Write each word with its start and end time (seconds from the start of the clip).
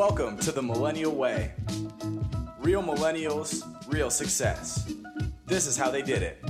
Welcome 0.00 0.38
to 0.38 0.50
the 0.50 0.62
Millennial 0.62 1.14
Way. 1.14 1.52
Real 2.58 2.82
millennials, 2.82 3.62
real 3.86 4.08
success. 4.08 4.90
This 5.44 5.66
is 5.66 5.76
how 5.76 5.90
they 5.90 6.00
did 6.00 6.22
it. 6.22 6.42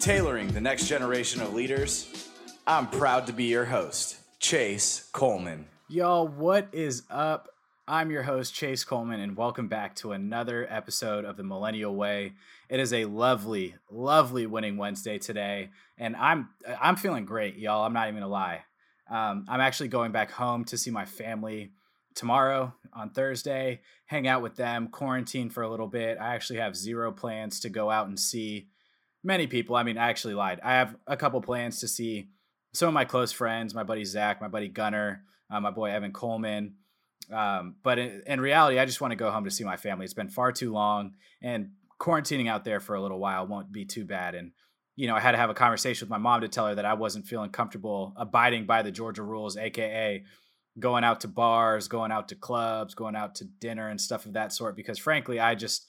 Tailoring 0.00 0.48
the 0.48 0.60
next 0.60 0.88
generation 0.88 1.40
of 1.40 1.54
leaders, 1.54 2.32
I'm 2.66 2.88
proud 2.88 3.28
to 3.28 3.32
be 3.32 3.44
your 3.44 3.64
host, 3.64 4.16
Chase 4.40 5.08
Coleman. 5.12 5.66
Y'all, 5.88 6.26
what 6.26 6.66
is 6.72 7.04
up? 7.10 7.48
I'm 7.86 8.10
your 8.10 8.24
host, 8.24 8.56
Chase 8.56 8.82
Coleman, 8.82 9.20
and 9.20 9.36
welcome 9.36 9.68
back 9.68 9.94
to 9.96 10.10
another 10.10 10.66
episode 10.68 11.24
of 11.24 11.36
the 11.36 11.44
Millennial 11.44 11.94
Way. 11.94 12.32
It 12.68 12.80
is 12.80 12.92
a 12.92 13.04
lovely, 13.04 13.76
lovely 13.88 14.48
winning 14.48 14.78
Wednesday 14.78 15.20
today, 15.20 15.70
and 15.96 16.16
I'm 16.16 16.48
I'm 16.82 16.96
feeling 16.96 17.24
great, 17.24 17.54
y'all. 17.54 17.84
I'm 17.84 17.92
not 17.92 18.08
even 18.08 18.18
gonna 18.18 18.32
lie. 18.32 18.64
Um, 19.08 19.44
I'm 19.48 19.60
actually 19.60 19.90
going 19.90 20.10
back 20.10 20.32
home 20.32 20.64
to 20.64 20.76
see 20.76 20.90
my 20.90 21.04
family 21.04 21.70
tomorrow 22.14 22.72
on 22.92 23.10
Thursday, 23.10 23.80
hang 24.06 24.26
out 24.26 24.42
with 24.42 24.56
them, 24.56 24.88
quarantine 24.88 25.50
for 25.50 25.62
a 25.62 25.68
little 25.68 25.88
bit. 25.88 26.18
I 26.20 26.34
actually 26.34 26.58
have 26.60 26.76
zero 26.76 27.12
plans 27.12 27.60
to 27.60 27.68
go 27.68 27.90
out 27.90 28.08
and 28.08 28.18
see 28.18 28.68
many 29.22 29.46
people. 29.46 29.76
I 29.76 29.82
mean, 29.82 29.98
I 29.98 30.08
actually 30.08 30.34
lied. 30.34 30.60
I 30.62 30.74
have 30.74 30.96
a 31.06 31.16
couple 31.16 31.40
plans 31.40 31.80
to 31.80 31.88
see 31.88 32.28
some 32.72 32.88
of 32.88 32.94
my 32.94 33.04
close 33.04 33.32
friends, 33.32 33.74
my 33.74 33.84
buddy 33.84 34.04
Zach, 34.04 34.40
my 34.40 34.48
buddy 34.48 34.68
Gunner, 34.68 35.22
uh, 35.50 35.60
my 35.60 35.70
boy 35.70 35.90
Evan 35.90 36.12
Coleman. 36.12 36.74
Um, 37.32 37.76
but 37.82 37.98
in, 37.98 38.22
in 38.26 38.40
reality, 38.40 38.78
I 38.78 38.84
just 38.84 39.00
want 39.00 39.12
to 39.12 39.16
go 39.16 39.30
home 39.30 39.44
to 39.44 39.50
see 39.50 39.64
my 39.64 39.76
family. 39.76 40.04
It's 40.04 40.14
been 40.14 40.28
far 40.28 40.52
too 40.52 40.72
long, 40.72 41.14
and 41.42 41.70
quarantining 41.98 42.48
out 42.48 42.64
there 42.64 42.80
for 42.80 42.94
a 42.94 43.00
little 43.00 43.18
while 43.18 43.46
won't 43.46 43.72
be 43.72 43.84
too 43.84 44.04
bad. 44.04 44.34
And 44.34 44.52
you 44.96 45.08
know, 45.08 45.16
I 45.16 45.20
had 45.20 45.32
to 45.32 45.38
have 45.38 45.50
a 45.50 45.54
conversation 45.54 46.06
with 46.06 46.10
my 46.10 46.18
mom 46.18 46.42
to 46.42 46.48
tell 46.48 46.68
her 46.68 46.74
that 46.74 46.84
I 46.84 46.94
wasn't 46.94 47.26
feeling 47.26 47.50
comfortable 47.50 48.12
abiding 48.16 48.66
by 48.66 48.82
the 48.82 48.92
Georgia 48.92 49.22
rules, 49.22 49.56
aka 49.56 50.22
going 50.78 51.04
out 51.04 51.20
to 51.20 51.28
bars, 51.28 51.88
going 51.88 52.10
out 52.10 52.28
to 52.28 52.34
clubs, 52.34 52.94
going 52.94 53.16
out 53.16 53.36
to 53.36 53.44
dinner 53.44 53.88
and 53.88 54.00
stuff 54.00 54.26
of 54.26 54.32
that 54.32 54.52
sort 54.52 54.76
because 54.76 54.98
frankly, 54.98 55.38
I 55.38 55.54
just 55.54 55.86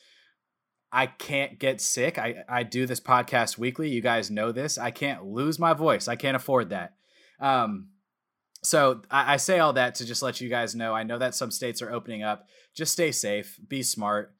I 0.91 1.07
can't 1.07 1.59
get 1.59 1.81
sick. 1.81 2.17
I 2.17 2.43
I 2.47 2.63
do 2.63 2.85
this 2.85 2.99
podcast 2.99 3.57
weekly. 3.57 3.89
You 3.89 4.01
guys 4.01 4.29
know 4.29 4.51
this. 4.51 4.77
I 4.77 4.91
can't 4.91 5.25
lose 5.25 5.59
my 5.59 5.73
voice. 5.73 6.07
I 6.07 6.15
can't 6.15 6.35
afford 6.35 6.69
that. 6.69 6.93
Um 7.39 7.89
so 8.65 9.01
I, 9.11 9.33
I 9.33 9.37
say 9.37 9.59
all 9.59 9.73
that 9.73 9.95
to 9.95 10.05
just 10.05 10.21
let 10.21 10.41
you 10.41 10.49
guys 10.49 10.75
know. 10.75 10.93
I 10.93 11.03
know 11.03 11.19
that 11.19 11.35
some 11.35 11.51
states 11.51 11.81
are 11.81 11.91
opening 11.91 12.23
up. 12.23 12.47
Just 12.73 12.91
stay 12.91 13.11
safe, 13.11 13.59
be 13.67 13.83
smart. 13.83 14.33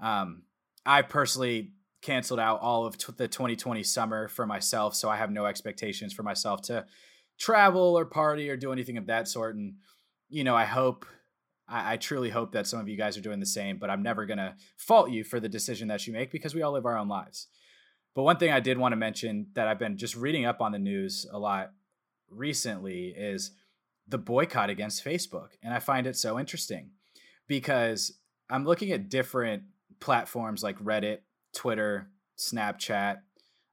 Um, 0.00 0.42
I 0.86 1.02
personally 1.02 1.72
canceled 2.02 2.40
out 2.40 2.60
all 2.60 2.86
of 2.86 2.96
t- 2.96 3.12
the 3.16 3.28
2020 3.28 3.82
summer 3.82 4.28
for 4.28 4.46
myself, 4.46 4.94
so 4.94 5.08
I 5.08 5.16
have 5.16 5.30
no 5.30 5.46
expectations 5.46 6.12
for 6.12 6.22
myself 6.22 6.62
to 6.62 6.84
travel 7.38 7.98
or 7.98 8.04
party 8.04 8.48
or 8.48 8.56
do 8.56 8.72
anything 8.72 8.96
of 8.96 9.06
that 9.06 9.28
sort. 9.28 9.56
And, 9.56 9.74
you 10.28 10.44
know, 10.44 10.54
I 10.56 10.64
hope, 10.64 11.06
I, 11.68 11.94
I 11.94 11.96
truly 11.96 12.30
hope 12.30 12.52
that 12.52 12.66
some 12.66 12.80
of 12.80 12.88
you 12.88 12.96
guys 12.96 13.16
are 13.16 13.22
doing 13.22 13.40
the 13.40 13.46
same, 13.46 13.78
but 13.78 13.90
I'm 13.90 14.02
never 14.02 14.26
going 14.26 14.38
to 14.38 14.54
fault 14.76 15.10
you 15.10 15.24
for 15.24 15.40
the 15.40 15.48
decision 15.48 15.88
that 15.88 16.06
you 16.06 16.12
make 16.12 16.30
because 16.30 16.54
we 16.54 16.62
all 16.62 16.72
live 16.72 16.86
our 16.86 16.98
own 16.98 17.08
lives. 17.08 17.48
But 18.14 18.22
one 18.22 18.36
thing 18.36 18.52
I 18.52 18.60
did 18.60 18.78
want 18.78 18.92
to 18.92 18.96
mention 18.96 19.48
that 19.54 19.66
I've 19.66 19.78
been 19.78 19.96
just 19.96 20.14
reading 20.14 20.44
up 20.44 20.60
on 20.60 20.72
the 20.72 20.78
news 20.78 21.26
a 21.32 21.38
lot 21.38 21.72
recently 22.30 23.08
is 23.08 23.50
the 24.06 24.18
boycott 24.18 24.70
against 24.70 25.04
Facebook. 25.04 25.48
And 25.62 25.74
I 25.74 25.80
find 25.80 26.06
it 26.06 26.16
so 26.16 26.38
interesting 26.38 26.90
because 27.48 28.12
I'm 28.50 28.64
looking 28.64 28.92
at 28.92 29.08
different 29.08 29.64
platforms 30.00 30.62
like 30.62 30.78
Reddit, 30.78 31.18
Twitter, 31.54 32.08
Snapchat, 32.38 33.18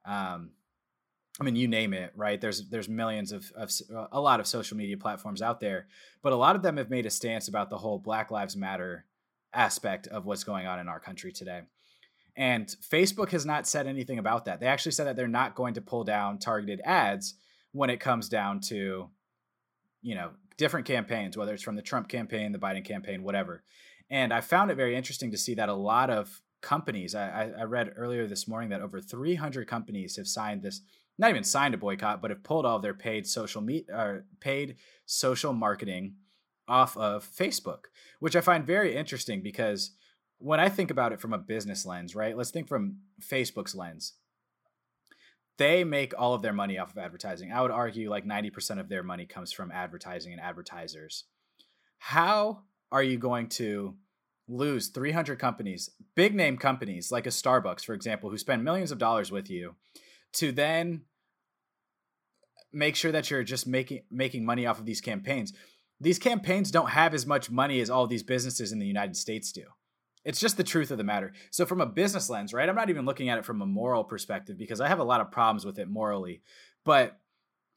um, 0.06 0.52
I 1.40 1.44
mean, 1.44 1.56
you 1.56 1.68
name 1.68 1.94
it, 1.94 2.12
right? 2.16 2.40
There's 2.40 2.68
there's 2.70 2.90
millions 2.90 3.32
of, 3.32 3.52
of 3.56 3.72
uh, 3.96 4.08
a 4.12 4.20
lot 4.20 4.40
of 4.40 4.48
social 4.48 4.78
media 4.78 4.98
platforms 4.98 5.42
out 5.42 5.60
there, 5.60 5.88
but 6.22 6.34
a 6.34 6.36
lot 6.36 6.56
of 6.56 6.62
them 6.62 6.78
have 6.78 6.90
made 6.90 7.06
a 7.06 7.10
stance 7.10 7.48
about 7.48 7.70
the 7.70 7.78
whole 7.78 8.00
Black 8.00 8.32
Lives 8.32 8.56
Matter 8.56 9.06
aspect 9.54 10.08
of 10.08 10.26
what's 10.26 10.44
going 10.44 10.68
on 10.68 10.80
in 10.80 10.88
our 10.88 11.00
country 11.00 11.32
today. 11.32 11.62
And 12.36 12.68
Facebook 12.68 13.31
has 13.31 13.46
not 13.46 13.68
said 13.68 13.88
anything 13.88 14.19
about 14.19 14.46
that. 14.46 14.59
They 14.59 14.68
actually 14.68 14.94
said 14.94 15.08
that 15.08 15.16
they're 15.16 15.28
not 15.28 15.56
going 15.56 15.74
to 15.75 15.81
pull 15.81 16.03
down 16.03 16.40
targeted 16.40 16.81
ads 16.86 17.36
when 17.74 17.90
it 17.90 18.00
comes 18.00 18.30
down 18.30 18.62
to, 18.62 19.09
you 20.02 20.16
know, 20.16 20.31
different 20.58 20.86
campaigns, 20.86 21.38
whether 21.38 21.53
it's 21.53 21.63
from 21.63 21.75
the 21.75 21.81
Trump 21.81 22.08
campaign, 22.08 22.52
the 22.52 22.59
Biden 22.59 22.86
campaign, 22.86 23.24
whatever. 23.24 23.63
And 24.09 24.34
I 24.34 24.42
found 24.42 24.72
it 24.72 24.75
very 24.75 24.96
interesting 24.96 25.31
to 25.31 25.38
see 25.38 25.56
that 25.56 25.69
a 25.69 25.74
lot 25.74 26.09
of 26.09 26.42
companies, 26.62 27.16
I, 27.16 27.52
I 27.58 27.63
read 27.63 27.94
earlier 27.96 28.28
this 28.28 28.48
morning 28.48 28.69
that 28.69 28.81
over 28.81 29.02
300 29.02 29.68
companies 29.68 30.18
have 30.18 30.28
signed 30.28 30.62
this 30.62 30.81
not 31.22 31.30
even 31.30 31.44
signed 31.44 31.76
a 31.76 31.78
boycott, 31.78 32.20
but 32.20 32.32
have 32.32 32.44
pulled 32.44 32.66
all 32.66 32.78
of 32.78 32.82
their 32.82 32.96
paid 32.96 33.28
social 33.28 33.62
me- 33.62 33.86
or 33.90 34.26
paid 34.40 34.76
social 35.06 35.54
marketing 35.54 36.16
off 36.68 36.98
of 36.98 37.24
Facebook, 37.24 37.86
which 38.20 38.36
I 38.36 38.42
find 38.42 38.66
very 38.66 38.96
interesting 38.96 39.42
because 39.44 39.92
when 40.40 40.60
I 40.60 40.68
think 40.68 40.90
about 40.90 41.14
it 41.14 41.22
from 41.22 41.31
a 41.31 41.38
business 41.38 41.86
lens, 41.86 42.16
right? 42.16 42.36
Let's 42.36 42.50
think 42.50 42.68
from 42.68 42.98
Facebook's 43.22 43.76
lens. 43.76 44.14
They 45.58 45.84
make 45.84 46.14
all 46.18 46.34
of 46.34 46.42
their 46.42 46.54
money 46.54 46.80
off 46.80 46.92
of 46.92 46.98
advertising. 46.98 47.52
I 47.52 47.62
would 47.62 47.70
argue 47.70 48.10
like 48.10 48.26
90% 48.26 48.80
of 48.80 48.90
their 48.90 49.04
money 49.04 49.28
comes 49.28 49.52
from 49.52 49.72
advertising 49.72 50.31
and 50.31 50.42
advertisers. 50.42 51.26
How 52.00 52.64
are 52.92 53.04
you 53.04 53.20
going 53.20 53.48
to 53.50 53.96
lose 54.48 54.88
300 54.88 55.38
companies, 55.38 55.92
big 56.16 56.34
name 56.34 56.58
companies 56.58 57.12
like 57.12 57.28
a 57.28 57.30
Starbucks, 57.30 57.86
for 57.86 57.94
example, 57.94 58.31
who 58.31 58.40
spend 58.40 58.64
millions 58.64 58.92
of 58.92 58.98
dollars 58.98 59.31
with 59.31 59.52
you, 59.52 59.76
to 60.34 60.52
then 60.52 61.04
make 62.74 62.96
sure 62.96 63.12
that 63.12 63.30
you're 63.30 63.44
just 63.44 63.68
making 63.68 64.02
making 64.09 64.46
money 64.46 64.66
off 64.66 64.80
of 64.80 64.86
these 64.86 65.02
campaigns. 65.02 65.54
These 66.00 66.20
campaigns 66.20 66.72
don't 66.72 66.90
have 66.90 67.14
as 67.14 67.28
much 67.28 67.52
money 67.52 67.80
as 67.80 67.90
all 67.90 68.08
these 68.08 68.24
businesses 68.24 68.72
in 68.72 68.80
the 68.80 68.88
United 68.88 69.16
States 69.16 69.52
do. 69.52 69.66
It's 70.24 70.40
just 70.40 70.58
the 70.58 70.64
truth 70.64 70.92
of 70.92 70.98
the 70.98 71.04
matter. 71.04 71.34
So 71.50 71.66
from 71.66 71.81
a 71.81 71.86
business 71.86 72.30
lens, 72.30 72.54
right? 72.54 72.68
I'm 72.68 72.76
not 72.76 72.90
even 72.90 73.06
looking 73.06 73.30
at 73.30 73.38
it 73.38 73.46
from 73.46 73.62
a 73.62 73.66
moral 73.66 74.04
perspective 74.04 74.58
because 74.58 74.81
I 74.81 74.88
have 74.88 75.00
a 75.00 75.04
lot 75.04 75.22
of 75.22 75.31
problems 75.31 75.66
with 75.66 75.80
it 75.80 75.90
morally. 75.90 76.42
But 76.86 77.20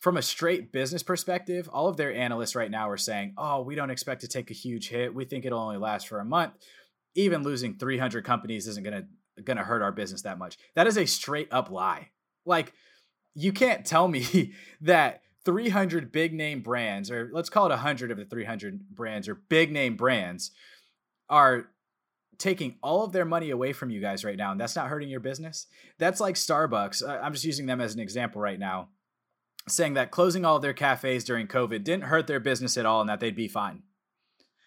from 0.01 0.17
a 0.19 0.23
straight 0.23 0.71
business 0.71 1.03
perspective, 1.03 1.69
all 1.73 1.89
of 1.89 1.97
their 1.97 2.15
analysts 2.15 2.55
right 2.55 2.71
now 2.71 2.91
are 2.91 2.99
saying, 2.99 3.35
"Oh, 3.39 3.63
we 3.63 3.75
don't 3.75 3.91
expect 3.91 4.21
to 4.21 4.29
take 4.29 4.51
a 4.51 4.55
huge 4.55 4.89
hit. 4.89 5.15
We 5.15 5.25
think 5.25 5.47
it'll 5.47 5.61
only 5.61 5.79
last 5.79 6.09
for 6.09 6.21
a 6.21 6.25
month. 6.25 6.53
Even 7.15 7.43
losing 7.43 7.79
300 7.79 8.25
companies 8.25 8.67
isn't 8.69 8.85
going 8.85 9.03
to 9.03 9.43
going 9.43 9.57
to 9.57 9.65
hurt 9.65 9.83
our 9.83 9.93
business 9.93 10.23
that 10.23 10.39
much." 10.39 10.59
That 10.75 10.87
is 10.87 10.99
a 10.99 11.07
straight 11.07 11.49
up 11.51 11.71
lie. 11.71 12.11
Like 12.45 12.75
you 13.35 13.53
can't 13.53 13.85
tell 13.85 14.09
me 14.09 14.53
that 14.81 15.23
300 15.45 16.11
big 16.11 16.33
name 16.33 16.61
brands, 16.61 17.11
or 17.11 17.31
let's 17.33 17.51
call 17.51 17.67
it 17.67 17.71
100 17.71 18.11
of 18.11 18.17
the 18.17 18.25
300 18.25 18.89
brands, 18.91 19.29
or 19.29 19.35
big 19.35 19.71
name 19.71 19.97
brands, 19.97 20.51
are 21.29 21.67
taking 22.39 22.77
all 22.83 23.05
of 23.05 23.13
their 23.13 23.25
money 23.25 23.51
away 23.51 23.73
from 23.73 23.91
you 23.91 24.01
guys 24.01 24.25
right 24.25 24.37
now, 24.37 24.53
and 24.53 24.61
that's 24.61 24.77
not 24.77 24.89
hurting 24.89 25.09
your 25.09 25.21
business. 25.21 25.67
That's 25.99 26.21
like 26.21 26.35
Starbucks. 26.35 27.07
I'm 27.07 27.33
just 27.33 27.45
using 27.45 27.67
them 27.67 27.81
as 27.81 27.95
an 27.95 28.01
example 28.01 28.41
right 28.41 28.59
now, 28.59 28.89
saying 29.69 29.95
that 29.95 30.11
closing 30.11 30.45
all 30.45 30.57
of 30.57 30.63
their 30.63 30.73
cafes 30.73 31.25
during 31.25 31.47
COVID 31.47 31.85
didn't 31.85 32.05
hurt 32.05 32.27
their 32.27 32.41
business 32.41 32.77
at 32.77 32.87
all 32.87 33.01
and 33.01 33.09
that 33.09 33.21
they'd 33.21 33.37
be 33.37 33.49
fine. 33.49 33.83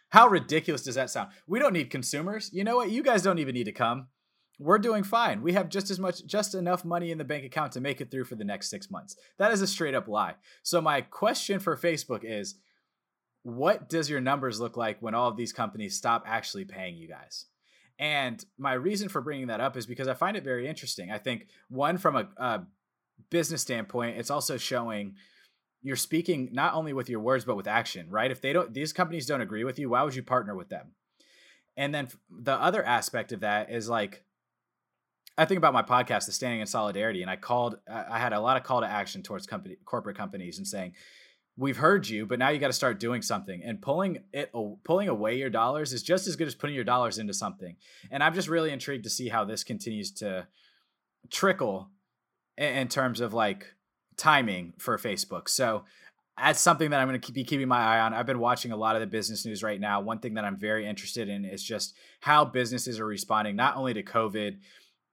How 0.09 0.27
ridiculous 0.27 0.83
does 0.83 0.95
that 0.95 1.09
sound? 1.09 1.31
We 1.47 1.59
don't 1.59 1.73
need 1.73 1.89
consumers. 1.89 2.49
You 2.53 2.63
know 2.63 2.77
what? 2.77 2.91
You 2.91 3.03
guys 3.03 3.23
don't 3.23 3.39
even 3.39 3.53
need 3.53 3.65
to 3.65 3.73
come 3.73 4.07
we're 4.59 4.79
doing 4.79 5.03
fine. 5.03 5.41
We 5.41 5.53
have 5.53 5.69
just 5.69 5.91
as 5.91 5.99
much, 5.99 6.25
just 6.25 6.55
enough 6.55 6.83
money 6.83 7.11
in 7.11 7.17
the 7.17 7.23
bank 7.23 7.45
account 7.45 7.73
to 7.73 7.81
make 7.81 8.01
it 8.01 8.09
through 8.09 8.25
for 8.25 8.35
the 8.35 8.43
next 8.43 8.69
six 8.69 8.89
months. 8.89 9.15
That 9.37 9.51
is 9.51 9.61
a 9.61 9.67
straight 9.67 9.93
up 9.93 10.07
lie. 10.07 10.35
So, 10.63 10.81
my 10.81 11.01
question 11.01 11.59
for 11.59 11.77
Facebook 11.77 12.21
is 12.23 12.55
what 13.43 13.87
does 13.87 14.09
your 14.09 14.19
numbers 14.19 14.59
look 14.59 14.75
like 14.75 15.01
when 15.01 15.13
all 15.13 15.29
of 15.29 15.37
these 15.37 15.53
companies 15.53 15.95
stop 15.95 16.23
actually 16.25 16.65
paying 16.65 16.97
you 16.97 17.07
guys? 17.07 17.45
And 17.99 18.43
my 18.57 18.73
reason 18.73 19.09
for 19.09 19.21
bringing 19.21 19.47
that 19.47 19.61
up 19.61 19.77
is 19.77 19.85
because 19.85 20.07
I 20.07 20.13
find 20.13 20.37
it 20.37 20.43
very 20.43 20.67
interesting. 20.67 21.11
I 21.11 21.17
think, 21.17 21.47
one, 21.69 21.97
from 21.97 22.15
a, 22.15 22.27
a 22.37 22.63
business 23.29 23.61
standpoint, 23.61 24.17
it's 24.17 24.31
also 24.31 24.57
showing 24.57 25.15
you're 25.81 25.95
speaking 25.95 26.49
not 26.51 26.73
only 26.73 26.93
with 26.93 27.09
your 27.09 27.19
words, 27.19 27.45
but 27.45 27.55
with 27.55 27.67
action, 27.67 28.09
right? 28.09 28.31
If 28.31 28.41
they 28.41 28.53
don't, 28.53 28.73
these 28.73 28.91
companies 28.91 29.27
don't 29.27 29.41
agree 29.41 29.63
with 29.63 29.77
you, 29.77 29.89
why 29.89 30.03
would 30.03 30.15
you 30.15 30.23
partner 30.23 30.55
with 30.55 30.69
them? 30.69 30.93
And 31.75 31.93
then 31.93 32.09
the 32.29 32.55
other 32.55 32.83
aspect 32.83 33.31
of 33.31 33.41
that 33.41 33.71
is 33.71 33.87
like, 33.87 34.23
I 35.37 35.45
think 35.45 35.57
about 35.57 35.73
my 35.73 35.83
podcast, 35.83 36.25
the 36.25 36.31
Standing 36.31 36.61
in 36.61 36.67
Solidarity, 36.67 37.21
and 37.21 37.29
I 37.29 37.35
called. 37.35 37.77
I 37.87 38.17
had 38.17 38.33
a 38.33 38.39
lot 38.39 38.57
of 38.57 38.63
call 38.63 38.81
to 38.81 38.87
action 38.87 39.21
towards 39.21 39.45
company, 39.45 39.77
corporate 39.85 40.17
companies, 40.17 40.57
and 40.57 40.67
saying, 40.67 40.93
"We've 41.55 41.77
heard 41.77 42.07
you, 42.07 42.25
but 42.25 42.39
now 42.39 42.49
you 42.49 42.59
got 42.59 42.67
to 42.67 42.73
start 42.73 42.99
doing 42.99 43.21
something." 43.21 43.63
And 43.63 43.81
pulling 43.81 44.23
it, 44.33 44.51
pulling 44.83 45.09
away 45.09 45.37
your 45.37 45.49
dollars 45.49 45.93
is 45.93 46.01
just 46.01 46.27
as 46.27 46.35
good 46.35 46.47
as 46.47 46.55
putting 46.55 46.75
your 46.75 46.83
dollars 46.83 47.19
into 47.19 47.33
something. 47.33 47.75
And 48.09 48.23
I'm 48.23 48.33
just 48.33 48.47
really 48.47 48.71
intrigued 48.71 49.03
to 49.03 49.09
see 49.09 49.29
how 49.29 49.45
this 49.45 49.63
continues 49.63 50.11
to 50.13 50.47
trickle 51.29 51.91
in 52.57 52.87
terms 52.87 53.21
of 53.21 53.33
like 53.33 53.73
timing 54.15 54.73
for 54.79 54.97
Facebook. 54.97 55.49
So 55.49 55.83
that's 56.35 56.59
something 56.59 56.89
that 56.89 56.99
I'm 56.99 57.07
going 57.07 57.19
to 57.19 57.25
keep, 57.25 57.35
be 57.35 57.43
keeping 57.43 57.67
my 57.67 57.79
eye 57.79 57.99
on. 57.99 58.13
I've 58.13 58.25
been 58.25 58.39
watching 58.39 58.71
a 58.71 58.77
lot 58.77 58.95
of 58.95 59.01
the 59.01 59.07
business 59.07 59.45
news 59.45 59.61
right 59.63 59.79
now. 59.79 60.01
One 60.01 60.19
thing 60.19 60.35
that 60.35 60.45
I'm 60.45 60.57
very 60.57 60.87
interested 60.87 61.29
in 61.29 61.45
is 61.45 61.63
just 61.63 61.95
how 62.21 62.45
businesses 62.45 62.99
are 62.99 63.05
responding, 63.05 63.55
not 63.55 63.75
only 63.75 63.93
to 63.93 64.03
COVID 64.03 64.57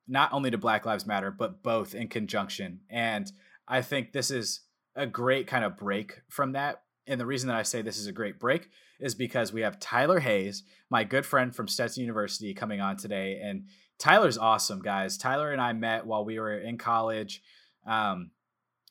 not 0.06 0.32
only 0.32 0.50
to 0.50 0.58
Black 0.58 0.84
Lives 0.86 1.06
Matter, 1.06 1.30
but 1.30 1.62
both 1.62 1.94
in 1.94 2.08
conjunction. 2.08 2.80
And 2.90 3.30
I 3.66 3.82
think 3.82 4.12
this 4.12 4.30
is 4.30 4.60
a 4.94 5.06
great 5.06 5.46
kind 5.46 5.64
of 5.64 5.76
break 5.76 6.20
from 6.28 6.52
that 6.52 6.84
and 7.06 7.20
the 7.20 7.26
reason 7.26 7.48
that 7.48 7.56
I 7.56 7.62
say 7.62 7.82
this 7.82 7.98
is 7.98 8.06
a 8.06 8.12
great 8.12 8.38
break 8.38 8.70
is 8.98 9.14
because 9.14 9.52
we 9.52 9.60
have 9.60 9.78
Tyler 9.78 10.20
Hayes, 10.20 10.62
my 10.90 11.04
good 11.04 11.26
friend 11.26 11.54
from 11.54 11.68
Stetson 11.68 12.02
University, 12.02 12.54
coming 12.54 12.80
on 12.80 12.96
today. 12.96 13.40
And 13.42 13.66
Tyler's 13.98 14.38
awesome, 14.38 14.80
guys. 14.80 15.18
Tyler 15.18 15.52
and 15.52 15.60
I 15.60 15.72
met 15.72 16.06
while 16.06 16.24
we 16.24 16.38
were 16.38 16.58
in 16.58 16.78
college. 16.78 17.42
Um, 17.86 18.30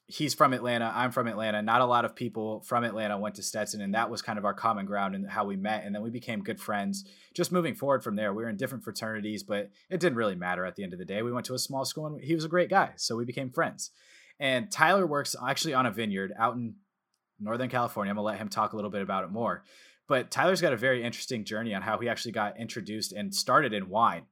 he's 0.08 0.34
from 0.34 0.54
Atlanta. 0.54 0.92
I'm 0.94 1.12
from 1.12 1.28
Atlanta. 1.28 1.62
Not 1.62 1.82
a 1.82 1.86
lot 1.86 2.06
of 2.06 2.16
people 2.16 2.62
from 2.62 2.84
Atlanta 2.84 3.18
went 3.18 3.36
to 3.36 3.44
Stetson, 3.44 3.82
and 3.82 3.94
that 3.96 4.10
was 4.10 4.22
kind 4.22 4.38
of 4.38 4.46
our 4.46 4.54
common 4.54 4.86
ground 4.86 5.16
and 5.16 5.30
how 5.30 5.46
we 5.46 5.56
met. 5.56 5.86
And 5.86 5.96
then 5.96 6.02
we 6.02 6.10
became 6.10 6.44
good 6.44 6.60
friends. 6.60 7.06
Just 7.34 7.52
moving 7.52 7.76
forward 7.76 8.04
from 8.04 8.16
there, 8.16 8.34
we 8.34 8.44
were 8.44 8.50
in 8.50 8.58
different 8.58 8.84
fraternities, 8.84 9.44
but 9.44 9.70
it 9.90 10.00
didn't 10.00 10.18
really 10.18 10.36
matter 10.36 10.66
at 10.66 10.76
the 10.76 10.84
end 10.84 10.94
of 10.94 11.00
the 11.00 11.06
day. 11.06 11.22
We 11.22 11.32
went 11.32 11.46
to 11.48 11.54
a 11.54 11.60
small 11.60 11.86
school, 11.86 12.06
and 12.06 12.22
he 12.22 12.36
was 12.36 12.46
a 12.46 12.50
great 12.50 12.70
guy, 12.70 12.92
so 12.98 13.16
we 13.16 13.26
became 13.26 13.50
friends. 13.50 13.92
And 14.40 14.70
Tyler 14.72 15.08
works 15.08 15.36
actually 15.48 15.74
on 15.74 15.86
a 15.86 15.92
vineyard 15.92 16.34
out 16.38 16.56
in 16.56 16.76
Northern 17.40 17.70
California. 17.70 18.12
I'm 18.12 18.16
gonna 18.16 18.26
let 18.26 18.38
him 18.38 18.50
talk 18.50 18.74
a 18.74 18.76
little 18.76 18.92
bit 18.92 19.02
about 19.02 19.24
it 19.24 19.32
more. 19.32 19.64
But 20.08 20.32
Tyler's 20.32 20.62
got 20.62 20.74
a 20.74 20.78
very 20.78 21.02
interesting 21.02 21.46
journey 21.46 21.74
on 21.74 21.82
how 21.82 21.98
he 21.98 22.10
actually 22.10 22.34
got 22.34 22.60
introduced 22.60 23.14
and 23.14 23.34
started 23.34 23.74
in 23.74 23.90
wine 23.90 24.24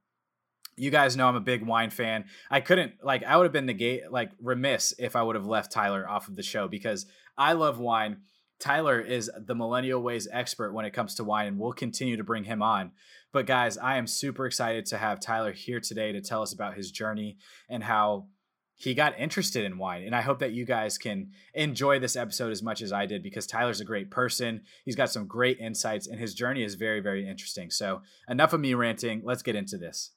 you 0.81 0.89
guys 0.89 1.15
know 1.15 1.27
I'm 1.27 1.35
a 1.35 1.41
big 1.41 1.63
wine 1.63 1.91
fan. 1.91 2.25
I 2.49 2.59
couldn't 2.59 2.93
like 3.03 3.23
I 3.23 3.37
would 3.37 3.43
have 3.43 3.53
been 3.53 3.67
negate 3.67 4.11
like 4.11 4.31
remiss 4.41 4.95
if 4.97 5.15
I 5.15 5.21
would 5.21 5.35
have 5.35 5.45
left 5.45 5.71
Tyler 5.71 6.09
off 6.09 6.27
of 6.27 6.35
the 6.35 6.41
show 6.41 6.67
because 6.67 7.05
I 7.37 7.53
love 7.53 7.79
wine. 7.79 8.21
Tyler 8.59 8.99
is 8.99 9.29
the 9.45 9.53
millennial 9.53 10.01
ways 10.01 10.27
expert 10.31 10.73
when 10.73 10.85
it 10.85 10.93
comes 10.93 11.13
to 11.15 11.23
wine 11.23 11.45
and 11.45 11.59
we'll 11.59 11.71
continue 11.71 12.17
to 12.17 12.23
bring 12.23 12.45
him 12.45 12.63
on. 12.63 12.93
But 13.31 13.45
guys, 13.45 13.77
I 13.77 13.97
am 13.97 14.07
super 14.07 14.47
excited 14.47 14.87
to 14.87 14.97
have 14.97 15.19
Tyler 15.19 15.51
here 15.51 15.79
today 15.79 16.11
to 16.13 16.21
tell 16.21 16.41
us 16.41 16.51
about 16.51 16.73
his 16.73 16.89
journey 16.89 17.37
and 17.69 17.83
how 17.83 18.25
he 18.73 18.95
got 18.95 19.19
interested 19.19 19.63
in 19.63 19.77
wine. 19.77 20.01
And 20.03 20.15
I 20.15 20.21
hope 20.21 20.39
that 20.39 20.53
you 20.53 20.65
guys 20.65 20.97
can 20.97 21.29
enjoy 21.53 21.99
this 21.99 22.15
episode 22.15 22.51
as 22.51 22.63
much 22.63 22.81
as 22.81 22.91
I 22.91 23.05
did 23.05 23.21
because 23.21 23.45
Tyler's 23.45 23.81
a 23.81 23.85
great 23.85 24.09
person. 24.09 24.61
He's 24.83 24.95
got 24.95 25.11
some 25.11 25.27
great 25.27 25.59
insights 25.59 26.07
and 26.07 26.19
his 26.19 26.33
journey 26.33 26.63
is 26.63 26.73
very, 26.73 27.01
very 27.01 27.29
interesting. 27.29 27.69
So, 27.69 28.01
enough 28.27 28.53
of 28.53 28.61
me 28.61 28.73
ranting. 28.73 29.21
Let's 29.23 29.43
get 29.43 29.55
into 29.55 29.77
this. 29.77 30.13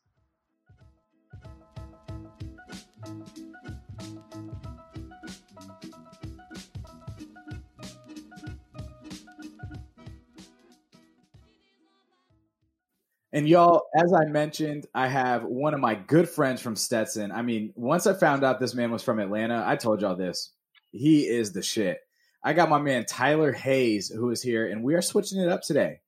And 13.34 13.48
y'all, 13.48 13.88
as 13.96 14.12
I 14.12 14.26
mentioned, 14.26 14.86
I 14.94 15.08
have 15.08 15.42
one 15.42 15.74
of 15.74 15.80
my 15.80 15.96
good 15.96 16.28
friends 16.28 16.60
from 16.60 16.76
Stetson. 16.76 17.32
I 17.32 17.42
mean, 17.42 17.72
once 17.74 18.06
I 18.06 18.14
found 18.14 18.44
out 18.44 18.60
this 18.60 18.76
man 18.76 18.92
was 18.92 19.02
from 19.02 19.18
Atlanta, 19.18 19.64
I 19.66 19.74
told 19.74 20.02
y'all 20.02 20.14
this. 20.14 20.52
He 20.92 21.26
is 21.26 21.52
the 21.52 21.60
shit. 21.60 21.98
I 22.44 22.52
got 22.52 22.70
my 22.70 22.78
man 22.78 23.06
Tyler 23.06 23.50
Hayes 23.50 24.08
who 24.08 24.30
is 24.30 24.40
here, 24.40 24.70
and 24.70 24.84
we 24.84 24.94
are 24.94 25.02
switching 25.02 25.40
it 25.40 25.48
up 25.48 25.62
today. 25.62 25.98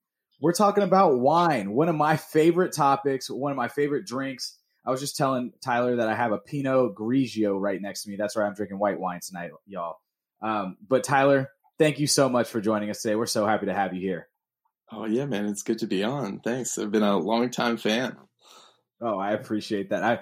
We're 0.40 0.52
talking 0.52 0.84
about 0.84 1.18
wine, 1.18 1.72
one 1.72 1.88
of 1.88 1.96
my 1.96 2.16
favorite 2.16 2.72
topics, 2.72 3.28
one 3.28 3.50
of 3.50 3.56
my 3.56 3.66
favorite 3.66 4.06
drinks. 4.06 4.56
I 4.86 4.92
was 4.92 5.00
just 5.00 5.16
telling 5.16 5.52
Tyler 5.64 5.96
that 5.96 6.08
I 6.08 6.14
have 6.14 6.30
a 6.30 6.38
Pinot 6.38 6.94
Grigio 6.94 7.60
right 7.60 7.82
next 7.82 8.04
to 8.04 8.10
me. 8.10 8.14
That's 8.14 8.36
why 8.36 8.42
I'm 8.42 8.54
drinking 8.54 8.78
white 8.78 9.00
wine 9.00 9.18
tonight, 9.26 9.50
y'all. 9.66 9.96
Um, 10.42 10.76
but 10.86 11.02
Tyler, 11.02 11.50
thank 11.76 11.98
you 11.98 12.06
so 12.06 12.28
much 12.28 12.48
for 12.48 12.60
joining 12.60 12.88
us 12.88 13.02
today. 13.02 13.16
We're 13.16 13.26
so 13.26 13.46
happy 13.46 13.66
to 13.66 13.74
have 13.74 13.94
you 13.94 14.00
here. 14.00 14.28
Oh 14.92 15.06
yeah, 15.06 15.26
man, 15.26 15.46
it's 15.46 15.62
good 15.62 15.78
to 15.80 15.86
be 15.86 16.04
on. 16.04 16.40
Thanks. 16.40 16.78
I've 16.78 16.92
been 16.92 17.02
a 17.02 17.18
long 17.18 17.50
time 17.50 17.76
fan. 17.76 18.16
Oh, 19.00 19.18
I 19.18 19.32
appreciate 19.32 19.90
that. 19.90 20.02
I 20.02 20.20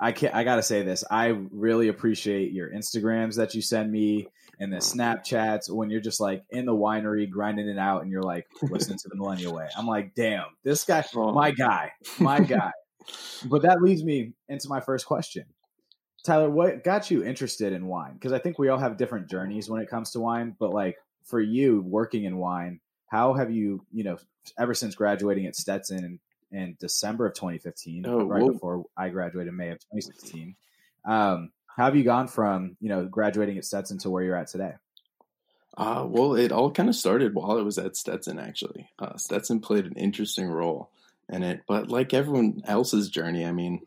I 0.00 0.12
can't 0.12 0.34
I 0.34 0.44
gotta 0.44 0.62
say 0.62 0.82
this. 0.82 1.04
I 1.10 1.36
really 1.50 1.88
appreciate 1.88 2.52
your 2.52 2.70
Instagrams 2.70 3.36
that 3.36 3.54
you 3.54 3.62
send 3.62 3.92
me 3.92 4.28
and 4.58 4.72
the 4.72 4.78
mm-hmm. 4.78 5.00
Snapchats 5.00 5.70
when 5.70 5.90
you're 5.90 6.00
just 6.00 6.20
like 6.20 6.44
in 6.50 6.66
the 6.66 6.74
winery 6.74 7.28
grinding 7.28 7.68
it 7.68 7.78
out 7.78 8.02
and 8.02 8.10
you're 8.10 8.22
like 8.22 8.46
listening 8.62 8.98
to 8.98 9.08
the 9.08 9.16
Millennial 9.16 9.54
Way. 9.54 9.68
I'm 9.76 9.86
like, 9.86 10.14
damn, 10.14 10.46
this 10.62 10.84
guy, 10.84 11.04
my 11.14 11.50
guy, 11.50 11.92
my 12.18 12.40
guy. 12.40 12.70
but 13.46 13.62
that 13.62 13.82
leads 13.82 14.04
me 14.04 14.32
into 14.48 14.68
my 14.68 14.80
first 14.80 15.06
question. 15.06 15.44
Tyler, 16.24 16.48
what 16.48 16.84
got 16.84 17.10
you 17.10 17.24
interested 17.24 17.72
in 17.72 17.86
wine? 17.86 18.14
Because 18.14 18.32
I 18.32 18.38
think 18.38 18.58
we 18.58 18.68
all 18.68 18.78
have 18.78 18.96
different 18.96 19.28
journeys 19.28 19.68
when 19.68 19.82
it 19.82 19.90
comes 19.90 20.12
to 20.12 20.20
wine, 20.20 20.54
but 20.58 20.72
like 20.72 20.96
for 21.24 21.40
you 21.40 21.82
working 21.82 22.24
in 22.24 22.36
wine, 22.36 22.80
how 23.12 23.34
have 23.34 23.50
you, 23.50 23.84
you 23.92 24.04
know, 24.04 24.16
ever 24.58 24.72
since 24.72 24.94
graduating 24.94 25.44
at 25.44 25.54
Stetson 25.54 26.18
in, 26.50 26.58
in 26.58 26.76
December 26.80 27.26
of 27.26 27.34
2015, 27.34 28.06
oh, 28.06 28.24
right 28.24 28.42
whoa. 28.42 28.52
before 28.52 28.84
I 28.96 29.10
graduated 29.10 29.50
in 29.50 29.56
May 29.56 29.68
of 29.68 29.80
2016, 29.80 30.56
um, 31.04 31.52
how 31.66 31.84
have 31.84 31.94
you 31.94 32.04
gone 32.04 32.26
from, 32.26 32.78
you 32.80 32.88
know, 32.88 33.04
graduating 33.04 33.58
at 33.58 33.66
Stetson 33.66 33.98
to 33.98 34.10
where 34.10 34.24
you're 34.24 34.34
at 34.34 34.46
today? 34.46 34.72
Uh, 35.76 36.06
well, 36.08 36.34
it 36.34 36.52
all 36.52 36.70
kind 36.70 36.88
of 36.88 36.96
started 36.96 37.34
while 37.34 37.58
I 37.58 37.62
was 37.62 37.76
at 37.76 37.98
Stetson, 37.98 38.38
actually. 38.38 38.88
Uh, 38.98 39.18
Stetson 39.18 39.60
played 39.60 39.84
an 39.84 39.96
interesting 39.96 40.48
role 40.48 40.90
in 41.28 41.42
it, 41.42 41.64
but 41.68 41.88
like 41.88 42.14
everyone 42.14 42.62
else's 42.64 43.10
journey, 43.10 43.44
I 43.44 43.52
mean, 43.52 43.82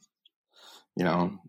you 0.96 1.04
know, 1.04 1.40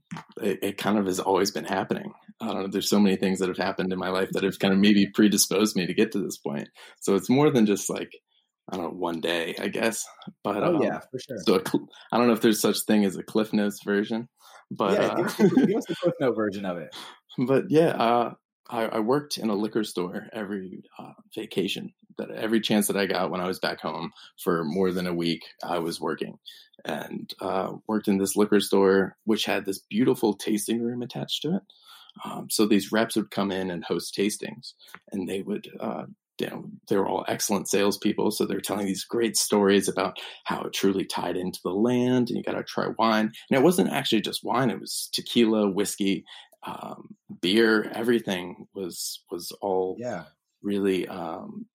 it, 0.40 0.58
it, 0.62 0.78
kind 0.78 0.98
of 0.98 1.06
has 1.06 1.20
always 1.20 1.50
been 1.50 1.64
happening. 1.64 2.12
I 2.40 2.46
don't 2.46 2.62
know. 2.62 2.68
There's 2.68 2.88
so 2.88 3.00
many 3.00 3.16
things 3.16 3.38
that 3.38 3.48
have 3.48 3.56
happened 3.56 3.92
in 3.92 3.98
my 3.98 4.10
life 4.10 4.30
that 4.32 4.44
have 4.44 4.58
kind 4.58 4.72
of 4.72 4.80
maybe 4.80 5.06
predisposed 5.06 5.76
me 5.76 5.86
to 5.86 5.94
get 5.94 6.12
to 6.12 6.18
this 6.18 6.36
point. 6.36 6.68
So 7.00 7.14
it's 7.14 7.30
more 7.30 7.50
than 7.50 7.66
just 7.66 7.90
like 7.90 8.12
I 8.70 8.76
don't 8.76 8.84
know 8.86 8.98
one 8.98 9.20
day, 9.20 9.54
I 9.58 9.68
guess. 9.68 10.04
But 10.42 10.62
oh 10.62 10.76
um, 10.76 10.82
yeah, 10.82 11.00
for 11.10 11.18
sure. 11.18 11.38
So 11.38 11.62
I 12.12 12.18
don't 12.18 12.26
know 12.26 12.34
if 12.34 12.40
there's 12.40 12.60
such 12.60 12.80
thing 12.86 13.04
as 13.04 13.16
a 13.16 13.22
Cliff 13.22 13.52
Notes 13.52 13.82
version, 13.84 14.28
but 14.70 15.00
yeah, 15.00 15.08
uh, 15.08 15.16
give, 15.16 15.76
us 15.76 15.86
the 15.86 15.96
Cliff 16.00 16.14
Note 16.20 16.36
version 16.36 16.64
of 16.64 16.78
it. 16.78 16.94
But 17.38 17.64
yeah, 17.68 17.88
uh, 17.88 18.32
I, 18.66 18.84
I, 18.86 19.00
worked 19.00 19.36
in 19.36 19.50
a 19.50 19.54
liquor 19.54 19.84
store 19.84 20.26
every 20.32 20.82
uh, 20.98 21.12
vacation 21.34 21.92
that 22.18 22.30
every 22.30 22.60
chance 22.60 22.86
that 22.86 22.96
I 22.96 23.06
got 23.06 23.30
when 23.30 23.40
I 23.40 23.46
was 23.46 23.58
back 23.58 23.80
home 23.80 24.12
for 24.42 24.64
more 24.64 24.92
than 24.92 25.06
a 25.06 25.14
week, 25.14 25.44
I 25.62 25.78
was 25.78 26.00
working 26.00 26.38
and 26.84 27.32
uh, 27.40 27.72
worked 27.86 28.08
in 28.08 28.18
this 28.18 28.36
liquor 28.36 28.60
store, 28.60 29.16
which 29.24 29.44
had 29.44 29.64
this 29.64 29.78
beautiful 29.78 30.34
tasting 30.34 30.82
room 30.82 31.02
attached 31.02 31.42
to 31.42 31.56
it. 31.56 31.62
Um, 32.24 32.48
so 32.50 32.66
these 32.66 32.92
reps 32.92 33.16
would 33.16 33.30
come 33.30 33.50
in 33.50 33.70
and 33.70 33.84
host 33.84 34.14
tastings, 34.16 34.72
and 35.12 35.28
they 35.28 35.42
would, 35.42 35.68
uh, 35.78 36.04
you 36.38 36.46
know, 36.46 36.64
they 36.88 36.96
were 36.96 37.06
all 37.06 37.24
excellent 37.28 37.68
salespeople. 37.68 38.30
So 38.30 38.46
they're 38.46 38.60
telling 38.60 38.86
these 38.86 39.04
great 39.04 39.36
stories 39.36 39.88
about 39.88 40.18
how 40.44 40.62
it 40.62 40.72
truly 40.72 41.04
tied 41.04 41.36
into 41.36 41.60
the 41.62 41.70
land, 41.70 42.28
and 42.28 42.38
you 42.38 42.42
got 42.42 42.52
to 42.52 42.62
try 42.62 42.88
wine. 42.98 43.32
And 43.50 43.58
it 43.58 43.62
wasn't 43.62 43.90
actually 43.90 44.22
just 44.22 44.44
wine; 44.44 44.70
it 44.70 44.80
was 44.80 45.10
tequila, 45.12 45.68
whiskey, 45.68 46.24
um, 46.66 47.16
beer. 47.42 47.90
Everything 47.94 48.66
was 48.74 49.22
was 49.30 49.52
all 49.60 49.96
yeah 49.98 50.24
really 50.62 51.06
um, 51.08 51.66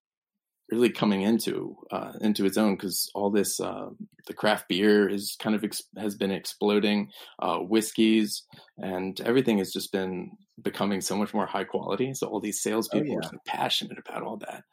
really 0.72 0.90
coming 0.90 1.22
into 1.22 1.76
uh, 1.92 2.14
into 2.22 2.46
its 2.46 2.58
own 2.58 2.76
because 2.76 3.12
all 3.14 3.30
this 3.30 3.60
uh, 3.60 3.90
the 4.28 4.34
craft 4.34 4.70
beer 4.70 5.08
is 5.08 5.36
kind 5.40 5.56
of 5.56 5.64
ex- 5.64 5.84
has 5.98 6.16
been 6.16 6.32
exploding, 6.32 7.10
uh, 7.40 7.58
whiskeys 7.58 8.44
and 8.78 9.20
everything 9.22 9.58
has 9.58 9.72
just 9.72 9.92
been 9.92 10.32
becoming 10.62 11.02
so 11.02 11.16
much 11.16 11.34
more 11.34 11.46
high 11.46 11.66
quality. 11.66 12.14
So 12.14 12.28
all 12.28 12.40
these 12.40 12.62
salespeople 12.62 13.16
oh, 13.16 13.20
yeah. 13.22 13.30
are 13.30 13.42
passionate 13.46 13.98
about 14.00 14.24
all 14.24 14.38
that, 14.38 14.64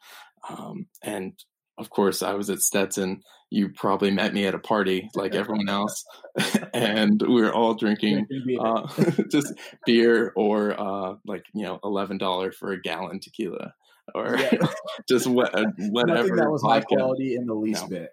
um, 0.49 0.87
and 1.03 1.33
of 1.77 1.89
course 1.89 2.23
I 2.23 2.33
was 2.33 2.49
at 2.49 2.59
Stetson. 2.59 3.21
You 3.51 3.69
probably 3.69 4.11
met 4.11 4.33
me 4.33 4.45
at 4.45 4.55
a 4.55 4.59
party 4.59 5.09
like 5.15 5.35
everyone 5.35 5.69
else, 5.69 6.05
and 6.73 7.21
we 7.21 7.41
were 7.41 7.53
all 7.53 7.73
drinking 7.73 8.25
uh, 8.59 8.87
just 9.31 9.53
beer 9.85 10.31
or 10.37 10.79
uh, 10.79 11.15
like 11.25 11.43
you 11.53 11.63
know 11.63 11.79
eleven 11.83 12.17
dollar 12.17 12.53
for 12.53 12.71
a 12.71 12.81
gallon 12.81 13.19
tequila 13.19 13.73
or 14.15 14.37
yeah. 14.37 14.67
just 15.07 15.27
what, 15.27 15.53
uh, 15.55 15.65
whatever. 15.89 16.35
That 16.35 16.51
was 16.51 16.61
high 16.61 16.81
quality 16.81 17.35
in 17.35 17.45
the 17.45 17.53
least 17.53 17.83
no. 17.83 17.89
bit. 17.89 18.09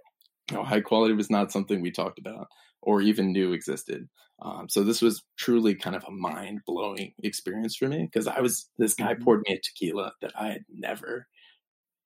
No, 0.53 0.63
high 0.63 0.81
quality 0.81 1.15
was 1.15 1.31
not 1.31 1.53
something 1.53 1.81
we 1.81 1.91
talked 1.91 2.19
about 2.19 2.49
or 2.83 3.01
even 3.01 3.33
knew 3.33 3.53
existed. 3.53 4.09
Um, 4.43 4.69
so 4.69 4.85
this 4.85 5.01
was 5.01 5.23
truly 5.37 5.75
kind 5.75 5.97
of 5.97 6.05
a 6.05 6.11
mind 6.11 6.61
blowing 6.67 7.15
experience 7.23 7.77
for 7.77 7.89
me 7.89 8.05
because 8.05 8.27
I 8.27 8.41
was 8.41 8.69
this 8.79 8.95
guy 8.95 9.15
mm-hmm. 9.15 9.25
poured 9.25 9.43
me 9.47 9.55
a 9.55 9.61
tequila 9.61 10.13
that 10.21 10.33
I 10.39 10.49
had 10.49 10.65
never 10.71 11.27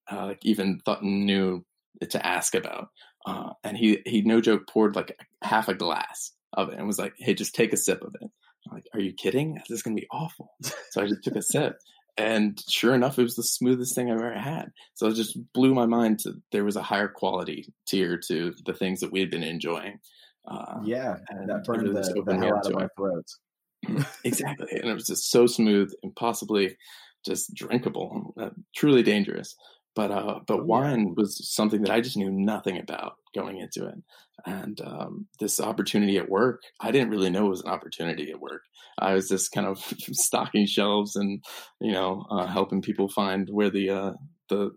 uh, 0.08 0.34
even 0.42 0.80
thought 0.84 1.02
knew 1.02 1.64
to 2.08 2.26
ask 2.26 2.54
about, 2.54 2.88
uh, 3.26 3.50
and 3.64 3.76
he 3.76 4.00
he 4.06 4.22
no 4.22 4.40
joke 4.40 4.68
poured 4.68 4.94
like 4.94 5.18
half 5.42 5.68
a 5.68 5.74
glass 5.74 6.32
of 6.52 6.68
it 6.68 6.78
and 6.78 6.86
was 6.86 6.98
like, 6.98 7.14
"Hey, 7.18 7.34
just 7.34 7.54
take 7.54 7.72
a 7.72 7.76
sip 7.76 8.02
of 8.02 8.14
it." 8.20 8.30
I'm 8.66 8.74
like, 8.74 8.86
are 8.94 9.00
you 9.00 9.12
kidding? 9.12 9.54
This 9.68 9.78
is 9.78 9.82
gonna 9.82 9.96
be 9.96 10.06
awful. 10.10 10.54
So 10.90 11.02
I 11.02 11.06
just 11.06 11.24
took 11.24 11.36
a 11.36 11.42
sip, 11.42 11.78
and 12.20 12.62
sure 12.68 12.94
enough, 12.94 13.18
it 13.18 13.22
was 13.22 13.34
the 13.34 13.42
smoothest 13.42 13.94
thing 13.94 14.10
I've 14.10 14.18
ever 14.18 14.38
had. 14.38 14.70
So 14.94 15.06
it 15.06 15.14
just 15.14 15.38
blew 15.54 15.74
my 15.74 15.86
mind 15.86 16.18
to 16.20 16.34
there 16.52 16.64
was 16.64 16.76
a 16.76 16.82
higher 16.82 17.08
quality 17.08 17.72
tier 17.86 18.18
to 18.28 18.54
the 18.66 18.74
things 18.74 19.00
that 19.00 19.10
we 19.10 19.20
had 19.20 19.30
been 19.30 19.42
enjoying. 19.42 19.98
Uh, 20.46 20.80
yeah, 20.84 21.16
and 21.30 21.48
that 21.48 21.64
burned 21.64 21.86
the, 21.86 22.22
the 22.26 22.36
hell 22.36 22.58
out 22.58 22.66
of 22.66 22.76
our 22.76 22.90
throats. 22.96 23.38
exactly, 24.24 24.68
and 24.70 24.90
it 24.90 24.94
was 24.94 25.06
just 25.06 25.30
so 25.30 25.46
smooth, 25.46 25.90
impossibly 26.02 26.76
just 27.24 27.54
drinkable, 27.54 28.34
uh, 28.38 28.50
truly 28.76 29.02
dangerous. 29.02 29.56
But 29.94 30.10
uh, 30.10 30.40
but 30.46 30.66
wine 30.66 31.14
was 31.16 31.48
something 31.50 31.80
that 31.82 31.90
I 31.90 32.02
just 32.02 32.18
knew 32.18 32.30
nothing 32.30 32.78
about 32.78 33.14
going 33.34 33.58
into 33.58 33.86
it, 33.86 33.94
and 34.46 34.80
um, 34.80 35.26
this 35.38 35.60
opportunity 35.60 36.18
at 36.18 36.28
work, 36.28 36.62
I 36.80 36.90
didn't 36.90 37.10
really 37.10 37.30
know 37.30 37.46
it 37.46 37.50
was 37.50 37.62
an 37.62 37.70
opportunity 37.70 38.30
at 38.30 38.40
work. 38.40 38.62
I 38.98 39.14
was 39.14 39.28
just 39.28 39.52
kind 39.52 39.66
of 39.66 39.78
stocking 40.12 40.66
shelves 40.66 41.16
and 41.16 41.42
you 41.80 41.92
know 41.92 42.24
uh, 42.30 42.46
helping 42.46 42.82
people 42.82 43.08
find 43.08 43.48
where 43.50 43.70
the 43.70 43.90
uh, 43.90 44.12
the 44.48 44.70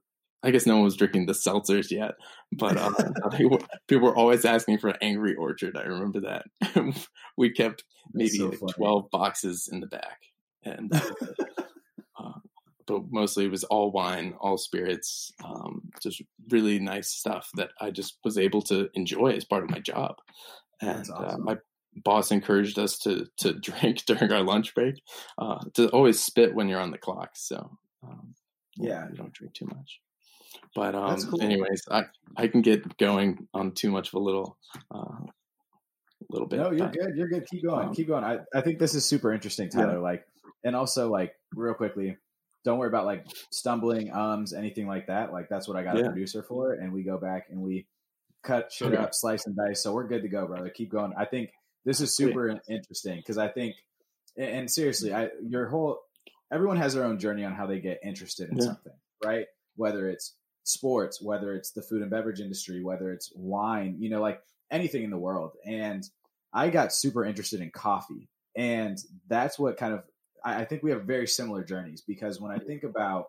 I 0.44 0.52
guess 0.52 0.66
no 0.66 0.76
one 0.76 0.84
was 0.84 0.98
drinking 0.98 1.26
the 1.26 1.34
seltzers 1.34 1.90
yet, 1.90 2.12
but 2.52 2.76
uh, 2.76 2.92
people, 3.38 3.60
people 3.88 4.08
were 4.08 4.16
always 4.16 4.44
asking 4.44 4.80
for 4.80 4.94
Angry 5.02 5.36
Orchard. 5.36 5.78
I 5.78 5.84
remember 5.84 6.22
that. 6.22 6.46
we 7.38 7.52
kept 7.52 7.84
maybe 8.14 8.30
so 8.30 8.48
like 8.50 8.76
twelve 8.76 9.10
boxes 9.10 9.70
in 9.72 9.80
the 9.80 9.88
back, 9.88 10.20
and 10.64 10.92
uh, 10.94 12.34
but 12.86 13.04
mostly 13.10 13.46
it 13.46 13.52
was 13.52 13.64
all 13.64 13.92
wine, 13.92 14.34
all 14.40 14.58
spirits, 14.58 15.32
um, 15.44 15.84
just 16.02 16.22
really 16.50 16.80
nice 16.80 17.10
stuff 17.10 17.50
that 17.56 17.72
I 17.80 17.92
just 17.92 18.18
was 18.24 18.38
able 18.38 18.62
to 18.64 18.90
enjoy 18.94 19.30
as 19.30 19.46
part 19.46 19.64
of 19.64 19.70
my 19.70 19.80
job. 19.80 20.16
And 20.82 21.10
uh, 21.10 21.14
awesome. 21.14 21.42
uh, 21.42 21.44
my 21.44 21.58
boss 21.96 22.32
encouraged 22.32 22.80
us 22.80 22.98
to 23.00 23.28
to 23.38 23.54
drink 23.60 24.06
during 24.06 24.32
our 24.32 24.44
lunch 24.44 24.74
break, 24.74 25.02
uh, 25.38 25.60
to 25.76 25.90
always 25.90 26.20
spit 26.20 26.56
when 26.56 26.68
you're 26.68 26.82
on 26.82 26.92
the 26.92 26.98
clock. 26.98 27.32
So 27.36 27.78
um, 28.04 28.36
yeah, 28.78 29.08
you 29.10 29.16
don't 29.16 29.34
drink 29.34 29.54
too 29.54 29.68
much. 29.68 30.00
But 30.76 30.96
um, 30.96 31.18
cool. 31.22 31.42
anyways, 31.42 31.84
I 31.90 32.04
I 32.36 32.48
can 32.48 32.62
get 32.62 32.98
going 32.98 33.48
on 33.54 33.74
too 33.74 33.92
much 33.92 34.10
of 34.10 34.16
a 34.16 34.20
little. 34.20 34.58
Uh, 34.94 35.28
little 36.30 36.48
bit. 36.48 36.60
No, 36.60 36.72
you're 36.72 36.90
good. 36.90 37.16
You're 37.16 37.28
good. 37.28 37.46
Keep 37.48 37.64
going. 37.66 37.90
Um, 37.90 37.94
Keep 37.94 38.08
going. 38.08 38.24
I, 38.24 38.38
I 38.56 38.62
think 38.62 38.80
this 38.80 38.96
is 38.96 39.06
super 39.06 39.34
interesting, 39.34 39.70
Tyler. 39.70 39.96
Yeah. 39.96 40.00
Like, 40.00 40.26
and 40.64 40.76
also 40.76 41.10
like 41.10 41.34
real 41.54 41.74
quickly, 41.74 42.18
don't 42.64 42.78
worry 42.78 42.88
about 42.88 43.06
like 43.06 43.26
stumbling, 43.52 44.12
ums, 44.12 44.54
anything 44.54 44.88
like 44.88 45.08
that. 45.08 45.34
Like 45.34 45.50
that's 45.50 45.68
what 45.68 45.78
I 45.78 45.84
got 45.84 45.98
yeah. 45.98 46.04
a 46.04 46.10
producer 46.10 46.44
for, 46.44 46.74
and 46.74 46.94
we 46.94 47.04
go 47.04 47.18
back 47.18 47.48
and 47.50 47.62
we 47.62 47.88
cut 48.44 48.72
shit 48.72 48.90
okay. 48.90 48.98
up, 48.98 49.14
slice 49.14 49.46
and 49.46 49.56
dice. 49.56 49.82
So 49.82 49.94
we're 49.94 50.08
good 50.08 50.22
to 50.22 50.30
go, 50.30 50.48
brother. 50.48 50.70
Keep 50.70 50.92
going. 50.92 51.14
I 51.18 51.26
think 51.26 51.52
this 51.86 52.00
is 52.02 52.16
super 52.16 52.60
interesting 52.70 53.18
because 53.18 53.38
I 53.38 53.48
think, 53.48 53.76
and 54.38 54.70
seriously, 54.70 55.14
I 55.14 55.30
your 55.42 55.68
whole 55.68 56.00
everyone 56.52 56.78
has 56.78 56.94
their 56.94 57.04
own 57.04 57.20
journey 57.20 57.44
on 57.44 57.54
how 57.54 57.66
they 57.66 57.80
get 57.80 58.00
interested 58.04 58.50
in 58.50 58.58
yeah. 58.58 58.66
something, 58.66 58.94
right? 59.24 59.46
Whether 59.76 60.08
it's 60.10 60.36
sports, 60.64 61.22
whether 61.22 61.54
it's 61.54 61.72
the 61.72 61.82
food 61.82 62.02
and 62.02 62.12
beverage 62.12 62.40
industry, 62.40 62.84
whether 62.84 63.12
it's 63.12 63.32
wine, 63.36 63.98
you 64.00 64.10
know, 64.10 64.22
like 64.22 64.40
anything 64.72 65.04
in 65.04 65.10
the 65.10 65.18
world. 65.18 65.52
And 65.66 66.04
I 66.54 66.70
got 66.70 66.94
super 66.94 67.26
interested 67.26 67.62
in 67.62 67.72
coffee, 67.72 68.30
and 68.56 68.98
that's 69.28 69.58
what 69.58 69.78
kind 69.78 69.94
of 69.94 70.04
I, 70.44 70.62
I 70.62 70.66
think 70.66 70.84
we 70.84 70.92
have 70.92 71.04
very 71.04 71.28
similar 71.28 71.64
journeys 71.64 72.02
because 72.02 72.40
when 72.40 72.52
I 72.52 72.60
think 72.60 72.84
about 72.84 73.28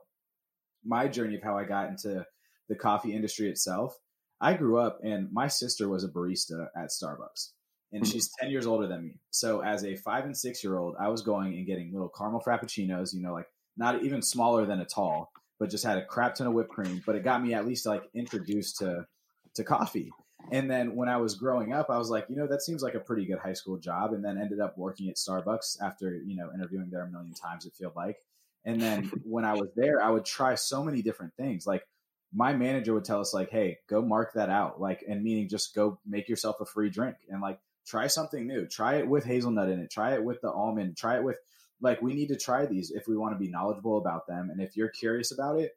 my 0.85 1.09
journey 1.09 1.37
of 1.37 1.43
how 1.43 1.57
I 1.57 1.65
got 1.65 1.89
into 1.89 2.25
the 2.69 2.75
coffee 2.75 3.15
industry 3.15 3.49
itself, 3.49 3.99
I 4.41 4.55
grew 4.55 4.79
up 4.79 5.01
and 5.03 5.33
my 5.33 5.49
sister 5.49 5.89
was 5.89 6.05
a 6.05 6.09
barista 6.09 6.69
at 6.77 6.91
Starbucks 6.91 7.51
and 7.93 8.03
mm-hmm. 8.03 8.13
she's 8.13 8.31
10 8.41 8.51
years 8.51 8.67
older 8.67 8.87
than 8.87 9.05
me. 9.05 9.21
So 9.31 9.61
as 9.61 9.85
a 9.85 9.97
five 9.97 10.25
and 10.25 10.37
six 10.37 10.63
year 10.63 10.77
old, 10.77 10.97
I 11.01 11.09
was 11.09 11.23
going 11.23 11.55
and 11.55 11.67
getting 11.67 11.93
little 11.93 12.11
caramel 12.11 12.43
frappuccinos, 12.45 13.15
you 13.15 13.23
know, 13.23 13.33
like 13.33 13.47
not 13.77 14.03
even 14.03 14.21
smaller 14.21 14.67
than 14.67 14.81
a 14.81 14.85
tall, 14.85 15.31
but 15.59 15.71
just 15.71 15.85
had 15.85 15.99
a 15.99 16.05
crap 16.05 16.35
ton 16.35 16.49
of 16.49 16.53
whipped 16.53 16.71
cream. 16.71 17.03
But 17.07 17.17
it 17.17 17.25
got 17.25 17.43
me 17.43 17.55
at 17.55 17.67
least 17.67 17.87
like 17.87 18.03
introduced 18.15 18.79
to 18.79 19.07
to 19.55 19.65
coffee. 19.65 20.11
And 20.51 20.71
then 20.71 20.95
when 20.95 21.09
I 21.09 21.17
was 21.17 21.35
growing 21.35 21.73
up, 21.73 21.91
I 21.91 21.99
was 21.99 22.11
like, 22.11 22.27
you 22.29 22.37
know, 22.37 22.47
that 22.47 22.63
seems 22.63 22.83
like 22.83 22.95
a 22.95 23.01
pretty 23.01 23.25
good 23.25 23.39
high 23.39 23.53
school 23.55 23.79
job. 23.79 24.13
And 24.13 24.25
then 24.25 24.39
ended 24.39 24.61
up 24.61 24.77
working 24.77 25.09
at 25.09 25.17
Starbucks 25.17 25.81
after, 25.83 26.15
you 26.15 26.37
know, 26.37 26.51
interviewing 26.55 26.91
there 26.91 27.05
a 27.05 27.11
million 27.11 27.35
times, 27.35 27.67
it 27.67 27.75
felt 27.75 27.97
like. 27.97 28.19
And 28.65 28.81
then 28.81 29.11
when 29.25 29.45
I 29.45 29.55
was 29.55 29.71
there, 29.77 30.03
I 30.03 30.11
would 30.11 30.25
try 30.25 30.55
so 30.55 30.85
many 30.85 31.03
different 31.03 31.35
things. 31.37 31.67
Like 31.67 31.87
my 32.33 32.53
manager 32.53 32.95
would 32.95 33.05
tell 33.05 33.21
us, 33.21 33.33
like, 33.33 33.51
hey, 33.51 33.79
go 33.89 34.03
mark 34.03 34.35
that 34.35 34.51
out. 34.51 34.81
Like, 34.81 35.05
and 35.09 35.23
meaning 35.23 35.49
just 35.49 35.75
go 35.75 35.99
make 36.07 36.29
yourself 36.29 36.61
a 36.61 36.67
free 36.67 36.91
drink 36.91 37.17
and 37.29 37.41
like 37.41 37.59
try 37.87 38.07
something 38.07 38.47
new. 38.47 38.67
Try 38.67 38.97
it 38.97 39.09
with 39.09 39.25
hazelnut 39.25 39.69
in 39.69 39.81
it. 39.81 39.91
Try 39.91 40.15
it 40.15 40.25
with 40.25 40.41
the 40.41 40.51
almond. 40.51 40.97
Try 40.97 41.17
it 41.17 41.25
with 41.25 41.39
like 41.81 42.01
we 42.03 42.15
need 42.15 42.29
to 42.29 42.37
try 42.37 42.67
these 42.67 42.91
if 42.91 43.07
we 43.09 43.17
want 43.17 43.35
to 43.35 43.39
be 43.39 43.51
knowledgeable 43.51 43.99
about 43.99 44.27
them. 44.27 44.51
And 44.51 44.61
if 44.61 44.77
you're 44.77 44.89
curious 44.89 45.33
about 45.33 45.59
it, 45.59 45.73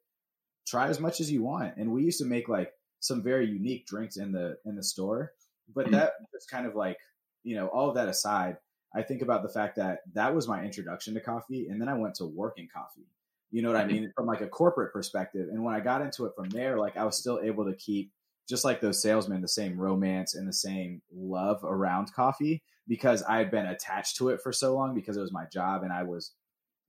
try 0.66 0.88
as 0.88 1.00
much 1.00 1.20
as 1.20 1.32
you 1.32 1.44
want. 1.44 1.78
And 1.78 1.92
we 1.92 2.04
used 2.04 2.20
to 2.20 2.26
make 2.26 2.48
like 2.48 2.72
some 3.00 3.24
very 3.24 3.48
unique 3.48 3.86
drinks 3.86 4.18
in 4.18 4.32
the 4.32 4.58
in 4.66 4.76
the 4.76 4.84
store. 4.84 5.34
But 5.74 5.86
mm-hmm. 5.86 5.96
that 5.96 6.14
was 6.34 6.46
kind 6.46 6.66
of 6.66 6.76
like, 6.76 6.98
you 7.44 7.56
know, 7.56 7.68
all 7.68 7.90
of 7.90 7.96
that 7.96 8.08
aside, 8.08 8.58
I 8.96 9.02
think 9.02 9.22
about 9.22 9.44
the 9.44 9.50
fact 9.50 9.76
that 9.76 10.00
that 10.14 10.34
was 10.34 10.48
my 10.48 10.64
introduction 10.64 11.14
to 11.14 11.20
coffee, 11.20 11.68
and 11.68 11.82
then 11.82 11.90
I 11.90 11.94
went 11.94 12.16
to 12.16 12.26
work 12.26 12.58
in 12.58 12.68
coffee. 12.74 13.08
You 13.52 13.62
know 13.62 13.70
what 13.70 13.78
I 13.78 13.84
mm-hmm. 13.84 13.94
mean? 13.94 14.14
From 14.16 14.26
like 14.26 14.42
a 14.42 14.48
corporate 14.48 14.94
perspective. 14.94 15.48
And 15.52 15.64
when 15.64 15.74
I 15.74 15.80
got 15.80 16.02
into 16.02 16.26
it 16.26 16.34
from 16.36 16.50
there, 16.50 16.78
like 16.78 16.98
I 16.98 17.06
was 17.06 17.18
still 17.18 17.40
able 17.42 17.66
to 17.66 17.76
keep 17.76 18.12
just 18.48 18.66
like 18.66 18.82
those 18.82 19.02
salesmen, 19.02 19.42
the 19.42 19.48
same 19.48 19.78
romance 19.78 20.36
and 20.36 20.48
the 20.48 20.54
same 20.54 21.02
love 21.14 21.64
around 21.64 22.14
coffee 22.14 22.64
because 22.88 23.24
I 23.24 23.38
had 23.38 23.52
been 23.52 23.66
attached 23.66 24.18
to 24.18 24.30
it 24.30 24.42
for 24.42 24.54
so 24.54 24.74
long 24.74 24.96
because 24.96 25.18
it 25.18 25.22
was 25.22 25.34
my 25.34 25.46
job 25.52 25.84
and 25.84 25.92
I 25.92 26.04
was 26.04 26.34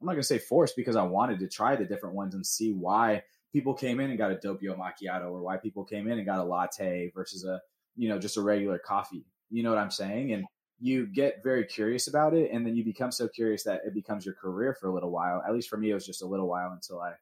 I'm 0.00 0.06
not 0.06 0.12
gonna 0.12 0.22
say 0.22 0.38
forced 0.38 0.76
because 0.76 0.96
I 0.96 1.02
wanted 1.02 1.40
to 1.40 1.48
try 1.48 1.74
the 1.74 1.84
different 1.84 2.14
ones 2.14 2.34
and 2.34 2.46
see 2.46 2.72
why 2.72 3.24
people 3.52 3.74
came 3.74 4.00
in 4.00 4.10
and 4.10 4.18
got 4.18 4.32
a 4.32 4.36
doppio 4.36 4.76
macchiato 4.76 5.30
or 5.30 5.42
why 5.42 5.56
people 5.56 5.84
came 5.84 6.06
in 6.08 6.18
and 6.18 6.26
got 6.26 6.38
a 6.38 6.44
latte 6.44 7.10
versus 7.14 7.44
a 7.44 7.60
you 7.96 8.08
know 8.08 8.18
just 8.18 8.36
a 8.36 8.42
regular 8.42 8.78
coffee. 8.78 9.24
You 9.50 9.62
know 9.62 9.70
what 9.70 9.78
i'm 9.78 9.90
saying? 9.90 10.32
And 10.32 10.44
you 10.80 11.06
get 11.06 11.42
very 11.42 11.64
curious 11.64 12.06
about 12.06 12.34
it 12.34 12.50
and 12.52 12.64
then 12.64 12.76
you 12.76 12.84
become 12.84 13.10
so 13.10 13.26
curious 13.28 13.64
that 13.64 13.80
it 13.84 13.94
becomes 13.94 14.24
your 14.24 14.34
career 14.34 14.76
for 14.80 14.88
a 14.88 14.94
little 14.94 15.10
while. 15.10 15.42
At 15.46 15.52
least 15.54 15.68
for 15.68 15.76
me 15.76 15.90
it 15.90 15.94
was 15.94 16.06
just 16.06 16.22
a 16.22 16.26
little 16.26 16.48
while 16.48 16.70
until 16.72 17.00
i 17.00 17.12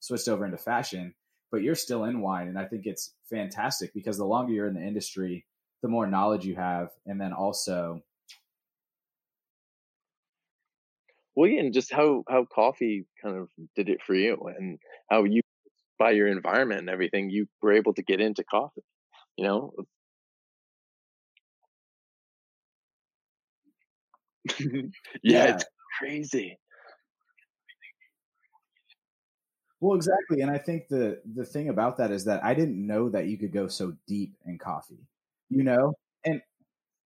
switched 0.00 0.28
over 0.28 0.44
into 0.44 0.58
fashion. 0.58 1.14
But 1.50 1.62
you're 1.62 1.76
still 1.76 2.04
in 2.04 2.20
wine 2.20 2.48
and 2.48 2.58
i 2.58 2.64
think 2.64 2.86
it's 2.86 3.14
fantastic 3.30 3.94
because 3.94 4.18
the 4.18 4.24
longer 4.24 4.52
you're 4.52 4.66
in 4.66 4.74
the 4.74 4.82
industry 4.86 5.46
the 5.82 5.88
more 5.88 6.06
knowledge 6.06 6.44
you 6.44 6.56
have 6.56 6.88
and 7.06 7.20
then 7.20 7.32
also 7.32 8.02
well 11.36 11.48
yeah, 11.48 11.60
and 11.60 11.72
just 11.72 11.92
how 11.92 12.24
how 12.28 12.44
coffee 12.44 13.06
kind 13.22 13.36
of 13.36 13.48
did 13.76 13.88
it 13.88 14.02
for 14.02 14.14
you 14.14 14.36
and 14.58 14.78
how 15.08 15.24
you 15.24 15.40
by 15.98 16.12
your 16.12 16.28
environment 16.28 16.80
and 16.80 16.90
everything, 16.90 17.30
you 17.30 17.46
were 17.62 17.72
able 17.72 17.94
to 17.94 18.02
get 18.02 18.20
into 18.20 18.44
coffee, 18.44 18.82
you 19.36 19.44
know? 19.44 19.72
yeah, 24.60 24.80
yeah, 25.22 25.44
it's 25.54 25.64
crazy. 25.98 26.58
Well, 29.80 29.96
exactly, 29.96 30.40
and 30.40 30.50
I 30.50 30.58
think 30.58 30.88
the 30.88 31.20
the 31.34 31.44
thing 31.44 31.68
about 31.68 31.98
that 31.98 32.10
is 32.10 32.24
that 32.24 32.42
I 32.42 32.54
didn't 32.54 32.84
know 32.86 33.10
that 33.10 33.26
you 33.26 33.36
could 33.38 33.52
go 33.52 33.68
so 33.68 33.94
deep 34.06 34.34
in 34.46 34.58
coffee, 34.58 35.06
you 35.50 35.62
know, 35.64 35.94
and 36.24 36.40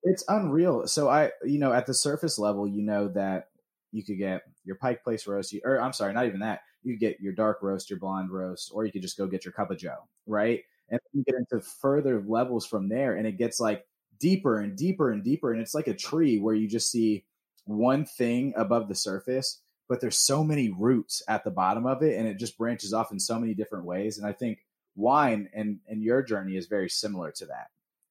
it's 0.05 0.25
unreal. 0.29 0.87
So 0.89 1.09
I, 1.09 1.33
you 1.45 1.59
know, 1.59 1.73
at 1.73 1.87
the 1.87 1.95
surface 1.95 2.39
level, 2.39 2.69
you 2.69 2.83
know 2.83 3.09
that 3.11 3.49
you 3.93 4.05
could 4.05 4.19
get 4.19 4.43
your 4.65 4.77
Pike 4.77 5.05
Place 5.05 5.27
roast, 5.27 5.55
or 5.65 5.81
I'm 5.81 5.93
sorry, 5.95 6.15
not 6.15 6.27
even 6.27 6.41
that 6.41 6.61
you 6.83 6.97
get 6.97 7.21
your 7.21 7.33
dark 7.33 7.59
roast, 7.63 7.91
your 7.91 7.99
blonde 7.99 8.31
roast, 8.31 8.71
or 8.75 8.85
you 8.85 8.93
could 8.93 9.03
just 9.03 9.19
go 9.19 9.27
get 9.27 9.45
your 9.45 9.53
cup 9.53 9.71
of 9.71 9.79
Joe, 9.79 10.09
right? 10.27 10.63
And 10.89 11.01
you 11.13 11.23
get 11.25 11.37
into 11.37 11.61
further 11.61 12.23
levels 12.27 12.67
from 12.67 12.89
there, 12.89 13.17
and 13.17 13.27
it 13.27 13.39
gets 13.39 13.61
like 13.61 13.87
deeper 14.19 14.59
and 14.59 14.77
deeper 14.77 15.11
and 15.11 15.23
deeper, 15.23 15.53
and 15.53 15.61
it's 15.61 15.75
like 15.75 15.89
a 15.89 15.95
tree 15.95 16.39
where 16.39 16.55
you 16.55 16.69
just 16.69 16.91
see 16.91 17.25
one 17.65 18.05
thing 18.05 18.53
above 18.57 18.89
the 18.89 18.95
surface, 18.95 19.61
but 19.89 20.01
there's 20.01 20.17
so 20.19 20.43
many 20.43 20.71
roots 20.71 21.23
at 21.29 21.45
the 21.45 21.51
bottom 21.51 21.87
of 21.87 22.03
it, 22.03 22.19
and 22.19 22.27
it 22.27 22.39
just 22.39 22.59
branches 22.59 22.93
off 22.93 23.13
in 23.13 23.21
so 23.21 23.39
many 23.39 23.55
different 23.55 23.85
ways. 23.85 24.19
And 24.19 24.27
I 24.27 24.33
think 24.33 24.65
wine 24.97 25.49
and 25.55 25.79
and 25.89 26.03
your 26.03 26.23
journey 26.23 26.57
is 26.57 26.67
very 26.67 26.89
similar 26.89 27.31
to 27.33 27.47
that, 27.47 27.69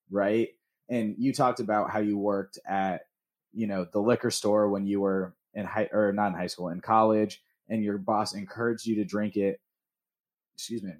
right? 0.09 0.49
And 0.89 1.15
you 1.17 1.33
talked 1.33 1.59
about 1.59 1.91
how 1.91 1.99
you 1.99 2.17
worked 2.17 2.59
at 2.67 3.01
you 3.53 3.67
know 3.67 3.85
the 3.91 4.01
liquor 4.01 4.31
store 4.31 4.69
when 4.69 4.85
you 4.85 5.01
were 5.01 5.33
in 5.53 5.65
high 5.65 5.89
or 5.91 6.11
not 6.13 6.27
in 6.27 6.33
high 6.37 6.47
school 6.47 6.69
in 6.69 6.81
college 6.81 7.41
and 7.69 7.83
your 7.83 7.97
boss 7.97 8.33
encouraged 8.33 8.85
you 8.85 8.95
to 8.95 9.05
drink 9.05 9.35
it, 9.35 9.59
excuse 10.55 10.83
me, 10.83 10.91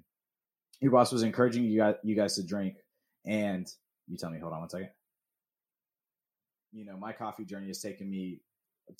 your 0.80 0.92
boss 0.92 1.12
was 1.12 1.22
encouraging 1.22 1.64
you 1.64 1.78
guys, 1.78 1.94
you 2.02 2.16
guys 2.16 2.34
to 2.36 2.46
drink, 2.46 2.76
and 3.26 3.66
you 4.08 4.16
tell 4.16 4.30
me, 4.30 4.38
hold 4.38 4.52
on 4.52 4.60
one 4.60 4.70
second. 4.70 4.90
You 6.72 6.84
know, 6.84 6.96
my 6.96 7.12
coffee 7.12 7.44
journey 7.44 7.66
has 7.66 7.80
taken 7.80 8.08
me 8.08 8.40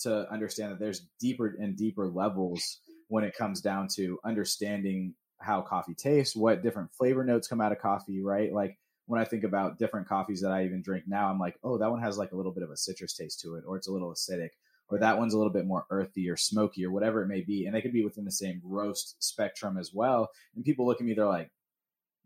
to 0.00 0.30
understand 0.30 0.72
that 0.72 0.80
there's 0.80 1.06
deeper 1.20 1.56
and 1.58 1.76
deeper 1.76 2.08
levels 2.08 2.80
when 3.08 3.24
it 3.24 3.36
comes 3.36 3.60
down 3.60 3.88
to 3.96 4.18
understanding 4.24 5.14
how 5.40 5.62
coffee 5.62 5.94
tastes, 5.94 6.36
what 6.36 6.62
different 6.62 6.92
flavor 6.92 7.24
notes 7.24 7.48
come 7.48 7.60
out 7.60 7.72
of 7.72 7.78
coffee, 7.78 8.20
right? 8.22 8.52
Like 8.52 8.78
when 9.06 9.20
I 9.20 9.24
think 9.24 9.44
about 9.44 9.78
different 9.78 10.06
coffees 10.06 10.42
that 10.42 10.52
I 10.52 10.64
even 10.64 10.82
drink 10.82 11.04
now, 11.08 11.28
I'm 11.28 11.38
like, 11.38 11.56
oh, 11.64 11.78
that 11.78 11.90
one 11.90 12.02
has 12.02 12.18
like 12.18 12.32
a 12.32 12.36
little 12.36 12.52
bit 12.52 12.62
of 12.62 12.70
a 12.70 12.76
citrus 12.76 13.14
taste 13.14 13.40
to 13.40 13.54
it, 13.54 13.64
or 13.66 13.76
it's 13.76 13.88
a 13.88 13.92
little 13.92 14.12
acidic, 14.12 14.50
or 14.90 14.98
that 14.98 15.18
one's 15.18 15.34
a 15.34 15.38
little 15.38 15.52
bit 15.52 15.66
more 15.66 15.86
earthy 15.90 16.28
or 16.28 16.36
smoky 16.36 16.84
or 16.84 16.90
whatever 16.90 17.22
it 17.22 17.28
may 17.28 17.40
be. 17.40 17.66
And 17.66 17.74
they 17.74 17.80
could 17.80 17.92
be 17.92 18.04
within 18.04 18.24
the 18.24 18.30
same 18.30 18.60
roast 18.64 19.16
spectrum 19.22 19.78
as 19.78 19.92
well. 19.94 20.28
And 20.54 20.64
people 20.64 20.86
look 20.86 21.00
at 21.00 21.06
me, 21.06 21.14
they're 21.14 21.26
like, 21.26 21.50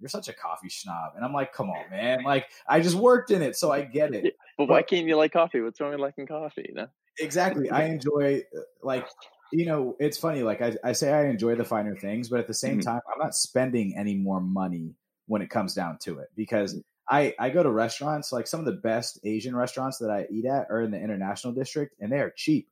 you're 0.01 0.09
such 0.09 0.29
a 0.29 0.33
coffee 0.33 0.69
snob. 0.69 1.13
And 1.17 1.25
I'm 1.25 1.33
like, 1.33 1.53
come 1.53 1.71
on, 1.71 1.91
man. 1.91 2.25
Like, 2.25 2.47
I 2.69 2.81
just 2.81 2.97
worked 2.97 3.31
in 3.31 3.43
it, 3.43 3.57
so 3.57 3.71
I 3.71 3.83
get 3.83 4.13
it. 4.15 4.35
But, 4.59 4.69
why 4.69 4.83
can't 4.83 5.07
you 5.07 5.17
like 5.17 5.33
coffee? 5.33 5.61
What's 5.61 5.81
wrong 5.81 5.93
with 5.93 6.01
liking 6.01 6.27
coffee? 6.27 6.67
You 6.69 6.75
know? 6.75 6.89
Exactly. 7.21 7.71
I 7.71 7.85
enjoy, 7.85 8.43
uh, 8.57 8.61
like, 8.83 9.07
you 9.53 9.67
know, 9.67 9.97
it's 10.01 10.19
funny. 10.19 10.43
Like, 10.43 10.61
I, 10.61 10.75
I 10.83 10.93
say 10.93 11.13
I 11.13 11.27
enjoy 11.27 11.55
the 11.55 11.65
finer 11.65 11.97
things, 11.97 12.29
but 12.29 12.41
at 12.41 12.49
the 12.49 12.55
same 12.55 12.81
mm-hmm. 12.81 12.91
time, 12.91 13.01
I'm 13.13 13.21
not 13.21 13.35
spending 13.35 13.97
any 13.97 14.17
more 14.17 14.41
money 14.41 14.97
when 15.27 15.43
it 15.43 15.49
comes 15.49 15.75
down 15.75 15.99
to 16.03 16.19
it 16.19 16.29
because 16.37 16.79
I, 17.11 17.35
I 17.39 17.51
go 17.51 17.63
to 17.63 17.71
restaurants 17.71 18.33
like 18.33 18.47
some 18.47 18.61
of 18.61 18.67
the 18.67 18.81
best 18.81 19.21
Asian 19.25 19.55
restaurants 19.55 19.99
that 19.99 20.11
I 20.11 20.27
eat 20.31 20.47
at 20.47 20.69
are 20.71 20.81
in 20.81 20.91
the 20.91 20.99
international 21.01 21.53
district 21.53 21.95
and 22.01 22.11
they 22.11 22.19
are 22.19 22.33
cheap. 22.35 22.69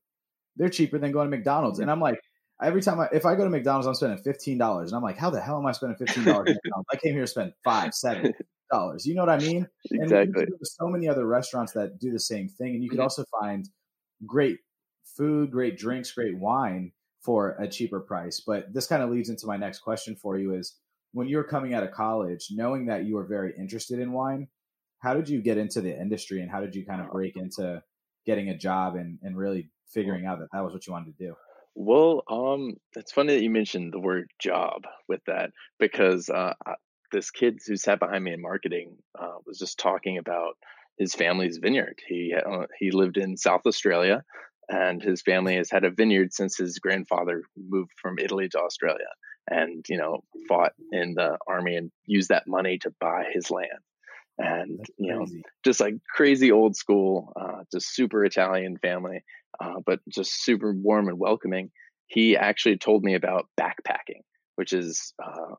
They're 0.57 0.71
cheaper 0.71 0.99
than 0.99 1.13
going 1.13 1.31
to 1.31 1.37
McDonald's. 1.37 1.79
And 1.79 1.91
I'm 1.91 2.01
like, 2.01 2.21
every 2.63 2.83
time 2.83 3.01
I, 3.01 3.09
if 3.13 3.27
I 3.27 3.35
go 3.35 3.45
to 3.45 3.51
McDonald's, 3.51 3.87
I'm 3.87 3.95
spending 3.95 4.23
fifteen 4.23 4.59
dollars, 4.59 4.93
and 4.93 4.97
I'm 4.97 5.03
like, 5.03 5.19
how 5.19 5.31
the 5.31 5.41
hell 5.41 5.59
am 5.59 5.67
I 5.67 5.73
spending 5.73 5.99
fifteen 5.99 6.25
dollars? 6.25 6.57
I 6.93 6.97
came 6.97 7.13
here 7.15 7.23
to 7.23 7.27
spend 7.27 7.53
five, 7.65 7.95
seven 7.95 8.33
dollars. 8.71 9.07
You 9.07 9.15
know 9.15 9.23
what 9.23 9.31
I 9.31 9.39
mean? 9.39 9.67
Exactly. 9.91 10.21
And 10.21 10.35
there's 10.35 10.77
so 10.79 10.89
many 10.89 11.09
other 11.09 11.27
restaurants 11.27 11.73
that 11.73 11.99
do 11.99 12.13
the 12.13 12.21
same 12.21 12.49
thing, 12.49 12.75
and 12.75 12.83
you 12.83 12.89
could 12.89 12.99
mm-hmm. 12.99 13.05
also 13.05 13.25
find 13.41 13.69
great 14.25 14.59
food, 15.17 15.51
great 15.51 15.77
drinks, 15.77 16.13
great 16.13 16.39
wine 16.39 16.93
for 17.21 17.57
a 17.59 17.69
cheaper 17.69 18.01
price. 18.01 18.41
But 18.41 18.73
this 18.73 18.87
kind 18.87 19.03
of 19.03 19.11
leads 19.11 19.29
into 19.29 19.47
my 19.47 19.57
next 19.57 19.81
question 19.81 20.17
for 20.17 20.39
you: 20.39 20.55
is 20.55 20.77
when 21.13 21.29
you 21.29 21.37
were 21.37 21.45
coming 21.45 21.75
out 21.75 21.83
of 21.83 21.93
college, 21.93 22.49
knowing 22.51 22.87
that 22.87 23.05
you 23.05 23.15
were 23.15 23.27
very 23.27 23.55
interested 23.59 23.99
in 23.99 24.13
wine, 24.13 24.49
how 25.01 25.15
did 25.15 25.29
you 25.29 25.43
get 25.43 25.59
into 25.59 25.81
the 25.81 25.99
industry, 25.99 26.41
and 26.41 26.51
how 26.51 26.61
did 26.61 26.75
you 26.75 26.85
kind 26.87 27.01
of 27.01 27.11
break 27.11 27.37
into 27.37 27.83
getting 28.27 28.49
a 28.49 28.57
job 28.57 28.97
and 28.97 29.19
and 29.23 29.37
really 29.37 29.71
figuring 29.93 30.27
out 30.27 30.39
that 30.39 30.49
that 30.53 30.65
was 30.65 30.73
what 30.73 30.87
you 30.87 30.93
wanted 30.93 31.17
to 31.17 31.27
do? 31.27 31.35
Well, 31.75 32.23
um, 32.29 32.77
it's 32.97 33.13
funny 33.13 33.35
that 33.35 33.43
you 33.43 33.51
mentioned 33.51 33.93
the 33.93 34.01
word 34.01 34.31
job 34.39 34.83
with 35.09 35.21
that 35.27 35.51
because 35.79 36.29
uh, 36.29 36.53
this 37.13 37.31
kid 37.31 37.59
who 37.67 37.77
sat 37.77 37.99
behind 37.99 38.25
me 38.25 38.33
in 38.33 38.43
marketing 38.43 38.97
uh, 39.19 39.37
was 39.47 39.59
just 39.59 39.79
talking 39.79 40.19
about 40.19 40.55
his 40.99 41.15
family's 41.15 41.59
vineyard. 41.59 41.99
He 42.07 42.35
uh, 42.35 42.67
he 42.79 42.91
lived 42.91 43.17
in 43.17 43.37
South 43.37 43.63
Australia, 43.67 44.23
and 44.69 45.03
his 45.03 45.23
family 45.23 45.57
has 45.57 45.71
had 45.71 45.85
a 45.85 45.91
vineyard 45.91 46.33
since 46.33 46.57
his 46.57 46.79
grandfather 46.79 47.43
moved 47.57 47.93
from 48.01 48.19
Italy 48.19 48.49
to 48.51 48.59
Australia, 48.59 49.09
and 49.49 49.85
you 49.89 49.97
know 49.97 50.23
fought 50.49 50.73
in 50.91 51.15
the 51.15 51.39
army 51.47 51.77
and 51.77 51.91
used 52.07 52.29
that 52.29 52.47
money 52.47 52.79
to 52.79 52.93
buy 53.01 53.25
his 53.33 53.51
land. 53.51 53.69
And 54.39 54.81
you 54.99 55.15
know, 55.15 55.27
just 55.65 55.81
like 55.81 55.95
crazy 56.09 56.51
old 56.51 56.75
school, 56.75 57.33
uh, 57.37 57.65
just 57.71 57.95
super 57.95 58.25
Italian 58.25 58.79
family 58.79 59.23
uh, 59.61 59.81
but 59.85 60.01
just 60.09 60.43
super 60.45 60.73
warm 60.73 61.09
and 61.09 61.19
welcoming. 61.19 61.71
He 62.07 62.37
actually 62.37 62.79
told 62.79 63.05
me 63.05 63.15
about 63.15 63.49
backpacking, 63.59 64.23
which 64.57 64.73
is 64.73 65.15
uh, 65.23 65.55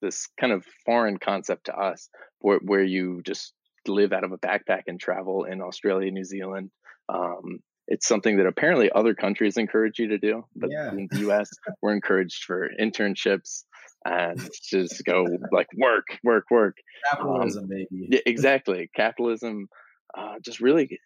this 0.00 0.28
kind 0.40 0.52
of 0.52 0.64
foreign 0.84 1.18
concept 1.18 1.66
to 1.66 1.76
us, 1.76 2.08
where, 2.40 2.58
where 2.58 2.82
you 2.82 3.22
just 3.24 3.52
live 3.86 4.12
out 4.12 4.24
of 4.24 4.32
a 4.32 4.38
backpack 4.38 4.82
and 4.86 5.00
travel 5.00 5.44
in 5.44 5.60
Australia, 5.60 6.10
New 6.10 6.24
Zealand. 6.24 6.70
Um, 7.08 7.60
it's 7.88 8.06
something 8.06 8.36
that 8.36 8.46
apparently 8.46 8.90
other 8.94 9.14
countries 9.14 9.56
encourage 9.56 9.98
you 9.98 10.08
to 10.08 10.18
do, 10.18 10.44
but 10.54 10.70
yeah. 10.70 10.90
in 10.90 11.08
the 11.10 11.20
U.S., 11.20 11.48
we're 11.80 11.94
encouraged 11.94 12.44
for 12.44 12.68
internships 12.80 13.64
and 14.04 14.48
just 14.62 15.02
go 15.04 15.24
like 15.50 15.68
work, 15.76 16.06
work, 16.22 16.44
work. 16.50 16.76
Capitalism, 17.10 17.64
um, 17.64 17.68
baby. 17.68 18.08
Yeah, 18.10 18.20
exactly. 18.26 18.90
Capitalism 18.94 19.68
uh, 20.16 20.34
just 20.44 20.60
really 20.60 21.00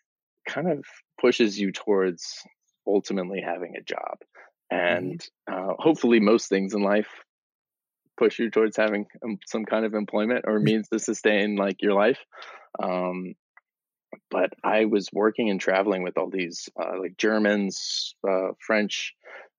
kind 0.46 0.70
of 0.70 0.84
pushes 1.20 1.58
you 1.58 1.70
towards 1.70 2.42
ultimately 2.86 3.40
having 3.40 3.74
a 3.76 3.82
job. 3.82 4.18
Mm-hmm. 4.72 4.96
And 4.96 5.28
uh, 5.50 5.74
hopefully, 5.78 6.18
most 6.18 6.48
things 6.48 6.74
in 6.74 6.82
life 6.82 7.08
push 8.18 8.38
you 8.38 8.50
towards 8.50 8.76
having 8.76 9.06
um, 9.24 9.38
some 9.46 9.64
kind 9.64 9.84
of 9.84 9.94
employment 9.94 10.44
or 10.46 10.58
means 10.60 10.88
to 10.88 10.98
sustain 10.98 11.54
like 11.56 11.80
your 11.80 11.94
life. 11.94 12.18
Um, 12.82 13.34
but 14.30 14.52
I 14.62 14.86
was 14.86 15.08
working 15.12 15.50
and 15.50 15.60
traveling 15.60 16.02
with 16.02 16.18
all 16.18 16.30
these 16.30 16.68
uh, 16.80 16.98
like 16.98 17.16
Germans, 17.16 18.14
uh, 18.28 18.48
French, 18.58 19.14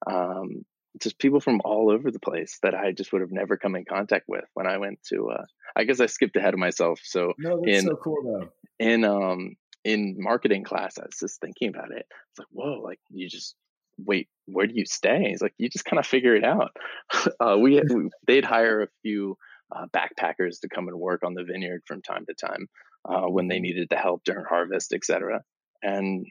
um, 0.10 0.66
just 1.02 1.18
people 1.20 1.40
from 1.40 1.62
all 1.66 1.90
over 1.90 2.12
the 2.12 2.20
place 2.20 2.60
that 2.62 2.76
I 2.76 2.92
just 2.92 3.12
would 3.14 3.22
have 3.22 3.32
never 3.32 3.58
come 3.58 3.76
in 3.76 3.86
contact 3.86 4.26
with 4.28 4.46
when 4.54 4.68
I 4.68 4.78
went 4.78 5.00
to. 5.10 5.30
Uh, 5.30 5.46
I 5.76 5.86
guess 5.86 6.00
I 6.00 6.06
skipped 6.06 6.36
ahead 6.36 6.54
of 6.54 6.60
myself. 6.60 7.00
So 7.04 7.34
no, 7.38 7.62
that's 7.64 7.80
in, 7.80 7.88
so 7.88 7.96
cool 7.96 8.22
though. 8.24 8.50
In 8.80 9.04
um 9.04 9.56
in 9.84 10.16
marketing 10.18 10.64
class, 10.64 10.98
I 10.98 11.06
was 11.06 11.20
just 11.20 11.42
thinking 11.42 11.70
about 11.70 11.92
it. 11.92 12.06
It's 12.32 12.40
like, 12.40 12.48
whoa, 12.52 12.82
like 12.84 13.00
you 13.10 13.28
just 13.28 13.56
wait, 13.98 14.28
where 14.46 14.68
do 14.68 14.74
you 14.76 14.86
stay? 14.86 15.30
He's 15.30 15.42
like, 15.42 15.54
you 15.58 15.70
just 15.70 15.86
kind 15.86 16.00
of 16.00 16.06
figure 16.06 16.36
it 16.36 16.44
out. 16.44 16.72
uh, 17.40 17.58
we, 17.60 17.80
we, 17.82 18.10
they'd 18.26 18.46
hire 18.46 18.82
a 18.82 18.88
few 19.04 19.38
uh, 19.72 19.86
backpackers 19.94 20.62
to 20.62 20.70
come 20.70 20.88
and 20.88 20.98
work 20.98 21.24
on 21.24 21.34
the 21.34 21.44
vineyard 21.44 21.82
from 21.86 22.02
time 22.02 22.26
to 22.26 22.34
time 22.34 22.68
uh, 23.06 23.28
when 23.28 23.48
they 23.48 23.56
mm-hmm. 23.56 23.64
needed 23.64 23.88
the 23.90 23.98
help 23.98 24.24
during 24.24 24.46
harvest, 24.46 24.94
etc. 24.94 25.42
And 25.82 26.26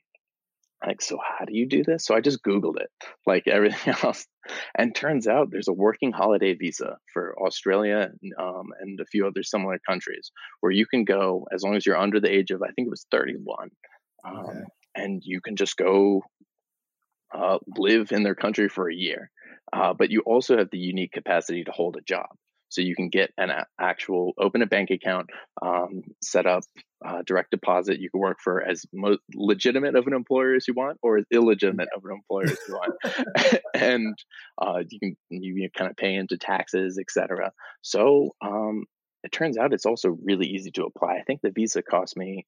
like, 0.85 1.01
so 1.01 1.19
how 1.39 1.45
do 1.45 1.55
you 1.55 1.69
do 1.69 1.85
this? 1.85 2.05
So 2.05 2.15
I 2.15 2.21
just 2.21 2.43
Googled 2.43 2.81
it, 2.81 2.91
like 3.27 3.47
everything 3.47 3.95
else. 4.03 4.27
And 4.77 4.95
turns 4.95 5.29
out 5.29 5.49
there's 5.51 5.69
a 5.69 5.73
working 5.73 6.13
holiday 6.13 6.55
visa 6.55 6.97
for 7.13 7.37
Australia 7.39 8.11
um, 8.39 8.67
and 8.81 8.99
a 9.01 9.07
few 9.07 9.27
other 9.27 9.43
similar 9.43 9.79
countries 9.89 10.33
where 10.61 10.73
you 10.73 10.87
can 10.87 11.05
go 11.05 11.47
as 11.53 11.63
long 11.63 11.77
as 11.77 11.87
you're 11.87 11.97
under 11.97 12.21
the 12.21 12.33
age 12.33 12.51
of, 12.51 12.63
I 12.63 12.73
think 12.73 12.87
it 12.87 12.91
was 12.91 13.07
31. 13.11 13.69
Um, 14.25 14.37
okay. 14.37 14.59
And 14.95 15.23
you 15.25 15.41
can 15.41 15.57
just 15.57 15.77
go 15.77 16.23
uh, 17.35 17.59
live 17.77 18.13
in 18.13 18.25
their 18.25 18.35
country 18.35 18.69
for 18.69 18.91
a 18.91 18.95
year. 18.95 19.31
Uh, 19.73 19.95
but 19.95 20.11
you 20.11 20.23
also 20.27 20.59
have 20.59 20.69
the 20.71 20.79
unique 20.79 21.13
capacity 21.13 21.65
to 21.65 21.71
hold 21.71 21.97
a 21.97 22.03
job 22.03 22.27
so 22.73 22.81
you 22.81 22.95
can 22.97 23.09
get 23.09 23.33
an 23.37 23.51
actual 23.79 24.33
open 24.39 24.63
a 24.63 24.67
bank 24.67 24.91
account 24.91 25.31
um, 25.61 26.03
set 26.23 26.47
up 26.47 26.65
uh, 27.05 27.23
direct 27.27 27.51
deposit. 27.51 28.01
You 28.01 28.11
can 28.11 28.21
work 28.21 28.39
for 28.43 28.63
as 28.63 28.85
mo- 28.93 29.19
legitimate 29.35 29.97
of 29.97 30.07
an 30.07 30.13
employer 30.13 30.55
as 30.55 30.67
you 30.69 30.75
want 30.75 30.99
or 31.03 31.19
as 31.19 31.25
illegitimate 31.31 31.89
of 31.95 32.05
an 32.05 32.13
employer 32.13 32.45
as 32.45 32.59
you 32.69 32.75
want. 32.75 33.63
And 33.75 34.17
uh, 34.61 34.83
you 34.89 34.99
can 35.01 35.17
you, 35.31 35.69
kind 35.77 35.91
of 35.91 35.97
pay 35.97 36.15
into 36.15 36.37
taxes 36.37 36.99
etc 36.99 37.53
so 37.81 38.35
um, 38.41 38.85
it 39.25 39.33
turns 39.33 39.57
out 39.59 39.73
it's 39.73 39.87
also 39.87 40.17
really 40.25 40.47
easy 40.47 40.71
to 40.73 40.85
apply. 40.85 41.17
I 41.17 41.23
think 41.23 41.41
the 41.43 41.51
visa 41.51 41.83
cost 41.83 42.17
me 42.17 42.47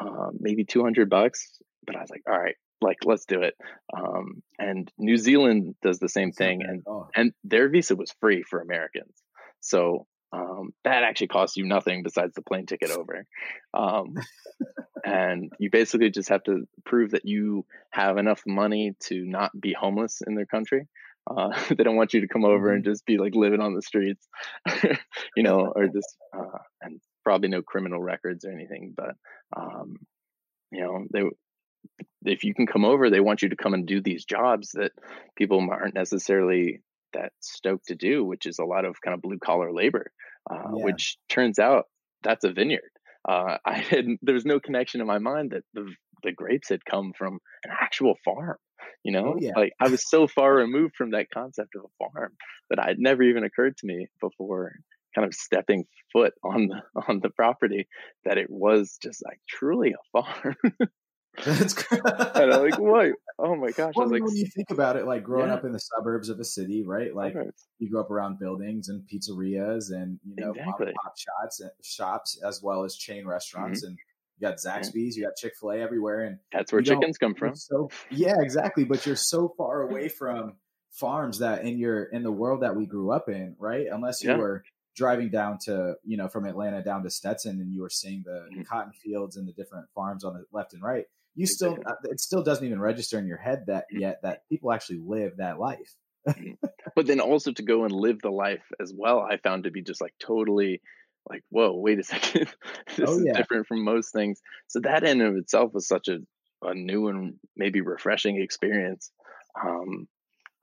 uh, 0.00 0.30
maybe 0.38 0.64
200 0.64 1.08
bucks 1.08 1.58
but 1.86 1.96
i 1.96 2.00
was 2.00 2.10
like 2.10 2.22
all 2.28 2.38
right 2.38 2.56
like 2.80 2.98
let's 3.04 3.24
do 3.24 3.42
it. 3.42 3.54
Um, 3.92 4.42
and 4.58 4.90
new 4.98 5.16
zealand 5.16 5.74
does 5.82 5.98
the 5.98 6.08
same 6.08 6.32
thing 6.32 6.62
and 6.62 6.82
oh. 6.86 7.08
and 7.14 7.32
their 7.42 7.68
visa 7.68 7.96
was 7.96 8.14
free 8.20 8.42
for 8.42 8.60
americans 8.60 9.14
so 9.60 10.06
um, 10.32 10.72
that 10.84 11.04
actually 11.04 11.28
costs 11.28 11.56
you 11.56 11.64
nothing 11.64 12.02
besides 12.02 12.34
the 12.34 12.42
plane 12.42 12.66
ticket 12.66 12.90
over. 12.90 13.24
Um, 13.72 14.14
and 15.04 15.50
you 15.58 15.70
basically 15.70 16.10
just 16.10 16.28
have 16.28 16.42
to 16.44 16.68
prove 16.84 17.12
that 17.12 17.24
you 17.24 17.64
have 17.90 18.18
enough 18.18 18.42
money 18.46 18.94
to 19.04 19.24
not 19.24 19.58
be 19.58 19.72
homeless 19.72 20.20
in 20.26 20.34
their 20.34 20.46
country. 20.46 20.86
Uh, 21.28 21.50
they 21.68 21.84
don't 21.84 21.96
want 21.96 22.14
you 22.14 22.20
to 22.22 22.28
come 22.28 22.44
over 22.44 22.72
and 22.72 22.84
mm-hmm. 22.84 22.92
just 22.92 23.06
be 23.06 23.18
like 23.18 23.34
living 23.34 23.60
on 23.60 23.74
the 23.74 23.82
streets, 23.82 24.26
you 25.36 25.42
know, 25.42 25.72
or 25.74 25.86
just, 25.86 26.16
uh, 26.36 26.58
and 26.82 27.00
probably 27.24 27.48
no 27.48 27.62
criminal 27.62 28.00
records 28.00 28.44
or 28.44 28.52
anything. 28.52 28.94
But, 28.96 29.14
um, 29.56 29.96
you 30.70 30.82
know, 30.82 31.06
they, 31.12 31.22
if 32.30 32.44
you 32.44 32.54
can 32.54 32.66
come 32.66 32.84
over, 32.84 33.08
they 33.08 33.20
want 33.20 33.42
you 33.42 33.50
to 33.50 33.56
come 33.56 33.72
and 33.72 33.86
do 33.86 34.00
these 34.02 34.24
jobs 34.24 34.72
that 34.72 34.92
people 35.36 35.66
aren't 35.70 35.94
necessarily 35.94 36.82
that 37.12 37.32
stoked 37.40 37.88
to 37.88 37.94
do, 37.94 38.24
which 38.24 38.46
is 38.46 38.58
a 38.58 38.64
lot 38.64 38.84
of 38.84 39.00
kind 39.04 39.14
of 39.14 39.22
blue 39.22 39.38
collar 39.38 39.72
labor, 39.72 40.10
uh, 40.50 40.56
yeah. 40.76 40.84
which 40.84 41.16
turns 41.28 41.58
out 41.58 41.84
that's 42.22 42.44
a 42.44 42.52
vineyard. 42.52 42.90
Uh, 43.28 43.58
I 43.64 43.78
had 43.78 44.06
there 44.22 44.34
was 44.34 44.46
no 44.46 44.60
connection 44.60 45.00
in 45.00 45.06
my 45.06 45.18
mind 45.18 45.52
that 45.52 45.64
the 45.74 45.92
the 46.22 46.32
grapes 46.32 46.68
had 46.68 46.84
come 46.84 47.12
from 47.16 47.38
an 47.64 47.70
actual 47.70 48.14
farm. 48.24 48.56
You 49.04 49.12
know, 49.12 49.34
oh, 49.34 49.38
yeah. 49.40 49.52
like 49.56 49.72
I 49.80 49.88
was 49.88 50.08
so 50.08 50.26
far 50.26 50.54
removed 50.54 50.96
from 50.96 51.12
that 51.12 51.30
concept 51.32 51.74
of 51.76 51.84
a 51.84 52.04
farm 52.04 52.32
that 52.70 52.78
I'd 52.78 52.98
never 52.98 53.22
even 53.22 53.44
occurred 53.44 53.76
to 53.78 53.86
me 53.86 54.08
before 54.20 54.72
kind 55.14 55.26
of 55.26 55.34
stepping 55.34 55.84
foot 56.12 56.32
on 56.44 56.68
the 56.68 56.82
on 57.08 57.20
the 57.20 57.30
property 57.30 57.88
that 58.24 58.38
it 58.38 58.48
was 58.50 58.98
just 59.02 59.22
like 59.24 59.40
truly 59.48 59.92
a 59.92 60.20
farm. 60.22 60.56
That's 61.44 61.74
great. 61.74 62.02
and 62.04 62.52
I'm 62.52 62.62
like, 62.62 62.78
what? 62.78 63.12
Oh 63.38 63.54
my 63.54 63.70
gosh! 63.70 63.94
Well, 63.94 64.10
like, 64.10 64.22
when 64.22 64.34
you 64.34 64.46
think 64.46 64.70
about 64.70 64.96
it, 64.96 65.06
like 65.06 65.22
growing 65.22 65.48
yeah. 65.48 65.54
up 65.54 65.64
in 65.64 65.72
the 65.72 65.78
suburbs 65.78 66.28
of 66.28 66.40
a 66.40 66.44
city, 66.44 66.84
right? 66.84 67.14
Like 67.14 67.36
right. 67.36 67.46
you 67.78 67.88
grew 67.88 68.00
up 68.00 68.10
around 68.10 68.40
buildings 68.40 68.88
and 68.88 69.02
pizzerias 69.02 69.92
and 69.92 70.18
you 70.24 70.34
know 70.36 70.50
exactly. 70.50 70.92
pop 71.02 71.14
shops, 71.16 71.62
shops 71.82 72.40
as 72.44 72.60
well 72.62 72.82
as 72.82 72.96
chain 72.96 73.26
restaurants, 73.26 73.82
mm-hmm. 73.82 73.90
and 73.90 73.98
you 74.38 74.48
got 74.48 74.56
Zaxby's, 74.56 75.16
you 75.16 75.24
got 75.24 75.36
Chick 75.36 75.52
Fil 75.60 75.70
A 75.70 75.78
everywhere, 75.78 76.22
and 76.22 76.38
that's 76.52 76.72
where 76.72 76.82
chickens 76.82 77.16
come 77.16 77.34
from. 77.34 77.54
So 77.54 77.90
yeah, 78.10 78.34
exactly. 78.40 78.84
But 78.84 79.06
you're 79.06 79.16
so 79.16 79.54
far 79.56 79.82
away 79.82 80.08
from 80.08 80.54
farms 80.90 81.38
that 81.38 81.64
in 81.64 81.78
your 81.78 82.04
in 82.04 82.24
the 82.24 82.32
world 82.32 82.62
that 82.62 82.74
we 82.74 82.86
grew 82.86 83.12
up 83.12 83.28
in, 83.28 83.54
right? 83.60 83.86
Unless 83.88 84.24
you 84.24 84.30
yeah. 84.30 84.38
were 84.38 84.64
driving 84.96 85.30
down 85.30 85.58
to 85.66 85.94
you 86.04 86.16
know 86.16 86.26
from 86.26 86.44
Atlanta 86.44 86.82
down 86.82 87.04
to 87.04 87.10
Stetson 87.10 87.60
and 87.60 87.72
you 87.72 87.82
were 87.82 87.90
seeing 87.90 88.24
the, 88.26 88.32
mm-hmm. 88.50 88.58
the 88.58 88.64
cotton 88.64 88.92
fields 88.92 89.36
and 89.36 89.46
the 89.46 89.52
different 89.52 89.86
farms 89.94 90.24
on 90.24 90.34
the 90.34 90.44
left 90.52 90.72
and 90.72 90.82
right 90.82 91.04
you 91.38 91.46
still 91.46 91.78
uh, 91.86 91.94
it 92.04 92.20
still 92.20 92.42
doesn't 92.42 92.66
even 92.66 92.80
register 92.80 93.18
in 93.18 93.26
your 93.26 93.38
head 93.38 93.64
that 93.68 93.84
mm. 93.94 94.00
yet 94.00 94.18
that 94.22 94.40
people 94.48 94.72
actually 94.72 95.00
live 95.06 95.36
that 95.36 95.58
life 95.58 95.94
mm. 96.28 96.56
but 96.96 97.06
then 97.06 97.20
also 97.20 97.52
to 97.52 97.62
go 97.62 97.84
and 97.84 97.92
live 97.92 98.20
the 98.20 98.30
life 98.30 98.64
as 98.80 98.92
well 98.94 99.20
i 99.20 99.36
found 99.36 99.64
to 99.64 99.70
be 99.70 99.80
just 99.80 100.00
like 100.00 100.12
totally 100.18 100.82
like 101.30 101.42
whoa 101.50 101.72
wait 101.76 102.00
a 102.00 102.02
second 102.14 102.48
this 102.96 103.08
oh, 103.08 103.20
yeah. 103.20 103.30
is 103.30 103.36
different 103.36 103.66
from 103.66 103.84
most 103.84 104.12
things 104.12 104.40
so 104.66 104.80
that 104.80 105.04
in 105.04 105.20
of 105.20 105.36
itself 105.36 105.72
was 105.72 105.86
such 105.86 106.08
a, 106.08 106.18
a 106.62 106.74
new 106.74 107.08
and 107.08 107.34
maybe 107.56 107.80
refreshing 107.80 108.40
experience 108.42 109.12
um, 109.64 110.08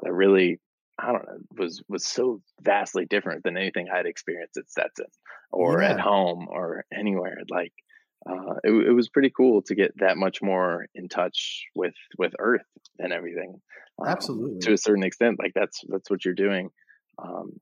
that 0.01 0.11
really 0.11 0.59
i 0.99 1.11
don't 1.11 1.25
know 1.25 1.37
was 1.57 1.81
was 1.87 2.05
so 2.05 2.41
vastly 2.61 3.05
different 3.05 3.43
than 3.43 3.55
anything 3.55 3.87
i'd 3.93 4.05
experienced 4.05 4.57
at 4.57 4.69
stetson 4.69 5.07
or 5.51 5.81
yeah. 5.81 5.91
at 5.91 5.99
home 6.01 6.47
or 6.49 6.83
anywhere 6.93 7.37
like 7.49 7.71
uh, 8.29 8.55
it, 8.63 8.71
it 8.71 8.91
was 8.91 9.09
pretty 9.09 9.29
cool 9.29 9.61
to 9.63 9.75
get 9.75 9.91
that 9.97 10.17
much 10.17 10.41
more 10.41 10.87
in 10.95 11.07
touch 11.07 11.65
with 11.75 11.93
with 12.17 12.33
Earth 12.39 12.65
and 12.97 13.13
everything. 13.13 13.59
Um, 13.99 14.07
Absolutely, 14.07 14.59
to 14.61 14.73
a 14.73 14.77
certain 14.77 15.03
extent, 15.03 15.39
like 15.39 15.53
that's 15.53 15.81
that's 15.87 16.09
what 16.09 16.25
you're 16.25 16.33
doing. 16.33 16.69
Um, 17.21 17.59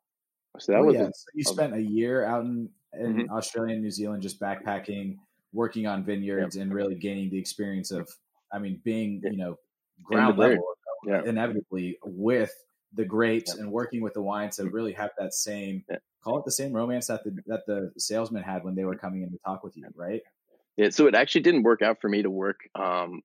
so 0.60 0.72
that 0.72 0.84
was 0.84 0.96
yeah. 0.96 1.06
so 1.06 1.26
you 1.34 1.44
spent 1.44 1.76
a 1.76 1.82
year 1.82 2.24
out 2.26 2.46
in, 2.46 2.70
in 2.94 3.16
mm-hmm. 3.16 3.34
Australia 3.34 3.74
and 3.74 3.84
New 3.84 3.92
Zealand 3.92 4.22
just 4.22 4.40
backpacking, 4.40 5.18
working 5.52 5.86
on 5.86 6.06
vineyards, 6.06 6.56
yep. 6.56 6.64
and 6.64 6.74
really 6.74 6.96
gaining 6.96 7.30
the 7.30 7.40
experience 7.40 7.92
of, 7.92 8.08
I 8.52 8.60
mean, 8.60 8.80
being 8.84 9.22
you 9.24 9.38
know 9.38 9.58
ground 10.04 10.38
level 10.38 10.64
yeah. 11.06 11.24
inevitably 11.26 11.98
with 12.04 12.54
the 12.94 13.04
grapes 13.04 13.56
and 13.56 13.72
working 13.72 14.02
with 14.02 14.14
the 14.14 14.22
wines 14.22 14.58
to 14.58 14.64
mm-hmm. 14.64 14.76
really 14.76 14.94
have 14.94 15.10
that 15.18 15.34
same 15.34 15.84
call 16.24 16.40
it 16.40 16.46
the 16.46 16.52
same 16.52 16.72
romance 16.72 17.08
that 17.08 17.24
the 17.24 17.36
that 17.48 17.66
the 17.68 17.92
salesman 17.98 18.44
had 18.44 18.64
when 18.64 18.76
they 18.76 18.86
were 18.86 18.96
coming 18.96 19.24
in 19.24 19.32
to 19.32 19.38
talk 19.46 19.64
with 19.64 19.76
you, 19.76 19.86
right? 19.96 20.22
Yeah, 20.78 20.90
so 20.90 21.08
it 21.08 21.16
actually 21.16 21.42
didn't 21.42 21.64
work 21.64 21.82
out 21.82 22.02
for 22.02 22.10
me 22.10 22.24
to 22.24 22.30
work 22.30 22.62
um, 22.76 23.22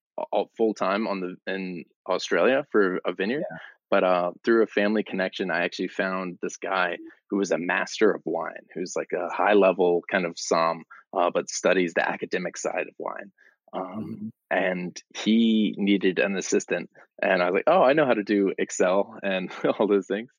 full 0.57 0.75
time 0.75 1.07
on 1.07 1.21
the 1.21 1.53
in 1.53 1.85
Australia 2.09 2.67
for 2.71 3.01
a 3.07 3.13
vineyard, 3.13 3.45
yeah. 3.51 3.59
but 3.91 4.05
uh, 4.05 4.33
through 4.45 4.63
a 4.63 4.67
family 4.67 5.03
connection, 5.03 5.51
I 5.51 5.65
actually 5.65 5.89
found 5.89 6.39
this 6.43 6.59
guy 6.59 6.99
who 7.31 7.39
was 7.39 7.51
a 7.51 7.59
master 7.59 8.11
of 8.11 8.23
wine, 8.27 8.67
who's 8.75 8.95
like 8.97 9.13
a 9.15 9.33
high 9.33 9.55
level 9.55 10.03
kind 10.11 10.27
of 10.27 10.39
som, 10.39 10.85
uh, 11.17 11.31
but 11.33 11.49
studies 11.49 11.95
the 11.95 12.07
academic 12.07 12.59
side 12.59 12.87
of 12.89 12.95
wine. 12.99 13.33
Um, 13.73 13.83
mm-hmm. 13.83 14.29
And 14.51 15.03
he 15.17 15.75
needed 15.77 16.19
an 16.19 16.37
assistant, 16.37 16.91
and 17.23 17.43
I 17.43 17.47
was 17.47 17.55
like, 17.55 17.65
"Oh, 17.67 17.83
I 17.83 17.95
know 17.95 18.07
how 18.07 18.15
to 18.15 18.25
do 18.25 18.53
Excel 18.59 19.19
and 19.23 19.51
all 19.79 19.87
those 19.87 20.07
things." 20.07 20.31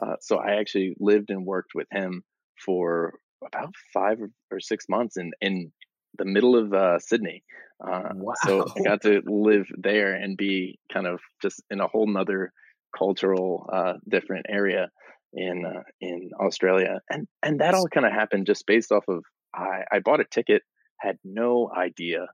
Uh, 0.00 0.16
so 0.20 0.38
I 0.38 0.56
actually 0.56 0.96
lived 0.98 1.30
and 1.30 1.46
worked 1.46 1.74
with 1.74 1.88
him 1.90 2.22
for 2.64 3.14
about 3.46 3.74
five 3.92 4.18
or 4.50 4.60
six 4.60 4.86
months 4.88 5.16
in 5.16 5.32
in 5.40 5.72
the 6.18 6.24
middle 6.24 6.56
of 6.56 6.72
uh, 6.72 6.98
Sydney. 6.98 7.42
Uh, 7.84 8.10
wow. 8.14 8.34
So 8.44 8.66
I 8.76 8.82
got 8.82 9.02
to 9.02 9.22
live 9.26 9.66
there 9.76 10.14
and 10.14 10.36
be 10.36 10.78
kind 10.92 11.06
of 11.06 11.20
just 11.42 11.62
in 11.70 11.80
a 11.80 11.86
whole 11.86 12.06
nother 12.06 12.52
cultural 12.96 13.68
uh, 13.72 13.94
different 14.08 14.46
area 14.48 14.90
in 15.32 15.64
uh, 15.66 15.82
in 16.00 16.30
Australia, 16.40 17.00
and 17.10 17.26
and 17.42 17.60
that 17.60 17.74
all 17.74 17.88
kind 17.88 18.06
of 18.06 18.12
happened 18.12 18.46
just 18.46 18.66
based 18.66 18.92
off 18.92 19.04
of 19.08 19.24
I 19.54 19.82
I 19.90 19.98
bought 19.98 20.20
a 20.20 20.24
ticket, 20.24 20.62
had 20.98 21.18
no 21.24 21.70
idea 21.76 22.28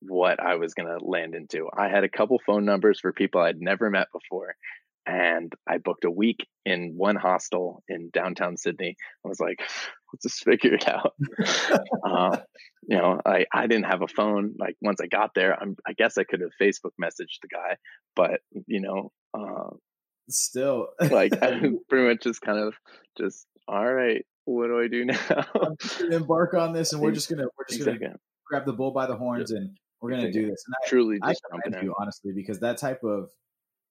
what 0.00 0.40
I 0.40 0.56
was 0.56 0.74
going 0.74 0.88
to 0.88 1.04
land 1.04 1.34
into. 1.34 1.68
I 1.76 1.88
had 1.88 2.04
a 2.04 2.08
couple 2.08 2.40
phone 2.44 2.64
numbers 2.64 3.00
for 3.00 3.12
people 3.12 3.40
I'd 3.40 3.60
never 3.60 3.90
met 3.90 4.08
before, 4.12 4.54
and 5.08 5.50
I 5.66 5.78
booked 5.78 6.04
a 6.04 6.10
week 6.10 6.46
in 6.66 6.92
one 6.94 7.16
hostel 7.16 7.82
in 7.88 8.10
downtown 8.12 8.58
Sydney. 8.58 8.94
I 9.24 9.28
was 9.28 9.40
like, 9.40 9.58
let's 10.12 10.22
just 10.22 10.44
figure 10.44 10.74
it 10.74 10.86
out. 10.86 11.14
uh, 12.04 12.36
you 12.86 12.98
know, 12.98 13.20
I, 13.24 13.46
I 13.52 13.66
didn't 13.66 13.86
have 13.86 14.02
a 14.02 14.08
phone. 14.08 14.54
Like 14.58 14.76
once 14.82 15.00
I 15.00 15.06
got 15.06 15.30
there, 15.34 15.58
I'm, 15.58 15.76
I 15.86 15.94
guess 15.94 16.18
I 16.18 16.24
could 16.24 16.42
have 16.42 16.50
Facebook 16.60 16.92
messaged 17.02 17.40
the 17.42 17.48
guy, 17.50 17.76
but 18.14 18.40
you 18.66 18.80
know, 18.80 19.10
uh, 19.32 19.70
still 20.28 20.88
like 21.00 21.42
I 21.42 21.60
pretty 21.88 22.08
much 22.08 22.22
just 22.22 22.42
kind 22.42 22.58
of 22.58 22.74
just, 23.16 23.46
all 23.66 23.90
right, 23.90 24.24
what 24.44 24.66
do 24.66 24.78
I 24.78 24.88
do 24.88 25.04
now? 25.06 25.46
embark 26.10 26.52
on 26.52 26.74
this 26.74 26.92
and 26.92 27.00
we're 27.00 27.12
just 27.12 27.30
going 27.30 27.40
to, 27.40 27.48
we're 27.56 27.64
just 27.66 27.84
going 27.84 27.98
to 27.98 28.14
grab 28.46 28.66
the 28.66 28.74
bull 28.74 28.90
by 28.90 29.06
the 29.06 29.16
horns 29.16 29.52
and 29.52 29.70
we're 30.02 30.10
going 30.10 30.22
to 30.22 30.32
do 30.32 30.46
this. 30.50 30.64
And 30.66 30.74
I, 30.74 30.88
truly 30.88 31.18
I 31.22 31.34
commend 31.50 31.82
you 31.82 31.94
honestly, 31.98 32.32
because 32.34 32.60
that 32.60 32.76
type 32.76 33.02
of, 33.04 33.30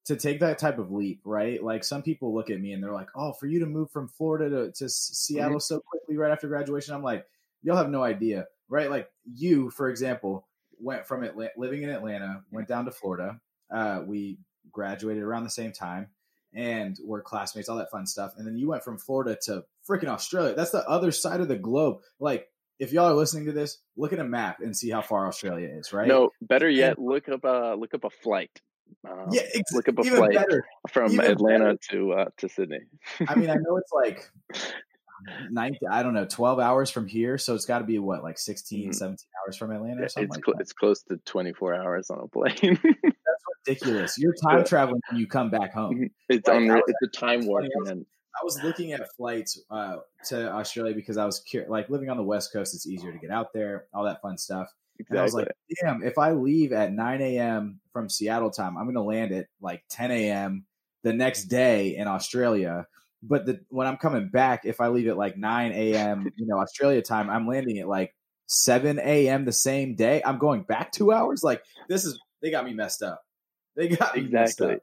to 0.06 0.16
take 0.16 0.40
that 0.40 0.58
type 0.58 0.78
of 0.78 0.90
leap, 0.90 1.20
right? 1.24 1.62
Like 1.62 1.84
some 1.84 2.02
people 2.02 2.34
look 2.34 2.50
at 2.50 2.60
me 2.60 2.72
and 2.72 2.82
they're 2.82 2.92
like, 2.92 3.08
"Oh, 3.14 3.32
for 3.32 3.46
you 3.46 3.60
to 3.60 3.66
move 3.66 3.90
from 3.90 4.08
Florida 4.08 4.48
to, 4.48 4.72
to 4.72 4.88
Seattle 4.88 5.52
mm-hmm. 5.52 5.58
so 5.58 5.80
quickly 5.80 6.16
right 6.16 6.32
after 6.32 6.48
graduation," 6.48 6.94
I'm 6.94 7.02
like, 7.02 7.26
"You'll 7.62 7.76
have 7.76 7.90
no 7.90 8.02
idea, 8.02 8.46
right?" 8.68 8.90
Like 8.90 9.10
you, 9.24 9.70
for 9.70 9.90
example, 9.90 10.46
went 10.80 11.06
from 11.06 11.24
Atlanta, 11.24 11.52
living 11.56 11.82
in 11.82 11.90
Atlanta, 11.90 12.42
went 12.50 12.68
down 12.68 12.84
to 12.86 12.90
Florida. 12.90 13.40
Uh, 13.70 14.02
we 14.06 14.38
graduated 14.72 15.22
around 15.22 15.44
the 15.44 15.50
same 15.50 15.72
time, 15.72 16.08
and 16.54 16.98
we're 17.04 17.22
classmates, 17.22 17.68
all 17.68 17.76
that 17.76 17.90
fun 17.90 18.06
stuff. 18.06 18.32
And 18.36 18.46
then 18.46 18.56
you 18.56 18.68
went 18.68 18.84
from 18.84 18.98
Florida 18.98 19.36
to 19.44 19.64
freaking 19.88 20.08
Australia. 20.08 20.54
That's 20.54 20.70
the 20.70 20.88
other 20.88 21.12
side 21.12 21.40
of 21.40 21.48
the 21.48 21.56
globe. 21.56 21.98
Like 22.18 22.48
if 22.78 22.92
y'all 22.92 23.10
are 23.10 23.14
listening 23.14 23.46
to 23.46 23.52
this, 23.52 23.78
look 23.96 24.12
at 24.12 24.18
a 24.18 24.24
map 24.24 24.60
and 24.60 24.76
see 24.76 24.90
how 24.90 25.02
far 25.02 25.26
Australia 25.26 25.68
is, 25.68 25.92
right? 25.92 26.08
No, 26.08 26.30
better 26.40 26.68
yet, 26.68 26.96
and, 26.96 27.06
look 27.06 27.28
up 27.28 27.44
a 27.44 27.74
look 27.78 27.94
up 27.94 28.04
a 28.04 28.10
flight. 28.10 28.60
Uh, 29.08 29.26
yeah, 29.30 29.42
ex- 29.54 29.72
look 29.72 29.88
up 29.88 29.98
a 29.98 30.04
flight 30.04 30.34
better. 30.34 30.64
from 30.88 31.12
even 31.12 31.24
Atlanta 31.24 31.64
better. 31.64 31.78
to 31.90 32.12
uh, 32.12 32.24
to 32.38 32.48
Sydney. 32.48 32.80
I 33.26 33.34
mean, 33.34 33.50
I 33.50 33.54
know 33.54 33.76
it's 33.76 33.92
like 33.92 34.30
nine, 35.50 35.76
I 35.90 36.02
don't 36.02 36.14
know, 36.14 36.26
12 36.26 36.58
hours 36.58 36.90
from 36.90 37.06
here. 37.06 37.38
So 37.38 37.54
it's 37.54 37.64
got 37.64 37.78
to 37.78 37.84
be 37.84 37.98
what, 37.98 38.22
like 38.22 38.38
16, 38.38 38.80
mm-hmm. 38.80 38.92
17 38.92 39.18
hours 39.44 39.56
from 39.56 39.70
Atlanta 39.72 40.04
or 40.04 40.08
something 40.08 40.28
it's, 40.28 40.36
like 40.36 40.44
cl- 40.44 40.60
it's 40.60 40.72
close 40.72 41.02
to 41.04 41.16
24 41.24 41.74
hours 41.74 42.10
on 42.10 42.20
a 42.20 42.28
plane. 42.28 42.78
That's 42.82 43.44
ridiculous. 43.66 44.18
You're 44.18 44.34
time 44.42 44.64
traveling 44.64 45.00
when 45.10 45.20
you 45.20 45.26
come 45.26 45.50
back 45.50 45.72
home. 45.72 45.94
Mm-hmm. 45.94 46.04
It's, 46.28 46.48
like, 46.48 46.82
it's 46.86 47.02
a 47.02 47.18
time 47.18 47.46
warp. 47.46 47.66
I 47.66 48.44
was 48.44 48.62
looking 48.62 48.92
at 48.92 49.02
flights 49.16 49.60
uh, 49.70 49.96
to 50.26 50.52
Australia 50.52 50.94
because 50.94 51.16
I 51.16 51.24
was 51.24 51.40
curious, 51.40 51.68
like 51.68 51.90
living 51.90 52.08
on 52.08 52.16
the 52.16 52.22
West 52.22 52.52
Coast, 52.52 52.74
it's 52.74 52.86
easier 52.86 53.10
to 53.10 53.18
get 53.18 53.30
out 53.30 53.52
there, 53.52 53.86
all 53.92 54.04
that 54.04 54.22
fun 54.22 54.38
stuff. 54.38 54.72
Exactly. 54.98 55.16
And 55.16 55.20
I 55.20 55.22
was 55.22 55.34
like, 55.34 55.48
damn, 55.82 56.02
if 56.02 56.18
I 56.18 56.32
leave 56.32 56.72
at 56.72 56.92
9 56.92 57.20
a.m. 57.20 57.80
from 57.92 58.08
Seattle 58.08 58.50
time, 58.50 58.76
I'm 58.76 58.84
going 58.84 58.94
to 58.94 59.02
land 59.02 59.32
at 59.32 59.46
like 59.60 59.84
10 59.90 60.10
a.m. 60.10 60.64
the 61.02 61.12
next 61.12 61.44
day 61.44 61.96
in 61.96 62.08
Australia. 62.08 62.86
But 63.22 63.46
the, 63.46 63.60
when 63.68 63.86
I'm 63.86 63.96
coming 63.96 64.28
back, 64.28 64.64
if 64.64 64.80
I 64.80 64.88
leave 64.88 65.08
at 65.08 65.16
like 65.16 65.36
9 65.36 65.72
a.m., 65.72 66.32
you 66.36 66.46
know, 66.46 66.58
Australia 66.58 67.02
time, 67.02 67.30
I'm 67.30 67.46
landing 67.46 67.78
at 67.78 67.88
like 67.88 68.14
7 68.46 68.98
a.m. 68.98 69.44
the 69.44 69.52
same 69.52 69.94
day. 69.94 70.22
I'm 70.24 70.38
going 70.38 70.62
back 70.62 70.92
two 70.92 71.12
hours. 71.12 71.42
Like 71.42 71.62
this 71.88 72.04
is, 72.04 72.18
they 72.42 72.50
got 72.50 72.64
me 72.64 72.74
messed 72.74 73.02
up. 73.02 73.22
They 73.76 73.88
got 73.88 74.16
me 74.16 74.22
exactly. 74.22 74.32
messed 74.32 74.60
up. 74.60 74.78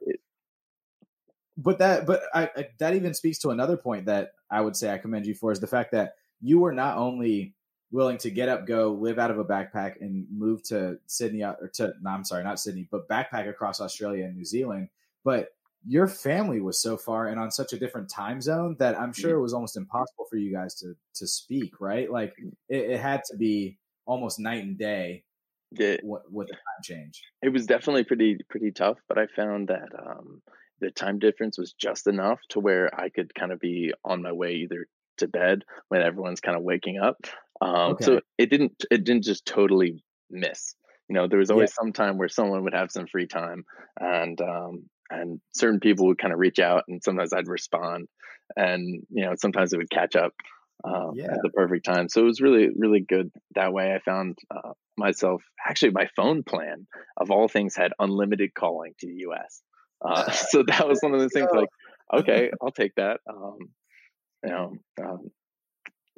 But 1.58 1.78
that, 1.78 2.06
but 2.06 2.22
I, 2.34 2.50
I, 2.56 2.68
that 2.78 2.94
even 2.94 3.14
speaks 3.14 3.38
to 3.40 3.50
another 3.50 3.76
point 3.76 4.06
that 4.06 4.32
I 4.50 4.60
would 4.60 4.76
say 4.76 4.92
I 4.92 4.98
commend 4.98 5.26
you 5.26 5.34
for 5.34 5.52
is 5.52 5.60
the 5.60 5.66
fact 5.66 5.92
that 5.92 6.12
you 6.40 6.60
were 6.60 6.72
not 6.72 6.98
only 6.98 7.54
willing 7.90 8.18
to 8.18 8.30
get 8.30 8.48
up, 8.48 8.66
go, 8.66 8.92
live 8.92 9.18
out 9.18 9.30
of 9.30 9.38
a 9.38 9.44
backpack, 9.44 10.00
and 10.00 10.26
move 10.30 10.62
to 10.64 10.98
Sydney 11.06 11.42
uh, 11.42 11.54
or 11.60 11.68
to 11.74 11.92
no, 12.02 12.10
I'm 12.10 12.24
sorry, 12.24 12.44
not 12.44 12.60
Sydney, 12.60 12.88
but 12.90 13.08
backpack 13.08 13.48
across 13.48 13.80
Australia 13.80 14.24
and 14.24 14.36
New 14.36 14.44
Zealand. 14.44 14.88
But 15.24 15.48
your 15.86 16.08
family 16.08 16.60
was 16.60 16.80
so 16.80 16.96
far 16.96 17.28
and 17.28 17.38
on 17.38 17.50
such 17.50 17.72
a 17.72 17.78
different 17.78 18.10
time 18.10 18.40
zone 18.40 18.76
that 18.80 18.98
I'm 18.98 19.12
sure 19.12 19.36
it 19.36 19.40
was 19.40 19.54
almost 19.54 19.76
impossible 19.76 20.26
for 20.28 20.36
you 20.36 20.52
guys 20.52 20.74
to 20.76 20.94
to 21.14 21.26
speak, 21.26 21.80
right? 21.80 22.10
Like 22.10 22.34
it, 22.68 22.90
it 22.90 23.00
had 23.00 23.22
to 23.30 23.36
be 23.36 23.78
almost 24.04 24.40
night 24.40 24.64
and 24.64 24.78
day 24.78 25.24
yeah. 25.72 25.96
with 26.02 26.48
the 26.48 26.54
time 26.54 26.82
change. 26.82 27.22
It 27.42 27.50
was 27.50 27.66
definitely 27.66 28.04
pretty 28.04 28.38
pretty 28.48 28.72
tough, 28.72 28.98
but 29.08 29.18
I 29.18 29.26
found 29.36 29.68
that 29.68 29.88
um, 29.98 30.42
the 30.80 30.90
time 30.90 31.18
difference 31.18 31.58
was 31.58 31.72
just 31.72 32.06
enough 32.06 32.40
to 32.50 32.60
where 32.60 32.92
I 32.98 33.08
could 33.08 33.34
kind 33.34 33.52
of 33.52 33.60
be 33.60 33.92
on 34.04 34.22
my 34.22 34.32
way 34.32 34.54
either 34.54 34.86
to 35.18 35.28
bed 35.28 35.62
when 35.88 36.02
everyone's 36.02 36.40
kind 36.40 36.56
of 36.56 36.62
waking 36.62 36.98
up. 36.98 37.16
Um, 37.60 37.92
okay. 37.92 38.04
So 38.04 38.20
it 38.38 38.50
didn't 38.50 38.72
it 38.90 39.04
didn't 39.04 39.24
just 39.24 39.46
totally 39.46 40.02
miss. 40.30 40.74
You 41.08 41.14
know, 41.14 41.28
there 41.28 41.38
was 41.38 41.50
always 41.50 41.70
yeah. 41.70 41.84
some 41.84 41.92
time 41.92 42.18
where 42.18 42.28
someone 42.28 42.64
would 42.64 42.74
have 42.74 42.90
some 42.90 43.06
free 43.06 43.26
time, 43.26 43.64
and 43.98 44.40
um, 44.40 44.88
and 45.10 45.40
certain 45.54 45.80
people 45.80 46.06
would 46.06 46.18
kind 46.18 46.32
of 46.32 46.40
reach 46.40 46.58
out, 46.58 46.84
and 46.88 47.02
sometimes 47.02 47.32
I'd 47.32 47.48
respond, 47.48 48.08
and 48.56 49.02
you 49.10 49.24
know, 49.24 49.34
sometimes 49.36 49.72
it 49.72 49.78
would 49.78 49.90
catch 49.90 50.16
up 50.16 50.32
uh, 50.84 51.12
yeah. 51.14 51.32
at 51.32 51.42
the 51.42 51.50
perfect 51.50 51.84
time. 51.84 52.08
So 52.08 52.22
it 52.22 52.24
was 52.24 52.40
really 52.40 52.68
really 52.76 53.00
good 53.00 53.30
that 53.54 53.72
way. 53.72 53.94
I 53.94 54.00
found 54.00 54.36
uh, 54.50 54.72
myself 54.96 55.42
actually 55.66 55.92
my 55.92 56.08
phone 56.16 56.42
plan 56.42 56.86
of 57.16 57.30
all 57.30 57.48
things 57.48 57.76
had 57.76 57.92
unlimited 57.98 58.54
calling 58.54 58.94
to 59.00 59.06
the 59.06 59.14
U.S. 59.14 59.62
Uh, 60.04 60.30
so 60.50 60.64
that 60.66 60.88
was 60.88 61.00
one 61.00 61.14
of 61.14 61.20
those 61.20 61.32
things 61.32 61.48
like, 61.52 61.68
okay, 62.12 62.50
I'll 62.62 62.72
take 62.72 62.94
that. 62.96 63.20
Um, 63.28 63.58
you 64.44 64.50
know, 64.50 64.72
um, 65.02 65.30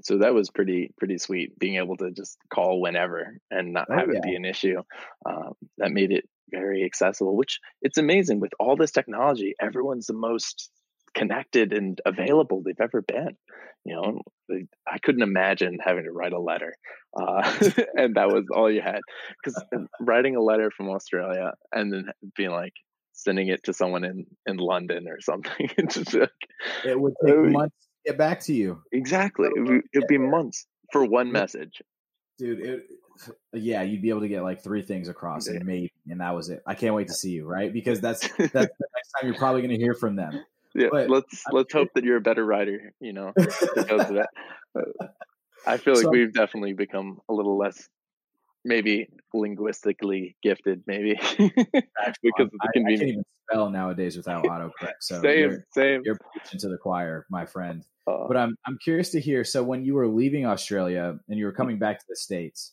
so 0.03 0.19
that 0.19 0.35
was 0.35 0.51
pretty 0.51 0.93
pretty 0.97 1.19
sweet 1.19 1.59
being 1.59 1.77
able 1.77 1.97
to 1.97 2.11
just 2.11 2.39
call 2.53 2.81
whenever 2.81 3.39
and 3.51 3.73
not 3.73 3.89
oh, 3.91 3.97
have 3.97 4.09
yeah. 4.11 4.19
it 4.19 4.23
be 4.23 4.35
an 4.35 4.45
issue. 4.45 4.83
Um, 5.27 5.53
that 5.79 5.91
made 5.91 6.13
it 6.13 6.29
very 6.51 6.85
accessible. 6.85 7.37
Which 7.37 7.59
it's 7.83 7.99
amazing 7.99 8.41
with 8.41 8.53
all 8.61 8.77
this 8.77 8.93
technology, 8.93 9.55
everyone's 9.61 10.07
the 10.07 10.15
most 10.15 10.71
connected 11.15 11.73
and 11.73 12.01
available 12.07 12.63
they've 12.65 12.75
ever 12.81 13.03
been. 13.03 13.37
You 13.85 13.97
know, 13.97 14.59
I 14.87 14.99
couldn't 14.99 15.23
imagine 15.23 15.79
having 15.83 16.05
to 16.05 16.13
write 16.13 16.33
a 16.33 16.41
letter, 16.41 16.75
uh, 17.19 17.43
and 17.95 18.17
that 18.17 18.29
was 18.29 18.45
all 18.55 18.71
you 18.71 18.83
had. 18.83 19.01
Because 19.43 19.63
writing 20.01 20.37
a 20.37 20.43
letter 20.43 20.71
from 20.71 20.91
Australia 20.91 21.53
and 21.73 21.93
then 21.93 22.07
being 22.37 22.51
like, 22.51 22.75
sending 23.19 23.49
it 23.49 23.65
to 23.65 23.73
someone 23.73 24.05
in 24.05 24.27
in 24.47 24.57
London 24.59 25.07
or 25.09 25.21
something. 25.21 25.69
like, 25.79 26.31
it 26.85 27.01
would 27.01 27.15
take 27.25 27.37
months 27.37 27.77
to 27.83 27.88
get 28.09 28.19
back 28.19 28.41
to 28.41 28.55
you. 28.55 28.83
Exactly, 28.93 29.49
it 29.55 29.61
would, 29.61 29.83
it'd 29.93 30.09
be 30.09 30.19
months 30.19 30.67
for 30.93 31.05
one 31.05 31.31
message. 31.31 31.83
Dude, 32.39 32.61
it, 32.61 32.87
yeah, 33.53 33.83
you'd 33.83 34.03
be 34.03 34.11
able 34.11 34.21
to 34.21 34.29
get 34.29 34.43
like 34.43 34.63
three 34.63 34.83
things 34.83 35.09
across, 35.09 35.47
and 35.47 35.65
maybe, 35.65 35.93
and 36.09 36.21
that 36.21 36.35
was 36.35 36.49
it. 36.49 36.63
I 36.67 36.75
can't 36.75 36.95
wait 36.95 37.09
to 37.09 37.15
see 37.15 37.31
you, 37.31 37.47
right? 37.47 37.73
Because 37.73 38.01
that's 38.01 38.21
that's 38.39 38.53
the 38.53 38.61
next 38.95 39.13
time 39.19 39.25
you're 39.25 39.35
probably 39.35 39.63
going 39.63 39.77
to 39.77 39.83
hear 39.83 39.95
from 39.95 40.17
them. 40.17 40.45
Yeah, 40.75 40.89
but, 40.91 41.11
let's 41.11 41.43
I 41.47 41.55
let's 41.55 41.73
hope 41.73 41.89
that 41.95 42.05
you're 42.05 42.19
a 42.19 42.23
better 42.23 42.45
writer. 42.45 42.93
You 43.01 43.13
know, 43.13 43.33
because 43.37 44.11
of 44.11 44.15
that. 44.15 44.29
Uh, 44.79 45.07
I 45.67 45.77
feel 45.77 45.95
like 45.95 46.05
so, 46.05 46.11
we've 46.11 46.33
definitely 46.33 46.73
become 46.73 47.21
a 47.29 47.33
little 47.33 47.59
less 47.59 47.89
maybe 48.69 49.09
linguistically 49.35 50.37
gifted, 50.43 50.83
maybe 50.87 51.15
because 51.39 51.53
of 52.39 52.51
the 52.51 52.59
I, 52.63 52.69
I, 52.69 52.73
can't 52.75 52.91
even 52.91 53.25
spell 53.51 53.71
nowadays 53.71 54.17
without 54.17 54.45
autocorrect. 54.45 55.01
So 55.01 55.21
same, 55.23 55.39
you're, 55.39 55.67
same. 55.73 56.03
You're 56.05 56.19
preaching 56.33 56.61
to 56.61 56.69
the 56.69 56.79
choir, 56.79 57.27
my 57.31 57.47
friend. 57.47 57.85
Uh, 58.07 58.29
but 58.29 58.37
I'm 58.37 58.57
I'm 58.67 58.79
curious 58.83 59.11
to 59.11 59.21
hear. 59.21 59.43
So 59.45 59.63
when 59.63 59.85
you 59.85 59.95
were 59.95 60.07
leaving 60.07 60.47
Australia 60.47 61.19
and 61.29 61.39
you 61.39 61.47
were 61.47 61.53
coming 61.53 61.79
back 61.79 61.99
to 61.99 62.05
the 62.09 62.17
states, 62.17 62.73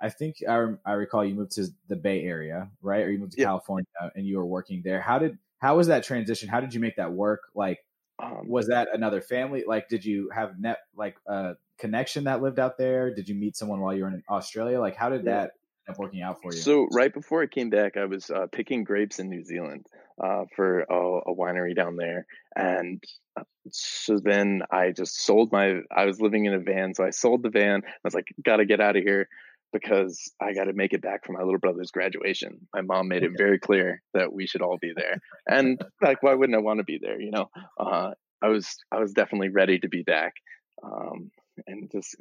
I 0.00 0.10
think 0.10 0.36
I, 0.48 0.66
I 0.84 0.92
recall 0.92 1.24
you 1.24 1.34
moved 1.34 1.52
to 1.52 1.68
the 1.88 1.96
Bay 1.96 2.22
Area, 2.24 2.68
right? 2.82 3.04
Or 3.04 3.10
you 3.10 3.18
moved 3.18 3.32
to 3.32 3.40
Yeah. 3.40 3.46
California 3.46 3.86
and 4.14 4.26
you 4.26 4.36
were 4.36 4.46
working 4.46 4.82
there. 4.84 5.00
How 5.00 5.18
did 5.18 5.38
how 5.58 5.76
was 5.76 5.86
that 5.86 6.04
transition? 6.04 6.48
How 6.48 6.60
did 6.60 6.74
you 6.74 6.80
make 6.80 6.96
that 6.96 7.12
work? 7.12 7.42
Like, 7.54 7.78
um, 8.22 8.48
was 8.48 8.68
that 8.68 8.88
another 8.92 9.20
family? 9.20 9.64
Like, 9.66 9.88
did 9.88 10.04
you 10.04 10.30
have 10.34 10.58
net 10.58 10.78
like 10.96 11.16
a 11.26 11.54
connection 11.78 12.24
that 12.24 12.40
lived 12.40 12.58
out 12.58 12.78
there? 12.78 13.12
Did 13.14 13.28
you 13.28 13.34
meet 13.34 13.56
someone 13.56 13.80
while 13.80 13.94
you 13.94 14.04
were 14.04 14.08
in 14.08 14.22
Australia? 14.30 14.80
Like, 14.80 14.96
how 14.96 15.10
did 15.10 15.24
that 15.24 15.52
end 15.88 15.94
up 15.94 15.98
working 15.98 16.22
out 16.22 16.40
for 16.40 16.52
you? 16.52 16.60
So 16.60 16.86
right 16.92 17.12
before 17.12 17.42
I 17.42 17.46
came 17.46 17.68
back, 17.68 17.96
I 17.96 18.04
was 18.04 18.30
uh, 18.30 18.46
picking 18.52 18.84
grapes 18.84 19.18
in 19.18 19.28
New 19.28 19.42
Zealand 19.42 19.86
uh, 20.22 20.44
for 20.54 20.80
a, 20.80 21.30
a 21.30 21.34
winery 21.34 21.74
down 21.74 21.96
there, 21.96 22.26
and 22.54 23.02
uh, 23.36 23.42
so 23.70 24.18
then 24.22 24.62
I 24.70 24.92
just 24.92 25.20
sold 25.20 25.50
my. 25.50 25.80
I 25.94 26.04
was 26.04 26.20
living 26.20 26.44
in 26.44 26.54
a 26.54 26.60
van, 26.60 26.94
so 26.94 27.04
I 27.04 27.10
sold 27.10 27.42
the 27.42 27.50
van. 27.50 27.82
I 27.84 27.90
was 28.04 28.14
like, 28.14 28.28
"Got 28.44 28.58
to 28.58 28.66
get 28.66 28.80
out 28.80 28.96
of 28.96 29.02
here." 29.02 29.28
Because 29.72 30.30
I 30.40 30.52
got 30.52 30.64
to 30.64 30.72
make 30.74 30.92
it 30.92 31.00
back 31.00 31.24
for 31.24 31.32
my 31.32 31.42
little 31.42 31.58
brother's 31.58 31.90
graduation. 31.90 32.66
My 32.74 32.82
mom 32.82 33.08
made 33.08 33.22
it 33.22 33.32
very 33.36 33.58
clear 33.58 34.02
that 34.12 34.32
we 34.32 34.46
should 34.46 34.62
all 34.62 34.78
be 34.80 34.92
there, 34.94 35.16
and 35.46 35.80
like, 36.02 36.22
why 36.22 36.34
wouldn't 36.34 36.56
I 36.56 36.60
want 36.60 36.78
to 36.78 36.84
be 36.84 36.98
there? 37.00 37.20
You 37.20 37.30
know, 37.30 37.50
uh, 37.78 38.10
I 38.42 38.48
was 38.48 38.76
I 38.90 38.98
was 38.98 39.12
definitely 39.12 39.48
ready 39.48 39.78
to 39.78 39.88
be 39.88 40.02
back, 40.02 40.34
um, 40.82 41.30
and 41.66 41.90
just 41.90 42.16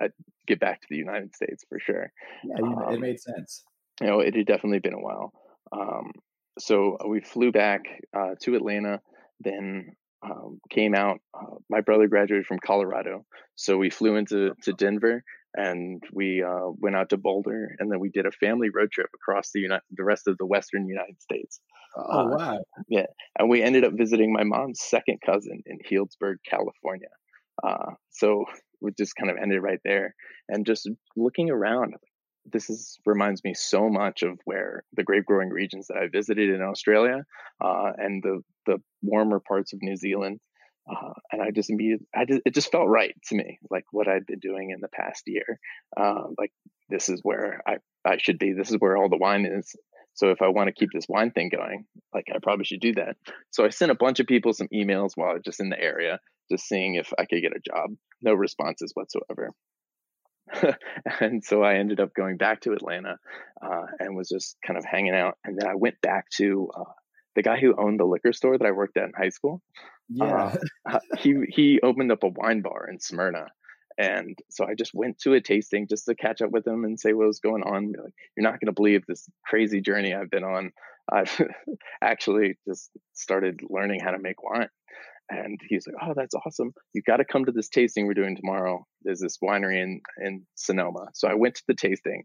I'd 0.00 0.12
get 0.46 0.60
back 0.60 0.80
to 0.80 0.86
the 0.90 0.96
United 0.96 1.34
States 1.34 1.64
for 1.68 1.78
sure 1.78 2.12
yeah, 2.44 2.56
you, 2.58 2.72
it 2.72 2.94
um, 2.94 3.00
made 3.00 3.20
sense. 3.20 3.62
you 4.00 4.06
know, 4.06 4.20
it 4.20 4.34
had 4.34 4.46
definitely 4.46 4.80
been 4.80 4.94
a 4.94 5.00
while. 5.00 5.32
Um, 5.72 6.12
so 6.58 6.96
we 7.06 7.20
flew 7.20 7.52
back 7.52 7.82
uh, 8.16 8.34
to 8.42 8.56
Atlanta, 8.56 9.00
then 9.40 9.92
um, 10.22 10.60
came 10.68 10.94
out. 10.94 11.20
Uh, 11.34 11.56
my 11.68 11.80
brother 11.80 12.08
graduated 12.08 12.46
from 12.46 12.58
Colorado, 12.58 13.24
so 13.54 13.78
we 13.78 13.90
flew 13.90 14.16
into 14.16 14.54
to 14.62 14.72
Denver 14.72 15.22
and 15.54 16.02
we 16.12 16.42
uh, 16.42 16.70
went 16.78 16.96
out 16.96 17.10
to 17.10 17.16
Boulder, 17.16 17.74
and 17.78 17.90
then 17.90 18.00
we 18.00 18.10
did 18.10 18.26
a 18.26 18.32
family 18.32 18.68
road 18.74 18.90
trip 18.92 19.10
across 19.14 19.50
the 19.52 19.60
United, 19.60 19.82
the 19.90 20.04
rest 20.04 20.28
of 20.28 20.38
the 20.38 20.46
Western 20.46 20.86
United 20.86 21.20
States. 21.20 21.60
Oh 21.96 22.20
uh, 22.20 22.36
wow! 22.36 22.58
And 23.38 23.48
we 23.48 23.62
ended 23.62 23.84
up 23.84 23.92
visiting 23.96 24.32
my 24.32 24.44
mom's 24.44 24.80
second 24.80 25.18
cousin 25.24 25.62
in 25.66 25.78
Healdsburg, 25.78 26.36
California. 26.48 27.08
Uh, 27.62 27.92
so 28.10 28.44
we 28.80 28.92
just 28.96 29.16
kind 29.16 29.30
of 29.30 29.36
ended 29.42 29.62
right 29.62 29.80
there, 29.84 30.14
and 30.48 30.64
just 30.64 30.88
looking 31.16 31.50
around, 31.50 31.94
this 32.46 32.70
is 32.70 32.98
reminds 33.04 33.42
me 33.44 33.54
so 33.54 33.88
much 33.88 34.22
of 34.22 34.38
where 34.44 34.84
the 34.94 35.02
grape 35.02 35.24
growing 35.26 35.50
regions 35.50 35.88
that 35.88 35.96
I 35.96 36.06
visited 36.12 36.50
in 36.50 36.62
Australia 36.62 37.24
uh, 37.62 37.90
and 37.96 38.22
the 38.22 38.40
the 38.66 38.78
warmer 39.02 39.40
parts 39.40 39.72
of 39.72 39.80
New 39.82 39.96
Zealand. 39.96 40.40
Uh, 40.88 41.12
and 41.32 41.42
I 41.42 41.50
just 41.50 41.70
immediately, 41.70 42.06
I 42.14 42.24
just, 42.24 42.42
it 42.44 42.54
just 42.54 42.72
felt 42.72 42.88
right 42.88 43.14
to 43.28 43.36
me, 43.36 43.58
like 43.70 43.84
what 43.92 44.08
I'd 44.08 44.26
been 44.26 44.38
doing 44.38 44.70
in 44.70 44.80
the 44.80 44.88
past 44.88 45.24
year. 45.26 45.60
Uh, 45.96 46.24
like 46.38 46.52
this 46.88 47.08
is 47.08 47.20
where 47.22 47.62
I, 47.66 47.76
I 48.04 48.18
should 48.18 48.38
be. 48.38 48.52
This 48.52 48.70
is 48.70 48.76
where 48.78 48.96
all 48.96 49.08
the 49.08 49.16
wine 49.16 49.46
is. 49.46 49.74
So 50.14 50.30
if 50.30 50.42
I 50.42 50.48
want 50.48 50.68
to 50.68 50.74
keep 50.74 50.90
this 50.92 51.06
wine 51.08 51.30
thing 51.30 51.50
going, 51.54 51.84
like 52.12 52.26
I 52.34 52.38
probably 52.42 52.64
should 52.64 52.80
do 52.80 52.94
that. 52.94 53.16
So 53.50 53.64
I 53.64 53.70
sent 53.70 53.92
a 53.92 53.96
bunch 53.96 54.20
of 54.20 54.26
people 54.26 54.52
some 54.52 54.68
emails 54.74 55.12
while 55.14 55.30
I 55.30 55.34
was 55.34 55.42
just 55.44 55.60
in 55.60 55.70
the 55.70 55.80
area, 55.80 56.18
just 56.50 56.68
seeing 56.68 56.96
if 56.96 57.12
I 57.18 57.24
could 57.26 57.42
get 57.42 57.56
a 57.56 57.60
job. 57.60 57.90
No 58.22 58.34
responses 58.34 58.92
whatsoever. 58.94 59.50
and 61.20 61.44
so 61.44 61.62
I 61.62 61.76
ended 61.76 62.00
up 62.00 62.14
going 62.14 62.36
back 62.36 62.62
to 62.62 62.72
Atlanta 62.72 63.16
uh, 63.62 63.86
and 63.98 64.16
was 64.16 64.28
just 64.28 64.56
kind 64.66 64.78
of 64.78 64.84
hanging 64.84 65.14
out. 65.14 65.38
And 65.44 65.56
then 65.56 65.68
I 65.68 65.74
went 65.76 66.00
back 66.00 66.28
to 66.36 66.68
uh, 66.76 66.92
the 67.36 67.42
guy 67.42 67.58
who 67.58 67.74
owned 67.78 68.00
the 68.00 68.04
liquor 68.04 68.32
store 68.32 68.58
that 68.58 68.66
I 68.66 68.72
worked 68.72 68.96
at 68.96 69.04
in 69.04 69.12
high 69.16 69.28
school. 69.28 69.62
Yeah, 70.10 70.56
Uh, 70.90 70.98
he 71.18 71.36
he 71.48 71.80
opened 71.82 72.12
up 72.12 72.24
a 72.24 72.28
wine 72.28 72.62
bar 72.62 72.88
in 72.90 72.98
Smyrna, 72.98 73.46
and 73.96 74.36
so 74.50 74.66
I 74.66 74.74
just 74.74 74.92
went 74.94 75.18
to 75.20 75.34
a 75.34 75.40
tasting 75.40 75.86
just 75.88 76.06
to 76.06 76.14
catch 76.14 76.42
up 76.42 76.50
with 76.50 76.66
him 76.66 76.84
and 76.84 76.98
say 76.98 77.12
what 77.12 77.28
was 77.28 77.40
going 77.40 77.62
on. 77.62 77.92
Like, 77.92 78.12
you're 78.36 78.42
not 78.42 78.60
going 78.60 78.66
to 78.66 78.72
believe 78.72 79.04
this 79.06 79.28
crazy 79.46 79.80
journey 79.80 80.14
I've 80.14 80.30
been 80.30 80.44
on. 80.44 80.72
I've 81.12 81.40
actually 82.02 82.56
just 82.68 82.90
started 83.14 83.60
learning 83.68 84.00
how 84.00 84.12
to 84.12 84.18
make 84.18 84.42
wine. 84.42 84.68
And 85.28 85.60
he's 85.68 85.86
like, 85.86 85.96
"Oh, 86.02 86.12
that's 86.14 86.34
awesome! 86.34 86.72
You've 86.92 87.04
got 87.04 87.18
to 87.18 87.24
come 87.24 87.44
to 87.44 87.52
this 87.52 87.68
tasting 87.68 88.06
we're 88.06 88.14
doing 88.14 88.36
tomorrow. 88.36 88.84
There's 89.02 89.20
this 89.20 89.38
winery 89.42 89.80
in 89.82 90.00
in 90.24 90.46
Sonoma." 90.56 91.06
So 91.14 91.28
I 91.28 91.34
went 91.34 91.54
to 91.56 91.62
the 91.68 91.74
tasting, 91.74 92.24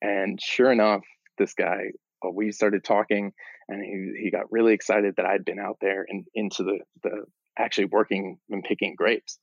and 0.00 0.40
sure 0.42 0.72
enough, 0.72 1.02
this 1.38 1.52
guy. 1.54 1.90
Uh, 2.24 2.30
We 2.30 2.52
started 2.52 2.84
talking, 2.84 3.32
and 3.68 3.82
he 3.82 4.24
he 4.24 4.30
got 4.30 4.50
really 4.50 4.74
excited 4.74 5.14
that 5.16 5.26
I'd 5.26 5.44
been 5.44 5.58
out 5.58 5.78
there 5.80 6.06
and 6.08 6.26
into 6.34 6.62
the 6.62 6.78
the 7.02 7.24
actually 7.58 7.86
working 7.86 8.38
and 8.50 8.62
picking 8.62 8.94
grapes. 8.96 9.38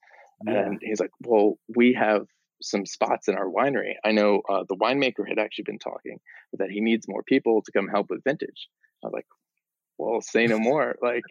yeah. 0.45 0.65
And 0.65 0.79
he's 0.81 0.99
like, 0.99 1.11
"Well, 1.21 1.57
we 1.75 1.93
have 1.93 2.25
some 2.61 2.85
spots 2.85 3.27
in 3.27 3.35
our 3.35 3.49
winery. 3.49 3.93
I 4.05 4.11
know 4.11 4.41
uh, 4.49 4.63
the 4.67 4.75
winemaker 4.77 5.27
had 5.27 5.39
actually 5.39 5.65
been 5.65 5.79
talking 5.79 6.19
that 6.53 6.69
he 6.71 6.79
needs 6.81 7.07
more 7.07 7.23
people 7.23 7.61
to 7.63 7.71
come 7.71 7.87
help 7.87 8.07
with 8.09 8.23
vintage." 8.23 8.69
I 9.03 9.07
was 9.07 9.13
like, 9.13 9.27
"Well, 9.97 10.21
say 10.21 10.47
no 10.47 10.59
more. 10.59 10.95
Like, 11.01 11.23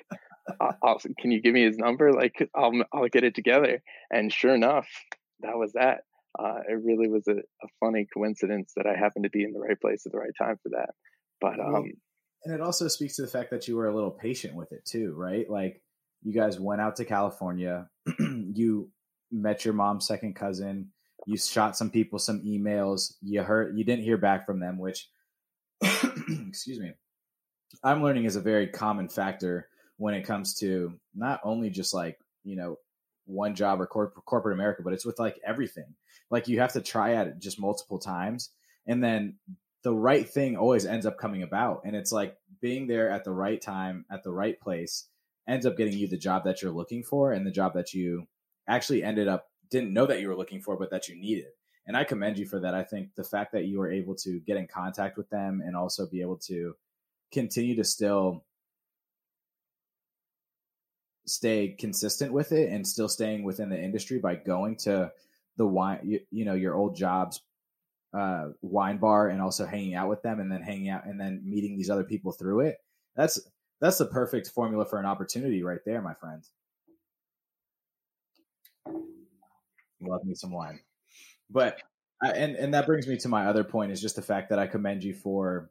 I'll, 0.60 0.76
I'll, 0.82 0.98
can 1.18 1.30
you 1.30 1.40
give 1.40 1.54
me 1.54 1.64
his 1.64 1.78
number? 1.78 2.12
Like, 2.12 2.48
I'll 2.54 2.72
I'll 2.92 3.08
get 3.08 3.24
it 3.24 3.34
together." 3.34 3.82
And 4.10 4.32
sure 4.32 4.54
enough, 4.54 4.88
that 5.40 5.56
was 5.56 5.72
that. 5.72 6.02
Uh, 6.38 6.60
it 6.68 6.82
really 6.82 7.08
was 7.08 7.26
a, 7.28 7.36
a 7.36 7.68
funny 7.80 8.06
coincidence 8.12 8.72
that 8.76 8.86
I 8.86 8.96
happened 8.96 9.24
to 9.24 9.30
be 9.30 9.44
in 9.44 9.52
the 9.52 9.60
right 9.60 9.78
place 9.80 10.06
at 10.06 10.12
the 10.12 10.18
right 10.18 10.32
time 10.36 10.58
for 10.62 10.70
that. 10.70 10.90
But 11.42 11.58
um, 11.58 11.92
and 12.44 12.54
it 12.54 12.60
also 12.60 12.88
speaks 12.88 13.16
to 13.16 13.22
the 13.22 13.28
fact 13.28 13.50
that 13.50 13.66
you 13.66 13.76
were 13.76 13.88
a 13.88 13.94
little 13.94 14.12
patient 14.12 14.54
with 14.54 14.72
it 14.72 14.84
too, 14.84 15.12
right? 15.16 15.50
Like 15.50 15.82
you 16.22 16.32
guys 16.32 16.58
went 16.58 16.80
out 16.80 16.96
to 16.96 17.04
California, 17.04 17.88
you 18.18 18.90
met 19.32 19.64
your 19.64 19.74
mom's 19.74 20.06
second 20.06 20.36
cousin, 20.36 20.92
you 21.26 21.36
shot 21.36 21.76
some 21.76 21.90
people 21.90 22.20
some 22.20 22.40
emails, 22.42 23.14
you 23.20 23.42
heard 23.42 23.76
you 23.76 23.84
didn't 23.84 24.04
hear 24.04 24.16
back 24.16 24.46
from 24.46 24.60
them, 24.60 24.78
which 24.78 25.08
excuse 25.82 26.78
me. 26.78 26.92
I'm 27.82 28.02
learning 28.02 28.24
is 28.24 28.36
a 28.36 28.40
very 28.40 28.68
common 28.68 29.08
factor 29.08 29.68
when 29.96 30.14
it 30.14 30.22
comes 30.22 30.54
to 30.60 30.92
not 31.14 31.40
only 31.42 31.70
just 31.70 31.92
like, 31.92 32.18
you 32.44 32.54
know, 32.54 32.76
one 33.24 33.54
job 33.54 33.80
or 33.80 33.86
corp- 33.86 34.24
corporate 34.26 34.54
America, 34.54 34.82
but 34.84 34.92
it's 34.92 35.06
with 35.06 35.18
like 35.18 35.40
everything. 35.44 35.94
Like 36.30 36.48
you 36.48 36.60
have 36.60 36.74
to 36.74 36.80
try 36.80 37.14
at 37.14 37.26
it 37.26 37.38
just 37.40 37.58
multiple 37.58 37.98
times 37.98 38.50
and 38.86 39.02
then 39.02 39.36
the 39.82 39.94
right 39.94 40.28
thing 40.28 40.56
always 40.56 40.86
ends 40.86 41.06
up 41.06 41.18
coming 41.18 41.42
about 41.42 41.82
and 41.84 41.96
it's 41.96 42.12
like 42.12 42.36
being 42.60 42.86
there 42.86 43.10
at 43.10 43.24
the 43.24 43.30
right 43.30 43.60
time 43.60 44.04
at 44.10 44.22
the 44.22 44.32
right 44.32 44.60
place 44.60 45.08
ends 45.48 45.66
up 45.66 45.76
getting 45.76 45.96
you 45.96 46.06
the 46.06 46.16
job 46.16 46.44
that 46.44 46.62
you're 46.62 46.72
looking 46.72 47.02
for 47.02 47.32
and 47.32 47.46
the 47.46 47.50
job 47.50 47.74
that 47.74 47.92
you 47.92 48.26
actually 48.68 49.02
ended 49.02 49.28
up 49.28 49.48
didn't 49.70 49.92
know 49.92 50.06
that 50.06 50.20
you 50.20 50.28
were 50.28 50.36
looking 50.36 50.60
for 50.60 50.76
but 50.76 50.90
that 50.90 51.08
you 51.08 51.16
needed. 51.16 51.46
And 51.86 51.96
i 51.96 52.04
commend 52.04 52.38
you 52.38 52.46
for 52.46 52.60
that. 52.60 52.74
I 52.74 52.84
think 52.84 53.14
the 53.16 53.24
fact 53.24 53.52
that 53.52 53.64
you 53.64 53.78
were 53.78 53.90
able 53.90 54.14
to 54.16 54.38
get 54.40 54.56
in 54.56 54.68
contact 54.68 55.16
with 55.16 55.28
them 55.30 55.62
and 55.64 55.76
also 55.76 56.06
be 56.06 56.20
able 56.20 56.38
to 56.46 56.76
continue 57.32 57.74
to 57.76 57.84
still 57.84 58.44
stay 61.26 61.74
consistent 61.78 62.32
with 62.32 62.52
it 62.52 62.70
and 62.70 62.86
still 62.86 63.08
staying 63.08 63.42
within 63.42 63.68
the 63.68 63.80
industry 63.80 64.18
by 64.18 64.34
going 64.34 64.76
to 64.76 65.10
the 65.56 65.66
wine 65.66 66.00
you, 66.02 66.20
you 66.30 66.44
know 66.44 66.54
your 66.54 66.74
old 66.74 66.96
jobs 66.96 67.42
uh, 68.14 68.48
wine 68.60 68.98
bar 68.98 69.28
and 69.28 69.40
also 69.40 69.66
hanging 69.66 69.94
out 69.94 70.08
with 70.08 70.22
them 70.22 70.40
and 70.40 70.50
then 70.50 70.62
hanging 70.62 70.88
out 70.88 71.06
and 71.06 71.20
then 71.20 71.40
meeting 71.44 71.76
these 71.76 71.90
other 71.90 72.04
people 72.04 72.32
through 72.32 72.60
it. 72.60 72.78
That's 73.16 73.40
that's 73.80 73.98
the 73.98 74.06
perfect 74.06 74.48
formula 74.50 74.84
for 74.84 74.98
an 74.98 75.06
opportunity 75.06 75.62
right 75.62 75.80
there, 75.84 76.00
my 76.02 76.14
friend. 76.14 76.42
Love 80.00 80.24
me 80.24 80.34
some 80.34 80.52
wine, 80.52 80.80
but 81.50 81.78
I, 82.22 82.30
and 82.30 82.56
and 82.56 82.74
that 82.74 82.86
brings 82.86 83.06
me 83.06 83.16
to 83.18 83.28
my 83.28 83.46
other 83.46 83.64
point 83.64 83.92
is 83.92 84.00
just 84.00 84.16
the 84.16 84.22
fact 84.22 84.50
that 84.50 84.58
I 84.58 84.66
commend 84.66 85.04
you 85.04 85.14
for 85.14 85.70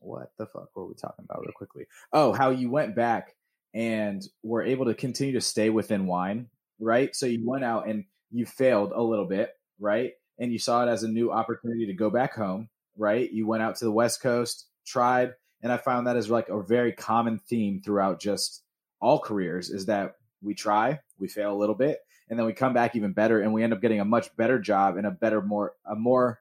what 0.00 0.32
the 0.38 0.46
fuck 0.46 0.70
were 0.74 0.86
we 0.86 0.94
talking 0.94 1.24
about 1.24 1.40
real 1.40 1.52
quickly? 1.52 1.86
Oh, 2.12 2.32
how 2.32 2.50
you 2.50 2.70
went 2.70 2.94
back 2.94 3.34
and 3.74 4.26
were 4.42 4.62
able 4.62 4.86
to 4.86 4.94
continue 4.94 5.34
to 5.34 5.40
stay 5.40 5.70
within 5.70 6.06
wine, 6.06 6.48
right? 6.80 7.14
So 7.14 7.26
you 7.26 7.48
went 7.48 7.64
out 7.64 7.88
and 7.88 8.04
you 8.30 8.46
failed 8.46 8.92
a 8.94 9.02
little 9.02 9.26
bit, 9.26 9.50
right? 9.78 10.12
And 10.38 10.52
you 10.52 10.58
saw 10.58 10.84
it 10.84 10.88
as 10.88 11.02
a 11.02 11.08
new 11.08 11.30
opportunity 11.30 11.86
to 11.86 11.94
go 11.94 12.10
back 12.10 12.34
home, 12.34 12.68
right? 12.96 13.30
You 13.30 13.46
went 13.46 13.62
out 13.62 13.76
to 13.76 13.84
the 13.84 13.92
West 13.92 14.22
Coast, 14.22 14.66
tried, 14.86 15.34
and 15.62 15.72
I 15.72 15.76
found 15.76 16.06
that 16.06 16.16
as 16.16 16.30
like 16.30 16.48
a 16.48 16.62
very 16.62 16.92
common 16.92 17.38
theme 17.38 17.80
throughout 17.84 18.20
just 18.20 18.62
all 19.00 19.18
careers 19.18 19.70
is 19.70 19.86
that 19.86 20.16
we 20.42 20.54
try, 20.54 21.00
we 21.18 21.28
fail 21.28 21.52
a 21.52 21.58
little 21.58 21.74
bit, 21.74 21.98
and 22.28 22.38
then 22.38 22.46
we 22.46 22.52
come 22.52 22.74
back 22.74 22.94
even 22.94 23.12
better 23.12 23.40
and 23.40 23.52
we 23.52 23.62
end 23.62 23.72
up 23.72 23.80
getting 23.80 24.00
a 24.00 24.04
much 24.04 24.34
better 24.36 24.58
job 24.58 24.96
and 24.96 25.06
a 25.06 25.10
better 25.10 25.40
more 25.42 25.74
a 25.84 25.96
more 25.96 26.40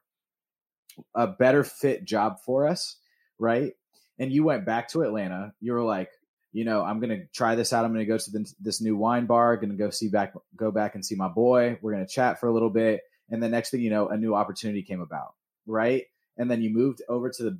a 1.15 1.27
better 1.27 1.63
fit 1.63 2.05
job 2.05 2.39
for 2.45 2.67
us, 2.67 2.97
right? 3.39 3.73
And 4.19 4.31
you 4.31 4.43
went 4.43 4.65
back 4.65 4.89
to 4.89 5.03
Atlanta. 5.03 5.53
You 5.61 5.73
were 5.73 5.83
like, 5.83 6.09
you 6.51 6.65
know, 6.65 6.83
I'm 6.83 6.99
going 6.99 7.11
to 7.11 7.25
try 7.33 7.55
this 7.55 7.71
out. 7.71 7.85
I'm 7.85 7.93
going 7.93 8.05
to 8.05 8.11
go 8.11 8.17
to 8.17 8.31
the, 8.31 8.51
this 8.59 8.81
new 8.81 8.97
wine 8.97 9.27
bar, 9.27 9.57
going 9.57 9.69
to 9.69 9.75
go 9.75 9.89
see 9.89 10.09
back 10.09 10.33
go 10.55 10.71
back 10.71 10.95
and 10.95 11.05
see 11.05 11.15
my 11.15 11.27
boy. 11.27 11.77
We're 11.81 11.93
going 11.93 12.05
to 12.05 12.11
chat 12.11 12.39
for 12.39 12.47
a 12.47 12.53
little 12.53 12.69
bit 12.69 13.01
and 13.29 13.41
the 13.41 13.49
next 13.49 13.71
thing 13.71 13.81
you 13.81 13.89
know 13.89 14.07
a 14.07 14.17
new 14.17 14.35
opportunity 14.35 14.81
came 14.81 15.01
about 15.01 15.33
right 15.65 16.05
and 16.37 16.49
then 16.49 16.61
you 16.61 16.69
moved 16.69 17.01
over 17.09 17.29
to 17.29 17.43
the 17.43 17.57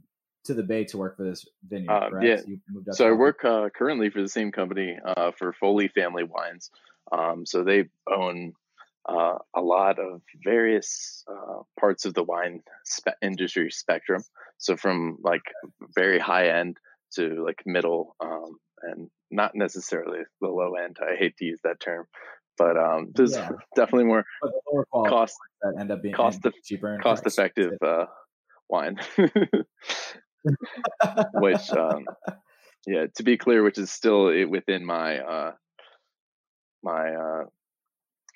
to 0.48 0.54
the 0.54 0.64
Bay 0.64 0.86
to 0.86 0.98
work 0.98 1.18
for 1.18 1.24
this 1.24 1.46
vineyard. 1.68 1.92
Uh, 1.92 2.10
correct? 2.10 2.46
yeah. 2.48 2.94
so 2.94 3.08
I 3.08 3.12
work 3.12 3.46
uh, 3.46 3.70
currently 3.76 4.10
for 4.10 4.22
the 4.22 4.30
same 4.30 4.52
company 4.52 4.98
uh, 5.06 5.32
for 5.38 5.54
Foley 5.54 5.90
Family 5.90 6.24
Wines. 6.24 6.72
Um, 7.12 7.46
so 7.46 7.64
they 7.64 7.86
own 8.10 8.54
uh, 9.08 9.38
a 9.56 9.62
lot 9.62 10.00
of 10.00 10.22
various 10.44 11.24
uh, 11.30 11.62
parts 11.80 12.06
of 12.06 12.14
the 12.14 12.24
wine 12.24 12.62
spe- 12.84 13.10
industry 13.22 13.70
spectrum. 13.72 14.24
So 14.58 14.76
from 14.76 15.18
like 15.22 15.44
very 15.96 16.20
high 16.20 16.50
end 16.50 16.78
to 17.16 17.44
like 17.46 17.62
middle, 17.66 18.16
um, 18.20 18.58
and 18.84 19.10
not 19.32 19.52
necessarily 19.56 20.20
the 20.42 20.48
low 20.48 20.74
end. 20.76 20.98
I 21.02 21.16
hate 21.16 21.38
to 21.38 21.46
use 21.46 21.60
that 21.64 21.80
term, 21.80 22.06
but 22.58 22.78
um, 22.78 23.12
there's 23.16 23.34
Yeah. 23.36 23.50
definitely 23.76 24.06
more 24.06 24.26
the 24.42 24.86
cost 25.08 25.36
that 25.62 25.76
end 25.80 25.92
up 25.92 26.02
being 26.02 26.14
cost 26.16 26.46
eff- 26.46 26.54
cheaper 26.64 26.94
and 26.94 27.02
cost 27.04 27.26
effective 27.26 27.74
uh, 27.82 28.06
wine. 28.70 28.98
which 31.34 31.70
um, 31.72 32.06
yeah 32.88 33.06
to 33.16 33.24
be 33.24 33.38
clear 33.38 33.64
which 33.64 33.78
is 33.78 33.92
still 33.92 34.26
within 34.50 34.86
my 34.86 35.20
uh 35.20 35.52
my 36.84 37.10
uh 37.14 37.44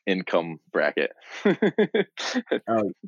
income 0.08 0.60
bracket 0.74 1.12
Oh, 1.46 1.54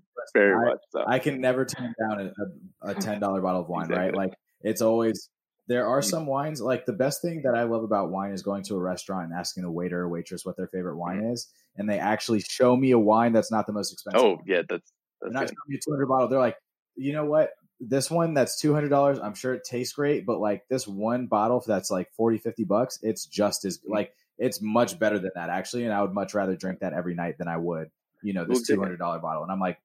very 0.33 0.55
I- 0.55 0.69
much 0.69 0.79
so 0.91 1.03
I 1.07 1.19
can 1.19 1.41
never 1.41 1.65
turn 1.65 1.93
down 1.99 2.19
a, 2.21 2.87
a, 2.87 2.91
a 2.91 2.95
ten 2.95 3.19
dollar 3.19 3.41
bottle 3.41 3.61
of 3.61 3.67
wine, 3.67 3.89
right? 3.89 4.13
Like 4.15 4.33
it's 4.61 4.81
always 4.81 5.29
there 5.67 5.87
are 5.87 5.99
Mhm. 6.01 6.05
some 6.09 6.25
wines 6.25 6.61
like 6.61 6.85
the 6.85 6.93
best 6.93 7.21
thing 7.21 7.41
that 7.43 7.55
I 7.55 7.63
love 7.63 7.83
about 7.83 8.09
wine 8.11 8.31
is 8.31 8.41
going 8.43 8.63
to 8.63 8.75
a 8.75 8.79
restaurant 8.79 9.29
and 9.29 9.33
asking 9.39 9.63
the 9.63 9.71
waiter 9.71 10.01
or 10.01 10.09
waitress 10.09 10.45
what 10.45 10.57
their 10.57 10.67
favorite 10.67 10.97
wine 10.97 11.23
is, 11.23 11.47
and 11.77 11.89
they 11.89 11.99
actually 11.99 12.41
show 12.41 12.75
me 12.75 12.91
a 12.91 12.99
wine 12.99 13.33
that's 13.33 13.51
not 13.51 13.65
the 13.67 13.73
most 13.73 13.93
expensive. 13.93 14.21
oh 14.21 14.35
one. 14.35 14.43
yeah 14.45 14.61
that's 14.67 14.91
that's 15.21 15.33
not 15.33 15.41
showing 15.47 15.55
me 15.67 15.75
a 15.77 15.79
two 15.79 15.91
hundred 15.91 16.07
bottle. 16.07 16.27
They're 16.27 16.39
like, 16.39 16.57
you 16.95 17.13
know 17.13 17.25
what? 17.25 17.51
This 17.79 18.09
one 18.11 18.33
that's 18.33 18.59
two 18.59 18.73
hundred 18.73 18.89
dollars. 18.89 19.19
I'm 19.19 19.33
sure 19.35 19.53
it 19.53 19.63
tastes 19.63 19.93
great, 19.93 20.25
but 20.25 20.39
like 20.39 20.63
this 20.69 20.87
one 20.87 21.27
bottle 21.27 21.63
that's 21.65 21.89
like 21.91 22.11
40, 22.13 22.37
50 22.37 22.63
bucks, 22.65 22.99
it's 23.01 23.25
just 23.25 23.65
as 23.65 23.79
Mm-hmm. 23.79 23.93
like 23.93 24.13
it's 24.37 24.61
much 24.61 24.97
better 24.99 25.19
than 25.19 25.31
that 25.35 25.49
actually. 25.49 25.83
And 25.85 25.93
I 25.93 26.01
would 26.01 26.13
much 26.13 26.33
rather 26.33 26.55
drink 26.55 26.79
that 26.79 26.93
every 26.93 27.13
night 27.15 27.37
than 27.37 27.47
I 27.47 27.57
would, 27.57 27.89
you 28.21 28.33
know, 28.33 28.45
this 28.45 28.67
yeah. 28.69 28.75
two 28.75 28.81
hundred 28.81 28.97
dollar 28.99 29.19
bottle. 29.19 29.43
And 29.43 29.51
I'm 29.51 29.59
like, 29.59 29.79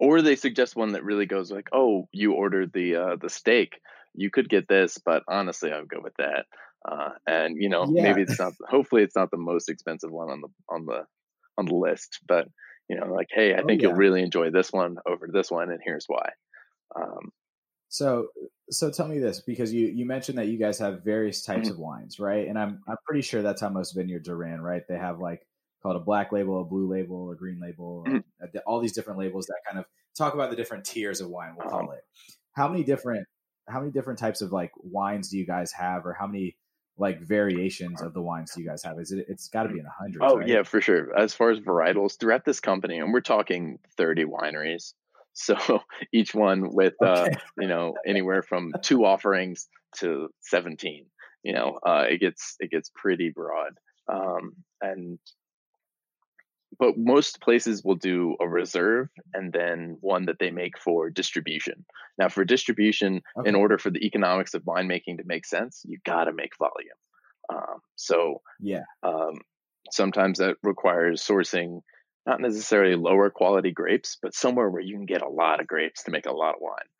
or 0.00 0.22
they 0.22 0.36
suggest 0.36 0.74
one 0.76 0.92
that 0.92 1.04
really 1.04 1.26
goes 1.26 1.50
like 1.52 1.68
oh 1.72 2.08
you 2.12 2.32
ordered 2.32 2.72
the 2.72 2.96
uh 2.96 3.16
the 3.16 3.28
steak 3.30 3.80
you 4.14 4.30
could 4.30 4.48
get 4.48 4.68
this 4.68 4.98
but 5.04 5.22
honestly 5.28 5.72
i 5.72 5.78
would 5.78 5.88
go 5.88 6.00
with 6.02 6.14
that 6.18 6.46
uh 6.90 7.10
and 7.26 7.56
you 7.60 7.68
know 7.68 7.86
Yeah. 7.88 7.96
maybe 7.96 8.22
it's 8.22 8.38
not 8.38 8.54
hopefully 8.68 9.02
it's 9.02 9.16
not 9.16 9.30
the 9.30 9.36
most 9.36 9.68
expensive 9.68 10.10
one 10.10 10.30
on 10.30 10.40
the 10.40 10.48
on 10.68 10.86
the 10.86 11.04
on 11.58 11.66
the 11.66 11.74
list 11.74 12.20
but 12.26 12.48
you 12.88 12.96
know 12.98 13.06
like 13.12 13.28
hey 13.30 13.54
i 13.54 13.62
Oh, 13.62 13.68
think 13.68 13.80
yeah. 13.80 13.82
you'll 13.82 13.94
really 13.94 14.22
enjoy 14.22 14.50
this 14.50 14.72
one 14.72 14.96
over 15.06 15.28
this 15.32 15.50
one 15.50 15.70
and 15.70 15.80
here's 15.84 16.06
why 16.06 16.30
um 16.96 17.30
So 17.88 18.28
so 18.70 18.90
tell 18.90 19.08
me 19.08 19.18
this 19.18 19.40
because 19.40 19.72
you 19.72 19.88
you 19.88 20.06
mentioned 20.06 20.38
that 20.38 20.46
you 20.46 20.58
guys 20.58 20.78
have 20.78 21.04
various 21.04 21.44
types 21.44 21.68
Mm-hmm. 21.68 21.70
of 21.70 21.78
wines, 21.78 22.18
right? 22.18 22.48
And 22.48 22.58
I'm 22.58 22.82
I'm 22.88 22.96
pretty 23.06 23.22
sure 23.22 23.42
that's 23.42 23.60
how 23.60 23.68
most 23.68 23.92
vineyards 23.94 24.28
are 24.28 24.36
ran, 24.36 24.60
right? 24.60 24.82
They 24.88 24.96
have 24.98 25.18
like 25.20 25.46
called 25.82 25.96
a 25.96 26.00
black 26.00 26.32
label, 26.32 26.60
a 26.60 26.64
blue 26.64 26.88
label, 26.88 27.30
a 27.30 27.36
green 27.36 27.60
label, 27.60 28.06
Mhm. 28.06 28.22
uh, 28.42 28.46
all 28.66 28.80
these 28.80 28.92
different 28.94 29.18
labels 29.18 29.46
that 29.46 29.60
kind 29.66 29.78
of 29.78 29.86
talk 30.16 30.34
about 30.34 30.50
the 30.50 30.56
different 30.56 30.84
tiers 30.84 31.20
of 31.20 31.28
wine. 31.28 31.54
We'll 31.56 31.64
call 31.64 31.82
Uh-huh. 31.82 31.92
it. 31.92 32.00
How 32.52 32.68
many 32.68 32.84
different 32.84 33.26
how 33.68 33.80
many 33.80 33.92
different 33.92 34.18
types 34.18 34.42
of 34.42 34.52
like 34.52 34.72
wines 34.76 35.28
do 35.28 35.38
you 35.38 35.46
guys 35.46 35.72
have, 35.72 36.06
or 36.06 36.12
how 36.12 36.26
many 36.26 36.56
like 36.98 37.20
variations 37.20 38.02
of 38.02 38.14
the 38.14 38.20
wines 38.20 38.52
do 38.54 38.60
you 38.60 38.68
guys 38.68 38.82
have? 38.82 38.98
Is 38.98 39.12
it 39.12 39.26
it's 39.28 39.48
got 39.48 39.64
to 39.64 39.68
be 39.70 39.78
in 39.78 39.84
the 39.84 39.90
hundreds? 39.90 40.24
Oh 40.26 40.38
right? 40.38 40.48
yeah, 40.48 40.62
for 40.62 40.80
sure. 40.80 41.16
As 41.18 41.34
far 41.34 41.50
as 41.50 41.58
varietals, 41.60 42.18
throughout 42.18 42.44
this 42.44 42.60
company, 42.60 42.98
and 42.98 43.12
we're 43.12 43.20
talking 43.20 43.78
30 43.96 44.24
wineries. 44.24 44.94
So 45.34 45.80
each 46.12 46.34
one 46.34 46.74
with 46.74 46.92
uh, 47.02 47.26
you 47.58 47.66
know, 47.66 47.94
anywhere 48.06 48.42
from 48.42 48.74
two 48.82 49.06
offerings 49.06 49.66
to 49.96 50.28
17. 50.42 51.06
You 51.42 51.54
know, 51.54 51.78
uh, 51.86 52.04
it 52.06 52.18
gets 52.18 52.56
it 52.60 52.70
gets 52.70 52.90
pretty 52.94 53.32
broad. 53.34 53.72
Um, 54.12 54.52
and 54.82 55.18
but 56.82 56.98
most 56.98 57.40
places 57.40 57.84
will 57.84 57.94
do 57.94 58.34
a 58.40 58.48
reserve 58.48 59.08
and 59.34 59.52
then 59.52 59.96
one 60.00 60.26
that 60.26 60.40
they 60.40 60.50
make 60.50 60.76
for 60.76 61.10
distribution. 61.10 61.86
Now, 62.18 62.28
for 62.28 62.44
distribution, 62.44 63.22
Okay. 63.38 63.48
in 63.48 63.54
order 63.54 63.78
for 63.78 63.90
the 63.90 64.04
economics 64.04 64.52
of 64.52 64.64
winemaking 64.64 65.18
to 65.18 65.24
make 65.24 65.46
sense, 65.46 65.82
you 65.86 65.98
got 66.04 66.24
to 66.24 66.32
make 66.32 66.56
volume. 66.58 66.98
Um, 67.54 67.78
so 67.94 68.42
Yeah. 68.58 68.82
um, 69.04 69.42
sometimes 69.92 70.40
that 70.40 70.56
requires 70.64 71.22
sourcing 71.22 71.82
not 72.26 72.40
necessarily 72.40 72.96
lower 72.96 73.30
quality 73.30 73.70
grapes, 73.70 74.18
but 74.20 74.34
somewhere 74.34 74.68
where 74.68 74.82
you 74.82 74.96
can 74.96 75.06
get 75.06 75.22
a 75.22 75.28
lot 75.28 75.60
of 75.60 75.68
grapes 75.68 76.02
to 76.02 76.10
make 76.10 76.26
a 76.26 76.32
lot 76.32 76.56
of 76.56 76.60
wine. 76.60 76.90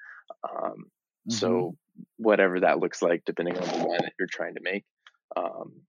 Um, 0.49 0.92
Mhm. 1.29 1.33
So 1.33 1.77
whatever 2.18 2.61
that 2.61 2.79
looks 2.79 3.03
like, 3.03 3.25
depending 3.25 3.57
on 3.59 3.66
the 3.66 3.85
wine 3.85 4.03
that 4.03 4.12
you're 4.16 4.29
trying 4.31 4.55
to 4.55 4.62
make. 4.62 4.85
Um, 5.37 5.83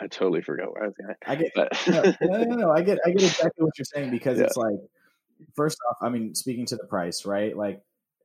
I 0.00 0.06
totally 0.06 0.40
forgot 0.42 0.72
where 0.72 0.84
I 0.84 0.86
was 0.86 0.96
going. 0.96 1.14
I 1.26 1.34
get 1.36 1.52
But 1.54 1.72
no, 1.88 2.02
no, 2.22 2.44
no, 2.44 2.56
no. 2.56 2.70
I 2.72 2.82
get, 2.82 2.98
I 3.06 3.10
get 3.10 3.22
exactly 3.22 3.64
what 3.64 3.76
you're 3.78 3.84
saying 3.84 4.10
because 4.10 4.38
Yeah. 4.38 4.44
it's 4.46 4.56
like, 4.56 4.78
first 5.54 5.78
off, 5.90 5.96
I 6.00 6.08
mean, 6.08 6.34
speaking 6.34 6.66
to 6.66 6.76
the 6.76 6.86
price, 6.86 7.24
right? 7.26 7.56
Like 7.56 7.82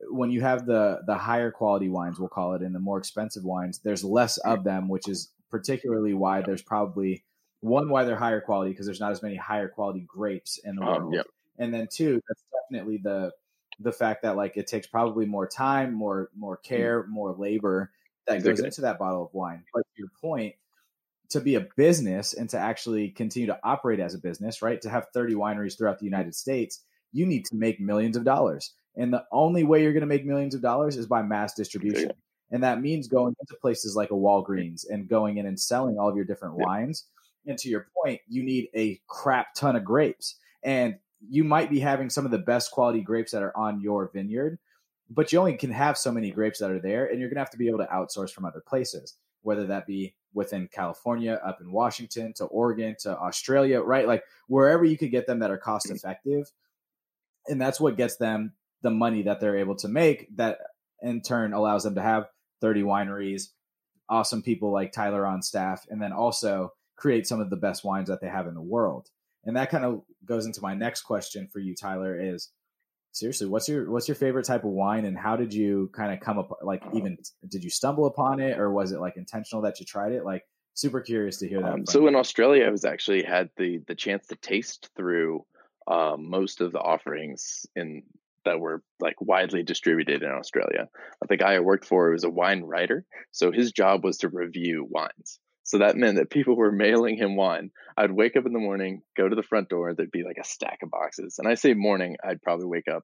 when 0.10 0.30
you 0.32 0.42
have 0.42 0.66
the 0.66 1.02
the 1.08 1.16
higher 1.16 1.52
quality 1.52 1.90
wines, 1.90 2.20
we'll 2.20 2.30
call 2.30 2.54
it, 2.54 2.62
and 2.62 2.74
the 2.76 2.80
more 2.80 2.98
expensive 2.98 3.44
wines, 3.44 3.80
there's 3.80 4.04
less 4.04 4.38
of 4.40 4.64
them, 4.64 4.88
which 4.90 5.08
is 5.08 5.32
particularly 5.50 6.14
why 6.14 6.42
there's 6.42 6.62
probably 6.62 7.24
one 7.62 7.90
why 7.90 8.04
they're 8.04 8.16
higher 8.18 8.42
quality 8.42 8.72
because 8.72 8.86
there's 8.86 9.00
not 9.00 9.12
as 9.12 9.24
many 9.24 9.36
higher 9.36 9.70
quality 9.70 10.02
grapes 10.02 10.58
in 10.60 10.76
the 10.76 10.82
Um, 10.84 11.04
world, 11.04 11.14
yep. 11.16 11.26
and 11.58 11.74
then 11.74 11.88
two, 11.90 12.22
that's 12.28 12.44
definitely 12.70 12.98
the 12.98 13.32
the 13.80 13.92
fact 13.92 14.24
that 14.24 14.36
like 14.36 14.58
it 14.58 14.68
takes 14.68 14.86
probably 14.88 15.26
more 15.26 15.48
time, 15.48 15.94
more 15.94 16.30
more 16.36 16.58
care, 16.58 17.06
more 17.08 17.32
labor 17.34 17.92
that 18.28 18.44
goes 18.44 18.60
into 18.60 18.82
that 18.82 19.00
bottle 19.00 19.24
of 19.24 19.34
wine. 19.34 19.64
But 19.74 19.82
to 19.82 20.00
your 20.02 20.10
point, 20.22 20.56
to 21.30 21.42
be 21.42 21.56
a 21.56 21.68
business 21.76 22.34
and 22.34 22.50
to 22.50 22.58
actually 22.58 23.10
continue 23.10 23.48
to 23.48 23.60
operate 23.64 24.00
as 24.00 24.14
a 24.14 24.20
business, 24.20 24.62
right? 24.62 24.82
To 24.82 24.90
have 24.90 25.08
30 25.14 25.36
wineries 25.36 25.78
throughout 25.78 26.00
the 26.00 26.06
United 26.06 26.36
States, 26.36 26.84
you 27.12 27.26
need 27.26 27.46
to 27.46 27.56
make 27.56 27.80
millions 27.80 28.18
of 28.18 28.24
dollars. 28.24 28.74
And 28.96 29.14
the 29.14 29.26
only 29.32 29.64
way 29.64 29.84
you're 29.84 29.94
going 29.94 30.02
to 30.02 30.08
make 30.08 30.26
millions 30.26 30.56
of 30.56 30.62
dollars 30.62 30.98
is 30.98 31.08
by 31.08 31.22
mass 31.22 31.54
distribution. 31.54 32.12
And 32.52 32.64
that 32.64 32.82
means 32.82 33.08
going 33.08 33.36
into 33.40 33.60
places 33.60 33.96
like 33.96 34.12
a 34.12 34.16
Walgreens 34.16 34.86
and 34.90 35.08
going 35.08 35.38
in 35.38 35.46
and 35.46 35.60
selling 35.60 35.98
all 35.98 36.10
of 36.10 36.16
your 36.16 36.26
different 36.26 36.58
Yeah. 36.58 36.66
wines. 36.66 37.06
And 37.46 37.58
to 37.60 37.70
your 37.70 37.88
point, 38.02 38.22
you 38.28 38.44
need 38.44 38.70
a 38.76 39.00
crap 39.08 39.54
ton 39.56 39.76
of 39.76 39.84
grapes. 39.84 40.40
And 40.64 41.00
you 41.28 41.44
might 41.44 41.70
be 41.70 41.80
having 41.80 42.10
some 42.10 42.26
of 42.26 42.32
the 42.32 42.38
best 42.38 42.72
quality 42.72 43.02
grapes 43.02 43.32
that 43.32 43.44
are 43.44 43.56
on 43.58 43.82
your 43.82 44.10
vineyard, 44.14 44.60
but 45.10 45.32
you 45.32 45.40
only 45.40 45.58
can 45.58 45.72
have 45.72 45.98
so 45.98 46.12
many 46.12 46.32
grapes 46.32 46.60
that 46.60 46.72
are 46.72 46.80
there. 46.80 47.06
And 47.06 47.20
you're 47.20 47.30
going 47.30 47.36
to 47.36 47.42
have 47.42 47.52
to 47.52 47.58
be 47.58 47.68
able 47.68 47.80
to 47.80 47.86
outsource 47.86 48.32
from 48.32 48.46
other 48.46 48.62
places, 48.66 49.18
whether 49.42 49.66
that 49.68 49.88
be 49.88 50.16
within 50.36 50.68
California, 50.68 51.40
up 51.44 51.62
in 51.62 51.72
Washington, 51.72 52.34
to 52.34 52.46
Oregon, 52.46 52.96
to 53.00 53.18
Australia, 53.18 53.82
right? 53.82 54.08
Like 54.08 54.24
wherever 54.48 54.86
you 54.86 54.98
could 54.98 55.10
get 55.10 55.26
them 55.26 55.40
that 55.40 55.50
are 55.50 55.58
cost 55.58 55.90
effective. 55.90 56.52
And 57.48 57.60
that's 57.60 57.80
what 57.80 57.98
gets 57.98 58.18
them 58.18 58.54
the 58.82 58.92
money 58.92 59.24
that 59.24 59.40
they're 59.40 59.58
able 59.58 59.76
to 59.78 59.88
make 59.88 60.28
that 60.36 60.60
in 61.02 61.22
turn 61.22 61.54
allows 61.54 61.84
them 61.84 61.96
to 61.96 62.02
have 62.02 62.28
30 62.62 62.84
wineries, 62.84 63.50
awesome 64.10 64.44
people 64.44 64.72
like 64.72 64.92
Tyler 64.92 65.26
on 65.26 65.42
staff, 65.42 65.86
and 65.90 66.02
then 66.02 66.12
also 66.12 66.74
create 66.96 67.26
some 67.26 67.40
of 67.40 67.50
the 67.50 67.56
best 67.56 67.84
wines 67.84 68.10
that 68.10 68.22
they 68.22 68.28
have 68.28 68.48
in 68.48 68.54
the 68.54 68.62
world. 68.62 69.10
And 69.44 69.56
that 69.56 69.70
kind 69.70 69.86
of 69.86 70.02
goes 70.26 70.46
into 70.46 70.62
my 70.62 70.74
next 70.74 71.04
question 71.04 71.48
for 71.52 71.60
you, 71.60 71.76
Tyler, 71.76 72.20
is 72.20 72.50
seriously, 73.16 73.48
what's 73.48 73.68
your 73.68 73.90
what's 73.90 74.08
your 74.08 74.16
favorite 74.16 74.46
type 74.46 74.64
of 74.64 74.72
wine 74.72 75.06
and 75.06 75.18
how 75.18 75.36
did 75.36 75.54
you 75.54 75.90
kind 75.96 76.14
of 76.14 76.20
come 76.20 76.38
up 76.38 76.58
like 76.62 76.84
even 76.94 77.18
did 77.50 77.64
you 77.64 77.70
stumble 77.70 78.06
upon 78.06 78.40
it 78.40 78.60
or 78.60 78.72
was 78.72 78.92
it 78.92 79.00
like 79.00 79.18
intentional 79.18 79.64
that 79.64 79.80
you 79.80 79.86
tried 79.86 80.12
it? 80.12 80.26
Like 80.26 80.44
super 80.74 81.02
curious 81.02 81.38
to 81.38 81.48
hear 81.48 81.62
that. 81.62 81.74
Um, 81.74 81.86
so 81.86 82.02
you. 82.02 82.08
in 82.10 82.16
Australia, 82.16 82.66
I 82.66 82.70
was 82.70 82.86
actually 82.86 83.24
had 83.24 83.50
the 83.58 83.80
the 83.88 83.96
chance 83.96 84.28
to 84.28 84.36
taste 84.36 84.90
through 84.96 85.46
um, 85.88 86.30
most 86.30 86.62
of 86.62 86.72
the 86.72 86.80
offerings 86.80 87.66
in 87.76 88.04
that 88.44 88.60
were 88.60 88.84
like 89.00 89.20
widely 89.20 89.64
distributed 89.64 90.22
in 90.22 90.30
Australia. 90.30 90.88
The 91.28 91.38
guy 91.38 91.54
I 91.54 91.60
worked 91.60 91.86
for 91.86 92.12
was 92.12 92.24
a 92.24 92.30
wine 92.30 92.64
writer, 92.64 93.06
so 93.32 93.52
his 93.52 93.72
job 93.72 94.04
was 94.04 94.20
to 94.20 94.30
review 94.30 94.86
wines. 94.88 95.40
So 95.66 95.80
that 95.80 95.98
meant 95.98 96.18
that 96.18 96.30
people 96.30 96.56
were 96.56 96.72
mailing 96.72 97.18
him 97.18 97.36
wine. 97.36 97.72
I'd 97.98 98.12
wake 98.12 98.38
up 98.38 98.46
in 98.46 98.54
the 98.54 98.60
morning, 98.60 99.02
go 99.18 99.28
to 99.28 99.36
the 99.36 99.44
front 99.44 99.68
door, 99.68 99.94
there'd 99.94 100.12
be 100.12 100.24
like 100.24 100.38
a 100.40 100.48
stack 100.48 100.80
of 100.84 100.92
boxes. 100.92 101.36
And 101.40 101.48
I 101.48 101.56
say 101.56 101.74
morning, 101.74 102.18
I'd 102.24 102.42
probably 102.42 102.68
wake 102.68 102.88
up 102.88 103.04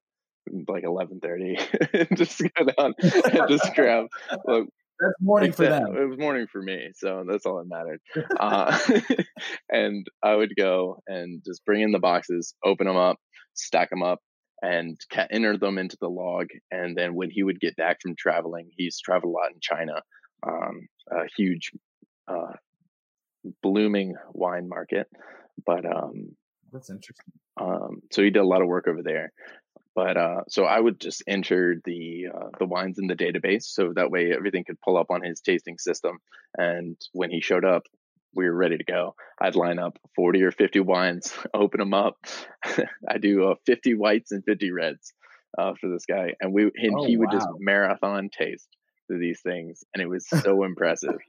like 0.67 0.83
eleven 0.83 1.19
thirty 1.19 1.57
and 1.93 2.17
just 2.17 2.39
go 2.39 2.65
down 2.65 2.93
and 2.99 3.49
just 3.49 3.73
grab 3.75 4.05
like, 4.45 4.63
that's 4.99 5.13
morning 5.19 5.51
for 5.51 5.65
them. 5.65 5.95
It 5.95 6.07
was 6.07 6.19
morning 6.19 6.47
for 6.51 6.61
me, 6.61 6.91
so 6.95 7.23
that's 7.27 7.45
all 7.45 7.57
that 7.57 7.67
mattered. 7.67 8.01
Uh, 8.39 8.77
and 9.69 10.05
I 10.23 10.35
would 10.35 10.53
go 10.55 11.01
and 11.07 11.41
just 11.45 11.65
bring 11.65 11.81
in 11.81 11.91
the 11.91 11.99
boxes, 11.99 12.55
open 12.63 12.87
them 12.87 12.97
up, 12.97 13.17
stack 13.53 13.89
them 13.89 14.03
up, 14.03 14.19
and 14.61 14.99
ca- 15.11 15.27
enter 15.31 15.57
them 15.57 15.77
into 15.77 15.97
the 15.99 16.09
log. 16.09 16.47
And 16.71 16.95
then 16.95 17.15
when 17.15 17.29
he 17.29 17.43
would 17.43 17.59
get 17.59 17.75
back 17.75 17.97
from 18.01 18.15
traveling, 18.17 18.69
he's 18.75 18.99
traveled 18.99 19.33
a 19.33 19.37
lot 19.37 19.51
in 19.51 19.59
China, 19.61 20.01
um, 20.47 20.87
a 21.11 21.25
huge, 21.35 21.71
uh, 22.27 22.53
blooming 23.63 24.15
wine 24.33 24.67
market. 24.69 25.07
But 25.65 25.85
um, 25.85 26.35
That's 26.71 26.89
interesting. 26.89 27.33
um, 27.59 28.01
so 28.11 28.23
he 28.23 28.29
did 28.29 28.39
a 28.41 28.47
lot 28.47 28.61
of 28.61 28.67
work 28.67 28.87
over 28.87 29.01
there. 29.03 29.31
but 29.95 30.17
uh, 30.17 30.41
so 30.49 30.63
I 30.65 30.79
would 30.79 30.99
just 30.99 31.23
enter 31.27 31.75
the 31.85 32.27
uh, 32.33 32.49
the 32.59 32.65
wines 32.65 32.97
in 32.99 33.07
the 33.07 33.15
database, 33.15 33.63
so 33.63 33.93
that 33.95 34.11
way 34.11 34.31
everything 34.35 34.63
could 34.65 34.79
pull 34.81 34.97
up 34.97 35.07
on 35.09 35.21
his 35.23 35.41
tasting 35.41 35.77
system. 35.77 36.19
And 36.57 36.97
when 37.13 37.29
he 37.31 37.41
showed 37.41 37.65
up, 37.65 37.83
we 38.33 38.45
were 38.45 38.55
ready 38.55 38.77
to 38.77 38.83
go. 38.83 39.15
I'd 39.41 39.55
line 39.55 39.79
up 39.79 39.97
forty 40.15 40.41
or 40.43 40.51
fifty 40.51 40.79
wines, 40.79 41.33
open 41.53 41.79
them 41.79 41.93
up. 41.93 42.15
I 43.09 43.17
do 43.19 43.49
uh, 43.49 43.55
fifty 43.65 43.93
whites 43.93 44.31
and 44.31 44.43
fifty 44.45 44.71
reds 44.71 45.13
uh, 45.57 45.73
for 45.79 45.89
this 45.89 46.05
guy, 46.05 46.33
and 46.39 46.53
we 46.53 46.63
and 46.63 46.95
Oh, 46.97 47.05
he 47.05 47.17
would 47.17 47.31
just 47.31 47.47
marathon 47.59 48.29
taste 48.29 48.67
through 49.07 49.19
these 49.19 49.41
things, 49.41 49.83
and 49.93 50.01
it 50.01 50.07
was 50.07 50.25
so 50.29 50.63
impressive 50.71 51.19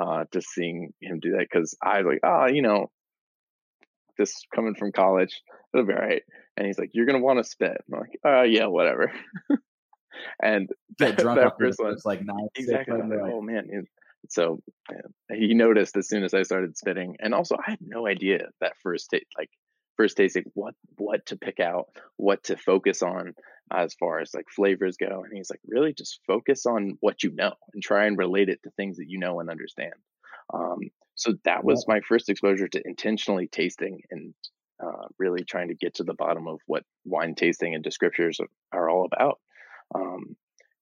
uh, 0.00 0.24
just 0.32 0.48
seeing 0.48 0.92
him 1.00 1.20
do 1.20 1.32
that 1.32 1.46
because 1.50 1.76
I 1.82 1.98
was 1.98 2.06
like, 2.06 2.20
oh, 2.24 2.46
you 2.46 2.62
know, 2.62 2.90
this 4.18 4.42
coming 4.54 4.74
from 4.74 4.92
college, 4.92 5.40
it'll 5.74 5.86
be 5.86 5.92
all 5.92 5.98
right. 5.98 6.22
And 6.56 6.66
he's 6.66 6.78
like, 6.78 6.90
you're 6.92 7.06
gonna 7.06 7.18
want 7.18 7.38
to 7.38 7.44
spit. 7.44 7.76
I'm 7.92 8.00
like, 8.00 8.18
uh, 8.24 8.42
yeah, 8.42 8.66
whatever. 8.66 9.12
and 10.42 10.68
that, 10.98 11.16
drunk 11.18 11.40
that 11.40 11.58
first 11.58 11.78
one, 11.78 11.94
first, 11.94 12.06
like 12.06 12.24
nine. 12.24 12.48
exactly. 12.54 12.94
I 12.94 13.06
like, 13.06 13.20
was 13.20 13.30
oh 13.32 13.40
man. 13.40 13.68
And 13.70 13.86
So 14.28 14.62
yeah, 14.90 15.36
he 15.36 15.54
noticed 15.54 15.96
as 15.96 16.08
soon 16.08 16.24
as 16.24 16.34
I 16.34 16.42
started 16.42 16.76
spitting, 16.76 17.16
and 17.20 17.34
also 17.34 17.56
I 17.56 17.70
had 17.70 17.80
no 17.80 18.06
idea 18.06 18.48
that 18.60 18.74
first 18.82 19.08
ta- 19.12 19.18
like 19.38 19.50
first 19.96 20.16
tasting 20.16 20.44
what 20.54 20.74
what 20.96 21.26
to 21.26 21.36
pick 21.36 21.60
out, 21.60 21.86
what 22.16 22.44
to 22.44 22.56
focus 22.56 23.02
on 23.02 23.34
as 23.72 23.94
far 23.94 24.20
as 24.20 24.34
like 24.34 24.46
flavors 24.54 24.96
go. 24.96 25.22
And 25.24 25.32
he's 25.36 25.50
like, 25.50 25.60
really 25.66 25.92
just 25.94 26.20
focus 26.26 26.66
on 26.66 26.96
what 27.00 27.22
you 27.22 27.30
know 27.32 27.54
and 27.72 27.82
try 27.82 28.06
and 28.06 28.18
relate 28.18 28.48
it 28.48 28.62
to 28.64 28.70
things 28.70 28.98
that 28.98 29.08
you 29.08 29.18
know 29.18 29.40
and 29.40 29.50
understand. 29.50 29.94
Um, 30.52 30.78
so 31.14 31.34
that 31.44 31.64
was 31.64 31.86
my 31.86 32.00
first 32.00 32.28
exposure 32.28 32.68
to 32.68 32.82
intentionally 32.84 33.48
tasting 33.48 34.02
and 34.10 34.34
uh, 34.82 35.06
really 35.18 35.44
trying 35.44 35.68
to 35.68 35.74
get 35.74 35.94
to 35.94 36.04
the 36.04 36.14
bottom 36.14 36.48
of 36.48 36.60
what 36.66 36.84
wine 37.04 37.34
tasting 37.34 37.74
and 37.74 37.84
descriptors 37.84 38.40
are, 38.72 38.90
all 38.90 39.06
about. 39.10 39.40
Um, 39.94 40.36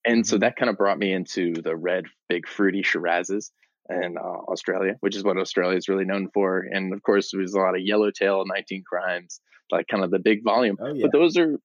and 0.04 0.26
so 0.26 0.38
Mhm. 0.38 0.40
that 0.40 0.56
kind 0.56 0.70
of 0.70 0.78
brought 0.78 0.98
me 0.98 1.12
into 1.12 1.52
the 1.52 1.76
red, 1.76 2.06
big, 2.28 2.48
fruity 2.48 2.82
Shirazes 2.82 3.50
in 3.88 4.16
uh, 4.18 4.42
Australia, 4.50 4.94
which 5.00 5.16
is 5.16 5.24
what 5.24 5.36
Australia 5.36 5.76
is 5.76 5.88
really 5.88 6.04
known 6.04 6.28
for. 6.32 6.64
And 6.70 6.92
of 6.92 7.02
course, 7.02 7.30
there's 7.32 7.54
a 7.54 7.58
lot 7.58 7.74
of 7.74 7.80
Yellowtail, 7.82 8.44
19 8.46 8.84
Crimes, 8.88 9.40
like 9.70 9.86
kind 9.88 10.04
of 10.04 10.10
the 10.10 10.18
big 10.18 10.44
volume. 10.44 10.76
oh 10.80 10.92
yeah. 10.92 11.02
But 11.02 11.12
those 11.12 11.36
are, 11.36 11.58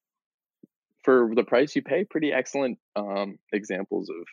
for 1.03 1.31
the 1.35 1.43
price 1.43 1.75
you 1.75 1.83
pay, 1.83 2.05
pretty 2.05 2.31
excellent 2.31 2.79
um, 2.95 3.37
examples 3.53 4.09
of 4.09 4.25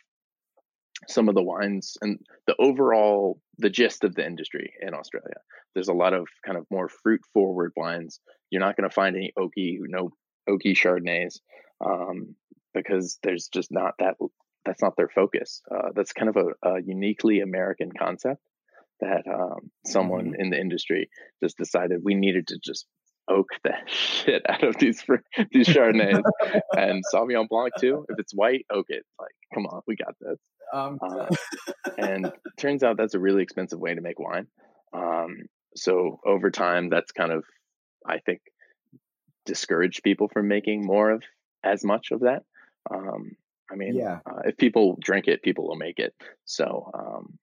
some 1.07 1.29
of 1.29 1.35
the 1.35 1.43
wines 1.43 1.97
and 2.01 2.19
the 2.47 2.55
overall 2.59 3.39
the 3.57 3.69
gist 3.69 4.03
of 4.03 4.15
the 4.15 4.25
industry 4.25 4.73
in 4.81 4.93
Australia. 4.93 5.35
There's 5.73 5.89
a 5.89 5.93
lot 5.93 6.13
of 6.13 6.27
kind 6.45 6.57
of 6.57 6.65
more 6.71 6.89
fruit 6.89 7.21
forward 7.33 7.73
wines. 7.75 8.19
You're 8.49 8.61
not 8.61 8.77
going 8.77 8.89
to 8.89 8.93
find 8.93 9.15
any 9.15 9.33
oaky, 9.37 9.77
no 9.81 10.11
oaky 10.49 10.73
Chardonnays, 10.75 11.39
um, 11.85 12.35
because 12.73 13.19
there's 13.23 13.49
just 13.53 13.71
not 13.71 13.93
that. 13.99 14.15
That's 14.65 14.81
not 14.81 14.95
their 14.95 15.09
focus. 15.09 15.61
Uh, 15.69 15.89
that's 15.95 16.13
kind 16.13 16.29
of 16.29 16.37
a, 16.37 16.69
a 16.69 16.81
uniquely 16.81 17.41
American 17.41 17.91
concept 17.91 18.41
that 19.01 19.23
um, 19.27 19.71
someone 19.85 20.33
in 20.37 20.49
the 20.49 20.59
industry 20.59 21.09
just 21.43 21.57
decided 21.57 21.99
we 22.03 22.15
needed 22.15 22.47
to 22.47 22.59
just 22.63 22.85
oak 23.27 23.47
the 23.63 23.73
shit 23.87 24.41
out 24.47 24.63
of 24.63 24.77
these 24.77 25.03
these 25.51 25.67
Chardonnays 25.67 26.21
and 26.77 27.03
Sauvignon 27.13 27.47
Blanc 27.49 27.73
too. 27.79 28.05
If 28.09 28.19
it's 28.19 28.33
white, 28.33 28.65
oak 28.71 28.85
it. 28.89 29.03
Like, 29.19 29.31
come 29.53 29.65
on, 29.65 29.81
we 29.87 29.95
got 29.95 30.15
this 30.19 30.39
um, 30.73 30.97
uh, 31.01 31.27
and 31.97 32.31
turns 32.57 32.83
out 32.83 32.97
that's 32.97 33.13
a 33.13 33.19
really 33.19 33.43
expensive 33.43 33.79
way 33.79 33.93
to 33.93 34.01
make 34.01 34.19
wine. 34.19 34.47
Um, 34.93 35.43
so 35.75 36.19
over 36.25 36.51
time, 36.51 36.89
that's 36.89 37.11
kind 37.11 37.31
of, 37.31 37.43
I 38.05 38.19
think, 38.19 38.41
discouraged 39.45 40.03
people 40.03 40.29
from 40.31 40.47
making 40.47 40.85
more 40.85 41.11
of 41.11 41.23
as 41.63 41.83
much 41.83 42.11
of 42.11 42.21
that. 42.21 42.43
Um, 42.91 43.31
I 43.73 43.75
mean, 43.75 43.97
Yeah. 43.97 44.19
uh, 44.25 44.41
if 44.45 44.57
people 44.57 44.97
drink 45.01 45.27
it, 45.27 45.41
people 45.41 45.67
will 45.67 45.75
make 45.75 45.99
it. 45.99 46.13
So 46.45 46.91
um, 46.93 47.39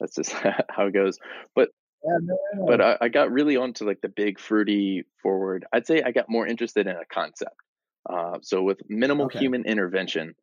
that's 0.00 0.14
just 0.14 0.32
how 0.68 0.86
it 0.86 0.92
goes. 0.94 1.18
But 1.54 1.70
yeah, 2.04 2.18
no, 2.22 2.38
no, 2.54 2.66
but 2.66 2.80
I, 2.80 2.96
I 3.00 3.08
got 3.08 3.32
really 3.32 3.56
onto 3.56 3.84
like 3.84 4.00
the 4.00 4.08
big 4.08 4.38
fruity 4.38 5.04
forward. 5.22 5.66
I'd 5.72 5.86
say 5.86 6.02
I 6.02 6.12
got 6.12 6.30
more 6.30 6.46
interested 6.46 6.86
in 6.86 6.94
a 6.96 7.04
concept. 7.12 7.56
Uh, 8.08 8.38
so 8.42 8.62
with 8.62 8.78
minimal 8.88 9.26
Okay. 9.26 9.40
human 9.40 9.64
intervention, 9.66 10.34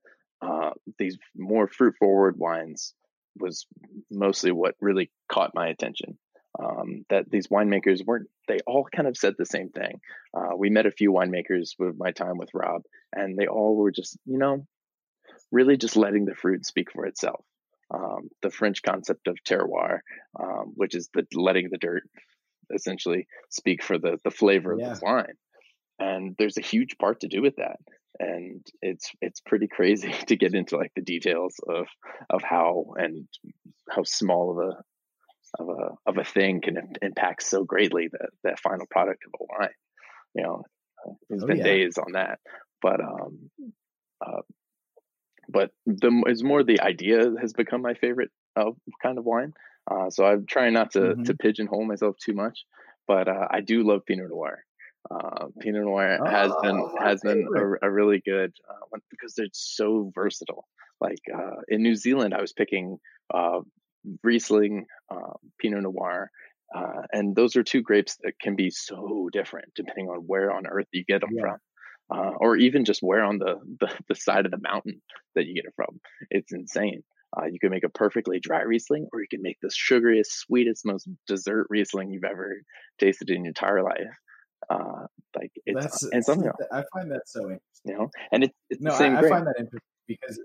uh, 0.41 0.71
these 0.99 1.17
more 1.35 1.67
fruit 1.67 1.95
forward 1.97 2.37
wines 2.37 2.93
was 3.37 3.65
mostly 4.11 4.51
what 4.51 4.75
really 4.81 5.09
caught 5.31 5.55
my 5.55 5.67
attention. 5.67 6.17
Um, 6.57 7.05
that 7.09 7.29
these 7.29 7.47
winemakers 7.47 8.05
weren't, 8.05 8.27
they 8.47 8.59
all 8.65 8.87
kind 8.95 9.07
of 9.07 9.17
said 9.17 9.33
the 9.37 9.45
same 9.45 9.69
thing. 9.69 9.99
Uh, 10.33 10.55
we 10.57 10.69
met 10.69 10.85
a 10.85 10.91
few 10.91 11.11
winemakers 11.11 11.71
with 11.77 11.95
my 11.97 12.11
time 12.11 12.37
with 12.37 12.49
Rob, 12.53 12.83
and 13.13 13.37
they 13.37 13.47
all 13.47 13.75
were 13.75 13.91
just, 13.91 14.17
you 14.25 14.37
know, 14.37 14.65
really 15.51 15.75
just 15.77 15.97
letting 15.97 16.25
the 16.25 16.35
fruit 16.35 16.65
speak 16.65 16.91
for 16.91 17.05
itself. 17.05 17.43
Um, 17.93 18.29
the 18.41 18.49
French 18.49 18.81
concept 18.81 19.27
of 19.27 19.37
terroir, 19.47 19.99
um, 20.39 20.73
which 20.75 20.95
is 20.95 21.09
the 21.13 21.25
letting 21.33 21.69
the 21.71 21.77
dirt 21.77 22.03
essentially 22.73 23.27
speak 23.49 23.83
for 23.83 23.97
the 23.99 24.17
the 24.23 24.31
flavor 24.31 24.75
Yeah. 24.79 24.91
of 24.91 24.99
the 24.99 25.05
wine. 25.05 25.35
And 25.99 26.35
there's 26.37 26.57
a 26.57 26.61
huge 26.61 26.97
part 26.97 27.19
to 27.21 27.27
do 27.27 27.41
with 27.41 27.57
that. 27.57 27.77
And 28.17 28.65
it's 28.81 29.11
it's 29.21 29.39
pretty 29.41 29.67
crazy 29.67 30.11
to 30.27 30.35
get 30.35 30.53
into 30.55 30.77
like 30.77 30.93
the 30.95 31.01
details 31.03 31.55
of 31.69 31.87
of 32.29 32.41
how 32.43 32.93
and 32.97 33.27
how 33.89 34.03
small 34.03 34.51
of 34.51 34.69
a 34.69 34.83
of 35.59 35.69
a 35.69 35.89
of 36.05 36.17
a 36.17 36.23
thing 36.23 36.61
can 36.61 36.93
impact 37.01 37.43
so 37.43 37.63
greatly 37.63 38.09
the 38.11 38.27
that 38.43 38.59
final 38.59 38.87
product 38.89 39.23
of 39.25 39.33
a 39.39 39.43
wine. 39.59 39.73
You 40.35 40.43
know, 40.43 40.63
there's 41.29 41.43
Oh, 41.43 41.47
been 41.47 41.57
yeah. 41.57 41.63
days 41.63 41.97
on 41.97 42.13
that, 42.13 42.39
but 42.81 43.01
um, 43.01 43.49
uh, 44.25 44.41
but 45.47 45.71
the 45.85 46.23
is 46.27 46.43
more 46.43 46.63
the 46.63 46.81
idea 46.81 47.31
has 47.39 47.53
become 47.53 47.81
my 47.81 47.93
favorite 47.93 48.31
uh, 48.55 48.71
kind 49.01 49.17
of 49.17 49.25
wine. 49.25 49.53
Uh, 49.89 50.09
so 50.09 50.25
I'm 50.25 50.45
trying 50.47 50.73
not 50.73 50.91
to 50.91 51.15
Mhm. 51.15 51.25
to 51.25 51.35
pigeonhole 51.35 51.85
myself 51.85 52.15
too 52.17 52.33
much, 52.33 52.65
but 53.07 53.27
uh, 53.27 53.47
I 53.51 53.61
do 53.61 53.83
love 53.83 54.05
Pinot 54.05 54.29
Noir. 54.29 54.65
Uh, 55.09 55.47
Pinot 55.59 55.83
Noir 55.83 56.19
has 56.25 56.51
been 56.63 56.75
Oh, 56.77 56.97
has 56.99 57.21
been 57.21 57.47
a, 57.55 57.87
a 57.87 57.91
really 57.91 58.21
good 58.25 58.53
uh, 58.69 58.85
one 58.89 59.01
because 59.11 59.35
they're 59.35 59.47
so 59.53 60.11
versatile. 60.15 60.67
Like 60.99 61.19
uh, 61.33 61.61
in 61.67 61.83
New 61.83 61.95
Zealand, 61.95 62.33
I 62.33 62.41
was 62.41 62.53
picking 62.53 62.97
uh, 63.33 63.59
Riesling, 64.23 64.85
uh, 65.09 65.33
Pinot 65.59 65.83
Noir, 65.83 66.29
uh, 66.75 67.03
and 67.11 67.35
those 67.35 67.55
are 67.55 67.63
two 67.63 67.81
grapes 67.81 68.17
that 68.23 68.33
can 68.39 68.55
be 68.55 68.69
so 68.69 69.29
different 69.31 69.73
depending 69.75 70.07
on 70.09 70.19
where 70.27 70.51
on 70.51 70.67
earth 70.67 70.87
you 70.91 71.03
get 71.05 71.21
them 71.21 71.31
Yeah. 71.31 71.41
from, 71.41 71.57
uh, 72.13 72.31
or 72.39 72.57
even 72.57 72.85
just 72.85 73.01
where 73.01 73.23
on 73.23 73.39
the, 73.39 73.55
the 73.79 73.91
the 74.09 74.15
side 74.15 74.45
of 74.45 74.51
the 74.51 74.59
mountain 74.61 75.01
that 75.35 75.45
you 75.45 75.55
get 75.55 75.65
it 75.65 75.73
from. 75.75 75.99
It's 76.29 76.53
insane. 76.53 77.03
Uh, 77.37 77.45
you 77.51 77.59
can 77.59 77.69
make 77.69 77.83
a 77.83 77.89
perfectly 77.89 78.39
dry 78.39 78.61
Riesling, 78.61 79.07
or 79.11 79.19
you 79.21 79.27
can 79.29 79.41
make 79.41 79.57
the 79.61 79.69
sugariest, 79.69 80.27
sweetest, 80.27 80.85
most 80.85 81.07
dessert 81.27 81.67
Riesling 81.69 82.11
you've 82.11 82.23
ever 82.23 82.55
tasted 82.99 83.29
in 83.29 83.43
your 83.43 83.49
entire 83.49 83.83
life. 83.83 84.15
Uh, 84.69 85.05
like 85.35 85.51
it's 85.65 85.81
That's 85.81 86.03
and 86.11 86.23
something 86.25 86.51
I 86.71 86.83
find 86.93 87.11
that 87.11 87.23
so 87.27 87.41
interesting. 87.41 87.59
you 87.85 87.93
know, 87.93 88.09
and 88.31 88.43
it's 88.43 88.53
it's 88.69 88.81
No, 88.81 88.91
the 88.91 88.97
same 88.97 89.13
I, 89.13 89.19
I 89.19 89.29
find 89.29 89.45
that 89.47 89.55
interesting 89.59 89.79
because, 90.07 90.39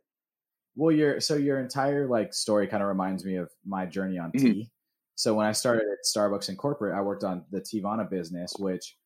well, 0.81 0.93
your 0.93 1.21
so 1.21 1.37
your 1.37 1.59
entire 1.61 2.07
like 2.07 2.33
story 2.33 2.67
kind 2.67 2.83
of 2.83 2.89
reminds 2.89 3.23
me 3.25 3.37
of 3.37 3.51
my 3.67 3.85
journey 3.85 4.17
on 4.19 4.33
Mhm. 4.33 4.41
tea. 4.41 4.71
So 5.15 5.35
when 5.35 5.47
I 5.47 5.53
started 5.53 5.83
at 5.83 5.99
Starbucks 6.07 6.49
in 6.49 6.57
corporate, 6.57 6.95
I 6.95 7.03
worked 7.03 7.23
on 7.25 7.45
the 7.51 7.61
Teavana 7.61 8.09
business, 8.09 8.55
which 8.59 8.97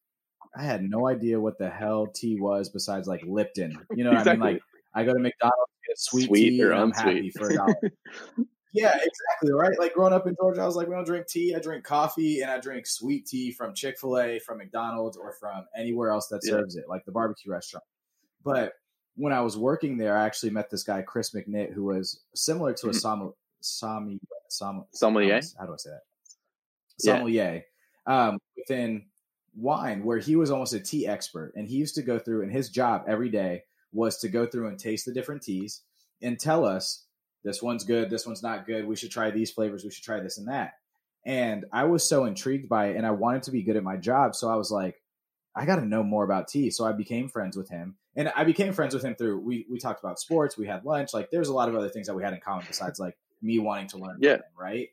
I 0.57 0.63
had 0.63 0.85
no 0.89 1.09
idea 1.09 1.41
what 1.41 1.59
the 1.59 1.69
hell 1.69 2.07
tea 2.07 2.41
was 2.41 2.69
besides 2.69 3.09
like 3.09 3.23
Lipton. 3.27 3.77
You 3.97 4.05
know 4.05 4.13
what 4.13 4.29
I 4.29 4.33
mean? 4.33 4.41
Like 4.41 4.63
I 4.95 5.05
go 5.05 5.13
to 5.13 5.19
McDonald's, 5.19 5.73
get 5.85 5.95
a 5.95 5.97
sweet, 5.99 6.27
Sweet 6.27 6.51
tea, 6.51 6.63
or 6.63 6.71
and 6.71 6.81
I'm 6.83 6.91
happy 6.93 7.31
for 7.31 7.49
a 7.51 7.55
dollar. 7.57 7.75
yeah, 8.73 8.95
exactly. 8.95 9.53
Right. 9.53 9.77
Like 9.81 9.95
growing 9.95 10.13
up 10.13 10.29
in 10.29 10.37
Georgia, 10.41 10.61
I 10.63 10.67
was 10.67 10.77
like, 10.77 10.87
we 10.87 10.95
don't 10.95 11.05
drink 11.05 11.27
tea. 11.27 11.57
I 11.57 11.59
drink 11.59 11.83
coffee 11.83 12.43
and 12.43 12.51
I 12.53 12.61
drink 12.61 12.87
sweet 12.87 13.27
tea 13.27 13.51
from 13.51 13.75
Chick 13.75 13.99
fil 13.99 14.17
A, 14.21 14.39
from 14.39 14.59
McDonald's, 14.59 15.17
or 15.17 15.33
from 15.33 15.67
anywhere 15.77 16.11
else 16.11 16.29
that 16.29 16.43
Yeah. 16.45 16.53
serves 16.53 16.77
it, 16.77 16.85
like 16.89 17.05
the 17.05 17.13
barbecue 17.13 17.51
restaurant. 17.51 17.85
But 18.45 18.75
when 19.17 19.33
I 19.33 19.41
was 19.41 19.57
working 19.57 19.97
there, 19.97 20.17
I 20.17 20.27
actually 20.27 20.51
met 20.51 20.71
this 20.71 20.83
guy, 20.83 21.03
Chris 21.03 21.31
McNitt, 21.31 21.73
who 21.73 21.85
was 21.85 22.21
similar 22.35 22.73
to 22.75 22.89
a 22.89 22.95
som- 22.95 23.35
sommelier. 23.61 24.19
Som- 24.49 24.87
Sommelier? 24.93 25.41
How 25.59 25.67
do 25.67 25.73
I 25.73 25.77
say 25.77 25.91
that? 25.91 26.03
Yeah. 27.01 27.13
Sommelier. 27.15 27.65
Um, 28.07 28.39
within 28.57 29.07
wine, 29.57 30.05
where 30.05 30.19
he 30.19 30.37
was 30.37 30.51
almost 30.51 30.75
a 30.75 30.81
tea 30.81 31.07
expert. 31.07 31.53
And 31.57 31.69
he 31.69 31.77
used 31.77 31.95
to 31.95 32.03
go 32.03 32.19
through, 32.19 32.43
and 32.43 32.53
his 32.53 32.69
job 32.69 33.05
every 33.07 33.31
day 33.31 33.65
was 33.93 34.19
to 34.19 34.29
go 34.29 34.47
through 34.47 34.69
and 34.69 34.79
taste 34.79 35.07
the 35.07 35.13
different 35.13 35.43
teas 35.43 35.83
and 36.23 36.39
tell 36.39 36.65
us 36.65 37.05
this 37.45 37.63
one's 37.63 37.85
good, 37.85 38.11
this 38.11 38.27
one's 38.27 38.43
not 38.43 38.67
good. 38.67 38.87
We 38.87 38.97
should 38.97 39.11
try 39.11 39.31
these 39.31 39.51
flavors, 39.51 39.85
we 39.85 39.91
should 39.91 40.05
try 40.05 40.21
this 40.21 40.39
and 40.39 40.49
that. 40.49 40.75
And 41.27 41.65
I 41.73 41.85
was 41.85 42.07
so 42.07 42.25
intrigued 42.25 42.69
by 42.69 42.89
it, 42.89 42.97
and 42.97 43.07
I 43.07 43.13
wanted 43.13 43.45
to 43.45 43.51
be 43.51 43.63
good 43.63 43.77
at 43.77 43.85
my 43.85 43.97
job. 43.97 44.35
So 44.35 44.51
I 44.51 44.57
was 44.57 44.71
like, 44.71 45.01
I 45.55 45.65
got 45.67 45.77
to 45.77 45.87
know 45.87 46.03
more 46.03 46.25
about 46.25 46.49
tea. 46.49 46.71
So 46.71 46.85
I 46.85 46.93
became 46.93 47.29
friends 47.29 47.57
with 47.57 47.69
him, 47.69 47.97
and 48.17 48.33
I 48.35 48.45
became 48.45 48.73
friends 48.73 48.95
with 48.95 49.05
him 49.05 49.15
through 49.15 49.39
we 49.41 49.67
we 49.71 49.79
talked 49.79 50.01
about 50.03 50.19
sports, 50.19 50.57
we 50.57 50.67
had 50.67 50.85
lunch, 50.85 51.13
like 51.15 51.31
there's 51.31 51.49
a 51.49 51.55
lot 51.55 51.69
of 51.69 51.75
other 51.75 51.89
things 51.89 52.07
that 52.07 52.15
we 52.15 52.23
had 52.23 52.33
in 52.33 52.41
common 52.41 52.65
besides 52.67 52.99
like 52.99 53.17
me 53.43 53.59
wanting 53.59 53.89
to 53.89 53.99
learn. 53.99 54.19
Yeah. 54.21 54.35
him, 54.35 54.43
right. 54.59 54.89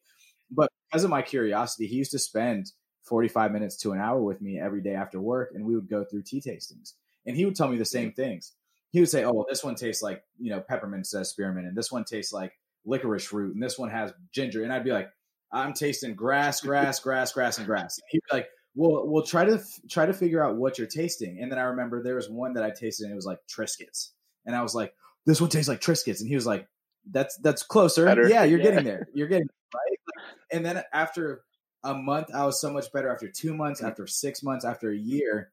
But 0.50 0.70
because 0.90 1.04
of 1.04 1.10
my 1.10 1.22
curiosity, 1.22 1.88
he 1.88 1.96
used 1.96 2.12
to 2.12 2.20
spend 2.20 2.72
45 3.04 3.52
minutes 3.52 3.78
to 3.78 3.92
an 3.94 4.00
hour 4.00 4.22
with 4.22 4.42
me 4.42 4.60
every 4.60 4.82
day 4.82 4.94
after 4.94 5.20
work, 5.20 5.52
and 5.56 5.66
we 5.66 5.76
would 5.76 5.90
go 5.90 6.04
through 6.04 6.24
tea 6.24 6.42
tastings. 6.42 6.94
and 7.26 7.36
he 7.38 7.46
would 7.46 7.56
tell 7.56 7.68
me 7.70 7.78
the 7.78 7.86
same 7.86 8.12
things. 8.12 8.54
He 8.92 9.00
would 9.00 9.10
say, 9.10 9.24
"Oh, 9.24 9.32
well, 9.32 9.46
this 9.48 9.64
one 9.64 9.76
tastes 9.76 10.02
like 10.04 10.24
you 10.40 10.50
know 10.50 10.60
peppermint 10.60 11.08
says 11.08 11.30
spearmint, 11.30 11.68
and 11.68 11.78
this 11.78 11.92
one 11.92 12.04
tastes 12.04 12.34
like 12.34 12.54
licorice 12.86 13.32
root, 13.32 13.54
and 13.54 13.64
this 13.64 13.78
one 13.80 13.90
has 13.90 14.12
ginger." 14.32 14.64
And 14.64 14.74
I'd 14.74 14.84
be 14.84 14.92
like, 14.92 15.10
"I'm 15.52 15.74
tasting 15.74 16.16
grass, 16.16 16.62
grass, 16.62 17.00
grass, 17.00 17.32
grass, 17.32 17.58
and 17.58 17.66
grass." 17.68 17.98
And 17.98 18.04
he'd 18.10 18.22
be 18.30 18.36
like, 18.38 18.50
"Well, 18.76 19.08
we'll 19.08 19.26
try 19.26 19.46
to 19.46 19.62
try 19.90 20.06
to 20.06 20.14
figure 20.14 20.44
out 20.44 20.56
what 20.56 20.78
you're 20.78 20.88
tasting." 20.88 21.40
And 21.42 21.52
then 21.52 21.60
I 21.60 21.64
remember 21.64 22.02
there 22.02 22.16
was 22.16 22.30
one 22.30 22.54
that 22.54 22.64
I 22.64 22.72
tasted, 22.72 23.06
and 23.06 23.14
it 23.14 23.16
was 23.16 23.26
like 23.26 23.40
Triscuits, 23.48 24.10
and 24.46 24.56
I 24.56 24.62
was 24.62 24.76
like, 24.76 24.94
"This 25.26 25.42
one 25.42 25.50
tastes 25.50 25.70
like 25.70 25.82
Triscuits," 25.82 26.20
and 26.20 26.30
he 26.30 26.36
was 26.36 26.46
like, 26.46 26.68
"That's 27.10 27.38
that's 27.38 27.64
closer. 27.64 28.06
Better. 28.06 28.28
Yeah, 28.28 28.44
you're 28.44 28.60
yeah. 28.60 28.66
getting 28.66 28.84
there. 28.86 29.08
You're 29.14 29.28
getting 29.28 29.48
right." 29.74 30.26
And 30.52 30.66
then 30.66 30.84
after 30.94 31.44
a 31.84 31.94
month, 31.94 32.28
I 32.34 32.46
was 32.46 32.60
so 32.62 32.72
much 32.72 32.92
better. 32.92 33.10
After 33.10 33.28
two 33.28 33.54
months, 33.54 33.80
mm-hmm. 33.80 33.90
after 33.90 34.08
six 34.08 34.44
months, 34.44 34.66
after 34.66 34.92
a 34.92 34.98
year, 34.98 35.52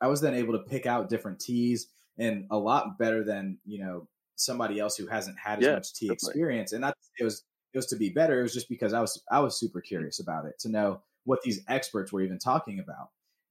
I 0.00 0.08
was 0.08 0.20
then 0.20 0.34
able 0.34 0.52
to 0.54 0.60
pick 0.60 0.86
out 0.86 1.08
different 1.08 1.40
teas 1.40 1.88
and 2.18 2.46
a 2.50 2.58
lot 2.58 2.98
better 2.98 3.24
than 3.24 3.58
you 3.64 3.78
know 3.78 4.08
somebody 4.36 4.80
else 4.80 4.96
who 4.96 5.06
hasn't 5.06 5.38
had 5.38 5.58
as 5.58 5.64
yeah, 5.64 5.74
much 5.74 5.94
tea 5.94 6.08
definitely. 6.08 6.30
experience. 6.30 6.72
And 6.72 6.80
not 6.80 6.96
it 7.18 7.24
was 7.24 7.44
it 7.72 7.78
was 7.78 7.86
to 7.86 7.96
be 7.96 8.10
better. 8.10 8.40
It 8.40 8.42
was 8.42 8.54
just 8.54 8.68
because 8.68 8.92
I 8.92 9.00
was 9.00 9.22
I 9.30 9.40
was 9.40 9.58
super 9.58 9.80
curious 9.80 10.20
about 10.20 10.46
it 10.46 10.58
to 10.60 10.68
know 10.68 11.02
what 11.24 11.42
these 11.42 11.62
experts 11.68 12.12
were 12.12 12.22
even 12.22 12.38
talking 12.38 12.78
about. 12.78 13.08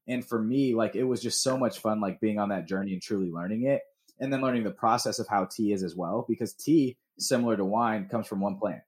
And 0.08 0.26
for 0.26 0.42
me, 0.42 0.76
like 0.76 0.96
it 0.96 1.04
was 1.04 1.22
just 1.22 1.42
so 1.42 1.58
much 1.58 1.80
fun, 1.80 2.02
like 2.02 2.20
being 2.20 2.40
on 2.40 2.50
that 2.50 2.68
journey 2.68 2.94
and 2.94 3.02
truly 3.02 3.32
learning 3.32 3.64
it, 3.64 3.82
and 4.20 4.32
then 4.32 4.42
learning 4.42 4.64
the 4.64 4.72
process 4.72 5.20
of 5.20 5.28
how 5.28 5.46
tea 5.46 5.72
is 5.72 5.84
as 5.84 5.96
well. 5.96 6.26
Because 6.28 6.54
tea, 6.54 6.98
similar 7.18 7.56
to 7.58 7.66
wine, 7.66 8.08
comes 8.10 8.28
from 8.28 8.42
one 8.42 8.58
plant, 8.58 8.82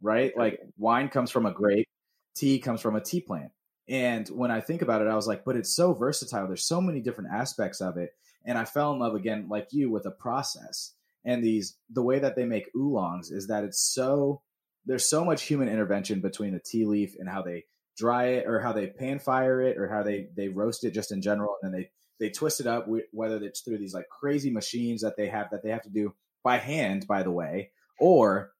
right? 0.00 0.36
Like 0.36 0.60
wine 0.76 1.08
comes 1.08 1.30
from 1.30 1.46
a 1.46 1.52
grape, 1.52 1.88
tea 2.34 2.58
comes 2.58 2.80
from 2.80 2.96
a 2.96 3.00
tea 3.00 3.20
plant. 3.20 3.50
And 3.88 4.28
when 4.28 4.50
I 4.50 4.60
think 4.60 4.82
about 4.82 5.02
it, 5.02 5.08
I 5.08 5.16
was 5.16 5.26
like, 5.26 5.44
but 5.44 5.56
it's 5.56 5.74
so 5.74 5.92
versatile. 5.92 6.46
There's 6.46 6.66
so 6.66 6.80
many 6.80 7.00
different 7.00 7.30
aspects 7.32 7.80
of 7.80 7.96
it. 7.96 8.10
And 8.44 8.58
I 8.58 8.64
fell 8.64 8.92
in 8.92 8.98
love 8.98 9.14
again, 9.14 9.48
like 9.48 9.68
you, 9.72 9.90
with 9.90 10.06
a 10.06 10.10
process. 10.10 10.92
And 11.24 11.42
these, 11.42 11.76
the 11.90 12.02
way 12.02 12.18
that 12.18 12.36
they 12.36 12.44
make 12.44 12.72
oolongs 12.74 13.30
is 13.30 13.48
that 13.48 13.64
it's 13.64 13.80
so, 13.80 14.42
there's 14.84 15.08
so 15.08 15.24
much 15.24 15.42
human 15.42 15.68
intervention 15.68 16.20
between 16.20 16.52
the 16.52 16.60
tea 16.60 16.84
leaf 16.84 17.14
and 17.18 17.28
how 17.28 17.42
they 17.42 17.64
dry 17.96 18.28
it 18.28 18.46
or 18.46 18.60
how 18.60 18.72
they 18.72 18.86
pan 18.86 19.18
fire 19.18 19.60
it 19.60 19.78
or 19.78 19.88
how 19.88 20.02
they, 20.02 20.28
they 20.36 20.48
roast 20.48 20.84
it 20.84 20.92
just 20.92 21.12
in 21.12 21.22
general. 21.22 21.56
And 21.62 21.72
then 21.72 21.80
they, 21.80 21.90
they 22.18 22.30
twist 22.30 22.60
it 22.60 22.66
up, 22.66 22.86
whether 23.12 23.36
it's 23.42 23.60
through 23.60 23.78
these 23.78 23.94
like 23.94 24.08
crazy 24.08 24.50
machines 24.50 25.02
that 25.02 25.16
they 25.16 25.28
have 25.28 25.50
that 25.50 25.62
they 25.62 25.70
have 25.70 25.82
to 25.82 25.90
do 25.90 26.14
by 26.44 26.58
hand, 26.58 27.06
by 27.06 27.22
the 27.22 27.30
way, 27.30 27.70
or 27.98 28.52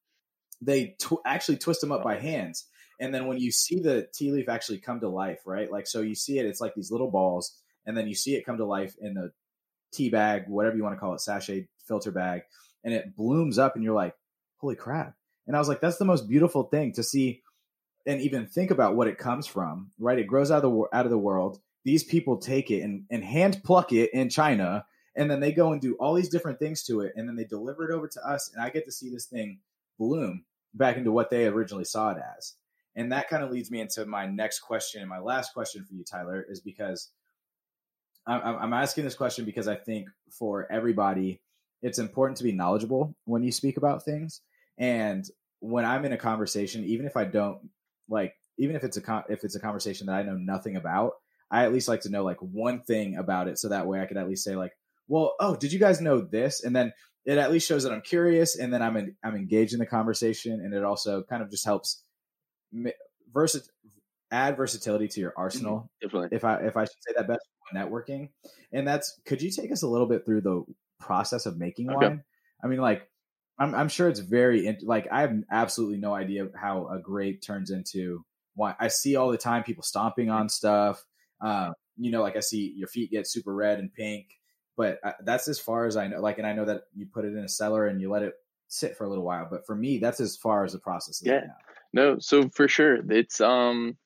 they 0.61 0.97
tw- 1.01 1.23
actually 1.25 1.59
twist 1.59 1.81
them 1.81 1.93
up 1.93 2.03
by 2.03 2.17
hands. 2.17 2.67
And 3.01 3.13
then 3.13 3.27
when 3.27 3.39
you 3.39 3.51
see 3.51 3.81
the 3.81 4.07
tea 4.15 4.31
leaf 4.31 4.49
actually 4.49 4.79
come 4.79 5.01
to 5.01 5.09
life, 5.09 5.41
right? 5.47 5.71
Like, 5.71 5.87
so 5.87 6.01
you 6.01 6.15
see 6.15 6.39
it, 6.39 6.47
it's 6.47 6.61
like 6.61 6.75
these 6.75 6.91
little 6.91 7.11
balls, 7.11 7.59
and 7.85 7.97
then 7.97 8.07
you 8.07 8.15
see 8.15 8.37
it 8.37 8.47
come 8.47 8.59
to 8.59 8.65
life 8.65 8.95
in 9.01 9.15
the 9.15 9.33
tea 9.93 10.09
bag, 10.09 10.45
whatever 10.47 10.77
you 10.77 10.83
want 10.83 10.95
to 10.95 11.01
call 11.01 11.15
it, 11.15 11.21
sachet 11.21 11.69
filter 11.89 12.13
bag, 12.13 12.43
and 12.85 12.95
it 12.95 13.17
blooms 13.17 13.59
up, 13.59 13.75
and 13.75 13.83
you're 13.83 13.95
like, 13.95 14.15
holy 14.59 14.77
crap. 14.77 15.15
And 15.47 15.57
I 15.57 15.59
was 15.59 15.69
like, 15.69 15.81
that's 15.81 15.99
the 15.99 16.05
most 16.05 16.29
beautiful 16.29 16.65
thing 16.65 16.93
to 16.93 17.03
see 17.03 17.43
and 18.07 18.21
even 18.21 18.47
think 18.47 18.71
about 18.71 18.97
what 18.97 19.09
it 19.09 19.19
comes 19.19 19.47
from, 19.47 19.91
right? 19.99 20.19
It 20.19 20.27
grows 20.27 20.51
out 20.51 20.65
of 20.65 20.73
the, 20.73 20.97
out 20.97 21.07
of 21.07 21.11
the 21.11 21.19
world. 21.19 21.61
These 21.85 22.05
people 22.05 22.39
take 22.39 22.71
it 22.71 22.83
and, 22.83 23.05
and 23.11 23.25
hand 23.25 23.63
pluck 23.65 23.93
it 23.93 24.11
in 24.13 24.29
China, 24.29 24.85
and 25.17 25.31
then 25.31 25.41
they 25.41 25.53
go 25.53 25.73
and 25.73 25.81
do 25.81 25.95
all 25.95 26.15
these 26.15 26.29
different 26.29 26.59
things 26.59 26.83
to 26.85 27.01
it, 27.01 27.13
and 27.17 27.29
then 27.29 27.37
they 27.37 27.45
deliver 27.45 27.91
it 27.91 27.95
over 27.95 28.09
to 28.09 28.29
us, 28.29 28.51
and 28.55 28.63
I 28.63 28.71
get 28.71 28.85
to 28.87 28.93
see 28.93 29.11
this 29.11 29.27
thing 29.27 29.59
bloom 29.99 30.45
back 30.75 30.97
into 30.97 31.13
what 31.13 31.31
they 31.31 31.47
originally 31.47 31.85
saw 31.85 32.11
it 32.11 32.19
as. 32.39 32.55
And 32.95 33.13
that 33.13 33.29
kind 33.29 33.43
of 33.43 33.51
leads 33.51 33.71
me 33.71 33.81
into 33.81 34.05
my 34.05 34.27
next 34.27 34.61
question. 34.61 35.01
And 35.01 35.09
my 35.09 35.19
last 35.19 35.55
question 35.55 35.85
for 35.85 35.95
you, 35.95 36.05
Tyler, 36.05 36.45
is 36.49 36.61
because 36.61 37.11
I'm 38.27 38.73
asking 38.73 39.05
this 39.05 39.17
question 39.17 39.45
because 39.45 39.67
I 39.67 39.75
think 39.75 40.09
for 40.31 40.71
everybody, 40.71 41.41
it's 41.83 41.99
important 41.99 42.39
to 42.39 42.45
be 42.45 42.53
knowledgeable 42.53 43.17
when 43.25 43.43
you 43.43 43.51
speak 43.51 43.77
about 43.79 44.05
things. 44.05 44.43
And 44.79 45.29
when 45.59 45.85
I'm 45.85 46.05
in 46.05 46.13
a 46.13 46.19
conversation, 46.19 46.85
even 46.85 47.07
if 47.07 47.17
I 47.17 47.25
don't 47.25 47.59
like, 48.09 48.35
even 48.59 48.77
if 48.77 48.85
it's 48.85 48.97
a 48.97 49.03
con- 49.03 49.25
if 49.29 49.45
it's 49.45 49.57
a 49.57 49.61
conversation 49.61 50.07
that 50.07 50.17
I 50.17 50.23
know 50.23 50.37
nothing 50.37 50.77
about, 50.77 51.13
I 51.51 51.65
at 51.65 51.73
least 51.73 51.89
like 51.89 52.03
to 52.03 52.11
know 52.11 52.25
like 52.25 52.39
one 52.41 52.83
thing 52.83 53.17
about 53.17 53.49
it, 53.49 53.59
so 53.59 53.69
that 53.69 53.87
way 53.87 54.01
I 54.01 54.07
could 54.07 54.17
at 54.17 54.29
least 54.29 54.45
say 54.45 54.57
like, 54.57 54.73
well, 55.09 55.35
oh, 55.41 55.57
did 55.57 55.73
you 55.73 55.79
guys 55.79 56.01
know 56.01 56.21
this? 56.21 56.63
And 56.65 56.75
then 56.75 56.93
it 57.25 57.39
at 57.39 57.53
least 57.53 57.69
shows 57.69 57.85
that 57.85 57.93
I'm 57.93 58.03
curious, 58.03 58.59
and 58.59 58.73
then 58.73 58.83
I'm 58.83 58.97
in, 58.97 59.17
I'm 59.23 59.37
engaged 59.37 59.73
in 59.73 59.79
the 59.79 59.87
conversation, 59.87 60.61
and 60.61 60.75
it 60.75 60.85
also 60.85 61.23
kind 61.23 61.43
of 61.43 61.51
just 61.51 61.65
helps 61.65 62.03
versa- 63.33 63.63
add 64.31 64.57
versatility 64.57 65.09
to 65.09 65.21
your 65.21 65.31
mm-hmm. 65.31 65.41
arsenal. 65.41 65.91
If 66.33 66.45
I 66.45 66.57
if 66.57 66.77
I 66.77 66.85
should 66.85 67.03
say 67.03 67.13
that 67.17 67.29
best 67.29 67.47
networking, 67.75 68.31
and 68.73 68.87
that's 68.87 69.21
could 69.25 69.41
you 69.41 69.51
take 69.51 69.73
us 69.73 69.83
a 69.83 69.89
little 69.89 70.09
bit 70.09 70.25
through 70.25 70.41
the 70.41 70.65
process 71.01 71.47
of 71.47 71.59
making 71.59 71.91
okay. 71.91 72.09
wine? 72.09 72.25
I 72.63 72.67
mean, 72.67 72.81
like 72.81 73.09
I'm 73.63 73.75
I'm 73.75 73.89
sure 73.89 74.09
it's 74.09 74.21
very 74.21 74.77
like 74.83 75.07
I 75.13 75.21
have 75.21 75.35
absolutely 75.51 75.99
no 75.99 76.15
idea 76.15 76.49
how 76.61 76.89
a 76.89 76.99
grape 76.99 77.43
turns 77.43 77.71
into 77.71 78.25
why 78.55 78.75
I 78.81 78.89
see 78.89 79.15
all 79.15 79.31
the 79.31 79.39
time 79.39 79.63
people 79.63 79.85
stomping 79.85 80.31
on 80.31 80.49
stuff. 80.49 81.05
Uh, 81.41 81.71
you 81.97 82.11
know, 82.11 82.23
like 82.23 82.37
I 82.37 82.41
see 82.41 82.75
your 82.77 82.89
feet 82.89 83.13
get 83.13 83.29
super 83.29 83.55
red 83.55 83.79
and 83.79 83.93
pink, 83.93 84.27
but 84.77 84.99
I, 85.05 85.15
that's 85.25 85.47
as 85.47 85.61
far 85.61 85.87
as 85.87 85.97
I 85.97 86.09
know. 86.09 86.21
Like, 86.21 86.39
and 86.39 86.47
I 86.47 86.53
know 86.53 86.65
that 86.65 86.83
you 86.95 87.07
put 87.07 87.25
it 87.25 87.35
in 87.35 87.45
a 87.45 87.49
cellar 87.49 87.87
and 87.87 88.01
you 88.01 88.11
let 88.11 88.23
it 88.23 88.35
sit 88.67 88.97
for 88.97 89.05
a 89.05 89.09
little 89.09 89.25
while, 89.25 89.47
but 89.51 89.65
for 89.65 89.77
me, 89.77 89.99
that's 89.99 90.19
as 90.19 90.37
far 90.37 90.65
as 90.65 90.73
the 90.73 90.79
process 90.79 91.21
is. 91.21 91.27
Yeah. 91.27 91.35
Right 91.35 91.49
no, 91.93 92.19
so 92.19 92.49
for 92.49 92.69
sure, 92.69 92.99
it's 93.11 93.41
um, 93.41 93.97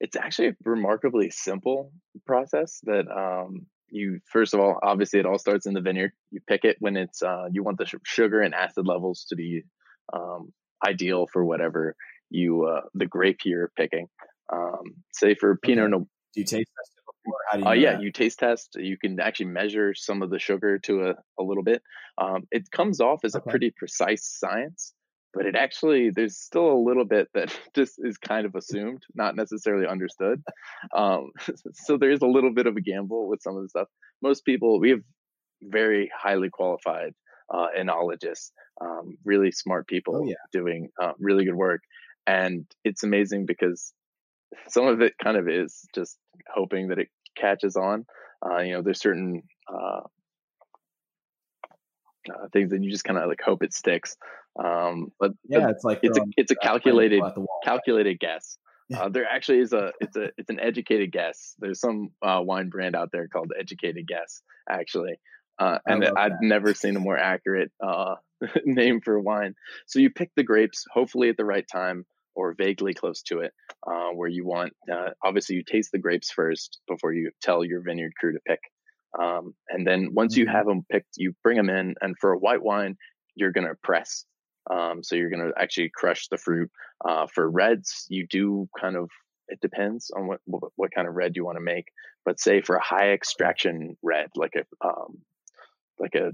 it's 0.00 0.16
actually 0.16 0.48
a 0.48 0.56
remarkably 0.64 1.30
simple 1.30 1.92
process. 2.26 2.80
That 2.84 3.08
um, 3.08 3.66
you 3.88 4.20
first 4.30 4.54
of 4.54 4.60
all, 4.60 4.78
obviously, 4.82 5.20
it 5.20 5.26
all 5.26 5.38
starts 5.38 5.66
in 5.66 5.74
the 5.74 5.80
vineyard. 5.80 6.12
You 6.30 6.40
pick 6.46 6.64
it 6.64 6.76
when 6.80 6.96
it's 6.96 7.22
uh, 7.22 7.46
you 7.50 7.62
want 7.62 7.78
the 7.78 7.86
sugar 8.04 8.40
and 8.40 8.54
acid 8.54 8.86
levels 8.86 9.26
to 9.28 9.36
be 9.36 9.62
um, 10.12 10.52
ideal 10.86 11.26
for 11.32 11.44
whatever 11.44 11.94
you 12.30 12.64
uh, 12.64 12.82
the 12.94 13.06
grape 13.06 13.40
you're 13.44 13.70
picking. 13.76 14.08
Um, 14.52 14.96
say 15.12 15.34
for 15.34 15.56
Pinot 15.56 15.90
Noir. 15.90 16.06
Do 16.34 16.40
you 16.40 16.46
taste 16.46 16.70
test 16.76 16.92
it 16.96 17.04
before? 17.06 17.38
How 17.50 17.56
do 17.56 17.62
you? 17.62 17.68
Uh, 17.68 17.72
yeah, 17.72 17.92
that? 17.92 18.02
you 18.02 18.12
taste 18.12 18.38
test. 18.40 18.76
You 18.76 18.98
can 18.98 19.20
actually 19.20 19.46
measure 19.46 19.94
some 19.94 20.22
of 20.22 20.30
the 20.30 20.38
sugar 20.38 20.78
to 20.80 21.08
a, 21.08 21.14
a 21.38 21.42
little 21.42 21.62
bit. 21.62 21.82
Um, 22.18 22.44
it 22.50 22.70
comes 22.70 23.00
off 23.00 23.20
as 23.24 23.36
okay. 23.36 23.44
a 23.46 23.50
pretty 23.50 23.72
precise 23.76 24.24
science 24.24 24.92
but 25.34 25.46
it 25.46 25.56
actually 25.56 26.10
there's 26.10 26.38
still 26.38 26.70
a 26.72 26.84
little 26.84 27.04
bit 27.04 27.28
that 27.34 27.56
just 27.74 27.94
is 27.98 28.16
kind 28.18 28.46
of 28.46 28.54
assumed 28.54 29.02
not 29.14 29.36
necessarily 29.36 29.86
understood. 29.86 30.42
Um, 30.94 31.30
so 31.72 31.96
there's 31.96 32.22
a 32.22 32.26
little 32.26 32.52
bit 32.52 32.66
of 32.66 32.76
a 32.76 32.80
gamble 32.80 33.28
with 33.28 33.42
some 33.42 33.56
of 33.56 33.62
the 33.62 33.68
stuff. 33.68 33.88
Most 34.22 34.44
people 34.44 34.80
we 34.80 34.90
have 34.90 35.00
very 35.62 36.10
highly 36.16 36.50
qualified 36.50 37.14
uh, 37.52 37.66
enologists 37.78 38.50
um, 38.80 39.16
really 39.24 39.50
smart 39.52 39.86
people 39.86 40.16
oh, 40.16 40.24
yeah. 40.24 40.34
doing 40.52 40.88
uh, 41.00 41.12
really 41.18 41.44
good 41.44 41.54
work. 41.54 41.80
And 42.26 42.66
it's 42.84 43.02
amazing 43.02 43.46
because 43.46 43.92
some 44.68 44.86
of 44.86 45.00
it 45.00 45.14
kind 45.22 45.36
of 45.36 45.48
is 45.48 45.86
just 45.94 46.16
hoping 46.52 46.88
that 46.88 46.98
it 46.98 47.08
catches 47.36 47.76
on. 47.76 48.06
Uh, 48.44 48.58
you 48.58 48.72
know 48.72 48.82
there's 48.82 49.00
certain 49.00 49.42
uh, 52.30 52.48
things 52.52 52.72
and 52.72 52.84
you 52.84 52.90
just 52.90 53.04
kind 53.04 53.18
of 53.18 53.28
like 53.28 53.40
hope 53.40 53.62
it 53.62 53.72
sticks. 53.72 54.16
Um, 54.62 55.12
but 55.18 55.32
yeah, 55.48 55.68
it's 55.68 55.84
like 55.84 56.00
it's 56.02 56.18
a 56.18 56.22
it's 56.36 56.52
a 56.52 56.56
calculated 56.56 57.22
calculated 57.64 58.20
guess. 58.20 58.58
Uh, 58.94 59.08
there 59.08 59.26
actually 59.26 59.60
is 59.60 59.72
a 59.72 59.92
it's 60.00 60.16
a 60.16 60.30
it's 60.36 60.50
an 60.50 60.60
educated 60.60 61.10
guess. 61.10 61.54
There's 61.58 61.80
some 61.80 62.10
uh, 62.22 62.40
wine 62.42 62.68
brand 62.68 62.94
out 62.94 63.10
there 63.12 63.28
called 63.28 63.52
Educated 63.58 64.06
Guess 64.06 64.42
actually, 64.68 65.14
uh, 65.58 65.78
and 65.86 66.04
I've 66.04 66.32
that. 66.32 66.38
never 66.42 66.74
seen 66.74 66.96
a 66.96 67.00
more 67.00 67.18
accurate 67.18 67.72
uh, 67.84 68.16
name 68.64 69.00
for 69.00 69.18
wine. 69.18 69.54
So 69.86 69.98
you 69.98 70.10
pick 70.10 70.30
the 70.36 70.42
grapes, 70.42 70.84
hopefully 70.92 71.28
at 71.28 71.36
the 71.36 71.44
right 71.44 71.66
time 71.70 72.04
or 72.34 72.54
vaguely 72.56 72.94
close 72.94 73.22
to 73.22 73.40
it, 73.40 73.52
uh, 73.86 74.10
where 74.12 74.28
you 74.28 74.44
want. 74.44 74.72
Uh, 74.90 75.10
obviously, 75.24 75.56
you 75.56 75.62
taste 75.64 75.90
the 75.92 75.98
grapes 75.98 76.30
first 76.30 76.80
before 76.88 77.12
you 77.12 77.30
tell 77.42 77.64
your 77.64 77.80
vineyard 77.82 78.12
crew 78.18 78.32
to 78.32 78.40
pick. 78.46 78.60
Um, 79.18 79.54
and 79.68 79.86
then 79.86 80.10
once 80.12 80.36
you 80.36 80.44
mm-hmm. 80.44 80.54
have 80.54 80.66
them 80.66 80.84
picked, 80.90 81.16
you 81.16 81.34
bring 81.42 81.56
them 81.56 81.70
in. 81.70 81.94
And 82.00 82.16
for 82.18 82.32
a 82.32 82.38
white 82.38 82.62
wine, 82.62 82.96
you're 83.34 83.52
going 83.52 83.66
to 83.66 83.74
press. 83.82 84.24
Um, 84.70 85.02
so 85.02 85.14
you're 85.14 85.30
going 85.30 85.46
to 85.46 85.60
actually 85.60 85.90
crush 85.94 86.28
the 86.28 86.38
fruit. 86.38 86.70
Uh, 87.04 87.26
for 87.32 87.48
reds, 87.50 88.06
you 88.08 88.26
do 88.28 88.68
kind 88.78 88.96
of. 88.96 89.10
It 89.48 89.60
depends 89.60 90.10
on 90.16 90.26
what, 90.26 90.40
what, 90.46 90.72
what 90.76 90.94
kind 90.94 91.06
of 91.06 91.14
red 91.14 91.36
you 91.36 91.44
want 91.44 91.58
to 91.58 91.64
make. 91.64 91.88
But 92.24 92.40
say 92.40 92.62
for 92.62 92.76
a 92.76 92.82
high 92.82 93.12
extraction 93.12 93.94
red, 94.02 94.28
like 94.36 94.54
a 94.56 94.86
um, 94.86 95.18
like 95.98 96.14
a 96.14 96.32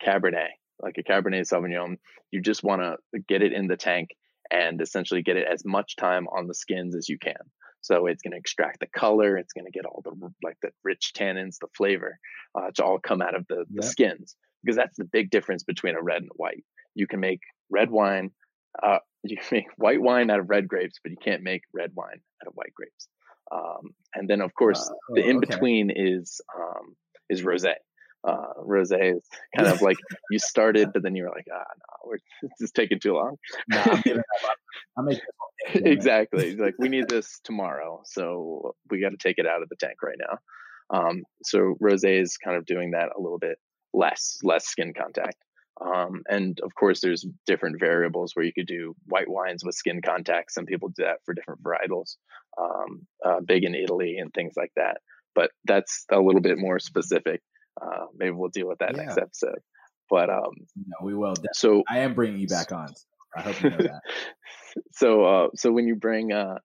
Cabernet, 0.00 0.50
like 0.80 0.98
a 0.98 1.02
Cabernet 1.02 1.52
Sauvignon, 1.52 1.96
you 2.30 2.40
just 2.40 2.62
want 2.62 2.82
to 2.82 3.18
get 3.28 3.42
it 3.42 3.52
in 3.52 3.66
the 3.66 3.76
tank 3.76 4.10
and 4.50 4.80
essentially 4.80 5.22
get 5.22 5.36
it 5.36 5.46
as 5.50 5.64
much 5.64 5.96
time 5.96 6.26
on 6.28 6.46
the 6.46 6.54
skins 6.54 6.96
as 6.96 7.08
you 7.08 7.18
can. 7.18 7.34
So 7.80 8.06
it's 8.06 8.22
going 8.22 8.32
to 8.32 8.38
extract 8.38 8.80
the 8.80 8.86
color. 8.86 9.36
It's 9.36 9.52
going 9.52 9.66
to 9.66 9.70
get 9.70 9.86
all 9.86 10.02
the 10.04 10.32
like 10.42 10.56
the 10.62 10.70
rich 10.84 11.12
tannins, 11.16 11.58
the 11.60 11.68
flavor, 11.76 12.18
uh, 12.54 12.70
to 12.74 12.84
all 12.84 12.98
come 12.98 13.22
out 13.22 13.34
of 13.34 13.46
the, 13.48 13.64
the 13.70 13.82
skins 13.82 14.36
because 14.62 14.76
that's 14.76 14.96
the 14.96 15.04
big 15.04 15.30
difference 15.30 15.62
between 15.62 15.94
a 15.94 16.02
red 16.02 16.22
and 16.22 16.30
a 16.30 16.34
white. 16.36 16.64
You 16.94 17.06
can 17.06 17.20
make 17.20 17.40
red 17.70 17.90
wine, 17.90 18.30
uh, 18.82 18.98
you 19.22 19.36
can 19.36 19.58
make 19.58 19.66
white 19.76 20.00
wine 20.00 20.30
out 20.30 20.40
of 20.40 20.50
red 20.50 20.68
grapes, 20.68 20.98
but 21.02 21.10
you 21.10 21.18
can't 21.22 21.42
make 21.42 21.62
red 21.72 21.92
wine 21.94 22.20
out 22.42 22.48
of 22.48 22.54
white 22.54 22.74
grapes. 22.74 23.08
Um, 23.50 23.94
and 24.14 24.28
then 24.28 24.40
of 24.40 24.54
course 24.54 24.90
Oh, 24.92 25.14
the 25.14 25.22
in 25.22 25.38
okay. 25.38 25.46
between 25.46 25.90
is 25.94 26.40
um, 26.58 26.96
is 27.30 27.42
rosé. 27.42 27.74
Uh, 28.26 28.48
is 28.74 29.22
kind 29.56 29.68
of 29.68 29.80
like 29.80 29.96
you 30.30 30.38
started, 30.38 30.92
but 30.92 31.02
then 31.02 31.14
you 31.14 31.22
were 31.22 31.30
like, 31.30 31.46
ah, 31.52 31.58
no, 31.58 32.10
we're 32.10 32.18
is 32.60 32.72
taking 32.72 32.98
too 32.98 33.14
long. 33.14 33.36
Nah, 33.68 33.82
I'm 33.84 34.00
giving 34.00 34.18
up. 34.44 34.56
I'm 34.96 35.08
exactly. 35.74 36.56
Like, 36.56 36.74
we 36.78 36.88
need 36.88 37.08
this 37.08 37.40
tomorrow, 37.44 38.02
so 38.04 38.74
we 38.90 39.00
got 39.00 39.10
to 39.10 39.16
take 39.16 39.38
it 39.38 39.46
out 39.46 39.62
of 39.62 39.68
the 39.68 39.76
tank 39.76 40.02
right 40.02 40.18
now. 40.18 40.38
Um, 40.90 41.22
so 41.44 41.76
rosé 41.82 42.20
is 42.20 42.36
kind 42.36 42.56
of 42.56 42.66
doing 42.66 42.92
that 42.92 43.10
a 43.16 43.20
little 43.20 43.38
bit 43.38 43.58
less, 43.92 44.38
less 44.42 44.66
skin 44.66 44.92
contact. 44.94 45.36
Um, 45.80 46.22
and 46.28 46.58
of 46.62 46.74
course, 46.74 47.00
there's 47.00 47.26
different 47.46 47.78
variables 47.78 48.32
where 48.34 48.44
you 48.44 48.52
could 48.52 48.66
do 48.66 48.96
white 49.06 49.28
wines 49.28 49.64
with 49.64 49.76
skin 49.76 50.00
contact. 50.04 50.52
Some 50.52 50.66
people 50.66 50.88
do 50.88 51.04
that 51.04 51.18
for 51.24 51.34
different 51.34 51.62
varietals, 51.62 52.16
um, 52.60 53.06
uh, 53.24 53.40
big 53.46 53.64
in 53.64 53.74
Italy 53.74 54.16
and 54.18 54.32
things 54.32 54.54
like 54.56 54.72
that. 54.76 54.98
But 55.34 55.50
that's 55.64 56.04
a 56.10 56.18
little 56.18 56.40
bit 56.40 56.58
more 56.58 56.80
specific. 56.80 57.42
Uh, 57.80 58.06
maybe 58.16 58.30
we'll 58.32 58.48
deal 58.50 58.68
with 58.68 58.78
that 58.78 58.94
Yeah. 58.94 59.02
next 59.04 59.18
episode. 59.18 59.60
But 60.10 60.30
um, 60.30 60.52
No, 60.76 60.96
we 61.02 61.14
will. 61.14 61.34
so 61.52 61.82
I 61.88 61.98
am 62.00 62.14
bringing 62.14 62.40
you 62.40 62.46
back 62.48 62.72
on. 62.72 62.88
I 63.36 63.42
hope 63.42 63.62
you 63.62 63.70
know 63.70 63.76
that. 63.78 64.00
so 64.92 65.24
uh 65.24 65.48
so 65.54 65.72
when 65.72 65.86
you 65.88 65.96
bring 65.96 66.32
uh 66.32 66.58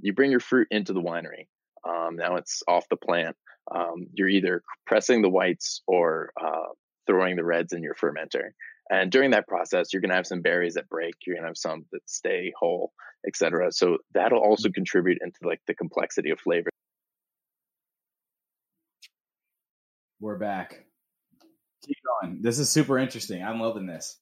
you 0.00 0.12
bring 0.12 0.30
your 0.30 0.40
fruit 0.40 0.66
into 0.70 0.92
the 0.92 1.00
winery 1.00 1.46
um 1.88 2.16
now 2.16 2.36
it's 2.36 2.62
off 2.68 2.84
the 2.90 2.96
plant 2.96 3.36
um 3.74 4.06
you're 4.12 4.28
either 4.28 4.62
pressing 4.86 5.22
the 5.22 5.28
whites 5.30 5.80
or 5.86 6.30
uh 6.40 6.66
throwing 7.06 7.36
the 7.36 7.44
reds 7.44 7.72
in 7.72 7.82
your 7.82 7.94
fermenter 7.94 8.50
and 8.90 9.10
during 9.10 9.30
that 9.30 9.46
process 9.48 9.92
you're 9.92 10.00
going 10.00 10.10
to 10.10 10.16
have 10.16 10.26
some 10.26 10.42
berries 10.42 10.74
that 10.74 10.88
break 10.88 11.14
you're 11.26 11.36
going 11.36 11.44
to 11.44 11.48
have 11.48 11.56
some 11.56 11.84
that 11.92 12.00
stay 12.06 12.52
whole 12.58 12.92
etc 13.26 13.70
so 13.72 13.98
that'll 14.14 14.40
also 14.40 14.68
contribute 14.68 15.18
into 15.22 15.38
like 15.44 15.60
the 15.66 15.74
complexity 15.74 16.30
of 16.30 16.38
flavor 16.40 16.70
We're 20.24 20.38
back. 20.38 20.82
Keep 21.86 21.98
going. 22.22 22.38
This 22.40 22.58
is 22.58 22.70
super 22.70 22.98
interesting. 22.98 23.42
I'm 23.42 23.60
loving 23.60 23.84
this. 23.84 24.18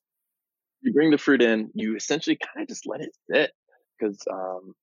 you 0.81 0.93
bring 0.93 1.13
the 1.13 1.17
fruit 1.17 1.41
in, 1.41 1.71
you 1.75 1.95
essentially 1.95 2.37
kind 2.37 2.65
of 2.65 2.69
just 2.69 2.89
let 2.89 3.03
it 3.03 3.11
sit 3.31 3.53
because 3.97 4.19
um, 4.29 4.75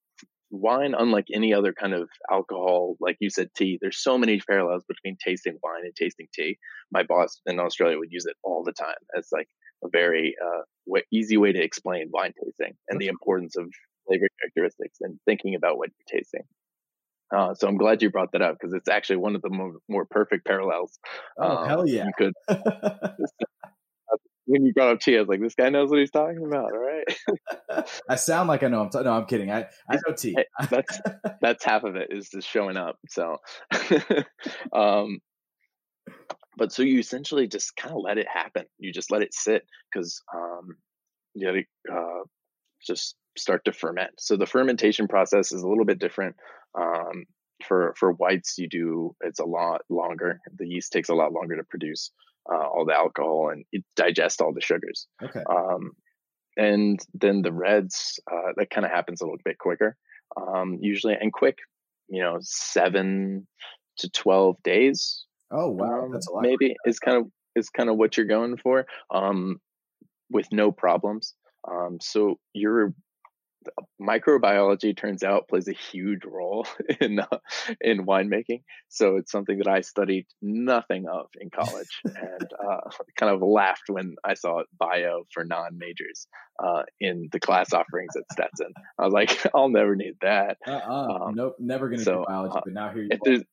wine, 0.49 0.95
unlike 0.97 1.26
any 1.36 1.53
other 1.53 1.74
kind 1.74 1.93
of 1.93 2.07
alcohol, 2.32 2.95
like 3.01 3.17
you 3.20 3.30
said, 3.30 3.49
tea, 3.53 3.78
there's 3.82 4.01
so 4.01 4.17
many 4.17 4.39
parallels 4.39 4.86
between 4.88 5.17
tasting 5.22 5.57
wine 5.61 5.82
and 5.84 5.93
tasting 5.93 6.28
tea. 6.34 6.57
My 6.89 7.03
boss 7.03 7.41
in 7.45 7.59
Australia 7.59 7.97
would 7.97 8.13
use 8.13 8.26
it 8.26 8.38
all 8.41 8.63
the 8.63 8.72
time 8.72 8.95
as 9.13 9.28
like 9.34 9.49
a 9.84 9.89
very 9.91 10.38
uh, 10.41 10.61
wa 10.86 11.01
easy 11.11 11.36
way 11.36 11.51
to 11.51 11.61
explain 11.61 12.07
wine 12.13 12.32
tasting 12.41 12.78
and 12.88 12.97
the 12.97 13.07
importance 13.07 13.57
of 13.57 13.65
flavor 14.07 14.30
characteristics 14.39 14.99
and 15.01 15.20
thinking 15.26 15.55
about 15.55 15.78
what 15.78 15.89
you're 15.89 16.17
tasting. 16.22 16.43
Uh, 17.36 17.53
so 17.53 17.67
I'm 17.67 17.77
glad 17.77 18.01
you 18.01 18.09
brought 18.09 18.32
that 18.32 18.41
up 18.41 18.57
because 18.59 18.73
it's 18.73 18.89
actually 18.89 19.17
one 19.17 19.36
of 19.36 19.41
the 19.41 19.49
more, 19.49 19.73
more 19.88 20.05
perfect 20.05 20.45
parallels. 20.45 20.97
Oh, 21.38 21.57
um, 21.57 21.67
hell 21.67 21.88
yeah. 21.88 22.05
You 22.05 22.11
could 22.17 22.34
when 24.49 24.65
you 24.65 24.73
brought 24.73 24.93
up 24.93 24.99
tea, 24.99 25.15
I 25.15 25.19
was 25.19 25.30
like, 25.30 25.41
this 25.41 25.53
guy 25.53 25.69
knows 25.69 25.91
what 25.91 25.99
he's 25.99 26.09
talking 26.09 26.43
about. 26.43 26.71
All 26.73 26.80
right. 26.80 27.88
I 28.09 28.15
sound 28.15 28.49
like 28.49 28.63
I 28.63 28.67
know. 28.67 28.82
I'm 28.82 28.89
t- 28.89 28.99
no, 29.03 29.11
I'm 29.11 29.27
kidding. 29.27 29.51
I, 29.51 29.67
I 29.88 29.95
know 29.95 30.15
tea. 30.15 30.36
Hey, 30.36 30.45
that's 30.71 31.01
that's 31.39 31.63
half 31.63 31.84
of 31.84 31.95
it 31.95 32.07
is 32.09 32.30
just 32.30 32.49
showing 32.49 32.75
up. 32.75 32.97
So, 33.09 33.38
um, 34.73 35.19
but 36.57 36.71
so 36.71 36.82
you 36.82 36.97
essentially 36.97 37.47
just 37.47 37.75
kind 37.75 37.93
of 37.93 38.01
let 38.03 38.17
it 38.17 38.27
happen. 38.27 38.65
You 38.80 38.91
just 38.91 39.11
let 39.11 39.21
it 39.21 39.36
sit 39.36 39.61
because 39.93 40.19
um, 40.34 40.69
you 41.36 41.45
got 41.45 41.53
to 41.53 41.95
uh, 41.95 42.23
just 42.86 43.15
start 43.38 43.65
to 43.65 43.73
ferment. 43.73 44.11
So 44.19 44.38
the 44.38 44.45
fermentation 44.45 45.07
process 45.07 45.51
is 45.51 45.61
a 45.61 45.67
little 45.67 45.86
bit 45.86 45.99
different. 45.99 46.36
Um, 46.77 47.25
for 47.67 47.93
for 47.97 48.13
whites, 48.13 48.57
you 48.57 48.69
do 48.69 49.15
it's 49.21 49.39
a 49.39 49.45
lot 49.45 49.82
longer. 49.89 50.39
The 50.57 50.67
yeast 50.67 50.91
takes 50.91 51.09
a 51.09 51.15
lot 51.15 51.34
longer 51.34 51.57
to 51.57 51.63
produce 51.63 52.11
uh, 52.51 52.65
all 52.67 52.86
the 52.86 52.95
alcohol 52.95 53.49
and 53.51 53.65
it 53.71 53.84
digest 53.95 54.41
all 54.41 54.53
the 54.53 54.61
sugars. 54.61 55.07
Okay. 55.21 55.43
Um, 55.49 55.91
and 56.57 56.99
then 57.13 57.41
the 57.41 57.53
reds, 57.53 58.19
uh, 58.30 58.51
that 58.57 58.69
kind 58.69 58.86
of 58.86 58.91
happens 58.91 59.21
a 59.21 59.25
little 59.25 59.39
bit 59.45 59.57
quicker, 59.57 59.95
um, 60.36 60.77
usually, 60.82 61.15
and 61.19 61.32
quick, 61.32 61.57
you 62.09 62.21
know, 62.21 62.38
seven 62.41 63.47
to 63.97 64.09
12 64.09 64.57
days. 64.63 65.25
Oh 65.51 65.69
wow, 65.69 66.05
um, 66.05 66.11
that's 66.11 66.27
a 66.27 66.32
lot. 66.32 66.43
maybe 66.43 66.75
is 66.86 66.99
kind 66.99 67.17
of, 67.17 67.27
is 67.55 67.69
kind 67.69 67.89
of 67.89 67.97
what 67.97 68.17
you're 68.17 68.25
going 68.25 68.57
for, 68.57 68.86
um, 69.13 69.59
with 70.30 70.47
no 70.51 70.71
problems. 70.71 71.34
Um, 71.69 71.97
so 72.01 72.39
your 72.53 72.93
microbiology 74.01 74.95
turns 74.95 75.24
out 75.24 75.47
plays 75.49 75.68
a 75.68 75.74
huge 75.74 76.22
role 76.26 76.66
in, 77.01 77.20
uh, 77.20 77.26
in 77.82 78.05
winemaking. 78.05 78.64
So 78.88 79.18
it's 79.18 79.32
something 79.32 79.57
that 79.60 79.68
I 79.68 79.82
studied 79.82 80.26
nothing 80.41 81.05
of 81.12 81.28
in 81.39 81.49
college 81.49 81.99
and, 82.05 82.49
uh, 82.70 82.89
kind 83.18 83.34
of 83.34 83.41
laughed 83.41 83.89
when 83.89 84.16
I 84.24 84.34
saw 84.36 84.60
it 84.60 84.68
bio 84.78 85.24
for 85.34 85.43
non-majors, 85.43 86.28
uh, 86.64 86.84
in 86.99 87.30
the 87.32 87.39
class 87.39 87.74
offerings 87.74 88.16
at 88.16 88.24
Stetson. 88.32 88.74
I 88.97 89.03
was 89.05 89.14
like, 89.14 89.45
I'll 89.55 89.70
never 89.70 89.95
need 89.95 90.16
that. 90.22 90.57
Uh-uh. 90.68 91.26
um, 91.28 91.36
nope, 91.36 91.55
never 91.60 91.89
gonna 91.89 92.03
so, 92.03 92.20
do 92.20 92.26
biology. 92.28 92.55
uh, 92.57 92.62
but 92.66 92.74
now 92.74 92.89
here 92.89 93.03
you 93.03 93.10
If 93.12 93.20
are. 93.20 93.26
there's, 93.26 93.43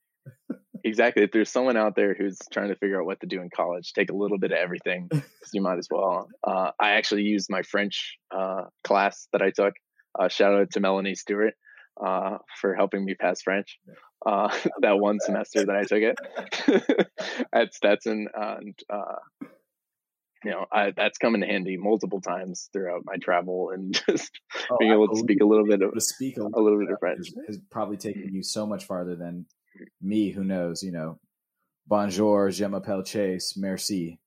exactly, 0.85 1.25
if 1.25 1.33
there's 1.33 1.51
someone 1.51 1.77
out 1.77 1.97
there 1.97 2.15
who's 2.15 2.39
trying 2.53 2.69
to 2.69 2.77
figure 2.77 3.01
out 3.01 3.07
what 3.07 3.21
to 3.21 3.27
do 3.27 3.41
in 3.41 3.51
college, 3.55 3.93
take 3.93 4.11
a 4.11 4.15
little 4.17 4.39
bit 4.39 4.53
of 4.53 4.59
everything 4.59 5.09
because 5.11 5.51
you 5.53 5.61
might 5.63 5.79
as 5.79 5.89
well. 5.91 6.29
Uh, 6.47 6.71
I 6.81 6.93
actually 6.93 7.23
used 7.23 7.49
my 7.51 7.63
French, 7.63 8.17
uh, 8.31 8.63
class 8.85 9.27
that 9.33 9.43
I 9.43 9.51
took. 9.51 9.75
Uh, 10.19 10.29
shout 10.29 10.55
out 10.55 10.71
to 10.73 10.81
Melanie 10.81 11.15
Stewart, 11.15 11.55
uh, 12.05 12.39
for 12.61 12.75
helping 12.75 13.05
me 13.05 13.15
pass 13.15 13.43
French. 13.43 13.79
Uh, 14.25 14.49
that 14.81 14.99
one 14.99 15.19
semester 15.21 15.65
that 15.65 15.77
I 15.77 15.83
took 15.83 16.03
it 16.03 17.09
at 17.53 17.75
Stetson 17.75 18.29
and, 18.35 18.79
uh, 18.93 19.49
you 20.45 20.51
know, 20.53 20.67
I, 20.73 20.93
that's 20.97 21.19
come 21.19 21.35
in 21.35 21.43
handy 21.43 21.77
multiple 21.77 22.21
times 22.21 22.69
throughout 22.73 23.03
my 23.05 23.17
travel 23.17 23.71
and 23.73 23.93
just 24.09 24.31
Oh, 24.71 24.77
being 24.79 24.93
able 24.93 25.09
to 25.09 25.17
speak 25.19 25.41
a 25.41 25.47
little 25.47 25.67
bit 25.67 25.81
of 25.83 25.91
speak 26.03 26.37
a, 26.39 26.43
a 26.43 26.61
little 26.61 26.79
bit 26.79 26.91
of 26.91 26.99
French. 27.01 27.21
is, 27.21 27.35
is 27.49 27.59
probably 27.71 27.97
taking 27.97 28.31
you 28.33 28.43
so 28.43 28.67
much 28.67 28.85
farther 28.85 29.17
than 29.17 29.47
me, 30.01 30.31
who 30.31 30.45
knows, 30.45 30.83
you 30.83 30.93
know. 30.93 31.19
Bonjour, 31.87 32.51
je 32.51 32.65
m'appelle 32.67 33.05
Chase, 33.05 33.55
merci. 33.57 34.19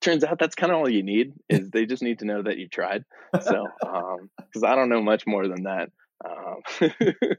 Turns 0.00 0.22
out 0.24 0.38
that's 0.38 0.54
kind 0.54 0.70
of 0.72 0.78
all 0.78 0.88
you 0.88 1.02
need 1.02 1.32
is 1.48 1.70
they 1.70 1.86
just 1.86 2.02
need 2.02 2.18
to 2.20 2.24
know 2.24 2.42
that 2.42 2.58
you 2.58 2.68
tried 2.68 3.04
so 3.40 3.66
um 3.86 4.30
because 4.36 4.62
i 4.62 4.74
don't 4.74 4.88
know 4.88 5.02
much 5.02 5.26
more 5.26 5.48
than 5.48 5.64
that 5.64 5.90
um 6.24 6.90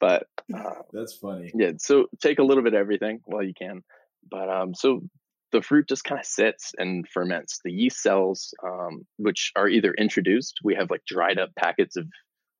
but 0.00 0.26
uh, 0.54 0.82
That's 0.92 1.14
funny. 1.14 1.50
yeah 1.54 1.72
so 1.78 2.06
take 2.20 2.38
a 2.38 2.42
little 2.42 2.62
bit 2.64 2.74
of 2.74 2.80
everything 2.80 3.20
while 3.24 3.42
you 3.42 3.54
can 3.54 3.82
but 4.30 4.48
um 4.48 4.74
so 4.74 5.02
the 5.52 5.62
fruit 5.62 5.88
just 5.88 6.04
kind 6.04 6.18
of 6.20 6.26
sits 6.26 6.72
and 6.78 7.06
ferments 7.08 7.60
the 7.64 7.72
yeast 7.72 8.00
cells 8.02 8.54
um 8.64 9.02
which 9.18 9.52
are 9.56 9.68
either 9.68 9.92
introduced 9.94 10.60
we 10.64 10.74
have 10.74 10.90
like 10.90 11.04
dried 11.06 11.38
up 11.38 11.50
packets 11.56 11.96
of 11.96 12.06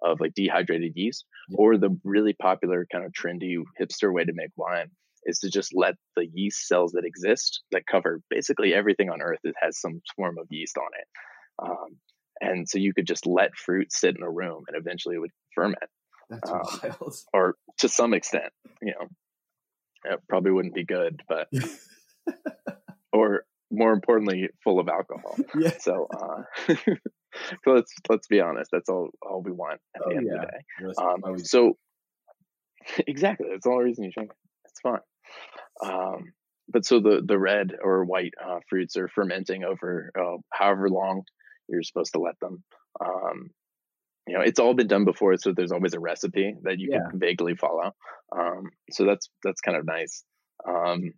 of 0.04 0.20
like 0.20 0.34
dehydrated 0.34 0.92
yeast 0.96 1.24
Yeah. 1.48 1.56
or 1.58 1.76
the 1.78 1.96
really 2.04 2.32
popular 2.34 2.86
kind 2.90 3.04
of 3.04 3.12
trendy 3.12 3.56
hipster 3.80 4.12
way 4.12 4.24
to 4.24 4.32
make 4.32 4.50
wine 4.56 4.90
is 5.24 5.38
to 5.40 5.50
just 5.50 5.72
let 5.74 5.94
the 6.16 6.26
yeast 6.32 6.66
cells 6.66 6.92
that 6.92 7.04
exist 7.04 7.62
that 7.70 7.86
cover 7.90 8.20
basically 8.30 8.74
everything 8.74 9.10
on 9.10 9.22
earth 9.22 9.38
that 9.44 9.54
has 9.62 9.80
some 9.80 10.00
form 10.16 10.36
of 10.38 10.46
yeast 10.50 10.76
on 10.78 10.88
it 10.98 11.68
um, 11.70 11.96
and 12.40 12.68
so 12.68 12.78
you 12.78 12.92
could 12.94 13.06
just 13.06 13.26
let 13.26 13.54
fruit 13.56 13.92
sit 13.92 14.16
in 14.16 14.22
a 14.22 14.30
room 14.30 14.64
and 14.68 14.76
eventually 14.76 15.16
it 15.16 15.20
would 15.20 15.30
ferment 15.54 15.78
That's 16.30 16.50
um, 16.50 16.60
wild. 16.82 17.14
or 17.32 17.56
to 17.78 17.88
some 17.88 18.14
extent 18.14 18.52
you 18.80 18.92
know 18.98 19.06
it 20.12 20.20
probably 20.28 20.50
wouldn't 20.52 20.74
be 20.74 20.84
good 20.84 21.22
but 21.28 21.48
or 23.12 23.44
more 23.70 23.92
importantly 23.92 24.48
full 24.62 24.80
of 24.80 24.88
alcohol 24.88 25.36
yeah. 25.58 25.72
so 25.78 26.06
uh 26.14 26.42
so 27.64 27.70
let's 27.72 27.92
let's 28.08 28.26
be 28.26 28.40
honest 28.40 28.70
that's 28.72 28.88
all 28.88 29.08
all 29.22 29.42
we 29.42 29.52
want 29.52 29.80
at 29.96 30.02
Oh, 30.04 30.10
the 30.10 30.16
end 30.16 30.26
yeah. 30.26 30.34
of 30.34 30.40
the 30.40 30.46
day 30.46 31.32
um, 31.32 31.38
so 31.38 31.76
exactly, 33.06 33.48
that's 33.50 33.64
the 33.64 33.70
only 33.70 33.84
reason 33.84 34.04
you 34.04 34.10
drink. 34.12 34.30
it. 34.30 34.36
It's 34.68 34.80
fun. 34.80 34.98
Um, 35.84 36.32
but 36.68 36.84
so 36.84 37.00
the 37.00 37.22
the 37.24 37.38
red 37.38 37.72
or 37.82 38.04
white 38.04 38.34
uh, 38.44 38.60
fruits 38.68 38.96
are 38.96 39.08
fermenting 39.08 39.64
over 39.64 40.10
uh, 40.18 40.38
however 40.52 40.88
long 40.88 41.22
you're 41.68 41.82
supposed 41.82 42.12
to 42.14 42.20
let 42.20 42.38
them. 42.40 42.64
Um, 43.04 43.50
you 44.28 44.34
know, 44.36 44.42
it's 44.42 44.60
all 44.60 44.74
been 44.74 44.86
done 44.88 45.04
before, 45.04 45.36
so 45.36 45.52
there's 45.52 45.72
always 45.72 45.94
a 45.94 46.00
recipe 46.00 46.54
that 46.62 46.78
you 46.78 46.88
Yeah. 46.90 47.08
can 47.10 47.18
vaguely 47.18 47.56
follow. 47.56 47.92
Um, 48.36 48.70
so 48.90 49.04
that's 49.04 49.28
that's 49.42 49.60
kind 49.60 49.76
of 49.76 49.84
nice. 49.86 50.24
Um, 50.68 51.12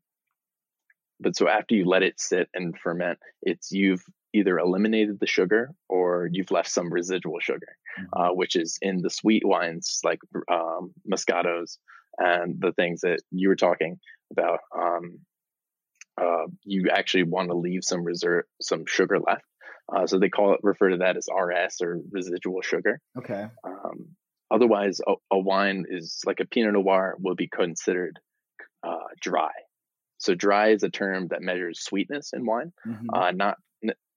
but 1.20 1.36
so 1.36 1.48
after 1.48 1.74
you 1.74 1.84
let 1.86 2.02
it 2.02 2.20
sit 2.20 2.48
and 2.54 2.78
ferment, 2.78 3.18
it's 3.42 3.70
you've 3.70 4.02
either 4.32 4.58
eliminated 4.58 5.20
the 5.20 5.26
sugar 5.26 5.70
or 5.88 6.28
you've 6.32 6.50
left 6.50 6.68
some 6.68 6.92
residual 6.92 7.38
sugar 7.40 7.76
Mhm. 7.96 8.08
uh, 8.14 8.30
which 8.30 8.56
is 8.56 8.76
in 8.82 9.00
the 9.02 9.10
sweet 9.10 9.46
wines 9.46 10.00
like 10.04 10.18
um, 10.50 10.92
Moscatos 11.10 11.78
and 12.18 12.60
the 12.60 12.72
things 12.72 13.00
that 13.02 13.20
you 13.30 13.48
were 13.48 13.56
talking 13.56 13.98
about. 14.30 14.60
Um, 14.76 15.20
uh, 16.20 16.46
you 16.62 16.90
actually 16.90 17.24
want 17.24 17.48
to 17.50 17.56
leave 17.56 17.82
some 17.82 18.04
reserve, 18.04 18.44
some 18.60 18.84
sugar 18.86 19.18
left. 19.18 19.44
Uh, 19.92 20.06
so 20.06 20.18
they 20.18 20.28
call 20.28 20.54
it, 20.54 20.60
refer 20.62 20.90
to 20.90 20.98
that 20.98 21.16
as 21.16 21.28
RS 21.28 21.80
or 21.82 22.00
residual 22.10 22.62
sugar. 22.62 23.00
okay. 23.18 23.46
Um, 23.64 24.08
otherwise, 24.50 25.00
a, 25.06 25.14
a, 25.32 25.38
wine 25.38 25.84
is 25.88 26.20
like 26.24 26.40
a 26.40 26.46
Pinot 26.46 26.72
Noir 26.72 27.16
will 27.18 27.34
be 27.34 27.48
considered 27.48 28.18
uh, 28.82 29.08
dry. 29.20 29.50
So 30.18 30.34
dry 30.34 30.70
is 30.70 30.84
a 30.84 30.88
term 30.88 31.28
that 31.28 31.42
measures 31.42 31.80
sweetness 31.82 32.30
in 32.32 32.46
wine, 32.46 32.72
mm-hmm. 32.86 33.10
uh, 33.12 33.32
not 33.32 33.58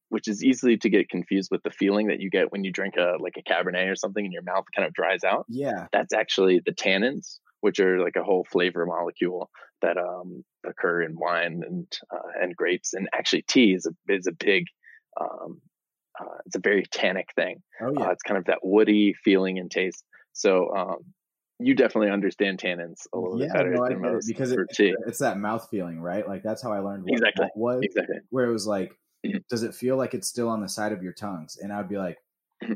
which 0.09 0.27
is 0.27 0.43
easily 0.43 0.77
to 0.77 0.89
get 0.89 1.09
confused 1.09 1.49
with 1.51 1.61
the 1.63 1.69
feeling 1.69 2.07
that 2.07 2.19
you 2.19 2.29
get 2.29 2.51
when 2.51 2.63
you 2.63 2.71
drink 2.71 2.95
a 2.97 3.21
like 3.21 3.35
a 3.37 3.43
Cabernet 3.43 3.91
or 3.91 3.95
something 3.95 4.23
and 4.23 4.33
your 4.33 4.43
mouth 4.43 4.65
kind 4.75 4.87
of 4.87 4.93
dries 4.93 5.23
out. 5.23 5.45
Yeah, 5.49 5.87
that's 5.91 6.13
actually 6.13 6.61
the 6.65 6.71
tannins, 6.71 7.39
which 7.61 7.79
are 7.79 7.99
like 7.99 8.15
a 8.15 8.23
whole 8.23 8.45
flavor 8.49 8.85
molecule 8.85 9.49
that 9.81 9.97
um, 9.97 10.43
occur 10.65 11.01
in 11.01 11.17
wine 11.17 11.63
and 11.65 11.87
uh, 12.13 12.41
and 12.41 12.55
grapes, 12.55 12.93
and 12.93 13.09
actually 13.13 13.43
tea 13.43 13.73
is 13.73 13.85
a 13.85 14.13
is 14.13 14.27
a 14.27 14.31
big 14.31 14.65
um, 15.19 15.61
uh, 16.19 16.37
it's 16.45 16.55
a 16.55 16.59
very 16.59 16.85
tannic 16.91 17.29
thing. 17.35 17.61
Oh 17.81 17.93
yeah, 17.97 18.07
uh, 18.07 18.11
it's 18.11 18.23
kind 18.23 18.37
of 18.37 18.45
that 18.45 18.59
woody 18.63 19.13
feeling 19.13 19.59
and 19.59 19.69
taste. 19.69 20.03
So 20.33 20.75
um, 20.75 20.97
you 21.59 21.75
definitely 21.75 22.11
understand 22.11 22.59
tannins 22.59 23.01
a 23.13 23.17
little 23.17 23.39
yeah, 23.39 23.47
bit 23.47 23.53
better 23.53 23.71
no, 23.71 23.87
than 23.87 24.01
most 24.01 24.27
because 24.27 24.51
it, 24.51 24.67
it's 24.79 25.19
that 25.19 25.39
mouth 25.39 25.67
feeling, 25.69 25.99
right? 25.99 26.27
Like 26.27 26.43
that's 26.43 26.61
how 26.61 26.71
I 26.71 26.79
learned 26.79 27.03
what 27.03 27.13
exactly. 27.13 27.47
was. 27.55 27.79
Exactly. 27.83 28.17
Where 28.29 28.45
it 28.45 28.53
was 28.53 28.67
like, 28.67 28.91
mm-hmm. 29.25 29.37
does 29.49 29.63
it 29.63 29.73
feel 29.73 29.97
like 29.97 30.13
it's 30.13 30.27
still 30.27 30.49
on 30.49 30.61
the 30.61 30.69
side 30.69 30.91
of 30.91 31.03
your 31.03 31.13
tongues? 31.13 31.57
And 31.61 31.71
I'd 31.71 31.89
be 31.89 31.97
like. 31.97 32.17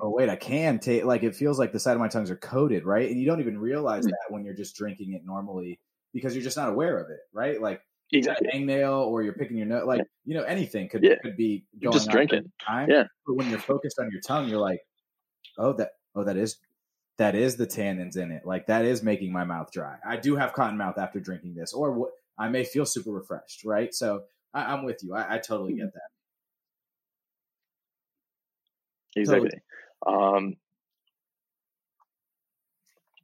Oh 0.02 0.10
wait, 0.10 0.30
I 0.30 0.36
can 0.36 0.80
take. 0.80 1.06
Like 1.06 1.24
it 1.24 1.36
feels 1.36 1.60
like 1.60 1.72
the 1.72 1.80
side 1.80 1.94
of 1.94 2.00
my 2.00 2.08
tongues 2.08 2.32
are 2.32 2.38
coated, 2.38 2.86
right? 2.86 3.10
And 3.10 3.20
you 3.20 3.26
don't 3.26 3.40
even 3.40 3.60
realize 3.60 4.04
mm-hmm. 4.04 4.12
that 4.12 4.34
when 4.34 4.44
you're 4.44 4.54
just 4.54 4.76
drinking 4.76 5.14
it 5.14 5.26
normally 5.26 5.80
because 6.14 6.36
you're 6.36 6.44
just 6.44 6.58
not 6.58 6.70
aware 6.70 6.98
of 6.98 7.10
it, 7.10 7.20
right? 7.34 7.62
Like 7.62 7.82
exactly 8.12 8.50
hangnail 8.54 9.06
or 9.06 9.24
you're 9.24 9.34
picking 9.34 9.58
your 9.58 9.68
nose, 9.68 9.86
like 9.86 10.02
you 10.26 10.36
know 10.36 10.44
anything 10.44 10.90
could 10.90 11.04
yeah. 11.04 11.16
could 11.22 11.38
be 11.38 11.66
going 11.82 11.94
just 11.94 12.10
drinking. 12.10 12.52
Time. 12.66 12.90
Yeah. 12.90 13.06
But 13.26 13.36
when 13.36 13.50
you're 13.50 13.60
focused 13.60 14.00
on 14.00 14.10
your 14.12 14.22
tongue, 14.22 14.48
you're 14.50 14.60
like, 14.60 14.82
oh 15.58 15.74
that 15.74 15.92
oh 16.16 16.24
that 16.24 16.38
is 16.38 16.58
that 17.18 17.36
is 17.36 17.56
the 17.56 17.68
tannins 17.68 18.18
in 18.18 18.32
it. 18.32 18.46
Like 18.46 18.68
that 18.68 18.86
is 18.86 19.04
making 19.04 19.32
my 19.32 19.44
mouth 19.44 19.72
dry. 19.72 19.98
I 20.06 20.18
do 20.18 20.36
have 20.36 20.54
cotton 20.54 20.78
mouth 20.78 20.98
after 20.98 21.20
drinking 21.20 21.56
this, 21.56 21.74
or 21.74 21.92
what 21.92 22.12
I 22.38 22.50
may 22.50 22.64
feel 22.64 22.86
super 22.86 23.12
refreshed, 23.12 23.64
right? 23.64 23.94
So 23.94 24.24
I, 24.54 24.74
am 24.74 24.84
with 24.84 25.04
you. 25.04 25.14
I, 25.14 25.36
I, 25.36 25.38
totally 25.38 25.74
get 25.74 25.94
that. 25.94 26.10
Exactly. 29.16 29.50
Totally. 29.50 29.62
Um, 30.06 30.56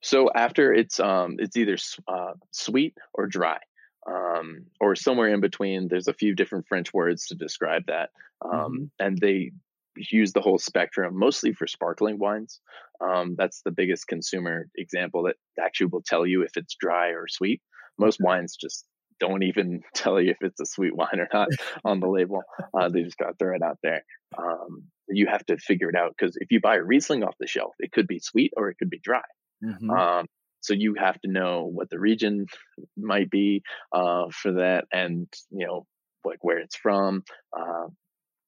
so 0.01 0.29
after 0.33 0.73
it's 0.73 0.99
um, 0.99 1.37
it's 1.39 1.57
either 1.57 1.77
uh, 2.07 2.33
sweet 2.51 2.97
or 3.13 3.27
dry, 3.27 3.59
um, 4.07 4.65
or 4.79 4.95
somewhere 4.95 5.33
in 5.33 5.41
between. 5.41 5.87
There's 5.87 6.07
a 6.07 6.13
few 6.13 6.33
different 6.33 6.67
French 6.67 6.93
words 6.93 7.27
to 7.27 7.35
describe 7.35 7.87
that, 7.87 8.11
um, 8.41 8.51
mm-hmm. 8.51 8.83
and 8.99 9.17
they 9.17 9.51
use 9.95 10.31
the 10.31 10.41
whole 10.41 10.59
spectrum, 10.59 11.17
mostly 11.17 11.53
for 11.53 11.67
sparkling 11.67 12.19
wines. 12.19 12.59
Um, 13.01 13.35
that's 13.37 13.61
the 13.61 13.71
biggest 13.71 14.07
consumer 14.07 14.67
example 14.75 15.23
that 15.23 15.35
actually 15.59 15.87
will 15.87 16.03
tell 16.03 16.25
you 16.25 16.43
if 16.43 16.55
it's 16.55 16.75
dry 16.79 17.09
or 17.09 17.27
sweet. 17.27 17.61
Most 17.97 18.19
wines 18.19 18.55
just 18.55 18.85
don't 19.19 19.43
even 19.43 19.81
tell 19.93 20.21
you 20.21 20.31
if 20.31 20.37
it's 20.41 20.59
a 20.59 20.65
sweet 20.65 20.95
wine 20.95 21.19
or 21.19 21.27
not 21.33 21.49
on 21.83 21.99
the 21.99 22.07
label. 22.07 22.41
Uh, 22.77 22.89
they 22.89 23.03
just 23.03 23.17
got 23.17 23.27
to 23.27 23.35
throw 23.39 23.55
it 23.55 23.61
out 23.61 23.77
there. 23.83 24.03
Um, 24.37 24.83
you 25.09 25.27
have 25.27 25.45
to 25.47 25.57
figure 25.57 25.89
it 25.89 25.95
out 25.95 26.13
because 26.17 26.37
if 26.37 26.51
you 26.51 26.59
buy 26.59 26.75
a 26.75 26.83
Riesling 26.83 27.23
off 27.23 27.35
the 27.39 27.47
shelf, 27.47 27.73
it 27.79 27.91
could 27.91 28.07
be 28.07 28.19
sweet 28.19 28.51
or 28.57 28.69
it 28.69 28.77
could 28.77 28.89
be 28.89 28.99
dry. 28.99 29.21
Mm-hmm. 29.63 29.89
Um, 29.89 30.25
so 30.61 30.73
you 30.73 30.95
have 30.95 31.19
to 31.21 31.31
know 31.31 31.69
what 31.71 31.89
the 31.89 31.99
region 31.99 32.47
might 32.97 33.29
be 33.29 33.63
uh, 33.93 34.25
for 34.31 34.53
that, 34.53 34.85
and 34.91 35.27
you 35.49 35.65
know 35.65 35.85
like 36.25 36.39
where 36.41 36.59
it's 36.59 36.75
from. 36.75 37.23
Uh, 37.57 37.87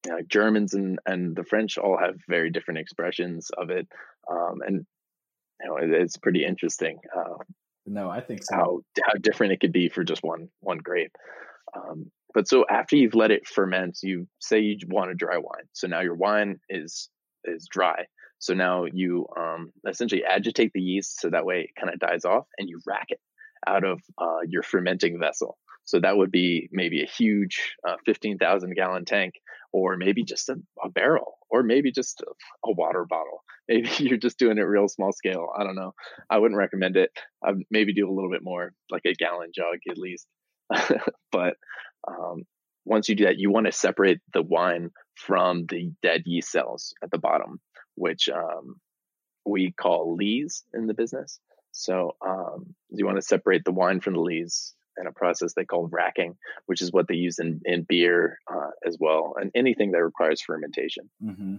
you 0.06 0.12
know, 0.12 0.18
Germans 0.26 0.74
and, 0.74 0.98
and 1.06 1.36
the 1.36 1.44
French 1.44 1.76
all 1.78 1.98
have 1.98 2.16
very 2.28 2.50
different 2.50 2.80
expressions 2.80 3.50
of 3.56 3.70
it, 3.70 3.86
um, 4.30 4.60
and 4.66 4.86
you 5.60 5.66
know 5.66 5.76
it, 5.76 5.90
it's 5.90 6.16
pretty 6.16 6.44
interesting. 6.44 6.98
Uh, 7.16 7.42
no, 7.86 8.10
I 8.10 8.20
think 8.20 8.42
so. 8.42 8.54
How 8.54 8.80
how 9.02 9.14
different 9.20 9.52
it 9.52 9.60
could 9.60 9.72
be 9.72 9.88
for 9.88 10.04
just 10.04 10.22
one 10.22 10.48
one 10.60 10.78
grape. 10.78 11.16
Um, 11.74 12.10
but 12.34 12.48
so 12.48 12.64
after 12.68 12.96
you've 12.96 13.14
let 13.14 13.30
it 13.30 13.46
ferment, 13.46 13.98
you 14.02 14.28
say 14.40 14.60
you 14.60 14.78
want 14.88 15.10
a 15.10 15.14
dry 15.14 15.36
wine. 15.38 15.68
So 15.72 15.86
now 15.86 16.00
your 16.00 16.14
wine 16.14 16.60
is 16.68 17.08
is 17.44 17.68
dry. 17.70 18.04
So 18.38 18.54
now 18.54 18.84
you 18.84 19.26
um, 19.36 19.70
essentially 19.88 20.24
agitate 20.24 20.72
the 20.72 20.80
yeast 20.80 21.20
so 21.20 21.30
that 21.30 21.44
way 21.44 21.68
it 21.68 21.80
kind 21.80 21.92
of 21.92 22.00
dies 22.00 22.24
off, 22.24 22.46
and 22.58 22.68
you 22.68 22.80
rack 22.86 23.06
it 23.08 23.20
out 23.66 23.84
of 23.84 24.00
uh, 24.18 24.40
your 24.48 24.62
fermenting 24.62 25.18
vessel. 25.20 25.58
So 25.84 26.00
that 26.00 26.16
would 26.16 26.30
be 26.30 26.68
maybe 26.72 27.02
a 27.02 27.06
huge 27.06 27.74
uh, 27.86 27.96
15,000 28.06 28.74
gallon 28.74 29.04
tank, 29.04 29.34
or 29.72 29.96
maybe 29.96 30.24
just 30.24 30.48
a, 30.48 30.56
a 30.84 30.88
barrel, 30.88 31.38
or 31.50 31.62
maybe 31.62 31.92
just 31.92 32.20
a, 32.22 32.68
a, 32.68 32.72
water 32.72 33.04
bottle. 33.08 33.44
Maybe 33.68 33.88
you're 34.00 34.18
just 34.18 34.36
doing 34.36 34.58
it 34.58 34.62
real 34.62 34.88
small 34.88 35.12
scale. 35.12 35.46
I 35.56 35.62
don't 35.62 35.76
know. 35.76 35.94
I 36.28 36.38
wouldn't 36.38 36.58
recommend 36.58 36.96
it. 36.96 37.10
I'd 37.44 37.54
maybe 37.70 37.94
do 37.94 38.10
a 38.10 38.12
little 38.12 38.30
bit 38.30 38.42
more, 38.42 38.72
like 38.90 39.02
a 39.06 39.14
gallon 39.14 39.52
jug 39.54 39.78
at 39.88 39.96
least. 39.96 40.26
but 41.30 41.54
um, 42.08 42.42
once 42.84 43.08
you 43.08 43.14
do 43.14 43.26
that, 43.26 43.38
you 43.38 43.48
want 43.48 43.66
to 43.66 43.72
separate 43.72 44.18
the 44.32 44.42
wine 44.42 44.90
from 45.14 45.66
the 45.68 45.92
dead 46.02 46.22
yeast 46.24 46.50
cells 46.50 46.94
at 47.00 47.12
the 47.12 47.18
bottom, 47.18 47.60
which 47.94 48.28
um, 48.28 48.80
we 49.46 49.70
call 49.70 50.16
lees 50.16 50.64
in 50.74 50.88
the 50.88 50.94
business. 50.94 51.38
So 51.70 52.16
um, 52.26 52.74
you 52.88 53.06
want 53.06 53.18
to 53.18 53.22
separate 53.22 53.64
the 53.64 53.72
wine 53.72 54.00
from 54.00 54.14
the 54.14 54.20
lees 54.20 54.74
in 54.98 55.06
a 55.06 55.12
process 55.12 55.54
they 55.54 55.64
call 55.64 55.88
racking, 55.90 56.36
which 56.66 56.82
is 56.82 56.92
what 56.92 57.08
they 57.08 57.14
use 57.14 57.38
in, 57.38 57.60
in 57.64 57.82
beer 57.82 58.38
uh, 58.52 58.70
as 58.86 58.96
well, 58.98 59.34
and 59.40 59.50
anything 59.54 59.92
that 59.92 60.02
requires 60.02 60.40
fermentation. 60.40 61.10
Mm-hmm. 61.22 61.56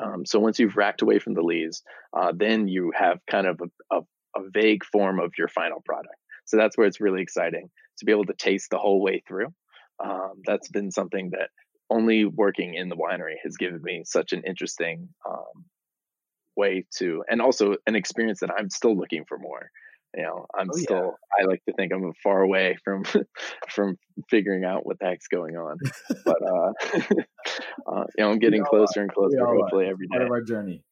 Um, 0.00 0.26
so 0.26 0.40
once 0.40 0.58
you've 0.58 0.76
racked 0.76 1.02
away 1.02 1.18
from 1.18 1.34
the 1.34 1.42
lees, 1.42 1.82
uh, 2.12 2.32
then 2.34 2.66
you 2.66 2.92
have 2.96 3.20
kind 3.30 3.46
of 3.46 3.60
a, 3.60 3.96
a, 3.96 4.00
a, 4.36 4.50
vague 4.50 4.84
form 4.84 5.20
of 5.20 5.32
your 5.38 5.46
final 5.46 5.80
product. 5.84 6.16
So 6.46 6.56
that's 6.56 6.76
where 6.76 6.86
it's 6.86 7.00
really 7.00 7.22
exciting 7.22 7.70
to 7.98 8.04
be 8.04 8.10
able 8.10 8.24
to 8.24 8.34
taste 8.34 8.70
the 8.70 8.78
whole 8.78 9.00
way 9.00 9.22
through. 9.26 9.54
Um, 10.02 10.42
that's 10.44 10.68
been 10.68 10.90
something 10.90 11.30
that 11.30 11.50
only 11.90 12.24
working 12.24 12.74
in 12.74 12.88
the 12.88 12.96
winery 12.96 13.36
has 13.44 13.56
given 13.56 13.80
me 13.82 14.02
such 14.04 14.32
an 14.32 14.42
interesting 14.44 15.08
um, 15.28 15.64
way 16.56 16.86
to, 16.96 17.22
and 17.28 17.40
also 17.40 17.76
an 17.86 17.94
experience 17.94 18.40
that 18.40 18.50
I'm 18.50 18.70
still 18.70 18.96
looking 18.96 19.24
for 19.28 19.38
more 19.38 19.70
you 20.16 20.22
know 20.22 20.46
i'm 20.58 20.68
oh, 20.72 20.76
still 20.76 21.14
yeah. 21.38 21.44
i 21.44 21.46
like 21.46 21.62
to 21.64 21.72
think 21.74 21.92
i'm 21.92 22.12
far 22.22 22.42
away 22.42 22.76
from 22.84 23.04
from 23.68 23.96
figuring 24.30 24.64
out 24.64 24.86
what 24.86 24.98
the 24.98 25.06
heck's 25.06 25.28
going 25.28 25.56
on 25.56 25.78
but 26.24 26.42
uh, 26.42 26.72
uh 27.92 28.04
you 28.16 28.24
know 28.24 28.30
i'm 28.30 28.38
getting 28.38 28.64
closer 28.64 29.02
and 29.02 29.12
closer 29.12 29.44
hopefully 29.44 29.86
every 29.86 30.06
day 30.06 30.16
part 30.16 30.22
of 30.22 30.30
our 30.30 30.42
journey. 30.42 30.82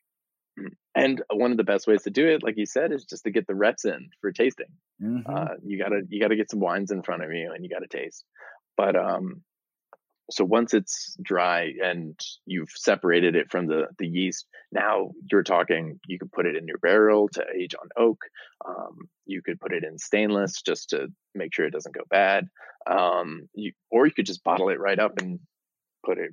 Mm, 0.58 0.68
and 0.94 1.22
one 1.32 1.50
of 1.50 1.56
the 1.56 1.64
best 1.64 1.86
ways 1.86 2.02
to 2.02 2.10
do 2.10 2.26
it 2.26 2.42
like 2.42 2.58
you 2.58 2.66
said 2.66 2.92
is 2.92 3.04
just 3.04 3.24
to 3.24 3.30
get 3.30 3.46
the 3.46 3.54
reps 3.54 3.84
in 3.84 4.10
for 4.20 4.32
tasting. 4.32 4.66
Mm-hmm. 5.02 5.34
uh, 5.34 5.54
you 5.64 5.78
gotta 5.78 6.02
you 6.08 6.20
gotta 6.20 6.36
get 6.36 6.50
some 6.50 6.60
wines 6.60 6.90
in 6.90 7.02
front 7.02 7.24
of 7.24 7.32
you 7.32 7.52
and 7.54 7.64
you 7.64 7.70
gotta 7.70 7.88
taste. 7.88 8.24
But 8.76 8.96
um 8.96 9.42
so 10.30 10.44
once 10.44 10.72
it's 10.72 11.16
dry 11.22 11.72
and 11.82 12.18
you've 12.46 12.70
separated 12.74 13.36
it 13.36 13.50
from 13.50 13.66
the 13.66 13.88
the 13.98 14.06
yeast 14.06 14.46
now 14.72 15.10
you're 15.30 15.42
talking 15.42 16.00
you 16.06 16.18
could 16.18 16.32
put 16.32 16.46
it 16.46 16.56
in 16.56 16.66
your 16.66 16.78
barrel 16.78 17.28
to 17.28 17.44
age 17.54 17.74
on 17.80 17.88
oak. 17.96 18.24
Um, 18.66 19.08
you 19.26 19.42
could 19.42 19.60
put 19.60 19.72
it 19.72 19.84
in 19.84 19.98
stainless 19.98 20.62
just 20.62 20.90
to 20.90 21.08
make 21.34 21.54
sure 21.54 21.66
it 21.66 21.72
doesn't 21.72 21.94
go 21.94 22.02
bad. 22.08 22.48
Um, 22.86 23.48
you, 23.54 23.72
or 23.90 24.06
you 24.06 24.12
could 24.12 24.26
just 24.26 24.42
bottle 24.42 24.70
it 24.70 24.80
right 24.80 24.98
up 24.98 25.18
and 25.18 25.40
put 26.04 26.18
it 26.18 26.30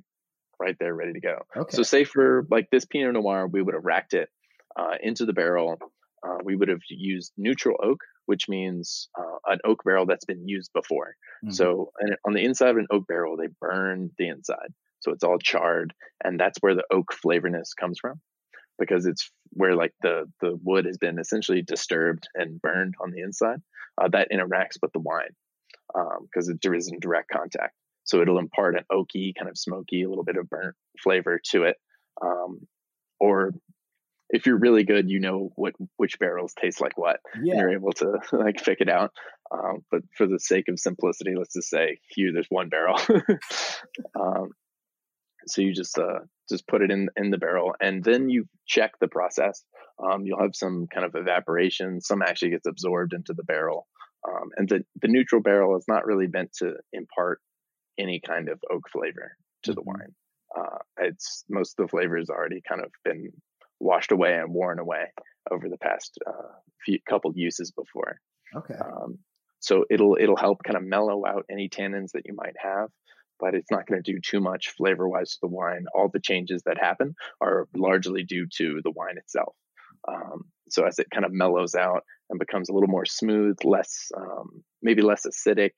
right 0.58 0.76
there 0.80 0.94
ready 0.94 1.12
to 1.12 1.20
go. 1.20 1.38
Okay. 1.56 1.76
so 1.76 1.82
say 1.82 2.04
for 2.04 2.46
like 2.50 2.68
this 2.70 2.84
pinot 2.84 3.14
noir 3.14 3.46
we 3.46 3.62
would 3.62 3.74
have 3.74 3.84
racked 3.84 4.14
it 4.14 4.28
uh, 4.76 4.94
into 5.02 5.26
the 5.26 5.32
barrel. 5.32 5.78
Uh, 6.26 6.38
we 6.44 6.56
would 6.56 6.68
have 6.68 6.82
used 6.88 7.32
neutral 7.36 7.76
oak 7.82 8.00
which 8.30 8.48
means 8.48 9.08
uh, 9.18 9.38
an 9.48 9.58
oak 9.64 9.82
barrel 9.84 10.06
that's 10.06 10.24
been 10.24 10.46
used 10.46 10.70
before. 10.72 11.16
Mm-hmm. 11.44 11.50
So 11.50 11.90
on 12.24 12.32
the 12.32 12.44
inside 12.44 12.68
of 12.68 12.76
an 12.76 12.86
oak 12.88 13.08
barrel, 13.08 13.36
they 13.36 13.48
burn 13.60 14.12
the 14.18 14.28
inside. 14.28 14.72
So 15.00 15.10
it's 15.10 15.24
all 15.24 15.38
charred. 15.38 15.92
And 16.22 16.38
that's 16.38 16.58
where 16.60 16.76
the 16.76 16.84
oak 16.92 17.12
flavorness 17.12 17.74
comes 17.74 17.98
from 17.98 18.20
because 18.78 19.04
it's 19.04 19.32
where 19.48 19.74
like 19.74 19.92
the, 20.00 20.26
the 20.40 20.56
wood 20.62 20.84
has 20.84 20.96
been 20.96 21.18
essentially 21.18 21.62
disturbed 21.62 22.28
and 22.36 22.62
burned 22.62 22.94
on 23.02 23.10
the 23.10 23.20
inside. 23.20 23.58
Uh, 24.00 24.06
that 24.12 24.30
interacts 24.30 24.78
with 24.80 24.92
the 24.92 25.00
wine 25.00 25.34
because 26.22 26.48
um, 26.48 26.58
there 26.62 26.74
is 26.74 26.86
in 26.86 27.00
direct 27.00 27.30
contact. 27.32 27.74
So 28.04 28.22
it'll 28.22 28.38
impart 28.38 28.76
an 28.76 28.84
oaky, 28.92 29.32
kind 29.36 29.50
of 29.50 29.58
smoky, 29.58 30.04
a 30.04 30.08
little 30.08 30.22
bit 30.22 30.36
of 30.36 30.48
burnt 30.48 30.76
flavor 31.02 31.40
to 31.50 31.64
it. 31.64 31.76
Um, 32.22 32.60
or 33.18 33.50
if 34.30 34.46
you're 34.46 34.58
really 34.58 34.84
good, 34.84 35.10
you 35.10 35.20
know 35.20 35.50
what 35.56 35.74
which 35.96 36.18
barrels 36.18 36.54
taste 36.54 36.80
like 36.80 36.96
what. 36.96 37.20
Yeah. 37.42 37.54
And 37.54 37.60
you're 37.60 37.72
able 37.72 37.92
to 37.94 38.18
like 38.32 38.62
pick 38.62 38.80
it 38.80 38.88
out. 38.88 39.12
Um, 39.52 39.84
but 39.90 40.02
for 40.16 40.26
the 40.26 40.38
sake 40.38 40.68
of 40.68 40.78
simplicity, 40.78 41.34
let's 41.36 41.54
just 41.54 41.68
say 41.68 41.98
here 42.08 42.32
there's 42.32 42.46
one 42.48 42.68
barrel. 42.68 42.98
um, 44.20 44.50
so 45.46 45.62
you 45.62 45.74
just 45.74 45.98
uh, 45.98 46.20
just 46.48 46.66
put 46.68 46.82
it 46.82 46.90
in 46.90 47.08
in 47.16 47.30
the 47.30 47.38
barrel, 47.38 47.74
and 47.80 48.04
then 48.04 48.28
you 48.28 48.44
check 48.66 48.92
the 49.00 49.08
process. 49.08 49.64
Um, 50.02 50.24
you'll 50.24 50.40
have 50.40 50.54
some 50.54 50.86
kind 50.92 51.04
of 51.04 51.14
evaporation. 51.14 52.00
Some 52.00 52.22
actually 52.22 52.50
gets 52.50 52.66
absorbed 52.66 53.12
into 53.12 53.32
the 53.32 53.42
barrel, 53.42 53.88
um, 54.28 54.50
and 54.56 54.68
the 54.68 54.84
the 55.00 55.08
neutral 55.08 55.42
barrel 55.42 55.76
is 55.76 55.86
not 55.88 56.06
really 56.06 56.28
meant 56.28 56.52
to 56.58 56.74
impart 56.92 57.40
any 57.98 58.20
kind 58.20 58.48
of 58.48 58.60
oak 58.70 58.88
flavor 58.92 59.36
to 59.64 59.72
the 59.72 59.80
mm-hmm. 59.80 59.90
wine. 59.90 60.14
Uh, 60.56 60.78
it's 60.98 61.44
most 61.48 61.78
of 61.78 61.86
the 61.86 61.90
flavor 61.90 62.18
has 62.18 62.30
already 62.30 62.60
kind 62.68 62.82
of 62.82 62.90
been 63.04 63.30
washed 63.80 64.12
away 64.12 64.34
and 64.34 64.52
worn 64.54 64.78
away. 64.78 65.06
over 65.50 65.68
the 65.68 65.78
past 65.78 66.18
uh, 66.26 66.52
few 66.84 66.98
couple 67.08 67.32
uses 67.34 67.70
before. 67.70 68.20
Okay. 68.56 68.74
Um, 68.74 69.18
so 69.60 69.84
it'll 69.90 70.16
it'll 70.20 70.36
help 70.36 70.62
kind 70.64 70.76
of 70.76 70.82
mellow 70.82 71.26
out 71.26 71.44
any 71.50 71.68
tannins 71.68 72.12
that 72.12 72.22
you 72.24 72.34
might 72.34 72.56
have, 72.58 72.88
but 73.38 73.54
it's 73.54 73.70
not 73.70 73.86
going 73.86 74.02
to 74.02 74.12
do 74.12 74.18
too 74.20 74.40
much 74.40 74.70
flavor 74.76 75.08
wise 75.08 75.32
to 75.32 75.38
the 75.42 75.48
wine. 75.48 75.84
All 75.94 76.08
the 76.12 76.20
changes 76.20 76.62
that 76.64 76.78
happen 76.78 77.14
are 77.40 77.68
largely 77.74 78.24
due 78.24 78.46
to 78.56 78.80
the 78.82 78.90
wine 78.90 79.18
itself. 79.18 79.54
Um, 80.08 80.44
so 80.70 80.86
as 80.86 80.98
it 80.98 81.08
kind 81.12 81.26
of 81.26 81.32
mellows 81.32 81.74
out 81.74 82.04
and 82.30 82.38
becomes 82.38 82.68
a 82.68 82.72
little 82.72 82.88
more 82.88 83.04
smooth, 83.04 83.56
less 83.64 84.10
um, 84.16 84.62
maybe 84.82 85.02
less 85.02 85.26
acidic, 85.26 85.72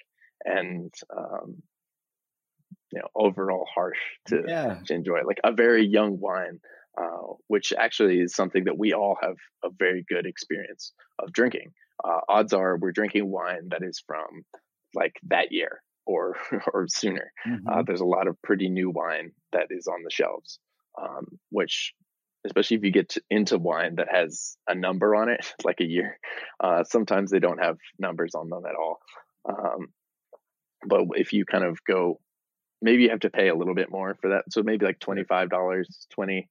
and 0.44 0.92
um, 1.16 1.56
you 2.92 3.00
know 3.00 3.08
overall 3.16 3.66
harsh 3.74 3.98
to, 4.28 4.42
yeah. 4.46 4.78
to 4.86 4.94
enjoy, 4.94 5.22
like 5.26 5.40
a 5.44 5.52
very 5.52 5.86
young 5.86 6.20
wine. 6.20 6.60
Uh, 7.00 7.36
which 7.48 7.72
actually 7.72 8.20
is 8.20 8.34
something 8.34 8.64
that 8.64 8.76
we 8.76 8.92
all 8.92 9.16
have 9.22 9.36
a 9.64 9.70
very 9.78 10.04
good 10.10 10.26
experience 10.26 10.92
of 11.18 11.32
drinking 11.32 11.72
uh, 12.04 12.20
odds 12.28 12.52
are 12.52 12.76
we're 12.76 12.92
drinking 12.92 13.30
wine 13.30 13.68
that 13.70 13.82
is 13.82 14.02
from 14.06 14.44
like 14.94 15.14
that 15.28 15.52
year 15.52 15.82
or 16.06 16.36
or 16.72 16.86
sooner. 16.88 17.32
Mm-hmm. 17.46 17.68
Uh, 17.68 17.82
there's 17.86 18.00
a 18.00 18.06
lot 18.06 18.26
of 18.26 18.40
pretty 18.42 18.68
new 18.68 18.90
wine 18.90 19.32
that 19.52 19.68
is 19.70 19.86
on 19.86 20.02
the 20.02 20.10
shelves, 20.10 20.58
um, 21.00 21.26
which 21.50 21.92
especially 22.44 22.76
if 22.76 22.82
you 22.82 22.90
get 22.90 23.10
to, 23.10 23.22
into 23.30 23.56
wine 23.56 23.96
that 23.96 24.08
has 24.10 24.56
a 24.66 24.74
number 24.74 25.14
on 25.14 25.28
it, 25.28 25.54
like 25.64 25.80
a 25.80 25.86
year, 25.86 26.18
uh, 26.62 26.82
sometimes 26.84 27.30
they 27.30 27.38
don't 27.38 27.62
have 27.62 27.76
numbers 27.98 28.34
on 28.34 28.48
them 28.48 28.64
at 28.68 28.74
all. 28.74 28.98
Um, 29.48 29.88
but 30.84 31.02
if 31.14 31.32
you 31.32 31.44
kind 31.44 31.64
of 31.64 31.78
go, 31.86 32.20
maybe 32.80 33.04
you 33.04 33.10
have 33.10 33.20
to 33.20 33.30
pay 33.30 33.48
a 33.48 33.54
little 33.54 33.76
bit 33.76 33.90
more 33.90 34.16
for 34.20 34.30
that. 34.30 34.44
So 34.50 34.62
maybe 34.62 34.84
like 34.84 34.98
twenty 34.98 35.24
five 35.24 35.50
dollars, 35.50 36.06
twenty 36.12 36.48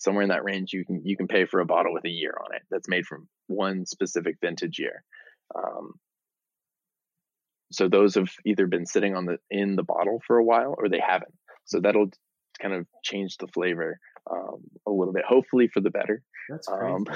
somewhere 0.00 0.22
in 0.22 0.30
that 0.30 0.44
range 0.44 0.72
you 0.72 0.84
can 0.84 1.02
you 1.04 1.16
can 1.16 1.28
pay 1.28 1.44
for 1.44 1.60
a 1.60 1.66
bottle 1.66 1.92
with 1.92 2.04
a 2.04 2.10
year 2.10 2.34
on 2.44 2.54
it 2.54 2.62
that's 2.70 2.88
made 2.88 3.06
from 3.06 3.28
one 3.46 3.86
specific 3.86 4.36
vintage 4.40 4.78
year. 4.78 5.04
Um, 5.54 5.92
so 7.70 7.88
those 7.88 8.16
have 8.16 8.30
either 8.44 8.66
been 8.66 8.86
sitting 8.86 9.14
on 9.14 9.26
the 9.26 9.38
in 9.50 9.76
the 9.76 9.82
bottle 9.84 10.20
for 10.26 10.38
a 10.38 10.44
while 10.44 10.74
or 10.76 10.88
they 10.88 11.00
haven't. 11.00 11.34
So 11.66 11.80
that'll 11.80 12.10
kind 12.60 12.74
of 12.74 12.86
change 13.04 13.36
the 13.36 13.46
flavor 13.46 13.98
um, 14.30 14.62
a 14.86 14.90
little 14.90 15.12
bit 15.12 15.24
hopefully 15.26 15.68
for 15.68 15.80
the 15.80 15.90
better. 15.90 16.22
That's 16.48 16.68
um, 16.68 17.06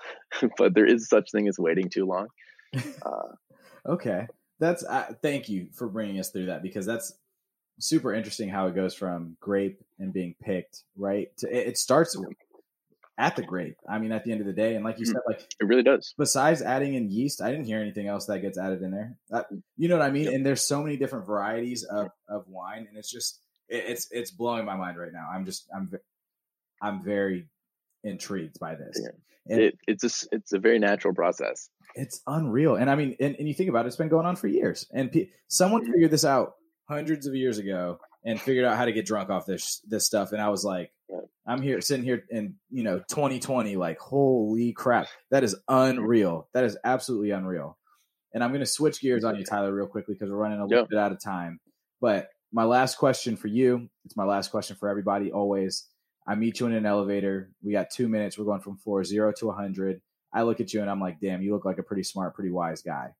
but 0.56 0.74
there 0.74 0.86
is 0.86 1.08
such 1.08 1.30
thing 1.30 1.48
as 1.48 1.58
waiting 1.58 1.90
too 1.90 2.06
long. 2.06 2.28
Uh, 3.02 3.92
okay. 3.92 4.26
That's 4.60 4.84
uh, 4.84 5.14
thank 5.22 5.48
you 5.48 5.68
for 5.72 5.88
bringing 5.88 6.18
us 6.18 6.30
through 6.30 6.46
that 6.46 6.62
because 6.62 6.84
that's 6.84 7.14
super 7.78 8.12
interesting 8.14 8.48
how 8.48 8.66
it 8.66 8.74
goes 8.74 8.94
from 8.94 9.36
grape 9.40 9.80
and 9.98 10.12
being 10.12 10.34
picked 10.42 10.82
right 10.96 11.28
to 11.38 11.48
it, 11.48 11.68
it 11.68 11.78
starts 11.78 12.16
at 13.16 13.34
the 13.34 13.42
grape. 13.42 13.76
I 13.88 13.98
mean, 13.98 14.12
at 14.12 14.24
the 14.24 14.30
end 14.32 14.40
of 14.40 14.46
the 14.46 14.52
day, 14.52 14.76
and 14.76 14.84
like 14.84 14.98
you 14.98 15.04
Mhm. 15.06 15.12
said, 15.12 15.20
like 15.26 15.40
it 15.60 15.64
really 15.64 15.82
does 15.82 16.14
besides 16.16 16.62
adding 16.62 16.94
in 16.94 17.10
yeast, 17.10 17.42
I 17.42 17.50
didn't 17.50 17.66
hear 17.66 17.80
anything 17.80 18.06
else 18.06 18.26
that 18.26 18.40
gets 18.40 18.56
added 18.58 18.82
in 18.82 18.90
there. 18.92 19.16
That, 19.30 19.46
you 19.76 19.88
know 19.88 19.98
what 19.98 20.06
I 20.06 20.10
mean? 20.10 20.24
Yep. 20.26 20.34
And 20.34 20.46
there's 20.46 20.62
so 20.62 20.82
many 20.82 20.96
different 20.96 21.26
varieties 21.26 21.82
of, 21.84 22.10
of 22.28 22.46
wine, 22.48 22.86
and 22.88 22.96
it's 22.96 23.10
just 23.10 23.40
it, 23.68 23.84
it's 23.88 24.08
it's 24.12 24.30
blowing 24.30 24.64
my 24.64 24.76
mind 24.76 24.98
right 24.98 25.12
now. 25.12 25.28
I'm 25.32 25.44
just 25.44 25.68
I'm 25.74 25.90
I'm 26.80 27.02
very 27.02 27.48
intrigued 28.04 28.58
by 28.60 28.74
this. 28.76 29.00
Yeah. 29.02 29.10
And 29.50 29.60
it, 29.62 29.78
it's 29.86 30.04
a, 30.04 30.06
s- 30.06 30.28
it's 30.30 30.52
a 30.52 30.58
very 30.58 30.78
natural 30.78 31.14
process 31.14 31.70
it's 31.94 32.20
unreal, 32.26 32.76
and 32.76 32.88
I 32.90 32.94
mean, 32.94 33.16
and, 33.18 33.34
and 33.36 33.48
you 33.48 33.54
think 33.54 33.70
about 33.70 33.84
it, 33.86 33.88
it's 33.88 33.96
been 33.96 34.10
going 34.10 34.26
on 34.26 34.36
for 34.36 34.46
years, 34.46 34.86
and 34.92 35.10
pe- 35.10 35.30
someone 35.48 35.84
figured 35.90 36.10
this 36.12 36.24
out 36.24 36.52
hundreds 36.88 37.26
of 37.26 37.34
years 37.34 37.58
ago 37.58 37.98
and 38.24 38.40
figured 38.40 38.64
out 38.64 38.76
how 38.76 38.84
to 38.86 38.92
get 38.92 39.06
drunk 39.06 39.30
off 39.30 39.46
this 39.46 39.80
this 39.88 40.04
stuff, 40.06 40.32
and 40.32 40.40
I 40.40 40.48
was 40.48 40.64
like. 40.64 40.90
I'm 41.46 41.62
here 41.62 41.80
sitting 41.80 42.04
here 42.04 42.24
in 42.28 42.56
you 42.68 42.82
know 42.82 42.98
2020 42.98 43.76
like 43.76 43.98
holy 43.98 44.74
crap. 44.74 45.06
That 45.30 45.44
is 45.44 45.56
unreal. 45.66 46.46
That 46.52 46.64
is 46.64 46.76
absolutely 46.84 47.30
unreal. 47.30 47.78
And 48.34 48.44
I'm 48.44 48.50
going 48.50 48.60
to 48.60 48.66
switch 48.66 49.00
gears 49.00 49.24
on 49.24 49.36
you 49.36 49.44
Tyler 49.46 49.72
real 49.74 49.86
quickly 49.86 50.12
because 50.14 50.30
we're 50.30 50.36
running 50.36 50.58
a 50.60 50.66
little 50.66 50.82
Yeah. 50.82 50.86
bit 50.90 50.98
out 50.98 51.12
of 51.12 51.22
time. 51.24 51.58
But 52.02 52.28
my 52.52 52.64
last 52.64 52.98
question 52.98 53.36
for 53.36 53.48
you 53.48 53.88
it's 54.04 54.14
my 54.14 54.24
last 54.24 54.50
question 54.50 54.76
for 54.76 54.90
everybody 54.90 55.32
always. 55.32 55.86
I 56.26 56.34
meet 56.34 56.60
you 56.60 56.66
in 56.66 56.74
an 56.74 56.84
elevator. 56.84 57.50
We 57.62 57.72
got 57.72 57.88
2 57.88 58.08
minutes. 58.10 58.36
We're 58.38 58.44
going 58.44 58.60
from 58.60 58.76
floor 58.76 59.02
0 59.02 59.32
to 59.38 59.46
100 59.46 60.02
I 60.34 60.42
look 60.42 60.60
at 60.60 60.74
you 60.74 60.82
and 60.82 60.90
I'm 60.90 61.00
like 61.00 61.18
damn 61.18 61.40
you 61.40 61.54
look 61.54 61.64
like 61.64 61.78
a 61.78 61.82
pretty 61.82 62.02
smart 62.02 62.34
pretty 62.34 62.50
wise 62.50 62.82
guy 62.82 63.14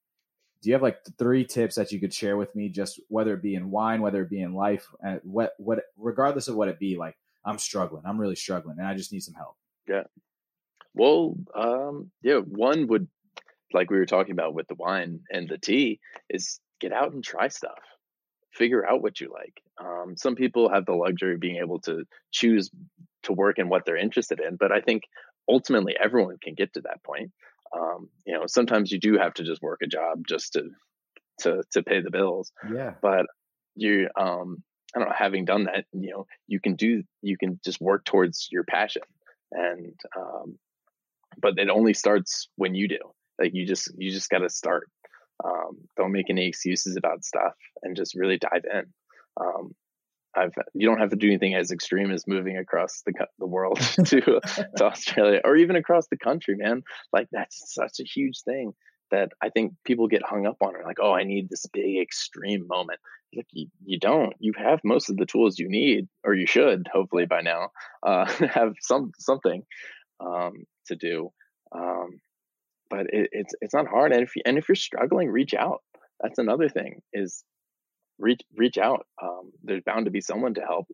do 0.63 0.69
you 0.69 0.75
have 0.75 0.83
like 0.83 0.99
three 1.19 1.45
tips 1.45 1.77
that 1.77 1.93
you 1.93 2.01
could 2.01 2.13
share 2.13 2.37
with 2.37 2.55
me 2.55 2.69
just 2.69 3.01
whether 3.09 3.35
it 3.35 3.43
be 3.43 3.55
in 3.55 3.71
wine 3.71 4.03
whether 4.03 4.23
it 4.23 4.31
be 4.31 4.41
in 4.41 4.55
life 4.55 4.87
and 5.03 5.21
what 5.23 5.53
what 5.59 5.85
regardless 5.97 6.49
of 6.49 6.57
what 6.57 6.69
it 6.69 6.79
be 6.79 6.97
like 6.97 7.17
I'm 7.49 7.59
struggling. 7.59 8.03
I'm 8.05 8.21
really 8.21 8.37
struggling, 8.37 8.79
and 8.79 8.87
I 8.87 8.95
just 8.95 9.13
need 9.13 9.23
some 9.23 9.35
help. 9.35 9.57
Yeah. 9.89 10.05
Well, 10.95 11.35
um, 11.55 12.11
yeah, 12.23 12.39
one 12.39 12.87
would 12.89 13.09
like 13.73 13.91
we 13.91 13.99
were 13.99 14.07
talking 14.07 14.33
about 14.33 14.55
with 14.55 14.69
the 14.69 14.75
wine 14.75 15.21
and 15.31 15.49
the 15.49 15.59
tea 15.59 16.01
is 16.31 16.61
get 16.81 16.93
out 16.93 17.13
and 17.13 17.23
try 17.23 17.49
stuff. 17.49 17.79
Figure 18.53 18.87
out 18.87 19.03
what 19.03 19.21
you 19.21 19.31
like. 19.33 19.63
Um, 19.79 20.17
some 20.17 20.35
people 20.35 20.71
have 20.71 20.87
the 20.87 20.95
luxury 20.95 21.35
of 21.35 21.41
being 21.41 21.57
able 21.57 21.81
to 21.81 22.05
choose 22.33 22.71
to 23.25 23.33
work 23.33 23.59
in 23.59 23.69
what 23.69 23.85
they're 23.85 23.97
interested 23.97 24.41
in, 24.41 24.57
but 24.57 24.73
I 24.73 24.81
think 24.81 25.05
ultimately 25.49 25.97
everyone 26.03 26.39
can 26.43 26.55
get 26.55 26.73
to 26.75 26.81
that 26.83 27.03
point. 27.05 27.31
Um, 27.77 28.09
you 28.27 28.35
know, 28.35 28.45
sometimes 28.47 28.91
you 28.91 28.99
do 28.99 29.19
have 29.19 29.35
to 29.35 29.45
just 29.45 29.63
work 29.63 29.81
a 29.83 29.87
job 29.87 30.23
just 30.29 30.55
to 30.55 30.71
to 31.41 31.63
to 31.73 31.83
pay 31.83 32.01
the 32.01 32.11
bills, 32.11 32.53
Yeah, 32.71 32.95
but 33.01 33.27
you 33.79 34.09
um 34.19 34.63
i 34.95 34.99
don't 34.99 35.09
know 35.09 35.15
having 35.17 35.45
done 35.45 35.65
that 35.65 35.85
you 35.93 36.11
know 36.11 36.27
you 36.47 36.61
can 36.61 36.75
do 36.75 37.03
you 37.23 37.37
can 37.39 37.61
just 37.65 37.81
work 37.81 38.05
towards 38.05 38.49
your 38.51 38.65
passion 38.65 39.03
and 39.53 39.95
um 40.17 40.59
but 41.41 41.59
it 41.59 41.69
only 41.69 41.95
starts 41.95 42.49
when 42.57 42.75
you 42.75 42.89
do 42.89 42.99
like 43.39 43.55
you 43.55 43.67
just 43.67 43.91
you 43.97 44.11
just 44.11 44.31
got 44.31 44.39
to 44.39 44.49
start 44.49 44.89
um 45.45 45.77
don't 45.97 46.13
make 46.13 46.29
any 46.29 46.47
excuses 46.47 46.97
about 46.97 47.25
stuff 47.25 47.55
and 47.83 47.97
just 47.97 48.15
really 48.15 48.39
dive 48.39 48.65
in 48.65 48.87
um 49.41 49.75
I've 50.39 50.55
you 50.75 50.87
don't 50.87 51.01
have 51.01 51.11
to 51.11 51.17
do 51.17 51.29
anything 51.29 51.55
as 51.55 51.71
extreme 51.71 52.11
as 52.11 52.27
moving 52.27 52.57
across 52.57 53.03
the 53.05 53.13
the 53.39 53.47
world 53.47 53.81
to 54.07 54.41
to 54.77 54.85
Australia 54.85 55.41
or 55.45 55.57
even 55.57 55.77
across 55.77 56.07
the 56.09 56.17
country, 56.17 56.57
man. 56.57 56.83
Like 57.13 57.29
that's 57.33 57.75
such 57.75 58.01
a 58.01 58.05
huge 58.05 58.43
thing 58.43 58.73
that 59.11 59.31
I 59.43 59.49
think 59.49 59.73
people 59.85 60.07
get 60.07 60.23
hung 60.23 60.47
up 60.47 60.57
on. 60.61 60.75
Are 60.77 60.85
like, 60.85 60.99
oh, 61.01 61.13
I 61.13 61.25
need 61.25 61.49
this 61.49 61.67
big 61.73 62.01
extreme 62.01 62.67
moment. 62.69 63.01
Like 63.35 63.47
you, 63.53 63.69
you 63.85 63.99
don't. 63.99 64.35
You 64.39 64.53
have 64.57 64.81
most 64.85 65.11
of 65.11 65.17
the 65.17 65.27
tools 65.27 65.59
you 65.59 65.69
need, 65.69 66.09
or 66.25 66.35
you 66.35 66.47
should, 66.47 66.89
hopefully 66.93 67.27
by 67.27 67.43
now, 67.43 67.71
uh, 68.03 68.27
have 68.55 68.75
some 68.81 69.13
something 69.19 69.63
um, 70.21 70.65
to 70.87 70.97
do. 70.97 71.31
Um, 71.73 72.21
but 72.91 73.07
it, 73.13 73.29
it's 73.33 73.55
it's 73.61 73.75
not 73.75 73.87
hard, 73.87 74.13
and 74.13 74.23
if 74.23 74.37
you, 74.37 74.43
and 74.47 74.57
if 74.57 74.69
you're 74.69 74.77
struggling, 74.77 75.29
reach 75.29 75.55
out. 75.55 75.83
That's 76.21 76.39
another 76.39 76.69
thing 76.69 77.01
is 77.13 77.45
reach 78.19 78.41
reach 78.57 78.79
out. 78.79 79.07
Um, 79.23 79.53
there's 79.63 79.83
bound 79.85 80.05
to 80.07 80.11
be 80.11 80.21
someone 80.21 80.55
to 80.55 80.63
help. 80.63 80.87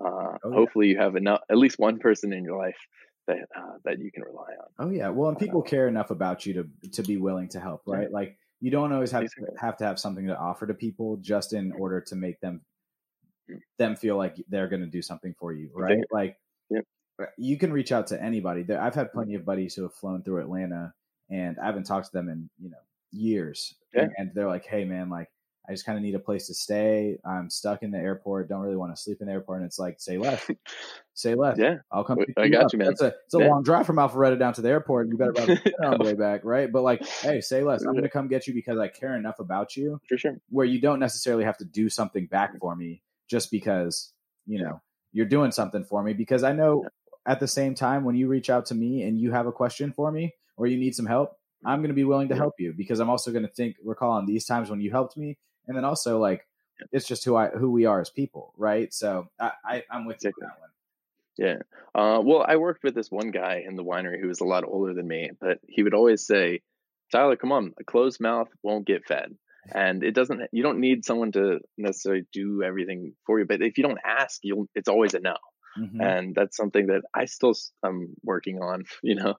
Uh, 0.00 0.04
Oh, 0.04 0.36
yeah. 0.50 0.54
hopefully, 0.54 0.88
you 0.88 0.98
have 0.98 1.16
enough, 1.16 1.40
at 1.50 1.58
least 1.58 1.78
one 1.78 1.98
person 1.98 2.32
in 2.32 2.44
your 2.44 2.58
life 2.58 2.78
that 3.26 3.38
uh, 3.56 3.74
that 3.84 3.98
you 4.00 4.10
can 4.10 4.22
rely 4.24 4.48
on. 4.60 4.86
Oh 4.86 4.90
yeah. 4.90 5.08
Well, 5.10 5.28
and 5.28 5.38
people 5.38 5.62
care 5.62 5.86
enough 5.88 6.10
about 6.10 6.44
you 6.46 6.54
to 6.54 6.88
to 6.92 7.02
be 7.02 7.16
willing 7.18 7.48
to 7.50 7.60
help, 7.60 7.82
Yeah. 7.86 7.94
right? 7.96 8.10
Like 8.10 8.36
you 8.60 8.70
don't 8.70 8.92
always 8.92 9.10
have 9.10 9.24
to, 9.24 9.46
have 9.60 9.76
to 9.78 9.84
have 9.84 9.98
something 9.98 10.26
to 10.28 10.36
offer 10.38 10.66
to 10.66 10.74
people 10.74 11.16
just 11.18 11.52
in 11.52 11.72
order 11.72 12.00
to 12.00 12.16
make 12.16 12.40
them 12.40 12.62
them 13.78 13.96
feel 13.96 14.16
like 14.16 14.36
they're 14.48 14.68
going 14.68 14.80
to 14.82 14.86
do 14.88 15.02
something 15.02 15.34
for 15.38 15.52
you, 15.52 15.70
right? 15.74 15.92
Exactly. 15.98 16.18
Like 16.18 16.36
Yep. 16.70 16.84
you 17.36 17.58
can 17.58 17.72
reach 17.72 17.92
out 17.92 18.06
to 18.08 18.22
anybody. 18.22 18.62
There, 18.62 18.80
I've 18.80 18.94
had 18.94 19.12
plenty 19.12 19.34
of 19.34 19.44
buddies 19.44 19.74
who 19.74 19.82
have 19.82 19.92
flown 19.94 20.22
through 20.22 20.40
Atlanta, 20.40 20.94
and 21.30 21.58
I 21.58 21.66
haven't 21.66 21.84
talked 21.84 22.06
to 22.06 22.12
them 22.12 22.28
in 22.30 22.48
you 22.58 22.70
know 22.70 22.78
years, 23.10 23.74
Yeah. 23.94 24.02
and, 24.04 24.12
and 24.16 24.30
they're 24.34 24.48
like, 24.48 24.64
"Hey, 24.64 24.84
man, 24.84 25.10
like." 25.10 25.28
I 25.68 25.72
just 25.72 25.86
kind 25.86 25.96
of 25.96 26.02
need 26.02 26.14
a 26.16 26.18
place 26.18 26.48
to 26.48 26.54
stay. 26.54 27.18
I'm 27.24 27.48
stuck 27.48 27.82
in 27.84 27.92
the 27.92 27.98
airport. 27.98 28.48
Don't 28.48 28.60
really 28.62 28.76
want 28.76 28.94
to 28.96 29.00
sleep 29.00 29.18
in 29.20 29.28
the 29.28 29.32
airport. 29.32 29.58
And 29.58 29.66
it's 29.66 29.78
like, 29.78 30.00
say 30.00 30.18
less, 30.18 30.44
say 31.14 31.34
less. 31.34 31.56
Yeah, 31.58 31.76
I'll 31.90 32.02
come. 32.04 32.18
I 32.36 32.48
got 32.48 32.64
up. 32.64 32.72
you, 32.72 32.78
man. 32.80 32.88
It's 32.90 33.00
a 33.00 33.14
it's 33.26 33.34
a 33.34 33.38
Yeah. 33.38 33.48
long 33.48 33.62
drive 33.62 33.86
from 33.86 33.96
Alpharetta 33.96 34.38
down 34.38 34.54
to 34.54 34.60
the 34.62 34.68
airport. 34.70 35.08
You 35.08 35.16
better 35.16 35.32
dinner 35.32 35.60
on 35.84 35.98
the 35.98 36.04
way 36.04 36.14
back, 36.14 36.44
right? 36.44 36.70
But 36.70 36.82
like, 36.82 37.06
hey, 37.06 37.40
say 37.40 37.62
less. 37.62 37.82
I'm 37.82 37.92
going 37.92 38.02
to 38.02 38.10
come 38.10 38.28
get 38.28 38.46
you 38.48 38.54
because 38.54 38.78
I 38.78 38.88
care 38.88 39.16
enough 39.16 39.38
about 39.38 39.76
you, 39.76 40.00
for 40.08 40.18
sure. 40.18 40.36
where 40.50 40.66
you 40.66 40.80
don't 40.80 40.98
necessarily 40.98 41.44
have 41.44 41.58
to 41.58 41.64
do 41.64 41.88
something 41.88 42.26
back 42.26 42.58
for 42.58 42.74
me 42.74 43.02
just 43.30 43.50
because 43.50 44.12
you 44.46 44.62
know 44.64 44.80
you're 45.12 45.26
doing 45.26 45.52
something 45.52 45.84
for 45.84 46.02
me. 46.02 46.12
Because 46.12 46.42
I 46.42 46.52
know 46.52 46.86
at 47.24 47.38
the 47.38 47.46
same 47.48 47.76
time 47.76 48.02
when 48.04 48.16
you 48.16 48.26
reach 48.26 48.50
out 48.50 48.66
to 48.66 48.74
me 48.74 49.02
and 49.04 49.16
you 49.16 49.30
have 49.30 49.46
a 49.46 49.52
question 49.52 49.92
for 49.92 50.10
me 50.10 50.34
or 50.56 50.66
you 50.66 50.76
need 50.76 50.96
some 50.96 51.06
help, 51.06 51.36
I'm 51.64 51.78
going 51.78 51.90
to 51.90 51.94
be 51.94 52.02
willing 52.02 52.30
to 52.30 52.34
help 52.34 52.54
you 52.58 52.74
because 52.76 52.98
I'm 52.98 53.08
also 53.10 53.30
going 53.30 53.44
to 53.46 53.52
think 53.52 53.76
recall 53.84 54.10
on 54.12 54.26
these 54.26 54.44
times 54.44 54.68
when 54.70 54.80
you 54.80 54.90
helped 54.90 55.16
me, 55.16 55.38
and 55.66 55.76
then 55.76 55.84
also 55.84 56.18
like 56.18 56.46
it's 56.90 57.06
just 57.06 57.24
who 57.24 57.36
I 57.36 57.48
who 57.48 57.70
we 57.70 57.86
are 57.86 58.00
as 58.00 58.10
people, 58.10 58.52
right? 58.56 58.92
So 58.92 59.28
I, 59.40 59.52
I 59.64 59.84
I'm 59.90 60.04
with 60.04 60.18
you 60.22 60.30
on 60.30 60.34
that 60.40 60.60
one. 60.60 60.70
Yeah. 61.38 61.56
Uh, 61.94 62.20
well, 62.22 62.44
I 62.46 62.56
worked 62.56 62.84
with 62.84 62.94
this 62.94 63.10
one 63.10 63.30
guy 63.30 63.64
in 63.66 63.76
the 63.76 63.84
winery 63.84 64.20
who 64.20 64.28
was 64.28 64.40
a 64.40 64.44
lot 64.44 64.64
older 64.64 64.92
than 64.94 65.08
me, 65.08 65.30
but 65.40 65.58
he 65.68 65.82
would 65.82 65.94
always 65.94 66.26
say, 66.26 66.60
Tyler, 67.10 67.36
come 67.36 67.52
on, 67.52 67.72
a 67.80 67.84
closed 67.84 68.20
mouth 68.20 68.48
won't 68.62 68.86
get 68.86 69.06
fed. 69.06 69.34
And 69.72 70.02
it 70.02 70.12
doesn't, 70.12 70.42
you 70.50 70.62
don't 70.62 70.80
need 70.80 71.04
someone 71.04 71.32
to 71.32 71.60
necessarily 71.78 72.24
do 72.32 72.62
everything 72.62 73.14
for 73.26 73.38
you. 73.38 73.46
But 73.46 73.62
if 73.62 73.78
you 73.78 73.84
don't 73.84 73.98
ask, 74.04 74.40
you'll, 74.42 74.66
it's 74.74 74.88
always 74.88 75.14
a 75.14 75.20
no. 75.20 75.36
Mm-hmm. 75.78 76.00
and 76.00 76.34
that's 76.34 76.56
something 76.56 76.86
that 76.86 77.02
I 77.14 77.26
still 77.26 77.54
am 77.84 78.14
working 78.22 78.60
on. 78.60 78.84
You 79.02 79.16
know, 79.16 79.34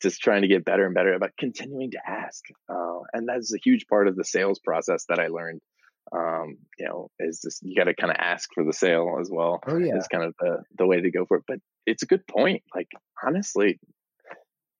just 0.00 0.20
trying 0.20 0.42
to 0.42 0.48
get 0.48 0.64
better 0.64 0.86
and 0.86 0.94
better 0.94 1.12
about 1.12 1.32
continuing 1.38 1.90
to 1.90 1.98
ask, 2.06 2.44
uh, 2.68 3.00
and 3.12 3.28
that's 3.28 3.52
a 3.52 3.58
huge 3.58 3.86
part 3.88 4.06
of 4.06 4.16
the 4.16 4.24
sales 4.24 4.58
process 4.58 5.04
that 5.08 5.18
I 5.18 5.28
learned. 5.28 5.60
Um, 6.10 6.56
you 6.78 6.86
know, 6.86 7.10
is 7.18 7.40
just 7.42 7.62
you 7.62 7.76
got 7.76 7.84
to 7.84 7.94
kind 7.94 8.10
of 8.10 8.16
ask 8.18 8.48
for 8.54 8.64
the 8.64 8.72
sale 8.72 9.18
as 9.20 9.28
well. 9.30 9.60
Oh 9.66 9.76
yeah, 9.76 9.96
is 9.96 10.08
kind 10.08 10.24
of 10.24 10.34
the 10.40 10.62
the 10.78 10.86
way 10.86 11.00
to 11.00 11.10
go 11.10 11.26
for 11.26 11.38
it. 11.38 11.44
But 11.46 11.58
it's 11.84 12.02
a 12.02 12.06
good 12.06 12.26
point. 12.26 12.62
Like 12.74 12.88
honestly, 13.22 13.78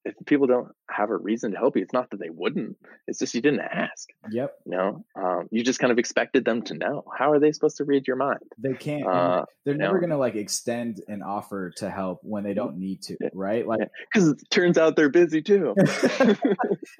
if 0.04 0.14
people 0.26 0.46
don't 0.46 0.68
have 0.90 1.10
a 1.10 1.16
reason 1.16 1.52
to 1.52 1.58
help 1.58 1.76
you, 1.76 1.82
it's 1.82 1.92
not 1.92 2.10
that 2.10 2.20
they 2.20 2.30
wouldn't. 2.30 2.76
It's 3.06 3.18
just 3.18 3.34
you 3.34 3.42
didn't 3.42 3.60
ask. 3.60 4.08
Yep. 4.30 4.54
You 4.64 4.72
know, 4.72 5.04
um, 5.16 5.48
you 5.50 5.62
just 5.62 5.80
kind 5.80 5.90
of 5.90 5.98
expected 5.98 6.44
them 6.44 6.62
to 6.62 6.74
know. 6.74 7.04
How 7.16 7.32
are 7.32 7.38
they 7.38 7.52
supposed 7.52 7.78
to 7.78 7.84
read 7.84 8.06
your 8.06 8.16
mind? 8.16 8.40
They 8.58 8.74
can't. 8.74 9.06
Uh, 9.06 9.44
they're 9.64 9.74
never 9.74 10.00
know. 10.00 10.08
to 10.08 10.16
like 10.16 10.34
extend 10.34 11.02
an 11.08 11.22
offer 11.22 11.70
to 11.76 11.90
help 11.90 12.20
when 12.22 12.44
they 12.44 12.54
don't 12.54 12.78
need 12.78 13.02
to, 13.02 13.16
right? 13.34 13.66
Like 13.66 13.88
because 14.12 14.28
it 14.28 14.38
turns 14.50 14.78
out 14.78 14.96
they're 14.96 15.10
busy 15.10 15.42
too. 15.42 15.74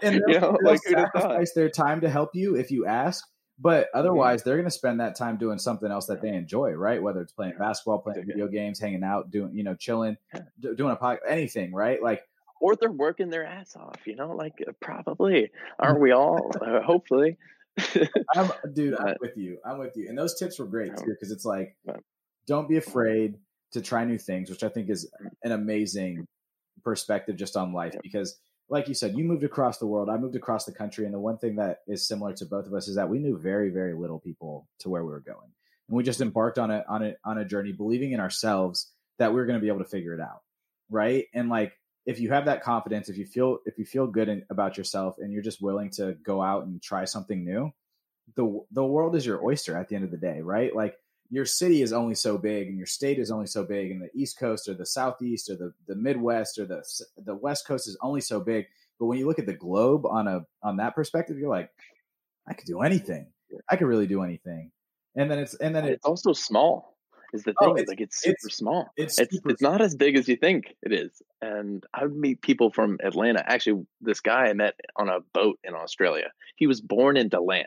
and 0.03 0.23
you 0.27 0.41
know, 0.41 0.59
like 0.63 0.81
sacrifice 0.83 1.53
their 1.55 1.71
time 1.71 2.01
to 2.03 2.11
help 2.11 2.31
you 2.35 2.57
if 2.57 2.71
you 2.71 2.87
ask. 2.87 3.25
But 3.61 3.89
otherwise, 3.93 4.45
they're 4.45 4.55
going 4.55 4.69
to 4.69 4.71
spend 4.71 5.01
that 5.01 5.17
time 5.17 5.37
doing 5.37 5.59
something 5.59 5.91
else 5.91 6.07
that 6.07 6.23
they 6.23 6.29
enjoy, 6.29 6.73
right? 6.73 7.03
Whether 7.03 7.23
it's 7.23 7.33
playing 7.33 7.55
basketball, 7.59 7.99
playing 7.99 8.25
video 8.25 8.47
games, 8.47 8.79
hanging 8.79 9.03
out, 9.03 9.33
doing 9.33 9.53
you 9.53 9.65
know, 9.65 9.75
chilling, 9.75 10.17
doing 10.61 10.93
a 10.93 10.97
podcast, 10.97 11.19
anything, 11.29 11.73
right? 11.73 12.01
Like 12.01 12.23
or 12.61 12.77
they're 12.77 12.91
working 12.91 13.31
their 13.31 13.45
ass 13.45 13.77
off. 13.77 14.07
You 14.07 14.17
know, 14.17 14.33
like 14.33 14.55
uh, 14.67 14.73
probably 14.81 15.51
aren't 15.79 16.01
we 16.01 16.13
all? 16.13 16.51
uh, 16.61 16.81
hopefully. 16.83 17.37
I'm, 18.35 18.51
dude, 18.73 18.99
I'm 18.99 19.15
with 19.21 19.37
you. 19.37 19.59
I'm 19.65 19.79
with 19.79 19.97
you. 19.97 20.09
And 20.09 20.19
those 20.19 20.39
tips 20.39 20.59
were 20.59 20.67
great 20.67 20.97
too, 20.97 21.07
because 21.07 21.31
it's 21.31 21.45
like, 21.45 21.77
don't 22.47 22.69
be 22.69 22.77
afraid 22.77 23.37
to 23.73 23.81
try 23.81 24.05
new 24.05 24.19
things, 24.19 24.51
which 24.51 24.63
I 24.63 24.69
think 24.69 24.91
is 24.91 25.09
mm. 25.23 25.29
an 25.45 25.53
amazing 25.53 26.27
perspective 26.85 27.37
just 27.37 27.57
on 27.57 27.73
life. 27.73 27.95
Because, 28.03 28.39
like 28.69 28.89
you 28.89 28.95
said, 28.95 29.17
you 29.17 29.25
moved 29.25 29.45
across 29.45 29.79
the 29.79 29.87
world. 29.87 30.09
I 30.09 30.17
moved 30.17 30.37
across 30.37 30.65
the 30.65 30.73
country, 30.73 31.05
and 31.05 31.15
the 31.15 31.21
one 31.21 31.39
thing 31.39 31.57
that 31.57 31.79
is 31.87 32.07
similar 32.07 32.33
to 32.35 32.47
both 32.47 32.67
of 32.67 32.75
us 32.75 32.89
is 32.89 32.97
that 32.97 33.09
we 33.09 33.19
knew 33.19 33.39
very, 33.39 33.71
very 33.71 33.95
little 33.95 34.19
people 34.19 34.67
to 34.81 34.89
where 34.89 35.05
we 35.05 35.13
were 35.13 35.21
going, 35.21 35.53
and 35.89 35.97
we 35.97 36.03
just 36.03 36.21
embarked 36.21 36.59
on 36.59 36.71
a 36.71 36.85
on 36.89 37.05
a 37.05 37.15
on 37.25 37.39
a 37.39 37.45
journey, 37.45 37.73
believing 37.73 38.13
in 38.13 38.21
ourselves 38.21 38.91
that 39.19 39.33
we 39.33 39.41
were 39.41 39.47
going 39.47 39.59
to 39.59 39.63
be 39.63 39.69
able 39.69 39.85
to 39.85 39.91
figure 39.91 40.15
it 40.15 40.21
out, 40.21 40.43
right? 40.91 41.27
And 41.35 41.49
like 41.49 41.73
if 42.09 42.19
you 42.19 42.31
have 42.31 42.47
that 42.47 42.63
confidence, 42.63 43.11
if 43.11 43.19
you 43.19 43.27
feel 43.27 43.59
if 43.67 43.79
you 43.79 43.85
feel 43.85 44.07
good 44.07 44.31
in, 44.31 44.43
about 44.49 44.79
yourself 44.79 45.17
and 45.19 45.31
you're 45.31 45.43
just 45.43 45.61
willing 45.61 45.91
to 45.91 46.15
go 46.25 46.43
out 46.43 46.65
and 46.65 46.81
try 46.81 47.05
something 47.05 47.45
new, 47.45 47.71
the 48.35 48.65
the 48.71 48.85
world 48.85 49.15
is 49.15 49.27
your 49.27 49.45
oyster 49.45 49.77
at 49.77 49.91
the 49.91 49.95
end 49.95 50.07
of 50.07 50.11
the 50.11 50.17
day, 50.17 50.41
right? 50.41 50.75
Like 50.75 50.97
your 51.29 51.45
city 51.45 51.83
is 51.83 51.93
only 51.93 52.15
so 52.15 52.39
big 52.39 52.69
and 52.69 52.79
your 52.79 52.87
state 52.87 53.19
is 53.19 53.31
only 53.31 53.47
so 53.47 53.63
big 53.63 53.91
and 53.91 54.01
the 54.01 54.09
East 54.15 54.39
Coast 54.39 54.71
or 54.71 54.75
the 54.75 54.87
Southeast 54.87 55.51
or 55.51 55.57
the, 55.57 55.75
the 55.87 55.95
Midwest 55.95 56.59
or 56.59 56.65
the 56.65 56.83
the 57.19 57.35
West 57.35 57.67
Coast 57.67 57.87
is 57.87 57.99
only 58.01 58.23
so 58.23 58.41
big. 58.41 58.65
But 58.99 59.05
when 59.05 59.19
you 59.19 59.27
look 59.27 59.39
at 59.39 59.45
the 59.45 59.53
globe 59.53 60.07
on 60.07 60.27
a 60.27 60.47
on 60.63 60.79
that 60.79 60.95
perspective, 60.95 61.39
you're 61.39 61.51
like, 61.51 61.71
I 62.47 62.55
could 62.55 62.67
do 62.67 62.81
anything. 62.81 63.27
I 63.69 63.77
could 63.77 63.87
really 63.87 64.07
do 64.07 64.23
anything. 64.23 64.71
And 65.15 65.31
then 65.31 65.41
it's 65.41 65.53
and 65.57 65.77
then 65.77 65.85
it's, 65.85 65.97
it's 65.97 66.07
also 66.07 66.33
small 66.33 66.97
is 67.33 67.45
the 67.45 67.55
oh, 67.61 67.67
thing. 67.67 67.73
Oh, 67.73 67.77
it's, 67.77 67.89
like 67.89 68.01
it's 68.01 68.21
super 68.21 68.37
it's, 68.45 68.57
small. 68.57 68.91
It's 68.97 69.19
it's, 69.19 69.39
it's 69.45 69.63
not 69.63 69.81
as 69.81 69.95
big 69.95 70.17
as 70.17 70.29
you 70.29 70.37
think 70.37 70.75
it 70.83 70.93
is. 70.93 71.11
And 71.41 71.85
I 71.93 72.05
would 72.05 72.17
meet 72.17 72.43
people 72.43 72.71
from 72.71 72.99
Atlanta. 73.03 73.43
Actually, 73.47 73.87
this 74.01 74.21
guy 74.21 74.47
I 74.47 74.53
met 74.53 74.75
on 74.97 75.09
a 75.09 75.21
boat 75.33 75.59
in 75.65 75.75
Australia. 75.75 76.31
He 76.57 76.67
was 76.67 76.81
born 76.81 77.17
in 77.17 77.29
DeLand. 77.29 77.67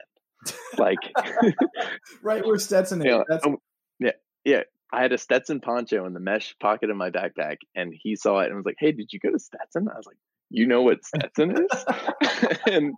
Like 0.78 0.97
right 2.24 2.45
where 2.45 2.57
Stetson 2.57 3.01
is. 3.01 3.05
You 3.05 3.12
know. 3.12 3.39
Um, 3.43 3.57
yeah, 3.99 4.12
yeah. 4.43 4.62
I 4.91 5.01
had 5.01 5.14
a 5.14 5.18
Stetson 5.18 5.62
poncho 5.62 6.05
in 6.05 6.14
the 6.14 6.20
mesh 6.20 6.55
pocket 6.59 6.89
of 6.89 6.97
my 6.97 7.12
backpack, 7.12 7.57
and 7.76 7.93
he 7.95 8.16
saw 8.16 8.39
it 8.39 8.47
and 8.47 8.55
was 8.55 8.66
like, 8.66 8.76
"Hey, 8.80 8.91
did 8.91 9.14
you 9.14 9.20
go 9.20 9.32
to 9.32 9.39
Stetson?" 9.39 9.88
I 9.88 9.95
was 9.95 10.05
like, 10.05 10.18
"You 10.52 10.68
know 10.68 10.82
what 10.82 11.04
Stetson 11.06 11.52
is?" 11.52 11.86
and 12.68 12.93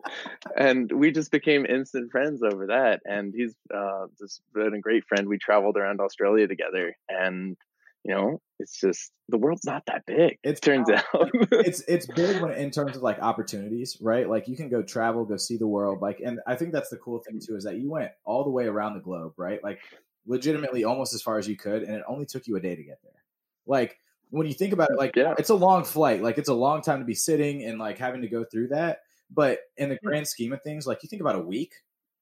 and 0.58 0.92
we 0.92 1.12
just 1.12 1.32
became 1.32 1.66
instant 1.66 2.12
friends 2.12 2.42
over 2.44 2.68
that. 2.68 3.02
And 3.06 3.34
he's 3.36 3.56
uh, 3.74 4.08
just 4.20 4.42
been 4.54 4.74
a 4.74 4.80
great 4.80 5.06
friend. 5.06 5.28
We 5.28 5.38
traveled 5.38 5.78
around 5.78 6.00
Australia 6.00 6.48
together, 6.48 6.96
and 7.10 7.58
you 8.04 8.14
know, 8.14 8.42
it's 8.60 8.80
just 8.80 9.12
the 9.30 9.38
world's 9.38 9.66
not 9.66 9.84
that 9.88 10.06
big. 10.06 10.38
It 10.44 10.62
turns 10.62 10.90
out 10.90 11.04
it's 11.14 11.82
it's 11.88 12.06
big 12.06 12.42
when, 12.42 12.52
in 12.52 12.72
terms 12.72 12.98
of 12.98 13.02
like 13.02 13.20
opportunities, 13.20 13.98
right? 14.02 14.28
Like 14.28 14.48
you 14.48 14.58
can 14.58 14.70
go 14.70 14.84
travel, 14.84 15.26
go 15.26 15.38
see 15.38 15.58
the 15.58 15.68
world, 15.68 16.02
like, 16.02 16.20
and 16.20 16.40
I 16.46 16.56
think 16.56 16.74
that's 16.74 16.90
the 16.90 16.98
cool 16.98 17.20
thing 17.20 17.40
too 17.40 17.56
is 17.56 17.64
that 17.64 17.78
you 17.78 17.90
went 17.90 18.12
all 18.26 18.44
the 18.44 18.50
way 18.50 18.66
around 18.66 18.96
the 18.96 19.00
globe, 19.00 19.34
right? 19.38 19.64
Like 19.64 19.80
legitimately 20.26 20.84
almost 20.84 21.14
as 21.14 21.22
far 21.22 21.38
as 21.38 21.48
you 21.48 21.56
could, 21.56 21.84
and 21.84 21.96
it 21.96 22.04
only 22.08 22.26
took 22.26 22.48
you 22.48 22.56
a 22.58 22.60
day 22.60 22.76
to 22.76 22.84
get 22.84 23.00
there. 23.04 23.12
Like 23.66 23.98
when 24.34 24.48
you 24.48 24.54
think 24.54 24.74
about 24.74 24.90
it, 24.90 24.98
like 24.98 25.16
yeah. 25.16 25.36
it's 25.38 25.52
a 25.52 25.56
long 25.56 25.84
flight, 25.84 26.24
like 26.24 26.40
it's 26.40 26.50
a 26.50 26.56
long 26.56 26.82
time 26.82 26.98
to 26.98 27.06
be 27.06 27.14
sitting 27.14 27.66
and 27.66 27.78
like 27.78 28.00
having 28.00 28.24
to 28.24 28.28
go 28.28 28.44
through 28.44 28.70
that. 28.70 29.02
But 29.30 29.60
in 29.78 29.90
the 29.90 30.00
grand 30.04 30.28
scheme 30.28 30.52
of 30.54 30.64
things, 30.64 30.88
like 30.88 31.04
you 31.04 31.10
think 31.10 31.22
about 31.22 31.36
a 31.36 31.40
week, 31.40 31.74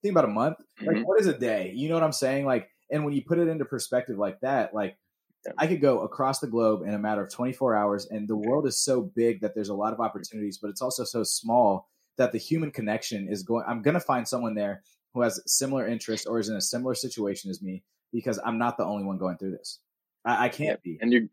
think 0.01 0.11
about 0.11 0.25
a 0.25 0.27
month, 0.27 0.57
like 0.81 0.97
mm-hmm. 0.97 1.03
what 1.03 1.21
is 1.21 1.27
a 1.27 1.37
day? 1.37 1.71
You 1.73 1.87
know 1.87 1.93
what 1.93 2.03
I'm 2.03 2.11
saying? 2.11 2.45
Like, 2.45 2.69
and 2.91 3.05
when 3.05 3.13
you 3.13 3.23
put 3.23 3.39
it 3.39 3.47
into 3.47 3.63
perspective 3.63 4.17
like 4.17 4.41
that, 4.41 4.73
like 4.73 4.97
I 5.57 5.67
could 5.67 5.79
go 5.79 6.01
across 6.01 6.39
the 6.39 6.47
globe 6.47 6.81
in 6.81 6.93
a 6.93 6.99
matter 6.99 7.23
of 7.23 7.31
24 7.31 7.75
hours, 7.77 8.07
and 8.07 8.27
the 8.27 8.35
world 8.35 8.67
is 8.67 8.77
so 8.77 9.01
big 9.01 9.39
that 9.39 9.55
there's 9.55 9.69
a 9.69 9.73
lot 9.73 9.93
of 9.93 10.01
opportunities, 10.01 10.57
but 10.57 10.69
it's 10.69 10.81
also 10.81 11.05
so 11.05 11.23
small 11.23 11.87
that 12.17 12.33
the 12.33 12.37
human 12.37 12.71
connection 12.71 13.29
is 13.29 13.43
going. 13.43 13.63
I'm 13.65 13.81
going 13.81 13.93
to 13.93 14.01
find 14.01 14.27
someone 14.27 14.53
there 14.53 14.83
who 15.13 15.21
has 15.21 15.41
similar 15.45 15.87
interests 15.87 16.27
or 16.27 16.39
is 16.39 16.49
in 16.49 16.57
a 16.57 16.61
similar 16.61 16.93
situation 16.93 17.49
as 17.49 17.61
me 17.61 17.83
because 18.11 18.37
I'm 18.45 18.57
not 18.57 18.75
the 18.75 18.83
only 18.83 19.05
one 19.05 19.17
going 19.17 19.37
through 19.37 19.51
this. 19.51 19.79
I, 20.25 20.45
I 20.45 20.49
can't 20.49 20.83
be. 20.83 20.97
And 21.01 21.13
you're 21.13 21.27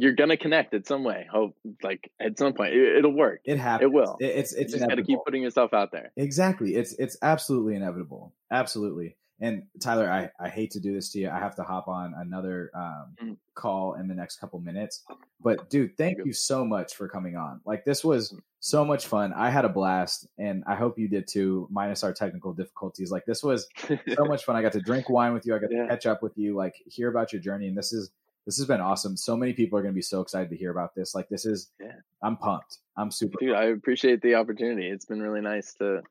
you're 0.00 0.14
gonna 0.14 0.36
connect 0.36 0.72
in 0.72 0.84
some 0.84 1.04
way. 1.04 1.26
Hope 1.30 1.54
like 1.82 2.10
at 2.18 2.38
some 2.38 2.54
point 2.54 2.72
it, 2.72 3.04
will 3.04 3.12
work. 3.12 3.40
It 3.44 3.58
happens. 3.58 3.90
It 3.90 3.92
will. 3.92 4.16
It, 4.18 4.26
it's 4.26 4.52
it's 4.52 4.72
you 4.72 4.78
just 4.78 4.88
got 4.88 4.96
to 4.96 5.04
keep 5.04 5.18
putting 5.24 5.42
yourself 5.42 5.74
out 5.74 5.92
there. 5.92 6.10
Exactly. 6.16 6.74
It's 6.74 6.94
it's 6.94 7.16
absolutely 7.22 7.76
inevitable. 7.76 8.32
Absolutely. 8.50 9.16
And 9.42 9.62
Tyler, 9.80 10.10
I, 10.10 10.30
I 10.38 10.50
hate 10.50 10.72
to 10.72 10.80
do 10.80 10.92
this 10.92 11.12
to 11.12 11.18
you. 11.18 11.30
I 11.30 11.38
have 11.38 11.56
to 11.56 11.62
hop 11.62 11.88
on 11.88 12.14
another 12.14 12.70
um, 12.74 13.16
mm. 13.22 13.36
call 13.54 13.94
in 13.94 14.06
the 14.06 14.14
next 14.14 14.36
couple 14.36 14.60
minutes. 14.60 15.02
But 15.42 15.70
dude, 15.70 15.96
thank 15.96 16.18
you 16.26 16.34
so 16.34 16.62
much 16.62 16.94
for 16.94 17.08
coming 17.08 17.36
on. 17.36 17.62
Like 17.64 17.86
this 17.86 18.04
was 18.04 18.32
mm. 18.32 18.38
so 18.60 18.84
much 18.84 19.06
fun. 19.06 19.32
I 19.34 19.48
had 19.48 19.64
a 19.64 19.70
blast, 19.70 20.28
and 20.38 20.62
I 20.66 20.74
hope 20.74 20.98
you 20.98 21.08
did 21.08 21.26
too. 21.26 21.68
Minus 21.70 22.04
our 22.04 22.12
technical 22.12 22.52
difficulties. 22.52 23.10
Like 23.10 23.24
this 23.24 23.42
was 23.42 23.66
so 23.88 24.24
much 24.28 24.44
fun. 24.44 24.56
I 24.56 24.62
got 24.62 24.72
to 24.72 24.80
drink 24.80 25.08
wine 25.08 25.32
with 25.32 25.46
you. 25.46 25.54
I 25.54 25.58
got 25.58 25.72
yeah. 25.72 25.82
to 25.82 25.88
catch 25.88 26.06
up 26.06 26.22
with 26.22 26.36
you. 26.36 26.54
Like 26.54 26.74
hear 26.86 27.08
about 27.08 27.32
your 27.32 27.40
journey, 27.40 27.66
and 27.66 27.76
this 27.76 27.94
is 27.94 28.10
this 28.50 28.56
has 28.56 28.66
been 28.66 28.80
awesome. 28.80 29.16
So 29.16 29.36
many 29.36 29.52
people 29.52 29.78
are 29.78 29.82
going 29.82 29.94
to 29.94 29.96
be 29.96 30.02
so 30.02 30.20
excited 30.20 30.50
to 30.50 30.56
hear 30.56 30.72
about 30.72 30.92
this. 30.96 31.14
Like 31.14 31.28
this 31.28 31.46
is, 31.46 31.70
yeah. 31.80 31.92
I'm 32.20 32.36
pumped. 32.36 32.78
I'm 32.96 33.12
super. 33.12 33.38
Dude, 33.38 33.54
pumped. 33.54 33.64
I 33.64 33.68
appreciate 33.70 34.22
the 34.22 34.34
opportunity. 34.34 34.88
It's 34.88 35.04
been 35.04 35.22
really 35.22 35.40
nice 35.40 35.72
to 35.74 36.02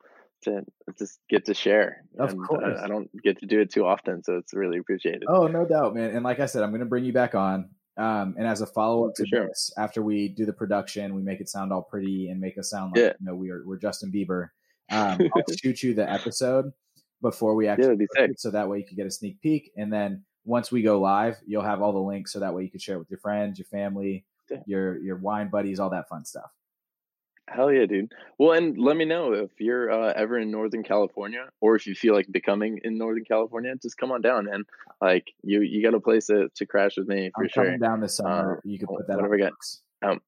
to 0.46 0.62
just 0.98 1.20
get 1.30 1.46
to 1.48 1.54
share. 1.54 2.06
Of 2.18 2.30
and 2.30 2.48
course. 2.48 2.80
I, 2.80 2.86
I, 2.86 2.88
don't 2.88 3.10
get 3.24 3.38
to 3.40 3.46
do 3.46 3.60
it 3.60 3.74
too 3.74 3.86
often, 3.86 4.24
so 4.24 4.38
it's 4.38 4.54
really 4.54 4.78
appreciated. 4.78 5.26
Oh, 5.28 5.48
no 5.48 5.66
doubt, 5.66 5.96
man. 5.96 6.16
And 6.16 6.24
like 6.24 6.40
I 6.40 6.46
said, 6.46 6.64
I'm 6.64 6.70
going 6.70 6.80
to 6.80 6.86
bring 6.86 7.04
you 7.04 7.12
back 7.12 7.36
on. 7.36 7.72
Um, 7.98 8.36
and 8.38 8.48
as 8.48 8.62
a 8.62 8.66
follow 8.66 9.10
up 9.10 9.16
to 9.16 9.26
sure. 9.28 9.48
this, 9.48 9.70
after 9.78 10.02
we 10.02 10.30
do 10.30 10.46
the 10.46 10.54
production, 10.54 11.14
we 11.14 11.22
make 11.22 11.42
it 11.42 11.50
sound 11.50 11.74
all 11.74 11.82
pretty 11.82 12.30
and 12.30 12.40
make 12.40 12.58
us 12.58 12.70
sound 12.70 12.94
like 12.96 13.04
yeah. 13.04 13.14
you 13.20 13.26
know 13.26 13.36
we 13.36 13.50
are 13.50 13.64
we're 13.66 13.78
Justin 13.78 14.12
Bieber. 14.12 14.50
Um, 14.92 15.20
I'll 15.36 15.56
shoot 15.62 15.84
you 15.84 15.94
the 15.94 16.12
episode 16.12 16.72
before 17.22 17.54
we 17.54 17.68
actually, 17.68 18.08
yeah, 18.18 18.26
so 18.36 18.50
that 18.50 18.68
way 18.68 18.80
you 18.80 18.86
can 18.88 18.98
get 18.98 19.06
a 19.06 19.12
sneak 19.12 19.40
peek. 19.40 19.70
And 19.78 19.94
then 19.94 20.24
once 20.46 20.72
we 20.72 20.82
go 20.82 21.00
live, 21.00 21.38
you'll 21.46 21.64
have 21.64 21.82
all 21.82 21.94
the 21.94 22.00
links, 22.00 22.34
so 22.34 22.40
that 22.40 22.54
way 22.54 22.64
you 22.64 22.70
can 22.70 22.80
share 22.80 22.96
it 22.96 23.00
with 23.00 23.10
your 23.10 23.20
friends, 23.20 23.60
your 23.60 23.66
family, 23.66 24.26
your 24.66 24.98
your 25.00 25.18
wine 25.18 25.50
buddies, 25.50 25.80
all 25.80 25.90
that 25.92 26.10
fun 26.10 26.26
stuff. 26.26 26.52
Hell 27.48 27.72
yeah, 27.72 27.86
dude. 27.86 28.12
Well, 28.38 28.52
and 28.52 28.78
let 28.78 28.96
me 28.96 29.06
know 29.06 29.34
if 29.34 29.50
you're 29.60 29.92
uh, 29.92 30.14
ever 30.16 30.38
in 30.38 30.52
Northern 30.52 30.84
California, 30.84 31.50
or 31.62 31.76
if 31.76 31.88
you 31.88 31.96
feel 31.96 32.14
like 32.14 32.32
becoming 32.32 32.80
in 32.84 32.98
Northern 32.98 33.26
California, 33.26 33.74
just 33.82 33.98
come 33.98 34.12
on 34.12 34.22
down, 34.22 34.46
man. 34.46 34.66
Like 35.02 35.26
you, 35.42 35.62
you 35.62 35.82
got 35.82 35.96
a 35.96 36.00
place 36.00 36.28
to, 36.28 36.50
to 36.54 36.66
crash 36.68 36.98
with 36.98 37.08
me 37.08 37.32
for 37.34 37.44
I'm 37.44 37.50
sure. 37.50 37.78
down 37.78 38.02
this 38.02 38.18
summer, 38.18 38.58
um, 38.58 38.62
you 38.64 38.78
can 38.78 38.88
put 38.88 39.08
that. 39.08 39.16
Whatever 39.16 39.36
we 39.36 39.40
got. 39.40 39.54
Um, 40.02 40.22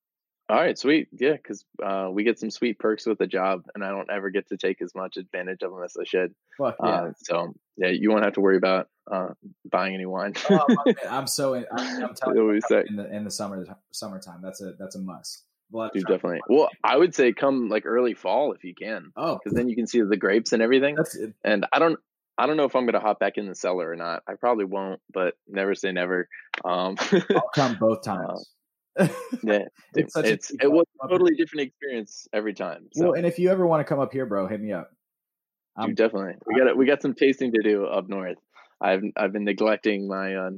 all 0.51 0.57
right, 0.57 0.77
sweet. 0.77 1.07
Yeah, 1.17 1.33
because 1.33 1.63
uh, 1.81 2.09
we 2.11 2.25
get 2.25 2.37
some 2.37 2.51
sweet 2.51 2.77
perks 2.77 3.05
with 3.05 3.17
the 3.17 3.27
job, 3.27 3.63
and 3.73 3.85
I 3.85 3.89
don't 3.89 4.09
ever 4.11 4.29
get 4.29 4.49
to 4.49 4.57
take 4.57 4.81
as 4.81 4.93
much 4.93 5.15
advantage 5.15 5.61
of 5.61 5.71
them 5.71 5.81
as 5.81 5.95
I 5.99 6.03
should. 6.03 6.35
Fuck 6.57 6.75
yeah. 6.83 6.89
Uh, 6.89 7.11
so 7.23 7.53
yeah, 7.77 7.87
you 7.87 8.11
won't 8.11 8.25
have 8.25 8.33
to 8.33 8.41
worry 8.41 8.57
about 8.57 8.89
uh, 9.09 9.29
buying 9.69 9.93
any 9.93 10.05
wine. 10.05 10.33
oh, 10.49 10.65
I'm 11.09 11.27
so 11.27 11.53
in, 11.53 11.65
I'm, 11.71 12.03
I'm 12.03 12.13
telling 12.15 12.35
you 12.35 12.49
in 12.51 12.95
the 12.97 13.15
in 13.15 13.23
the 13.23 13.31
summer 13.31 13.65
summertime. 13.91 14.41
That's 14.41 14.61
a 14.61 14.73
that's 14.77 14.95
a 14.95 14.99
must. 14.99 15.45
Dude, 15.93 16.05
definitely. 16.05 16.41
Well, 16.49 16.67
I 16.83 16.97
would 16.97 17.15
say 17.15 17.31
come 17.31 17.69
like 17.69 17.85
early 17.85 18.13
fall 18.13 18.51
if 18.51 18.65
you 18.65 18.75
can. 18.75 19.13
Oh, 19.15 19.39
because 19.41 19.55
then 19.55 19.69
you 19.69 19.75
can 19.77 19.87
see 19.87 20.01
the 20.01 20.17
grapes 20.17 20.51
and 20.51 20.61
everything. 20.61 20.95
That's 20.95 21.15
it. 21.15 21.33
And 21.45 21.65
I 21.71 21.79
don't, 21.79 21.97
I 22.37 22.45
don't 22.45 22.57
know 22.57 22.65
if 22.65 22.75
I'm 22.75 22.85
gonna 22.85 22.99
hop 22.99 23.19
back 23.19 23.37
in 23.37 23.47
the 23.47 23.55
cellar 23.55 23.89
or 23.89 23.95
not. 23.95 24.23
I 24.27 24.33
probably 24.33 24.65
won't, 24.65 24.99
but 25.13 25.35
never 25.47 25.73
say 25.75 25.93
never. 25.93 26.27
Um, 26.65 26.97
I'll 26.99 27.49
come 27.55 27.77
both 27.79 27.99
uh, 28.07 28.17
times. 28.17 28.49
Yeah, 29.43 29.65
it's, 29.95 30.15
it's 30.17 30.51
it 30.51 30.71
was 30.71 30.85
a 31.03 31.07
totally 31.07 31.35
different 31.35 31.67
experience 31.67 32.27
every 32.33 32.53
time. 32.53 32.89
So. 32.93 33.05
Well, 33.05 33.13
and 33.13 33.25
if 33.25 33.39
you 33.39 33.49
ever 33.49 33.65
want 33.65 33.79
to 33.79 33.85
come 33.85 33.99
up 33.99 34.11
here, 34.11 34.25
bro, 34.25 34.47
hit 34.47 34.59
me 34.61 34.71
up. 34.71 34.91
Dude, 35.83 35.95
definitely. 35.95 36.33
We 36.45 36.59
got 36.59 36.77
we 36.77 36.85
got 36.85 37.01
some 37.01 37.13
tasting 37.13 37.53
to 37.53 37.63
do 37.63 37.85
up 37.85 38.09
north. 38.09 38.37
I've 38.81 39.01
I've 39.15 39.31
been 39.31 39.45
neglecting 39.45 40.07
my 40.07 40.35
uh, 40.35 40.49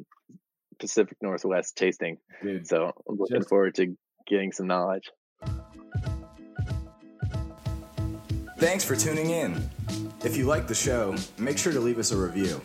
Pacific 0.80 1.18
Northwest 1.22 1.78
tasting. 1.78 2.18
Dude, 2.42 2.68
So 2.68 2.92
I'm 3.08 3.18
looking 3.18 3.38
Just- 3.38 3.50
forward 3.50 3.76
to 3.76 3.96
getting 4.28 4.52
some 4.52 4.68
knowledge. 4.68 5.12
Thanks 8.58 8.84
for 8.84 8.96
tuning 8.96 9.30
in. 9.30 9.70
If 10.24 10.38
you 10.38 10.46
like 10.46 10.68
the 10.68 10.76
show, 10.76 11.16
make 11.38 11.58
sure 11.58 11.74
to 11.74 11.80
leave 11.80 12.00
us 12.00 12.12
a 12.12 12.18
review. 12.18 12.62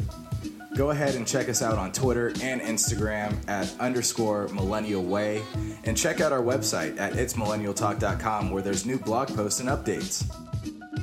Go 0.79 0.91
ahead 0.91 1.17
and 1.17 1.27
check 1.27 1.49
us 1.49 1.61
out 1.61 1.77
on 1.77 1.91
Twitter 1.91 2.29
and 2.41 2.61
Instagram 2.61 3.37
at 3.49 3.69
underscore 3.81 4.47
millennial 4.47 5.03
way, 5.03 5.43
and 5.83 5.97
check 5.97 6.21
out 6.21 6.31
our 6.31 6.41
website 6.41 6.97
at 7.01 7.15
itsmillennialtalk.com 7.15 8.53
where 8.53 8.63
there's 8.63 8.87
new 8.87 8.97
blog 8.97 9.27
posts 9.35 9.59
and 9.59 9.69
updates. 9.69 10.25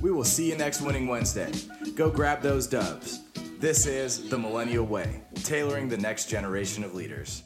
We 0.01 0.11
will 0.11 0.23
see 0.23 0.49
you 0.49 0.55
next 0.55 0.79
Winning 0.79 1.07
Wednesday. 1.07 1.51
Go 1.93 2.09
grab 2.09 2.41
those 2.41 2.67
dubs. 2.67 3.19
This 3.59 3.85
is 3.85 4.29
The 4.29 4.39
Millennial 4.39 4.85
Way, 4.85 5.19
tailoring 5.43 5.89
the 5.89 5.97
next 5.97 6.29
generation 6.29 6.85
of 6.85 6.95
leaders. 6.95 7.43